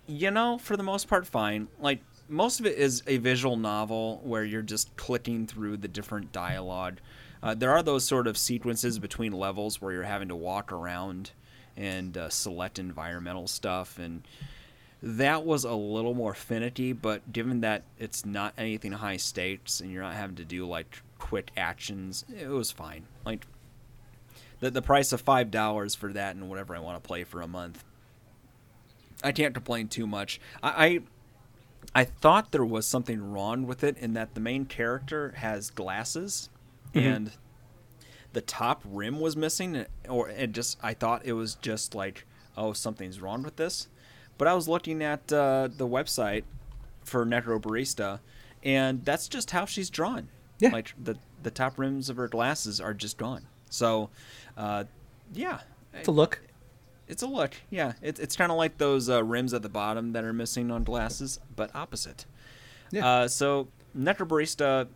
you 0.07 0.31
know, 0.31 0.59
for 0.59 0.77
the 0.77 0.83
most 0.83 1.09
part, 1.09 1.27
fine. 1.27 1.69
Like 1.81 2.01
most 2.29 2.61
of 2.61 2.67
it 2.67 2.77
is 2.77 3.03
a 3.07 3.17
visual 3.17 3.57
novel 3.57 4.21
where 4.23 4.45
you're 4.45 4.63
just 4.63 4.95
clicking 4.97 5.47
through 5.47 5.79
the 5.79 5.89
different 5.89 6.31
dialogue. 6.33 6.99
Uh, 7.43 7.55
there 7.55 7.71
are 7.71 7.83
those 7.83 8.05
sort 8.05 8.27
of 8.27 8.37
sequences 8.37 8.99
between 8.99 9.33
levels 9.33 9.81
where 9.81 9.93
you're 9.93 10.03
having 10.03 10.29
to 10.29 10.37
walk 10.37 10.73
around 10.73 11.31
and 11.77 12.17
uh, 12.17 12.29
select 12.29 12.79
environmental 12.79 13.47
stuff, 13.47 13.99
and 13.99 14.27
that 15.03 15.45
was 15.45 15.65
a 15.65 15.75
little 15.75 16.15
more 16.15 16.35
finicky. 16.35 16.93
But 16.93 17.33
given 17.33 17.61
that 17.61 17.85
it's 17.99 18.27
not 18.27 18.55
anything 18.59 18.93
high 18.93 19.19
stakes 19.19 19.81
and 19.81 19.91
you're 19.91 20.03
not 20.03 20.15
having 20.15 20.37
to 20.37 20.45
do 20.45 20.67
like 20.67 21.03
quick 21.19 21.51
actions, 21.57 22.25
it 22.37 22.49
was 22.49 22.73
fine. 22.73 23.05
Like 23.25 23.47
the 24.61 24.71
the 24.71 24.83
price 24.83 25.13
of 25.13 25.21
five 25.21 25.51
dollars 25.51 25.95
for 25.95 26.13
that 26.13 26.35
and 26.35 26.49
whatever 26.49 26.75
I 26.75 26.81
want 26.81 27.03
to 27.03 27.07
play 27.07 27.25
for 27.25 27.41
a 27.41 27.49
month. 27.49 27.85
I 29.23 29.33
can't 29.33 29.55
complain 29.55 29.89
too 29.89 30.07
much. 30.07 30.41
I, 30.63 30.87
I 30.87 31.01
I 31.95 32.05
thought 32.05 32.53
there 32.53 32.65
was 32.65 32.87
something 32.87 33.33
wrong 33.33 33.67
with 33.67 33.83
it 33.83 33.97
in 33.99 34.15
that 34.15 34.35
the 34.35 34.41
main 34.41 34.65
character 34.65 35.35
has 35.39 35.71
glasses 35.71 36.51
and 36.95 37.33
the 38.33 38.41
top 38.41 38.83
rim 38.85 39.21
was 39.21 39.37
missing 39.37 39.87
or 40.09 40.29
it 40.29 40.53
just 40.53 40.79
I 40.83 40.95
thought 40.95 41.25
it 41.25 41.33
was 41.33 41.55
just 41.57 41.95
like 41.95 42.27
oh 42.57 42.73
something's 42.73 43.21
wrong 43.21 43.43
with 43.43 43.57
this. 43.57 43.89
But 44.37 44.47
I 44.49 44.55
was 44.55 44.69
looking 44.69 45.03
at 45.03 45.33
uh, 45.33 45.69
the 45.77 45.87
website 45.87 46.45
for 47.03 47.27
Necrobarista 47.27 48.21
and 48.63 49.05
that's 49.05 49.29
just 49.29 49.51
how 49.51 49.65
she's 49.65 49.91
drawn. 49.91 50.29
Yeah. 50.59 50.71
Like 50.71 50.95
the 51.03 51.17
the 51.43 51.51
top 51.51 51.79
rims 51.79 52.09
of 52.09 52.17
her 52.17 52.29
glasses 52.29 52.81
are 52.81 52.95
just 52.95 53.17
gone. 53.17 53.47
So 53.71 54.11
uh, 54.57 54.85
yeah, 55.33 55.61
it's 55.95 56.09
a 56.09 56.13
look. 56.13 56.41
it's 57.07 57.23
a 57.23 57.27
look. 57.27 57.55
Yeah, 57.71 57.93
it's 58.03 58.21
it's 58.21 58.37
kind 58.37 58.51
of 58.51 58.59
like 58.59 58.79
those 58.79 59.09
uh, 59.09 59.23
rims 59.25 59.55
at 59.55 59.63
the 59.63 59.69
bottom 59.69 60.13
that 60.13 60.25
are 60.25 60.33
missing 60.33 60.71
on 60.71 60.85
glasses, 60.85 61.39
but 61.55 61.75
opposite. 61.75 62.27
Yeah. 62.91 63.07
Uh, 63.07 63.29
so 63.29 63.69
Necrobarista. 63.97 64.89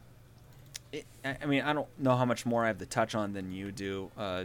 It, 0.93 1.07
I 1.25 1.47
mean, 1.47 1.63
I 1.63 1.73
don't 1.73 1.89
know 1.99 2.17
how 2.17 2.25
much 2.27 2.45
more 2.45 2.65
I 2.65 2.69
have 2.69 2.79
to 2.79 2.87
touch 2.87 3.15
on 3.15 3.33
than 3.33 3.51
you 3.51 3.73
do. 3.73 4.11
Uh, 4.17 4.45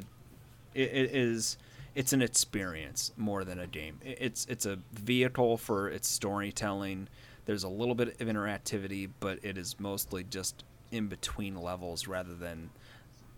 it, 0.73 0.89
it 0.93 1.15
is 1.15 1.57
it's 1.95 2.13
an 2.13 2.21
experience 2.21 3.11
more 3.17 3.43
than 3.43 3.59
a 3.59 3.67
game. 3.67 3.99
It's 4.05 4.45
it's 4.45 4.65
a 4.65 4.79
vehicle 4.93 5.57
for 5.57 5.89
its 5.89 6.07
storytelling. 6.07 7.07
There's 7.45 7.63
a 7.63 7.69
little 7.69 7.95
bit 7.95 8.21
of 8.21 8.27
interactivity, 8.27 9.09
but 9.19 9.39
it 9.43 9.57
is 9.57 9.79
mostly 9.79 10.23
just 10.23 10.63
in 10.91 11.07
between 11.07 11.55
levels 11.55 12.07
rather 12.07 12.33
than 12.33 12.69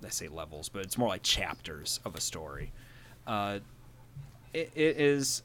I 0.06 0.10
say 0.10 0.28
levels, 0.28 0.70
but 0.70 0.84
it's 0.84 0.98
more 0.98 1.10
like 1.10 1.24
chapters 1.24 2.00
of 2.06 2.16
a 2.16 2.22
story. 2.22 2.72
Uh, 3.26 3.60
it, 4.54 4.72
it 4.76 5.00
is 5.00 5.44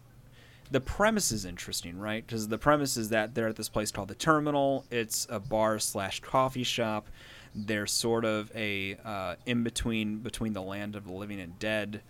the 0.70 0.80
premise 0.80 1.30
is 1.30 1.44
interesting, 1.44 1.98
right? 1.98 2.26
Because 2.26 2.48
the 2.48 2.58
premise 2.58 2.96
is 2.96 3.10
that 3.10 3.34
they're 3.34 3.48
at 3.48 3.56
this 3.56 3.68
place 3.68 3.92
called 3.92 4.08
the 4.08 4.14
Terminal. 4.14 4.84
It's 4.90 5.26
a 5.30 5.38
bar 5.38 5.78
slash 5.78 6.20
coffee 6.20 6.64
shop. 6.64 7.08
They're 7.55 7.86
sort 7.86 8.24
of 8.24 8.50
a 8.55 8.96
uh, 9.05 9.36
in 9.46 9.62
between 9.62 10.18
between 10.18 10.52
the 10.52 10.62
land 10.62 10.96
of 10.96 11.07
the 11.07 11.12
living 11.12 11.40
and 11.40 11.59
dead, 11.59 12.02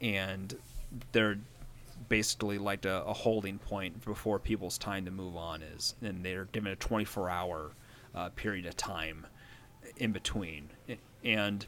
and 0.00 0.56
they're 1.12 1.38
basically 2.08 2.58
like 2.58 2.84
a, 2.84 3.02
a 3.06 3.12
holding 3.12 3.58
point 3.58 4.04
before 4.04 4.38
people's 4.38 4.78
time 4.78 5.04
to 5.04 5.10
move 5.10 5.36
on 5.36 5.62
is, 5.62 5.94
and 6.02 6.24
they're 6.24 6.44
given 6.46 6.70
a 6.70 6.76
24 6.76 7.30
hour 7.30 7.70
uh, 8.14 8.28
period 8.30 8.66
of 8.66 8.76
time 8.76 9.26
in 9.96 10.12
between, 10.12 10.70
and 11.24 11.66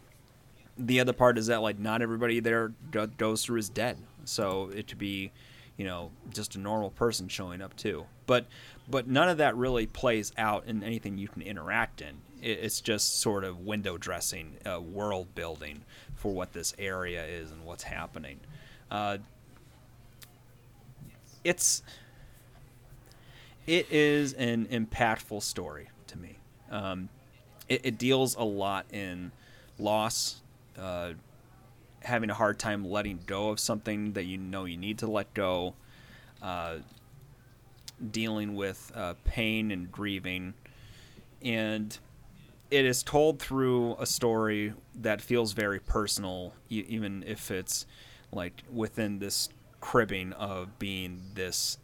the 0.79 1.01
other 1.01 1.13
part 1.13 1.39
is 1.39 1.47
that 1.47 1.63
like 1.63 1.79
not 1.79 2.03
everybody 2.03 2.41
there 2.41 2.73
go- 2.91 3.07
goes 3.07 3.45
through 3.45 3.59
is 3.59 3.69
dead. 3.69 3.99
So 4.25 4.71
it 4.75 4.89
could 4.89 4.99
be 4.99 5.33
you 5.77 5.85
know 5.85 6.11
just 6.31 6.55
a 6.55 6.59
normal 6.59 6.91
person 6.91 7.29
showing 7.29 7.61
up 7.61 7.77
too. 7.77 8.07
But 8.27 8.47
but 8.89 9.07
none 9.07 9.29
of 9.29 9.39
that 9.39 9.57
really 9.57 9.87
plays 9.87 10.33
out 10.39 10.65
in 10.67 10.83
anything 10.83 11.19
you 11.19 11.29
can 11.29 11.43
interact 11.43 12.01
in. 12.01 12.19
It's 12.43 12.81
just 12.81 13.21
sort 13.21 13.45
of 13.45 13.61
window 13.61 13.97
dressing 13.97 14.57
uh, 14.65 14.81
world 14.81 15.35
building 15.35 15.83
for 16.15 16.33
what 16.33 16.53
this 16.53 16.75
area 16.79 17.25
is 17.25 17.51
and 17.51 17.65
what's 17.65 17.85
happening. 17.85 18.41
Uh, 18.91 19.19
it's 21.45 21.83
it 23.67 23.91
is 23.91 24.33
an 24.35 24.67
impactful 24.67 25.43
story 25.43 25.89
to 26.09 26.19
me. 26.19 26.37
Um, 26.71 27.09
it, 27.69 27.81
it 27.85 27.99
deals 27.99 28.37
a 28.37 28.45
lot 28.45 28.87
in 28.93 29.33
loss 29.79 30.41
uh, 30.79 31.13
having 32.07 32.31
a 32.31 32.35
hard 32.35 32.59
time 32.59 32.85
letting 32.85 33.19
go 33.27 33.51
of 33.51 33.59
something 33.59 34.13
that 34.13 34.25
you 34.25 34.39
know 34.39 34.65
you 34.65 34.77
need 34.77 34.99
to 34.99 35.07
let 35.07 35.33
go, 35.35 35.75
uh, 36.41 36.77
dealing 38.11 38.55
with 38.55 38.93
uh, 38.95 39.15
pain 39.25 39.71
and 39.71 39.91
grieving, 39.91 40.55
and 41.43 41.99
it 42.71 42.85
is 42.85 43.03
told 43.03 43.41
through 43.41 43.97
a 43.99 44.07
story 44.07 44.73
that 44.95 45.21
feels 45.21 45.53
very 45.53 45.81
personal, 45.81 46.53
even 46.69 47.25
if 47.27 47.51
it's 47.51 47.87
like 48.33 48.63
within 48.73 49.19
this 49.19 49.49
cribbing 49.81 50.33
of 50.33 50.79
being 50.79 51.21
this 51.35 51.79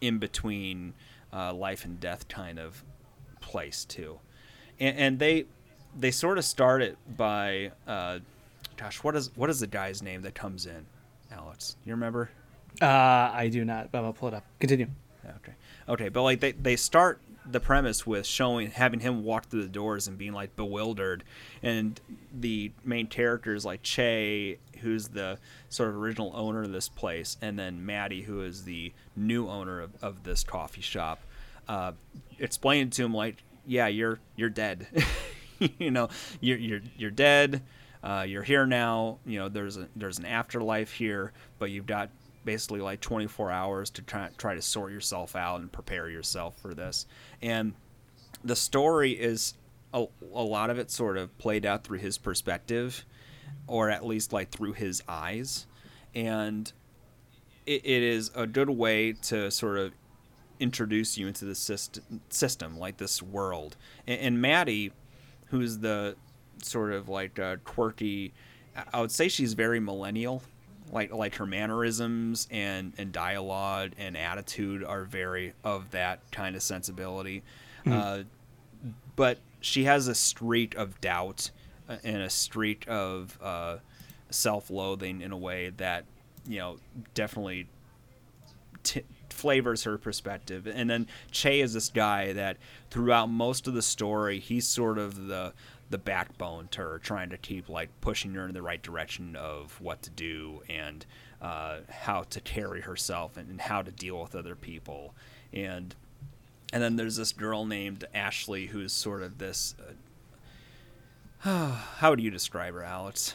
in 0.00 0.18
between 0.18 0.94
uh, 1.32 1.52
life 1.52 1.84
and 1.84 2.00
death 2.00 2.28
kind 2.28 2.58
of 2.58 2.82
place 3.40 3.84
too, 3.84 4.20
and, 4.80 4.98
and 4.98 5.18
they 5.18 5.44
they 5.98 6.10
sort 6.10 6.38
of 6.38 6.44
start 6.44 6.82
it 6.82 6.96
by 7.16 7.72
uh, 7.86 8.18
gosh, 8.76 9.02
what 9.02 9.16
is 9.16 9.30
what 9.34 9.50
is 9.50 9.60
the 9.60 9.66
guy's 9.66 10.02
name 10.02 10.22
that 10.22 10.34
comes 10.34 10.66
in? 10.66 10.86
Alex, 11.30 11.76
you 11.84 11.92
remember? 11.92 12.30
Uh, 12.80 12.86
I 12.86 13.48
do 13.50 13.64
not, 13.64 13.90
but 13.90 14.04
I'll 14.04 14.12
pull 14.12 14.28
it 14.28 14.34
up. 14.34 14.44
Continue. 14.60 14.88
Okay, 15.24 15.54
okay, 15.88 16.08
but 16.08 16.22
like 16.22 16.40
they 16.40 16.52
they 16.52 16.76
start 16.76 17.20
the 17.48 17.60
premise 17.60 18.06
with 18.06 18.26
showing 18.26 18.70
having 18.70 19.00
him 19.00 19.24
walk 19.24 19.46
through 19.46 19.62
the 19.62 19.68
doors 19.68 20.08
and 20.08 20.18
being 20.18 20.32
like 20.32 20.54
bewildered, 20.56 21.24
and 21.62 22.00
the 22.32 22.72
main 22.84 23.06
characters 23.06 23.64
like 23.64 23.82
Chay, 23.82 24.58
who's 24.80 25.08
the 25.08 25.38
sort 25.68 25.88
of 25.88 25.96
original 25.96 26.32
owner 26.34 26.62
of 26.62 26.72
this 26.72 26.88
place, 26.88 27.36
and 27.40 27.58
then 27.58 27.84
Maddie, 27.84 28.22
who 28.22 28.42
is 28.42 28.64
the 28.64 28.92
new 29.16 29.48
owner 29.48 29.80
of, 29.80 29.90
of 30.02 30.22
this 30.22 30.44
coffee 30.44 30.80
shop, 30.80 31.20
uh, 31.68 31.92
explaining 32.38 32.90
to 32.90 33.04
him 33.04 33.14
like, 33.14 33.42
yeah, 33.66 33.86
you're 33.88 34.20
you're 34.36 34.50
dead, 34.50 34.86
you 35.78 35.90
know, 35.90 36.08
you're 36.40 36.58
you're 36.58 36.82
you're 36.96 37.10
dead 37.10 37.62
uh, 38.06 38.22
you're 38.22 38.44
here 38.44 38.66
now. 38.66 39.18
You 39.26 39.40
know, 39.40 39.48
there's 39.48 39.76
a 39.76 39.88
there's 39.96 40.18
an 40.18 40.26
afterlife 40.26 40.92
here, 40.92 41.32
but 41.58 41.72
you've 41.72 41.86
got 41.86 42.10
basically 42.44 42.80
like 42.80 43.00
24 43.00 43.50
hours 43.50 43.90
to 43.90 44.02
try 44.02 44.28
try 44.38 44.54
to 44.54 44.62
sort 44.62 44.92
yourself 44.92 45.34
out 45.34 45.60
and 45.60 45.72
prepare 45.72 46.08
yourself 46.08 46.56
for 46.60 46.72
this. 46.72 47.06
And 47.42 47.74
the 48.44 48.54
story 48.54 49.10
is 49.10 49.54
a, 49.92 50.06
a 50.32 50.42
lot 50.42 50.70
of 50.70 50.78
it 50.78 50.92
sort 50.92 51.16
of 51.16 51.36
played 51.38 51.66
out 51.66 51.82
through 51.82 51.98
his 51.98 52.16
perspective, 52.16 53.04
or 53.66 53.90
at 53.90 54.06
least 54.06 54.32
like 54.32 54.50
through 54.50 54.74
his 54.74 55.02
eyes, 55.08 55.66
and 56.14 56.72
it, 57.66 57.84
it 57.84 58.02
is 58.04 58.30
a 58.36 58.46
good 58.46 58.70
way 58.70 59.14
to 59.14 59.50
sort 59.50 59.78
of 59.78 59.92
introduce 60.60 61.18
you 61.18 61.26
into 61.26 61.44
the 61.44 61.56
system, 61.56 62.20
system 62.28 62.78
like 62.78 62.98
this 62.98 63.20
world. 63.20 63.76
And, 64.06 64.20
and 64.20 64.40
Maddie, 64.40 64.92
who's 65.46 65.78
the 65.78 66.14
sort 66.62 66.92
of 66.92 67.08
like 67.08 67.38
uh, 67.38 67.56
quirky. 67.64 68.32
I 68.92 69.00
would 69.00 69.10
say 69.10 69.28
she's 69.28 69.54
very 69.54 69.80
millennial, 69.80 70.42
like 70.92 71.12
like 71.12 71.36
her 71.36 71.46
mannerisms 71.46 72.46
and 72.50 72.92
and 72.98 73.12
dialogue 73.12 73.92
and 73.98 74.16
attitude 74.16 74.84
are 74.84 75.04
very 75.04 75.54
of 75.64 75.90
that 75.92 76.20
kind 76.30 76.56
of 76.56 76.62
sensibility. 76.62 77.42
Mm-hmm. 77.84 77.92
Uh, 77.92 78.22
but 79.16 79.38
she 79.60 79.84
has 79.84 80.08
a 80.08 80.14
streak 80.14 80.74
of 80.76 81.00
doubt 81.00 81.50
uh, 81.88 81.96
and 82.04 82.22
a 82.22 82.30
streak 82.30 82.84
of 82.88 83.38
uh, 83.42 83.78
self-loathing 84.30 85.22
in 85.22 85.32
a 85.32 85.36
way 85.38 85.70
that 85.76 86.04
you 86.46 86.58
know 86.58 86.78
definitely 87.14 87.66
t- 88.82 89.02
flavors 89.30 89.84
her 89.84 89.98
perspective. 89.98 90.66
And 90.66 90.88
then 90.88 91.06
Chay 91.30 91.60
is 91.60 91.74
this 91.74 91.90
guy 91.90 92.32
that 92.32 92.56
throughout 92.90 93.26
most 93.26 93.66
of 93.66 93.74
the 93.74 93.82
story, 93.82 94.38
he's 94.38 94.66
sort 94.66 94.98
of 94.98 95.26
the 95.26 95.52
the 95.90 95.98
backbone 95.98 96.68
to 96.72 96.80
her, 96.80 96.98
trying 96.98 97.30
to 97.30 97.36
keep 97.36 97.68
like 97.68 97.88
pushing 98.00 98.34
her 98.34 98.46
in 98.46 98.54
the 98.54 98.62
right 98.62 98.82
direction 98.82 99.36
of 99.36 99.80
what 99.80 100.02
to 100.02 100.10
do 100.10 100.62
and 100.68 101.06
uh, 101.40 101.78
how 101.88 102.22
to 102.22 102.40
carry 102.40 102.80
herself 102.80 103.36
and, 103.36 103.48
and, 103.48 103.60
how 103.60 103.82
to 103.82 103.92
deal 103.92 104.20
with 104.20 104.34
other 104.34 104.54
people. 104.56 105.14
And 105.52 105.94
and 106.72 106.82
then 106.82 106.96
there's 106.96 107.16
this 107.16 107.32
girl 107.32 107.64
named 107.64 108.04
Ashley 108.14 108.66
who's 108.66 108.92
sort 108.92 109.22
of 109.22 109.38
this. 109.38 109.74
Uh, 111.44 111.76
how 111.98 112.10
would 112.10 112.20
you 112.20 112.30
describe 112.30 112.74
her, 112.74 112.82
Alex? 112.82 113.34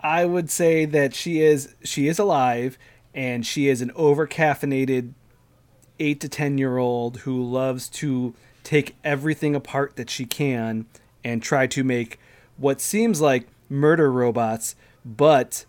I 0.00 0.26
would 0.26 0.50
say 0.50 0.84
that 0.84 1.14
she 1.14 1.40
is 1.40 1.74
she 1.82 2.08
is 2.08 2.18
alive 2.18 2.76
and 3.14 3.46
she 3.46 3.68
is 3.68 3.80
an 3.80 3.90
over 3.94 4.26
caffeinated 4.26 5.12
eight 5.98 6.20
to 6.20 6.28
ten 6.28 6.58
year 6.58 6.76
old 6.76 7.18
who 7.18 7.42
loves 7.42 7.88
to 7.88 8.34
take 8.64 8.96
everything 9.04 9.54
apart 9.54 9.96
that 9.96 10.10
she 10.10 10.26
can 10.26 10.86
and 11.24 11.42
try 11.42 11.66
to 11.68 11.82
make 11.84 12.18
what 12.56 12.80
seems 12.80 13.20
like 13.20 13.48
murder 13.68 14.10
robots, 14.12 14.76
but 15.04 15.64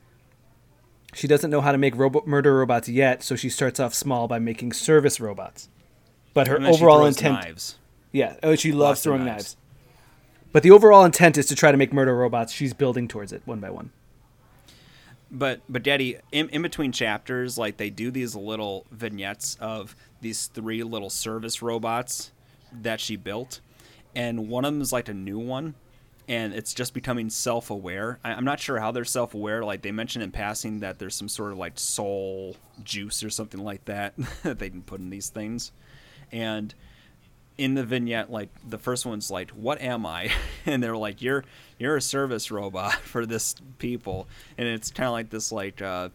she 1.14 1.27
doesn't 1.27 1.49
know 1.49 1.61
how 1.61 1.72
to 1.72 1.77
make 1.77 1.95
robo- 1.95 2.23
murder 2.26 2.57
robots 2.57 2.90
yet, 2.90 3.23
so 3.23 3.36
she 3.36 3.49
starts 3.49 3.80
off 3.80 3.94
small 3.94 4.27
by 4.27 4.38
making 4.40 4.73
service 4.73 5.19
robots. 5.19 5.69
But 6.34 6.48
her 6.48 6.61
overall 6.61 7.06
intent, 7.06 7.36
Knives. 7.36 7.77
yeah, 8.11 8.36
oh, 8.44 8.56
she 8.56 8.72
loves 8.73 8.82
Lots 8.98 9.03
throwing 9.03 9.23
knives. 9.26 9.56
knives. 9.56 9.57
But 10.52 10.64
the 10.64 10.72
overall 10.72 11.06
intent 11.06 11.38
is 11.38 11.45
to 11.48 11.56
try 11.56 11.72
to 11.72 11.77
make 11.77 11.94
murder 11.94 12.15
robots. 12.15 12.52
She's 12.53 12.73
building 12.73 13.07
towards 13.07 13.32
it 13.34 13.41
one 13.45 13.60
by 13.60 13.69
one. 13.69 13.91
But 15.32 15.61
but 15.68 15.84
Getty, 15.84 16.18
in, 16.32 16.49
in 16.49 16.61
between 16.61 16.91
chapters, 16.91 17.57
like 17.57 17.77
they 17.77 17.90
do 17.90 18.11
these 18.11 18.36
little 18.36 18.86
vignettes 18.91 19.57
of 19.60 19.95
these 20.22 20.48
three 20.48 20.84
little 20.84 21.10
service 21.10 21.61
robots 21.61 22.32
that 22.72 22.99
she 22.99 23.15
built, 23.15 23.60
and 24.16 24.48
one 24.48 24.66
of 24.66 24.74
them 24.74 24.82
is 24.82 24.94
like 24.94 25.10
a 25.10 25.14
new 25.14 25.40
one, 25.40 25.76
and 26.28 26.54
it's 26.54 26.74
just 26.74 26.94
becoming 26.94 27.30
self-aware. 27.30 28.20
I, 28.24 28.32
I'm 28.32 28.46
not 28.46 28.60
sure 28.60 28.80
how 28.80 28.92
they're 28.92 29.06
self-aware. 29.06 29.64
Like 29.64 29.82
they 29.82 29.92
mentioned 29.92 30.24
in 30.24 30.32
passing 30.32 30.80
that 30.80 31.00
there's 31.00 31.16
some 31.16 31.30
sort 31.30 31.52
of 31.52 31.58
like 31.58 31.78
soul 31.78 32.56
juice 32.84 33.24
or 33.24 33.30
something 33.30 33.64
like 33.64 33.86
that 33.86 34.14
that 34.44 34.60
they 34.60 34.70
can 34.70 34.82
put 34.82 35.00
in 35.00 35.10
these 35.10 35.30
things, 35.30 35.72
and 36.32 36.74
in 37.58 37.74
the 37.74 37.84
vignette, 37.84 38.32
like 38.32 38.50
the 38.68 38.78
first 38.78 39.06
one's 39.06 39.32
like, 39.32 39.52
"What 39.52 39.82
am 39.82 40.06
I?" 40.06 40.32
and 40.66 40.82
they're 40.82 40.98
like, 40.98 41.22
"You're 41.22 41.44
you're 41.80 41.98
a 41.98 42.02
service 42.02 42.52
robot 42.52 42.94
for 43.04 43.26
this 43.26 43.56
people," 43.78 44.28
and 44.58 44.68
it's 44.68 44.92
kind 44.92 45.08
of 45.08 45.14
like 45.14 45.30
this 45.30 45.52
like. 45.52 45.82
Uh, 45.82 46.10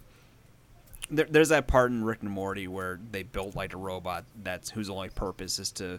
there, 1.13 1.27
there's 1.29 1.49
that 1.49 1.67
part 1.67 1.91
in 1.91 2.05
Rick 2.05 2.23
and 2.23 2.31
Morty 2.31 2.69
where 2.69 3.01
they 3.11 3.25
build 3.25 3.57
like 3.57 3.75
a 3.75 3.77
robot 3.77 4.25
that's 4.45 4.71
whose 4.71 4.89
only 4.89 5.09
purpose 5.09 5.59
is 5.59 5.73
to 5.73 5.99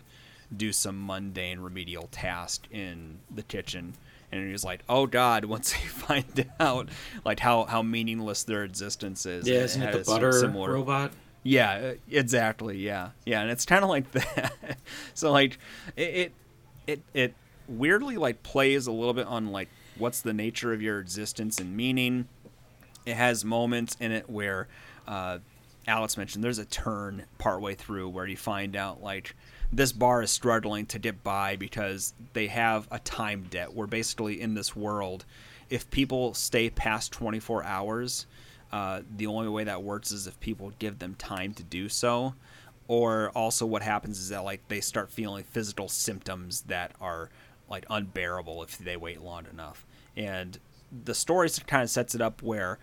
do 0.55 0.71
some 0.73 1.05
mundane 1.05 1.59
remedial 1.59 2.07
task 2.11 2.67
in 2.71 3.19
the 3.33 3.43
kitchen, 3.43 3.93
and 4.31 4.49
he's 4.49 4.63
like, 4.65 4.81
"Oh 4.89 5.05
God!" 5.07 5.45
Once 5.55 5.71
they 5.71 5.79
find 5.87 6.45
out 6.59 6.89
like 7.25 7.39
how 7.39 7.65
how 7.65 7.81
meaningless 7.81 8.43
their 8.43 8.63
existence 8.63 9.25
is, 9.25 9.47
Yeah, 9.47 9.59
isn't 9.59 9.81
it 9.81 9.91
the 9.91 10.03
butter 10.11 10.31
similar- 10.33 10.73
robot? 10.73 11.11
yeah, 11.43 11.93
exactly. 12.09 12.77
Yeah, 12.77 13.11
yeah, 13.25 13.41
and 13.41 13.49
it's 13.51 13.65
kind 13.65 13.83
of 13.83 13.89
like 13.89 14.11
that. 14.13 14.77
so 15.13 15.31
like, 15.31 15.57
it, 15.95 16.03
it, 16.15 16.33
it, 16.87 17.01
it 17.13 17.33
weirdly 17.67 18.17
like 18.17 18.43
plays 18.43 18.87
a 18.87 18.91
little 18.91 19.13
bit 19.13 19.27
on 19.27 19.51
like 19.51 19.69
what's 19.97 20.21
the 20.21 20.33
nature 20.33 20.73
of 20.73 20.81
your 20.81 20.99
existence 20.99 21.59
and 21.59 21.75
meaning. 21.77 22.27
It 23.05 23.15
has 23.15 23.43
moments 23.43 23.97
in 23.99 24.11
it 24.11 24.29
where, 24.29 24.67
uh, 25.07 25.39
Alex 25.87 26.17
mentioned 26.17 26.43
there's 26.43 26.59
a 26.59 26.65
turn 26.65 27.23
partway 27.39 27.73
through 27.73 28.09
where 28.09 28.27
you 28.27 28.37
find 28.37 28.75
out 28.75 29.01
like 29.01 29.35
this 29.73 29.91
bar 29.91 30.21
is 30.21 30.31
struggling 30.31 30.85
to 30.87 30.99
get 30.99 31.23
by 31.23 31.55
because 31.55 32.13
they 32.33 32.47
have 32.47 32.87
a 32.91 32.99
time 32.99 33.47
debt. 33.49 33.73
We're 33.73 33.87
basically 33.87 34.41
in 34.41 34.53
this 34.53 34.75
world, 34.75 35.25
if 35.69 35.89
people 35.89 36.33
stay 36.33 36.69
past 36.69 37.11
24 37.13 37.63
hours, 37.63 38.25
uh, 38.71 39.01
the 39.15 39.27
only 39.27 39.49
way 39.49 39.63
that 39.63 39.83
works 39.83 40.11
is 40.11 40.27
if 40.27 40.39
people 40.39 40.73
give 40.79 40.99
them 40.99 41.15
time 41.15 41.53
to 41.53 41.63
do 41.63 41.87
so. 41.87 42.35
Or 42.87 43.29
also, 43.29 43.65
what 43.65 43.81
happens 43.81 44.19
is 44.19 44.29
that 44.29 44.43
like 44.43 44.67
they 44.67 44.81
start 44.81 45.11
feeling 45.11 45.45
physical 45.45 45.87
symptoms 45.87 46.61
that 46.63 46.91
are 46.99 47.29
like 47.69 47.85
unbearable 47.89 48.63
if 48.63 48.77
they 48.77 48.97
wait 48.97 49.21
long 49.21 49.45
enough. 49.51 49.85
And 50.17 50.59
the 51.05 51.13
story 51.13 51.49
kind 51.67 51.83
of 51.83 51.89
sets 51.89 52.13
it 52.15 52.21
up 52.21 52.41
where 52.41 52.79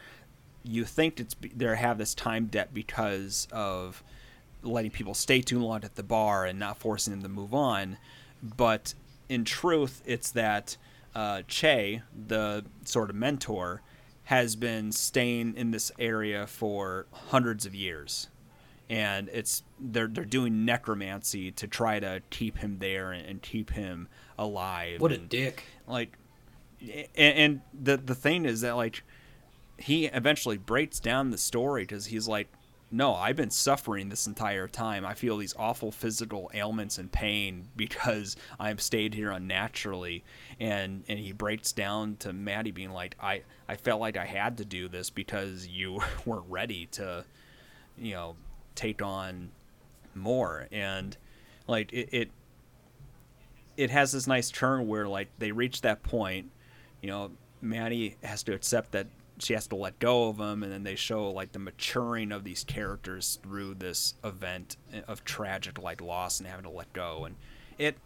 you 0.63 0.85
think 0.85 1.21
it's 1.21 1.37
they 1.55 1.77
have 1.77 1.99
this 1.99 2.15
time 2.15 2.47
debt 2.47 2.73
because 2.73 3.47
of 3.53 4.03
letting 4.69 4.91
people 4.91 5.15
stay 5.15 5.41
too 5.41 5.59
long 5.59 5.85
at 5.85 5.95
the 5.95 6.03
bar 6.03 6.45
and 6.45 6.59
not 6.59 6.79
forcing 6.79 7.13
them 7.13 7.23
to 7.23 7.29
move 7.29 7.55
on, 7.55 7.99
but 8.43 8.95
in 9.29 9.45
truth, 9.45 10.03
it's 10.07 10.31
that 10.33 10.77
uh, 11.15 11.43
Chay, 11.49 12.03
the 12.27 12.65
sort 12.85 13.11
of 13.11 13.17
mentor, 13.17 13.83
has 14.25 14.57
been 14.57 14.93
staying 14.93 15.55
in 15.57 15.71
this 15.71 15.91
area 15.99 16.47
for 16.47 17.07
hundreds 17.13 17.67
of 17.67 17.75
years, 17.75 18.29
and 18.89 19.29
it's 19.33 19.63
they're 19.81 20.07
they're 20.07 20.25
doing 20.25 20.65
necromancy 20.65 21.51
to 21.53 21.67
try 21.67 21.99
to 21.99 22.23
keep 22.31 22.59
him 22.59 22.79
there 22.79 23.13
and, 23.13 23.27
and 23.27 23.43
keep 23.43 23.71
him 23.71 24.09
alive. 24.39 25.01
What 25.01 25.13
a 25.13 25.19
dick. 25.19 25.65
like 25.87 26.17
and, 26.81 27.09
and 27.17 27.61
the 27.73 27.97
the 27.97 28.15
thing 28.15 28.45
is 28.45 28.61
that 28.61 28.77
like 28.77 29.03
he 29.79 30.07
eventually 30.07 30.59
breaks 30.59 31.01
down 31.01 31.31
the 31.31 31.39
story 31.39 31.83
because 31.83 32.07
he's 32.07 32.29
like 32.29 32.49
no 32.91 33.15
i've 33.15 33.37
been 33.37 33.51
suffering 33.51 34.09
this 34.09 34.27
entire 34.27 34.67
time. 34.67 35.05
I 35.05 35.15
feel 35.15 35.37
these 35.37 35.55
awful 35.59 35.93
physical 35.93 36.51
ailments 36.55 36.99
and 36.99 37.11
pain 37.11 37.69
because 37.77 38.37
i've 38.59 38.81
stayed 38.81 39.15
here 39.15 39.31
unnaturally. 39.31 40.25
And 40.61 41.05
and 41.09 41.19
he 41.19 41.33
breaks 41.33 41.73
down 41.73 42.17
to 42.21 42.33
maddie 42.33 42.71
being 42.71 42.93
like 42.93 43.17
i 43.21 43.43
i 43.69 43.77
felt 43.77 44.01
like 44.01 44.17
i 44.17 44.25
had 44.25 44.59
to 44.59 44.65
do 44.65 44.89
this 44.89 45.11
because 45.11 45.67
you 45.67 46.01
weren't 46.25 46.47
ready 46.49 46.87
to 46.93 47.25
you 47.97 48.13
know 48.13 48.37
take 48.75 49.03
on 49.03 49.51
more. 50.15 50.69
And 50.73 51.17
like 51.67 51.93
it, 51.93 52.09
it 52.13 52.31
it 53.77 53.91
has 53.91 54.13
this 54.13 54.27
nice 54.27 54.51
turn 54.51 54.87
where 54.87 55.07
like 55.07 55.29
they 55.39 55.53
reach 55.53 55.83
that 55.83 56.03
point 56.03 56.51
you 57.01 57.09
know 57.09 57.31
maddie 57.61 58.17
has 58.25 58.43
to 58.43 58.53
accept 58.53 58.93
that 58.93 59.07
she 59.41 59.55
has 59.55 59.67
to 59.69 59.77
let 59.77 59.99
go 59.99 60.29
of 60.29 60.39
him 60.39 60.63
and 60.63 60.73
then 60.73 60.83
they 60.83 60.97
show 60.97 61.31
like 61.31 61.53
the 61.53 61.59
maturing 61.59 62.33
of 62.33 62.45
these 62.45 62.65
characters 62.65 63.39
through 63.43 63.75
this 63.75 64.15
event 64.25 64.77
of 65.07 65.25
tragic 65.25 65.81
like 65.81 66.01
loss 66.01 66.41
and 66.41 66.49
having 66.49 66.65
to 66.65 66.71
let 66.71 66.93
go. 66.93 67.25
And 67.25 67.37
it 67.79 67.97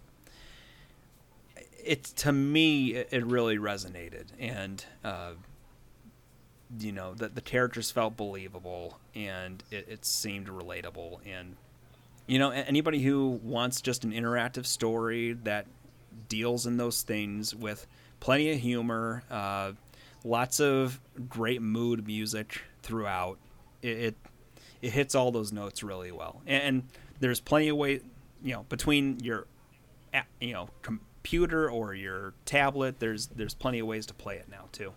it 1.84 2.04
to 2.04 2.32
me 2.32 2.94
it, 2.94 3.08
it 3.10 3.26
really 3.26 3.58
resonated. 3.58 4.26
And 4.38 4.84
uh 5.04 5.32
you 6.78 6.92
know 6.92 7.14
that 7.14 7.34
the 7.34 7.40
characters 7.40 7.90
felt 7.90 8.16
believable 8.16 8.98
and 9.14 9.62
it, 9.70 9.86
it 9.88 10.04
seemed 10.04 10.48
relatable. 10.48 11.18
And 11.26 11.56
you 12.26 12.38
know 12.38 12.50
anybody 12.50 13.02
who 13.02 13.40
wants 13.42 13.80
just 13.80 14.04
an 14.04 14.12
interactive 14.12 14.66
story 14.66 15.32
that 15.44 15.66
deals 16.28 16.66
in 16.66 16.76
those 16.76 17.02
things 17.02 17.54
with 17.54 17.86
plenty 18.20 18.52
of 18.52 18.58
humor 18.58 19.24
uh, 19.30 19.72
lots 20.24 20.60
of 20.60 21.00
great 21.28 21.62
mood 21.62 22.06
music 22.06 22.62
throughout. 22.82 23.38
It, 23.82 23.98
it 23.98 24.16
it 24.80 24.90
hits 24.90 25.14
all 25.14 25.30
those 25.30 25.52
notes 25.52 25.82
really 25.82 26.10
well. 26.10 26.42
And, 26.46 26.62
and 26.62 26.82
there's 27.20 27.40
plenty 27.40 27.68
of 27.68 27.76
way 27.76 28.00
you 28.42 28.54
know 28.54 28.64
between 28.68 29.20
your 29.20 29.46
you 30.40 30.52
know 30.52 30.68
computer 30.82 31.70
or 31.70 31.94
your 31.94 32.34
tablet 32.44 32.98
there's 32.98 33.28
there's 33.28 33.54
plenty 33.54 33.78
of 33.78 33.86
ways 33.86 34.06
to 34.06 34.14
play 34.14 34.36
it 34.36 34.48
now 34.50 34.68
too. 34.72 34.92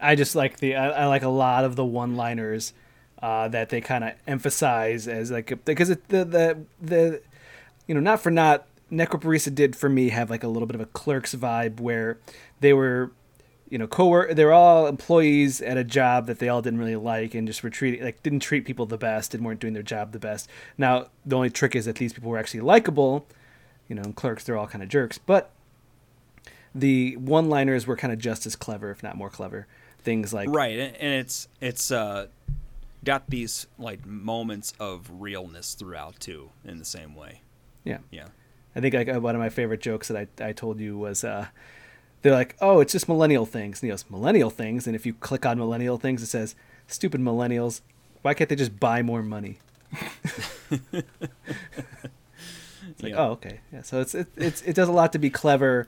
I 0.00 0.14
just 0.14 0.34
like 0.34 0.58
the 0.58 0.76
I, 0.76 0.88
I 0.88 1.06
like 1.06 1.22
a 1.22 1.28
lot 1.28 1.64
of 1.64 1.76
the 1.76 1.84
one-liners 1.84 2.72
uh, 3.20 3.48
that 3.48 3.68
they 3.68 3.80
kind 3.80 4.04
of 4.04 4.12
emphasize 4.26 5.08
as 5.08 5.30
like 5.30 5.64
because 5.64 5.90
it, 5.90 6.08
the 6.08 6.24
the 6.24 6.58
the 6.80 7.22
you 7.86 7.94
know 7.94 8.00
not 8.00 8.20
for 8.20 8.30
not 8.30 8.66
Necrobarista 8.90 9.54
did 9.54 9.76
for 9.76 9.88
me 9.88 10.08
have 10.10 10.30
like 10.30 10.44
a 10.44 10.48
little 10.48 10.66
bit 10.66 10.74
of 10.74 10.80
a 10.80 10.86
clerks 10.86 11.34
vibe 11.34 11.80
where 11.80 12.18
they 12.60 12.72
were 12.72 13.10
you 13.68 13.78
know 13.78 13.86
co 13.86 14.32
they 14.32 14.44
were 14.44 14.52
all 14.52 14.86
employees 14.86 15.60
at 15.60 15.76
a 15.76 15.84
job 15.84 16.26
that 16.26 16.38
they 16.38 16.48
all 16.48 16.62
didn't 16.62 16.78
really 16.78 16.96
like 16.96 17.34
and 17.34 17.46
just 17.46 17.62
were 17.62 17.70
treating 17.70 18.02
like 18.02 18.22
didn't 18.22 18.40
treat 18.40 18.64
people 18.64 18.86
the 18.86 18.98
best 18.98 19.34
and 19.34 19.44
weren't 19.44 19.60
doing 19.60 19.74
their 19.74 19.82
job 19.82 20.12
the 20.12 20.18
best. 20.18 20.48
Now 20.76 21.08
the 21.24 21.36
only 21.36 21.50
trick 21.50 21.76
is 21.76 21.84
that 21.84 21.96
these 21.96 22.12
people 22.12 22.30
were 22.30 22.38
actually 22.38 22.60
likable. 22.60 23.26
You 23.88 23.94
know, 23.94 24.12
clerks 24.12 24.44
they're 24.44 24.56
all 24.56 24.66
kind 24.66 24.82
of 24.82 24.90
jerks, 24.90 25.16
but 25.16 25.50
the 26.74 27.16
one-liners 27.16 27.86
were 27.86 27.96
kind 27.96 28.12
of 28.12 28.18
just 28.18 28.44
as 28.44 28.54
clever, 28.54 28.90
if 28.90 29.02
not 29.02 29.16
more 29.16 29.30
clever. 29.30 29.66
Things 30.00 30.32
like 30.32 30.48
right 30.48 30.78
and, 30.78 30.96
and 30.96 31.14
it's 31.14 31.48
it's 31.60 31.90
uh 31.90 32.28
got 33.04 33.28
these 33.28 33.66
like 33.78 34.06
moments 34.06 34.72
of 34.78 35.10
realness 35.10 35.74
throughout 35.74 36.18
too 36.20 36.50
in 36.64 36.78
the 36.78 36.84
same 36.84 37.14
way 37.14 37.42
yeah, 37.84 37.98
yeah 38.10 38.28
I 38.76 38.80
think 38.80 38.94
like 38.94 39.08
uh, 39.08 39.20
one 39.20 39.34
of 39.34 39.40
my 39.40 39.48
favorite 39.48 39.80
jokes 39.80 40.08
that 40.08 40.28
I, 40.40 40.48
I 40.48 40.52
told 40.52 40.78
you 40.78 40.96
was 40.96 41.24
uh, 41.24 41.46
they're 42.22 42.32
like, 42.32 42.56
oh, 42.60 42.80
it's 42.80 42.92
just 42.92 43.08
millennial 43.08 43.46
things. 43.46 43.80
And 43.80 43.88
he 43.88 43.90
goes, 43.90 44.04
millennial 44.10 44.50
things. 44.50 44.86
And 44.86 44.96
if 44.96 45.06
you 45.06 45.14
click 45.14 45.46
on 45.46 45.58
millennial 45.58 45.98
things, 45.98 46.22
it 46.22 46.26
says, 46.26 46.54
stupid 46.86 47.20
millennials. 47.20 47.80
Why 48.22 48.34
can't 48.34 48.50
they 48.50 48.56
just 48.56 48.80
buy 48.80 49.02
more 49.02 49.22
money? 49.22 49.58
it's 50.82 51.02
like, 53.02 53.12
Yeah. 53.12 53.18
oh, 53.18 53.30
okay. 53.32 53.60
Yeah. 53.72 53.82
So 53.82 54.00
it's, 54.00 54.14
it, 54.14 54.28
it's, 54.36 54.62
it 54.62 54.74
does 54.74 54.88
a 54.88 54.92
lot 54.92 55.12
to 55.12 55.18
be 55.18 55.30
clever 55.30 55.86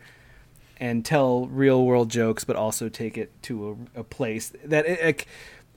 and 0.78 1.04
tell 1.04 1.46
real 1.46 1.84
world 1.84 2.10
jokes, 2.10 2.44
but 2.44 2.56
also 2.56 2.88
take 2.88 3.18
it 3.18 3.30
to 3.42 3.86
a, 3.96 4.00
a 4.00 4.04
place 4.04 4.52
that 4.64 4.86
it, 4.86 5.04
like, 5.04 5.26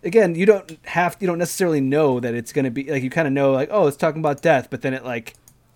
again, 0.04 0.36
you 0.36 0.46
don't 0.46 0.78
have, 0.86 1.18
you 1.20 1.28
don't 1.28 1.40
necessarily 1.40 1.82
know 1.82 2.20
that 2.20 2.34
it's 2.34 2.54
going 2.54 2.66
to 2.66 2.72
be 2.72 2.90
like, 2.90 3.04
you 3.04 3.10
kind 3.10 3.28
of 3.28 3.34
know 3.34 3.52
like, 3.52 3.70
oh, 3.72 3.88
it's 3.88 3.98
talking 3.98 4.20
about 4.22 4.42
death, 4.42 4.70
but 4.70 4.82
then 4.82 4.94
it 4.94 5.04
like 5.04 5.34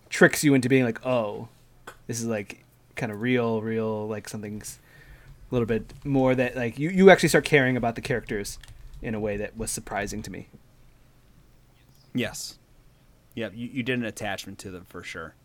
tricks 0.09 0.43
you 0.43 0.53
into 0.53 0.69
being 0.69 0.85
like, 0.85 1.05
oh, 1.05 1.49
this 2.07 2.19
is 2.19 2.25
like 2.27 2.63
kind 2.97 3.11
of 3.11 3.21
real, 3.21 3.61
real, 3.61 4.07
like 4.07 4.27
something's 4.27 4.79
a 5.49 5.55
little 5.55 5.65
bit 5.65 5.93
more 6.03 6.35
that 6.35 6.55
like 6.57 6.77
you, 6.77 6.89
you 6.89 7.09
actually 7.09 7.29
start 7.29 7.45
caring 7.45 7.77
about 7.77 7.95
the 7.95 8.01
characters 8.01 8.59
in 9.01 9.15
a 9.15 9.19
way 9.19 9.37
that 9.37 9.55
was 9.55 9.71
surprising 9.71 10.21
to 10.23 10.31
me. 10.31 10.49
Yes. 12.13 12.57
Yep, 13.35 13.53
you, 13.55 13.67
you 13.71 13.83
did 13.83 13.99
an 13.99 14.05
attachment 14.05 14.57
to 14.59 14.71
them 14.71 14.85
for 14.89 15.03
sure. 15.03 15.35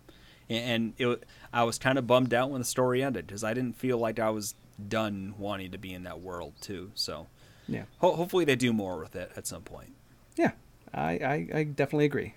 and 0.48 0.94
it, 0.98 1.24
I 1.52 1.62
was 1.64 1.78
kind 1.78 1.98
of 1.98 2.06
bummed 2.06 2.32
out 2.34 2.50
when 2.50 2.60
the 2.60 2.64
story 2.64 3.02
ended 3.02 3.26
because 3.26 3.44
I 3.44 3.54
didn't 3.54 3.76
feel 3.76 3.98
like 3.98 4.18
I 4.18 4.30
was 4.30 4.54
done 4.88 5.34
wanting 5.38 5.70
to 5.72 5.78
be 5.78 5.92
in 5.92 6.02
that 6.04 6.20
world 6.20 6.54
too. 6.60 6.90
So 6.94 7.26
Yeah. 7.68 7.84
ho- 7.98 8.16
hopefully 8.16 8.44
they 8.46 8.56
do 8.56 8.72
more 8.72 8.98
with 8.98 9.14
it 9.14 9.30
at 9.36 9.46
some 9.46 9.62
point. 9.62 9.92
Yeah, 10.36 10.52
I, 10.94 11.10
I, 11.12 11.48
I 11.58 11.64
definitely 11.64 12.06
agree. 12.06 12.34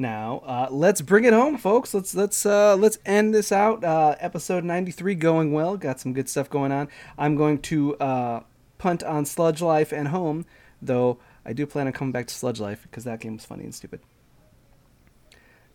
Now, 0.00 0.42
uh, 0.46 0.68
let's 0.70 1.00
bring 1.00 1.24
it 1.24 1.32
home, 1.32 1.58
folks. 1.58 1.92
Let's 1.92 2.14
let's 2.14 2.46
uh, 2.46 2.76
let's 2.76 2.98
end 3.04 3.34
this 3.34 3.50
out. 3.50 3.82
Uh, 3.82 4.14
episode 4.20 4.62
ninety 4.62 4.92
three 4.92 5.16
going 5.16 5.52
well. 5.52 5.76
Got 5.76 5.98
some 5.98 6.12
good 6.12 6.28
stuff 6.28 6.48
going 6.48 6.70
on. 6.70 6.88
I'm 7.18 7.34
going 7.34 7.58
to 7.62 7.96
uh, 7.96 8.42
punt 8.78 9.02
on 9.02 9.24
Sludge 9.24 9.60
Life 9.60 9.90
and 9.90 10.08
Home, 10.08 10.46
though 10.80 11.18
I 11.44 11.52
do 11.52 11.66
plan 11.66 11.88
on 11.88 11.92
coming 11.92 12.12
back 12.12 12.28
to 12.28 12.34
Sludge 12.34 12.60
Life 12.60 12.82
because 12.82 13.02
that 13.04 13.18
game 13.18 13.34
was 13.34 13.44
funny 13.44 13.64
and 13.64 13.74
stupid. 13.74 14.00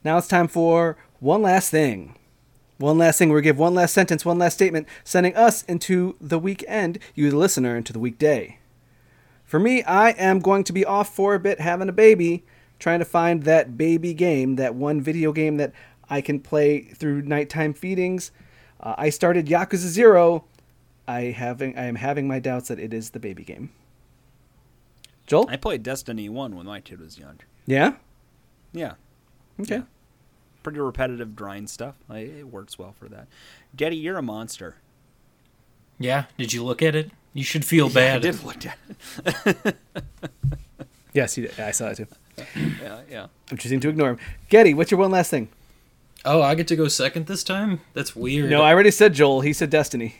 Now 0.05 0.17
it's 0.17 0.29
time 0.29 0.47
for 0.47 0.97
one 1.19 1.41
last 1.41 1.69
thing. 1.69 2.17
One 2.77 2.97
last 2.97 3.19
thing, 3.19 3.29
we 3.29 3.41
give 3.41 3.59
one 3.59 3.75
last 3.75 3.93
sentence, 3.93 4.25
one 4.25 4.39
last 4.39 4.55
statement, 4.55 4.87
sending 5.03 5.35
us 5.35 5.63
into 5.63 6.15
the 6.19 6.39
weekend, 6.39 6.97
you 7.13 7.29
the 7.29 7.37
listener, 7.37 7.77
into 7.77 7.93
the 7.93 7.99
weekday. 7.99 8.59
For 9.43 9.59
me, 9.59 9.83
I 9.83 10.09
am 10.11 10.39
going 10.39 10.63
to 10.63 10.73
be 10.73 10.83
off 10.83 11.13
for 11.13 11.35
a 11.35 11.39
bit 11.39 11.59
having 11.59 11.87
a 11.87 11.93
baby, 11.93 12.45
trying 12.83 12.99
to 12.99 13.05
find 13.05 13.43
that 13.43 13.77
baby 13.77 14.13
game, 14.13 14.57
that 14.57 14.75
one 14.75 14.99
video 14.99 15.31
game 15.31 15.55
that 15.55 15.71
I 16.09 16.19
can 16.19 16.41
play 16.41 16.81
through 16.81 17.21
nighttime 17.21 17.73
feedings. 17.73 18.31
Uh, 18.77 18.93
I 18.97 19.09
started 19.09 19.45
Yakuza 19.47 19.87
Zero. 19.87 20.43
I 21.07 21.21
having 21.21 21.77
I 21.77 21.85
am 21.85 21.95
having 21.95 22.27
my 22.27 22.39
doubts 22.39 22.67
that 22.67 22.79
it 22.79 22.93
is 22.93 23.11
the 23.11 23.19
baby 23.19 23.45
game. 23.45 23.71
Joel? 25.27 25.47
I 25.49 25.55
played 25.55 25.81
Destiny 25.81 26.27
1 26.27 26.57
when 26.57 26.65
my 26.65 26.81
kid 26.81 26.99
was 26.99 27.17
young. 27.17 27.39
Yeah? 27.65 27.93
Yeah. 28.73 28.95
Okay. 29.61 29.77
Yeah. 29.77 29.83
Pretty 30.61 30.79
repetitive, 30.79 31.37
drying 31.37 31.67
stuff. 31.67 31.95
I, 32.09 32.19
it 32.19 32.49
works 32.49 32.77
well 32.77 32.91
for 32.91 33.07
that. 33.07 33.27
Getty, 33.77 33.95
you're 33.95 34.17
a 34.17 34.21
monster. 34.21 34.75
Yeah, 35.99 36.25
did 36.37 36.51
you 36.51 36.65
look 36.65 36.81
at 36.81 36.95
it? 36.95 37.11
You 37.33 37.45
should 37.45 37.63
feel 37.63 37.85
I 37.91 37.93
bad. 37.93 38.15
I 38.17 38.19
did 38.19 38.43
look 38.43 38.65
at 38.65 38.77
it. 39.55 39.77
Yes, 41.13 41.37
you 41.37 41.47
did. 41.47 41.59
I 41.59 41.71
saw 41.71 41.89
it 41.89 41.97
too. 41.97 42.07
Yeah, 42.37 43.01
yeah. 43.09 43.27
I'm 43.51 43.57
choosing 43.57 43.79
to 43.81 43.89
ignore 43.89 44.09
him. 44.11 44.19
Getty, 44.49 44.73
what's 44.73 44.91
your 44.91 44.99
one 44.99 45.11
last 45.11 45.29
thing? 45.29 45.49
Oh, 46.25 46.41
I 46.41 46.55
get 46.55 46.67
to 46.69 46.75
go 46.75 46.87
second 46.87 47.27
this 47.27 47.43
time? 47.43 47.81
That's 47.93 48.15
weird. 48.15 48.49
No, 48.49 48.61
I 48.61 48.71
already 48.73 48.91
said 48.91 49.13
Joel. 49.13 49.41
He 49.41 49.53
said 49.53 49.69
Destiny. 49.69 50.15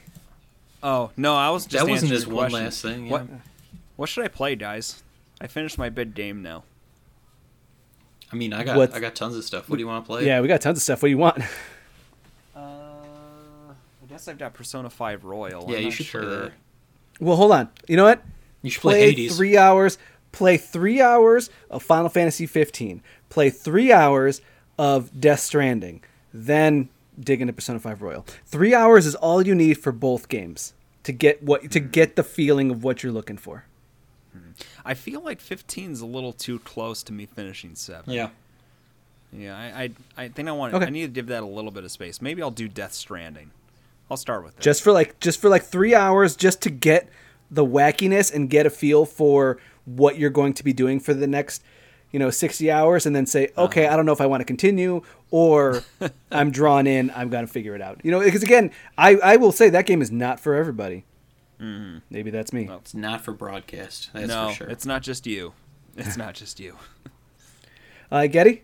Oh, 0.81 1.11
no, 1.15 1.35
I 1.35 1.49
was 1.49 1.65
just 1.65 1.85
that 1.85 1.90
wasn't 1.90 2.11
his 2.11 2.27
one 2.27 2.49
question. 2.49 2.64
last 2.65 2.81
thing. 2.81 3.06
Yeah. 3.06 3.11
What, 3.11 3.27
what 3.95 4.10
should 4.10 4.26
I 4.26 4.27
play, 4.27 4.56
guys? 4.56 5.02
I 5.40 5.48
finished 5.48 5.77
my 5.77 5.90
bid 5.90 6.14
game 6.14 6.41
now. 6.41 6.64
I 8.31 8.35
mean, 8.35 8.52
I 8.52 8.64
got 8.64 8.76
What- 8.77 8.94
I 8.94 8.99
got 8.99 9.15
tons 9.15 9.35
of 9.35 9.44
stuff. 9.45 9.69
What 9.69 9.77
do 9.77 9.81
you 9.81 9.88
want 9.88 10.03
to 10.03 10.07
play? 10.07 10.26
Yeah, 10.26 10.41
we 10.41 10.48
got 10.48 10.60
tons 10.61 10.77
of 10.77 10.84
stuff. 10.84 11.02
What 11.02 11.07
do 11.07 11.11
you 11.11 11.18
want? 11.18 11.40
Uh, 12.56 12.60
I 12.60 14.06
guess 14.10 14.27
I've 14.27 14.38
got 14.38 14.53
Persona 14.53 14.90
5 14.90 15.23
Royal. 15.23 15.65
Yeah, 15.69 15.76
I'm 15.77 15.80
you 15.84 15.90
not 15.90 15.94
should 15.94 16.06
play 16.07 16.22
sure. 16.22 16.40
that. 16.44 16.52
Well, 17.19 17.35
hold 17.35 17.52
on. 17.52 17.69
You 17.88 17.95
know 17.98 18.03
what? 18.06 18.22
You 18.61 18.69
should 18.69 18.81
play, 18.81 18.94
play 18.94 19.10
Hades. 19.11 19.38
three 19.38 19.57
hours. 19.57 19.98
Play 20.34 20.57
three 20.57 20.99
hours 20.99 21.49
of 21.69 21.81
Final 21.81 22.10
Fantasy 22.10 22.45
15. 22.45 23.01
Play 23.30 23.49
three 23.49 23.93
hours 23.93 24.41
of 24.77 25.22
Death 25.22 25.39
Stranding. 25.39 26.03
Then 26.34 26.89
dig 27.18 27.39
into 27.39 27.53
Persona 27.53 27.80
5 27.80 28.01
Royal. 28.01 28.26
Three 28.45 28.73
hours 28.73 29.05
is 29.05 29.15
all 29.15 29.45
you 29.45 29.55
need 29.55 29.76
for 29.76 29.91
both 29.91 30.27
games 30.27 30.73
to 31.03 31.11
get 31.11 31.41
what 31.43 31.72
to 31.72 31.80
hmm. 31.80 31.88
get 31.88 32.15
the 32.15 32.23
feeling 32.23 32.72
of 32.72 32.84
what 32.84 33.03
you're 33.03 33.11
looking 33.11 33.38
for. 33.38 33.65
Hmm. 34.34 34.51
I 34.84 34.95
feel 34.95 35.22
like 35.22 35.39
15's 35.39 36.01
a 36.01 36.05
little 36.05 36.34
too 36.34 36.60
close 36.60 37.03
to 37.03 37.14
me 37.14 37.26
finishing 37.27 37.76
7. 37.76 38.11
Yeah. 38.11 38.30
Yeah, 39.31 39.57
I, 39.57 39.84
I, 39.84 39.91
I 40.26 40.27
think 40.27 40.47
I 40.47 40.51
want. 40.51 40.73
Okay. 40.76 40.85
I 40.85 40.89
need 40.89 41.01
to 41.01 41.07
give 41.07 41.27
that 41.27 41.41
a 41.41 41.45
little 41.45 41.72
bit 41.72 41.84
of 41.84 41.91
space. 41.91 42.22
Maybe 42.22 42.43
I'll 42.43 42.51
do 42.51 42.68
Death 42.68 42.93
Stranding. 42.93 43.49
I'll 44.10 44.18
start 44.18 44.43
with 44.43 44.55
that. 44.55 44.61
Just 44.61 44.84
for 44.84 44.91
like 44.91 45.19
just 45.19 45.41
for 45.41 45.49
like 45.49 45.64
three 45.64 45.95
hours, 45.95 46.35
just 46.35 46.61
to 46.64 46.69
get 46.69 47.10
the 47.49 47.65
wackiness 47.65 48.34
and 48.34 48.49
get 48.49 48.65
a 48.65 48.69
feel 48.69 49.05
for 49.05 49.57
what 49.85 50.18
you're 50.18 50.30
going 50.30 50.53
to 50.53 50.64
be 50.64 50.73
doing 50.73 50.99
for 50.99 51.14
the 51.14 51.27
next, 51.27 51.64
you 52.11 52.19
know, 52.19 52.30
sixty 52.30 52.69
hours, 52.72 53.05
and 53.05 53.15
then 53.15 53.26
say, 53.26 53.49
okay, 53.57 53.88
I 53.88 53.95
don't 53.95 54.05
know 54.05 54.11
if 54.14 54.22
I 54.22 54.26
want 54.26 54.41
to 54.41 54.45
continue 54.45 55.01
or 55.31 55.81
I'm 56.31 56.51
drawn 56.51 56.88
in. 56.88 57.11
I'm 57.15 57.30
gonna 57.30 57.47
figure 57.47 57.76
it 57.76 57.81
out. 57.81 57.99
You 58.03 58.11
know, 58.11 58.19
because 58.19 58.43
again, 58.43 58.72
I 58.97 59.15
I 59.15 59.35
will 59.38 59.51
say 59.51 59.69
that 59.69 59.85
game 59.85 60.01
is 60.01 60.11
not 60.11 60.39
for 60.39 60.55
everybody. 60.55 61.05
Maybe 62.10 62.30
that's 62.30 62.51
me. 62.51 62.65
Well, 62.65 62.80
It's 62.80 62.93
not 62.93 63.22
for 63.22 63.31
broadcast. 63.31 64.10
That's 64.11 64.27
no, 64.27 64.49
for 64.49 64.53
sure. 64.55 64.68
it's 64.68 64.85
not 64.85 65.01
just 65.01 65.26
you. 65.26 65.53
It's 65.95 66.18
not 66.18 66.34
just 66.35 66.60
you. 66.60 66.76
Uh, 68.11 68.27
Getty. 68.27 68.61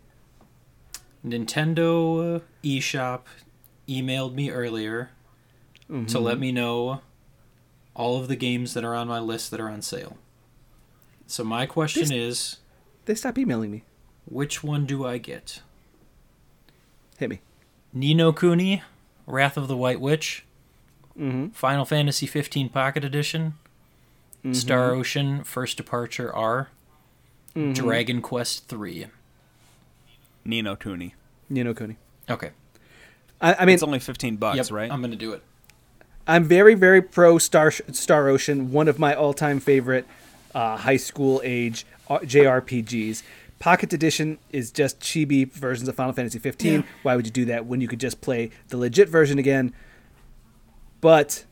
Nintendo 1.25 2.35
uh, 2.35 2.39
eShop 2.63 3.21
emailed 3.87 4.33
me 4.35 4.51
earlier 4.51 5.09
to 6.07 6.19
let 6.19 6.37
me 6.39 6.51
know 6.51 7.01
all 7.95 8.19
of 8.19 8.27
the 8.27 8.35
games 8.35 8.75
that 8.75 8.83
are 8.83 8.93
on 8.93 9.07
my 9.07 9.19
list 9.19 9.49
that 9.49 9.59
are 9.59 9.69
on 9.69 9.81
sale. 9.81 10.17
So 11.29 11.43
my 11.43 11.65
question 11.65 12.01
This- 12.03 12.11
is, 12.11 12.57
They 13.05 13.15
stop 13.15 13.37
emailing 13.37 13.71
me. 13.71 13.83
which 14.25 14.63
one 14.63 14.85
do 14.85 15.05
I 15.05 15.17
get? 15.19 15.61
Hit 17.17 17.29
me. 17.29 17.41
Ni 17.93 18.13
no 18.13 18.31
Kuni, 18.33 18.81
Wrath 19.27 19.57
of 19.57 19.67
the 19.67 19.77
White 19.77 19.99
Witch, 20.01 20.43
Mm-hmm. 21.17 21.49
Final 21.49 21.83
Fantasy 21.83 22.25
15 22.25 22.69
Pocket 22.69 23.03
Edition, 23.03 23.55
Star 24.53 24.91
Ocean 24.93 25.43
First 25.43 25.75
Departure 25.77 26.33
R, 26.33 26.69
Mm-hmm. 27.55 27.73
Dragon 27.73 28.21
Quest 28.21 28.67
3. 28.67 29.07
Ni 30.45 30.61
no 30.61 30.75
Kuni. 30.77 31.13
Nino 31.49 31.73
Kuni. 31.73 31.97
Okay. 32.29 32.51
I, 33.41 33.55
I 33.55 33.65
mean, 33.65 33.73
It's 33.73 33.83
only 33.83 33.99
15 33.99 34.37
bucks, 34.37 34.57
Yep, 34.57 34.71
right? 34.71 34.91
I'm 34.91 35.01
going 35.01 35.11
to 35.11 35.17
do 35.17 35.33
it. 35.33 35.41
I'm 36.27 36.43
very, 36.45 36.75
very 36.75 37.01
pro 37.01 37.37
Star 37.39 37.71
Star 37.71 38.27
Ocean. 38.29 38.71
One 38.71 38.87
of 38.87 38.97
my 38.99 39.13
all-time 39.15 39.59
favorite 39.59 40.05
uh, 40.55 40.77
high 40.77 40.97
school 40.97 41.41
age 41.43 41.85
uh, 42.09 42.19
JRPGs. 42.19 43.23
Pocket 43.59 43.91
Edition 43.91 44.37
is 44.51 44.71
just 44.71 44.99
chibi 45.01 45.51
versions 45.51 45.89
of 45.89 45.95
Final 45.95 46.13
Fantasy 46.13 46.39
15. 46.39 46.73
Yeah. 46.73 46.81
Why 47.03 47.15
would 47.17 47.25
you 47.25 47.31
do 47.31 47.45
that 47.45 47.65
when 47.65 47.81
you 47.81 47.87
could 47.89 47.99
just 47.99 48.21
play 48.21 48.51
the 48.69 48.77
legit 48.77 49.09
version 49.09 49.37
again? 49.37 49.73
But 51.01 51.43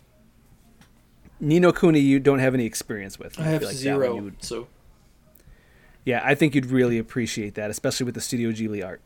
Ni 1.39 1.59
no 1.59 1.71
Kuni, 1.71 1.99
you 1.99 2.19
don't 2.19 2.39
have 2.39 2.53
any 2.53 2.65
experience 2.65 3.19
with. 3.19 3.39
I 3.39 3.43
have 3.43 3.61
like 3.61 3.75
zero. 3.75 4.15
one 4.15 4.23
would- 4.25 4.43
so 4.43 4.67
yeah, 6.05 6.21
I 6.23 6.35
think 6.35 6.55
you'd 6.55 6.67
really 6.67 6.97
appreciate 6.97 7.55
that, 7.55 7.69
especially 7.69 8.05
with 8.05 8.15
the 8.15 8.21
Studio 8.21 8.51
Ghibli 8.51 8.85
art. 8.85 9.01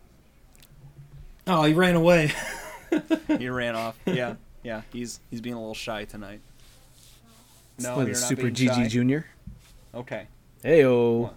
Oh, 1.47 1.63
he 1.63 1.73
ran 1.73 1.95
away. 1.95 2.31
he 3.27 3.49
ran 3.49 3.75
off. 3.75 3.97
Yeah, 4.05 4.35
yeah. 4.61 4.81
He's 4.93 5.19
he's 5.31 5.41
being 5.41 5.55
a 5.55 5.59
little 5.59 5.73
shy 5.73 6.05
tonight. 6.05 6.41
No, 7.79 7.97
With 7.97 8.07
you're 8.07 8.13
the 8.15 8.21
not 8.21 8.29
Super 8.29 8.41
being 8.43 8.53
GG? 8.53 8.89
Junior. 8.89 9.25
Okay. 9.93 10.27
Heyo, 10.63 11.21
What? 11.21 11.33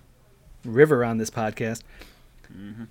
River 0.65 1.05
on 1.05 1.19
this 1.19 1.31
podcast. 1.31 1.83
Mm-hmm. 2.53 2.85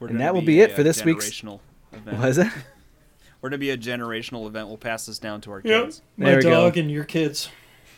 We're 0.00 0.08
And 0.08 0.20
that 0.20 0.34
will 0.34 0.42
be 0.42 0.60
it 0.60 0.70
a 0.70 0.74
for 0.74 0.82
this 0.82 1.04
week's- 1.04 1.28
generational 1.30 1.60
Event. 1.92 2.18
Was 2.18 2.38
it? 2.38 2.48
We're 3.40 3.50
gonna 3.50 3.58
be 3.58 3.70
a 3.70 3.78
generational 3.78 4.46
event. 4.48 4.66
We'll 4.68 4.76
pass 4.76 5.06
this 5.06 5.18
down 5.20 5.40
to 5.42 5.52
our 5.52 5.60
kids. 5.62 6.02
My 6.16 6.30
There 6.32 6.42
go. 6.42 6.50
dog 6.50 6.76
and 6.76 6.90
your 6.90 7.04
kids. 7.04 7.48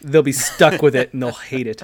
They'll 0.02 0.22
be 0.22 0.32
stuck 0.32 0.82
with 0.82 0.94
it 0.94 1.10
and 1.14 1.22
they'll 1.22 1.32
hate 1.32 1.66
it. 1.66 1.82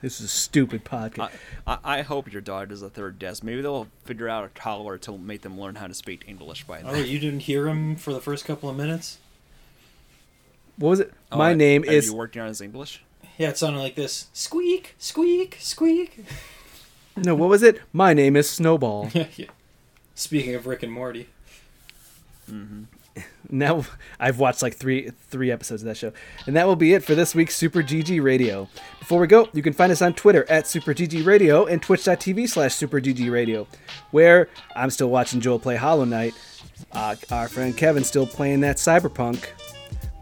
This 0.00 0.20
is 0.20 0.26
a 0.26 0.28
stupid 0.28 0.84
podcast. 0.84 1.30
I, 1.66 1.72
I, 1.74 1.98
I 1.98 2.02
hope 2.02 2.32
your 2.32 2.40
dog 2.40 2.68
does 2.70 2.82
a 2.82 2.88
third 2.90 3.18
desk. 3.18 3.42
Maybe 3.44 3.62
they'll 3.62 3.88
figure 4.04 4.28
out 4.28 4.44
a 4.44 4.48
collar 4.48 4.96
to 4.98 5.16
make 5.18 5.42
them 5.42 5.60
learn 5.60 5.74
how 5.76 5.86
to 5.86 5.94
speak 5.94 6.24
English 6.28 6.64
by 6.64 6.82
Oh, 6.82 6.92
then. 6.92 7.06
you 7.06 7.18
didn't 7.18 7.40
hear 7.40 7.66
him 7.68 7.94
for 7.96 8.12
the 8.12 8.20
first 8.20 8.44
couple 8.44 8.68
of 8.68 8.76
minutes? 8.76 9.18
what 10.76 10.88
was 10.90 11.00
it? 11.00 11.12
Oh, 11.30 11.38
My 11.38 11.50
I- 11.50 11.54
name 11.54 11.82
are 11.82 11.92
is. 11.92 12.06
you 12.10 12.14
working 12.16 12.42
on 12.42 12.48
his 12.48 12.60
English? 12.60 13.02
Yeah, 13.38 13.48
it 13.50 13.58
sounded 13.58 13.80
like 13.80 13.94
this. 13.94 14.26
Squeak, 14.32 14.94
squeak, 14.98 15.56
squeak. 15.60 16.24
No, 17.14 17.34
what 17.34 17.50
was 17.50 17.62
it? 17.62 17.78
My 17.92 18.14
name 18.14 18.36
is 18.36 18.48
Snowball. 18.48 19.10
yeah, 19.14 19.26
yeah. 19.36 19.48
Speaking 20.14 20.54
of 20.54 20.66
Rick 20.66 20.82
and 20.82 20.90
Morty. 20.90 21.28
Mhm. 22.50 22.86
now 23.50 23.84
I've 24.18 24.38
watched 24.38 24.62
like 24.62 24.74
three 24.76 25.10
three 25.28 25.50
episodes 25.50 25.82
of 25.82 25.88
that 25.88 25.98
show, 25.98 26.12
and 26.46 26.56
that 26.56 26.66
will 26.66 26.74
be 26.74 26.94
it 26.94 27.04
for 27.04 27.14
this 27.14 27.34
week's 27.34 27.54
Super 27.54 27.82
GG 27.82 28.22
Radio. 28.22 28.66
Before 28.98 29.20
we 29.20 29.26
go, 29.26 29.46
you 29.52 29.62
can 29.62 29.74
find 29.74 29.92
us 29.92 30.00
on 30.00 30.14
Twitter 30.14 30.46
at 30.48 30.66
Super 30.66 30.94
GG 30.94 31.26
Radio 31.26 31.66
and 31.66 31.82
Twitch.tv 31.82 32.48
slash 32.48 32.74
Super 32.74 32.98
GG 32.98 33.30
Radio, 33.30 33.66
where 34.10 34.48
I'm 34.74 34.88
still 34.88 35.10
watching 35.10 35.42
Joel 35.42 35.58
play 35.58 35.76
Hollow 35.76 36.06
Knight. 36.06 36.32
Uh, 36.92 37.14
our 37.30 37.48
friend 37.48 37.76
Kevin 37.76 38.04
still 38.04 38.26
playing 38.26 38.60
that 38.60 38.78
Cyberpunk. 38.78 39.48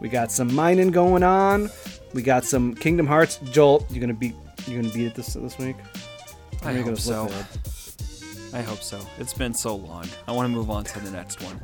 We 0.01 0.09
got 0.09 0.29
some 0.29 0.53
mining 0.53 0.91
going 0.91 1.23
on. 1.23 1.69
We 2.13 2.21
got 2.21 2.43
some 2.45 2.73
Kingdom 2.73 3.07
Hearts. 3.07 3.37
Joel, 3.51 3.85
you 3.89 3.99
gonna 3.99 4.13
beat 4.13 4.35
you 4.67 4.81
gonna 4.81 4.93
beat 4.93 5.07
it 5.07 5.15
this 5.15 5.33
this 5.33 5.57
week? 5.57 5.75
I 6.63 6.73
hope 6.73 6.97
so. 6.97 7.29
I 8.53 8.61
hope 8.61 8.81
so. 8.81 8.99
It's 9.17 9.33
been 9.33 9.53
so 9.53 9.75
long. 9.75 10.05
I 10.27 10.31
want 10.33 10.45
to 10.45 10.55
move 10.55 10.69
on 10.69 10.83
to 10.83 10.99
the 10.99 11.11
next 11.11 11.41
one. 11.41 11.59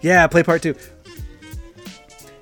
Yeah, 0.00 0.26
play 0.26 0.42
part 0.42 0.62
two. 0.62 0.74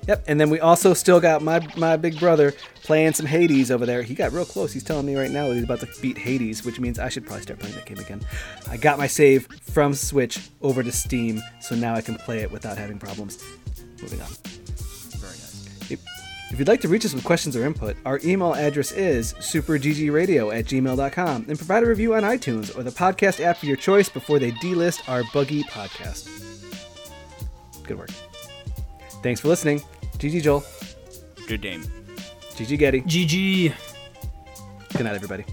Yep, 0.07 0.25
and 0.27 0.39
then 0.39 0.49
we 0.49 0.59
also 0.59 0.93
still 0.93 1.21
got 1.21 1.41
my 1.41 1.65
my 1.77 1.95
big 1.95 2.19
brother 2.19 2.53
playing 2.83 3.13
some 3.13 3.25
Hades 3.25 3.71
over 3.71 3.85
there. 3.85 4.01
He 4.01 4.13
got 4.13 4.33
real 4.33 4.45
close. 4.45 4.73
He's 4.73 4.83
telling 4.83 5.05
me 5.05 5.15
right 5.15 5.31
now 5.31 5.47
that 5.47 5.55
he's 5.55 5.63
about 5.63 5.79
to 5.79 5.87
beat 6.01 6.17
Hades, 6.17 6.65
which 6.65 6.79
means 6.79 6.99
I 6.99 7.07
should 7.07 7.25
probably 7.25 7.43
start 7.43 7.59
playing 7.59 7.75
that 7.75 7.85
game 7.85 7.99
again. 7.99 8.21
I 8.69 8.75
got 8.75 8.97
my 8.97 9.07
save 9.07 9.47
from 9.61 9.93
Switch 9.93 10.49
over 10.61 10.83
to 10.83 10.91
Steam, 10.91 11.41
so 11.61 11.75
now 11.75 11.93
I 11.93 12.01
can 12.01 12.15
play 12.15 12.39
it 12.39 12.51
without 12.51 12.77
having 12.77 12.99
problems. 12.99 13.43
Moving 14.01 14.21
on. 14.21 14.27
Very 15.19 15.31
nice. 15.31 15.89
If, 15.89 16.01
if 16.53 16.59
you'd 16.59 16.67
like 16.67 16.81
to 16.81 16.87
reach 16.87 17.03
us 17.03 17.15
with 17.15 17.23
questions 17.23 17.55
or 17.55 17.65
input, 17.65 17.97
our 18.05 18.19
email 18.23 18.53
address 18.53 18.91
is 18.91 19.33
superggradio 19.35 20.55
at 20.55 20.65
gmail.com 20.65 21.45
and 21.47 21.57
provide 21.57 21.81
a 21.81 21.87
review 21.87 22.13
on 22.13 22.21
iTunes 22.21 22.77
or 22.77 22.83
the 22.83 22.91
podcast 22.91 23.43
app 23.43 23.57
of 23.57 23.63
your 23.63 23.75
choice 23.75 24.07
before 24.07 24.37
they 24.37 24.51
delist 24.51 25.09
our 25.09 25.23
buggy 25.33 25.63
podcast. 25.63 26.29
Good 27.87 27.97
work. 27.97 28.11
Thanks 29.23 29.41
for 29.41 29.47
listening. 29.47 29.81
GG 30.19 30.43
Joel. 30.43 30.63
Good 31.47 31.61
game. 31.61 31.81
GG 32.51 32.77
Getty. 32.77 33.01
GG. 33.01 33.73
Good 34.95 35.03
night, 35.03 35.15
everybody. 35.15 35.43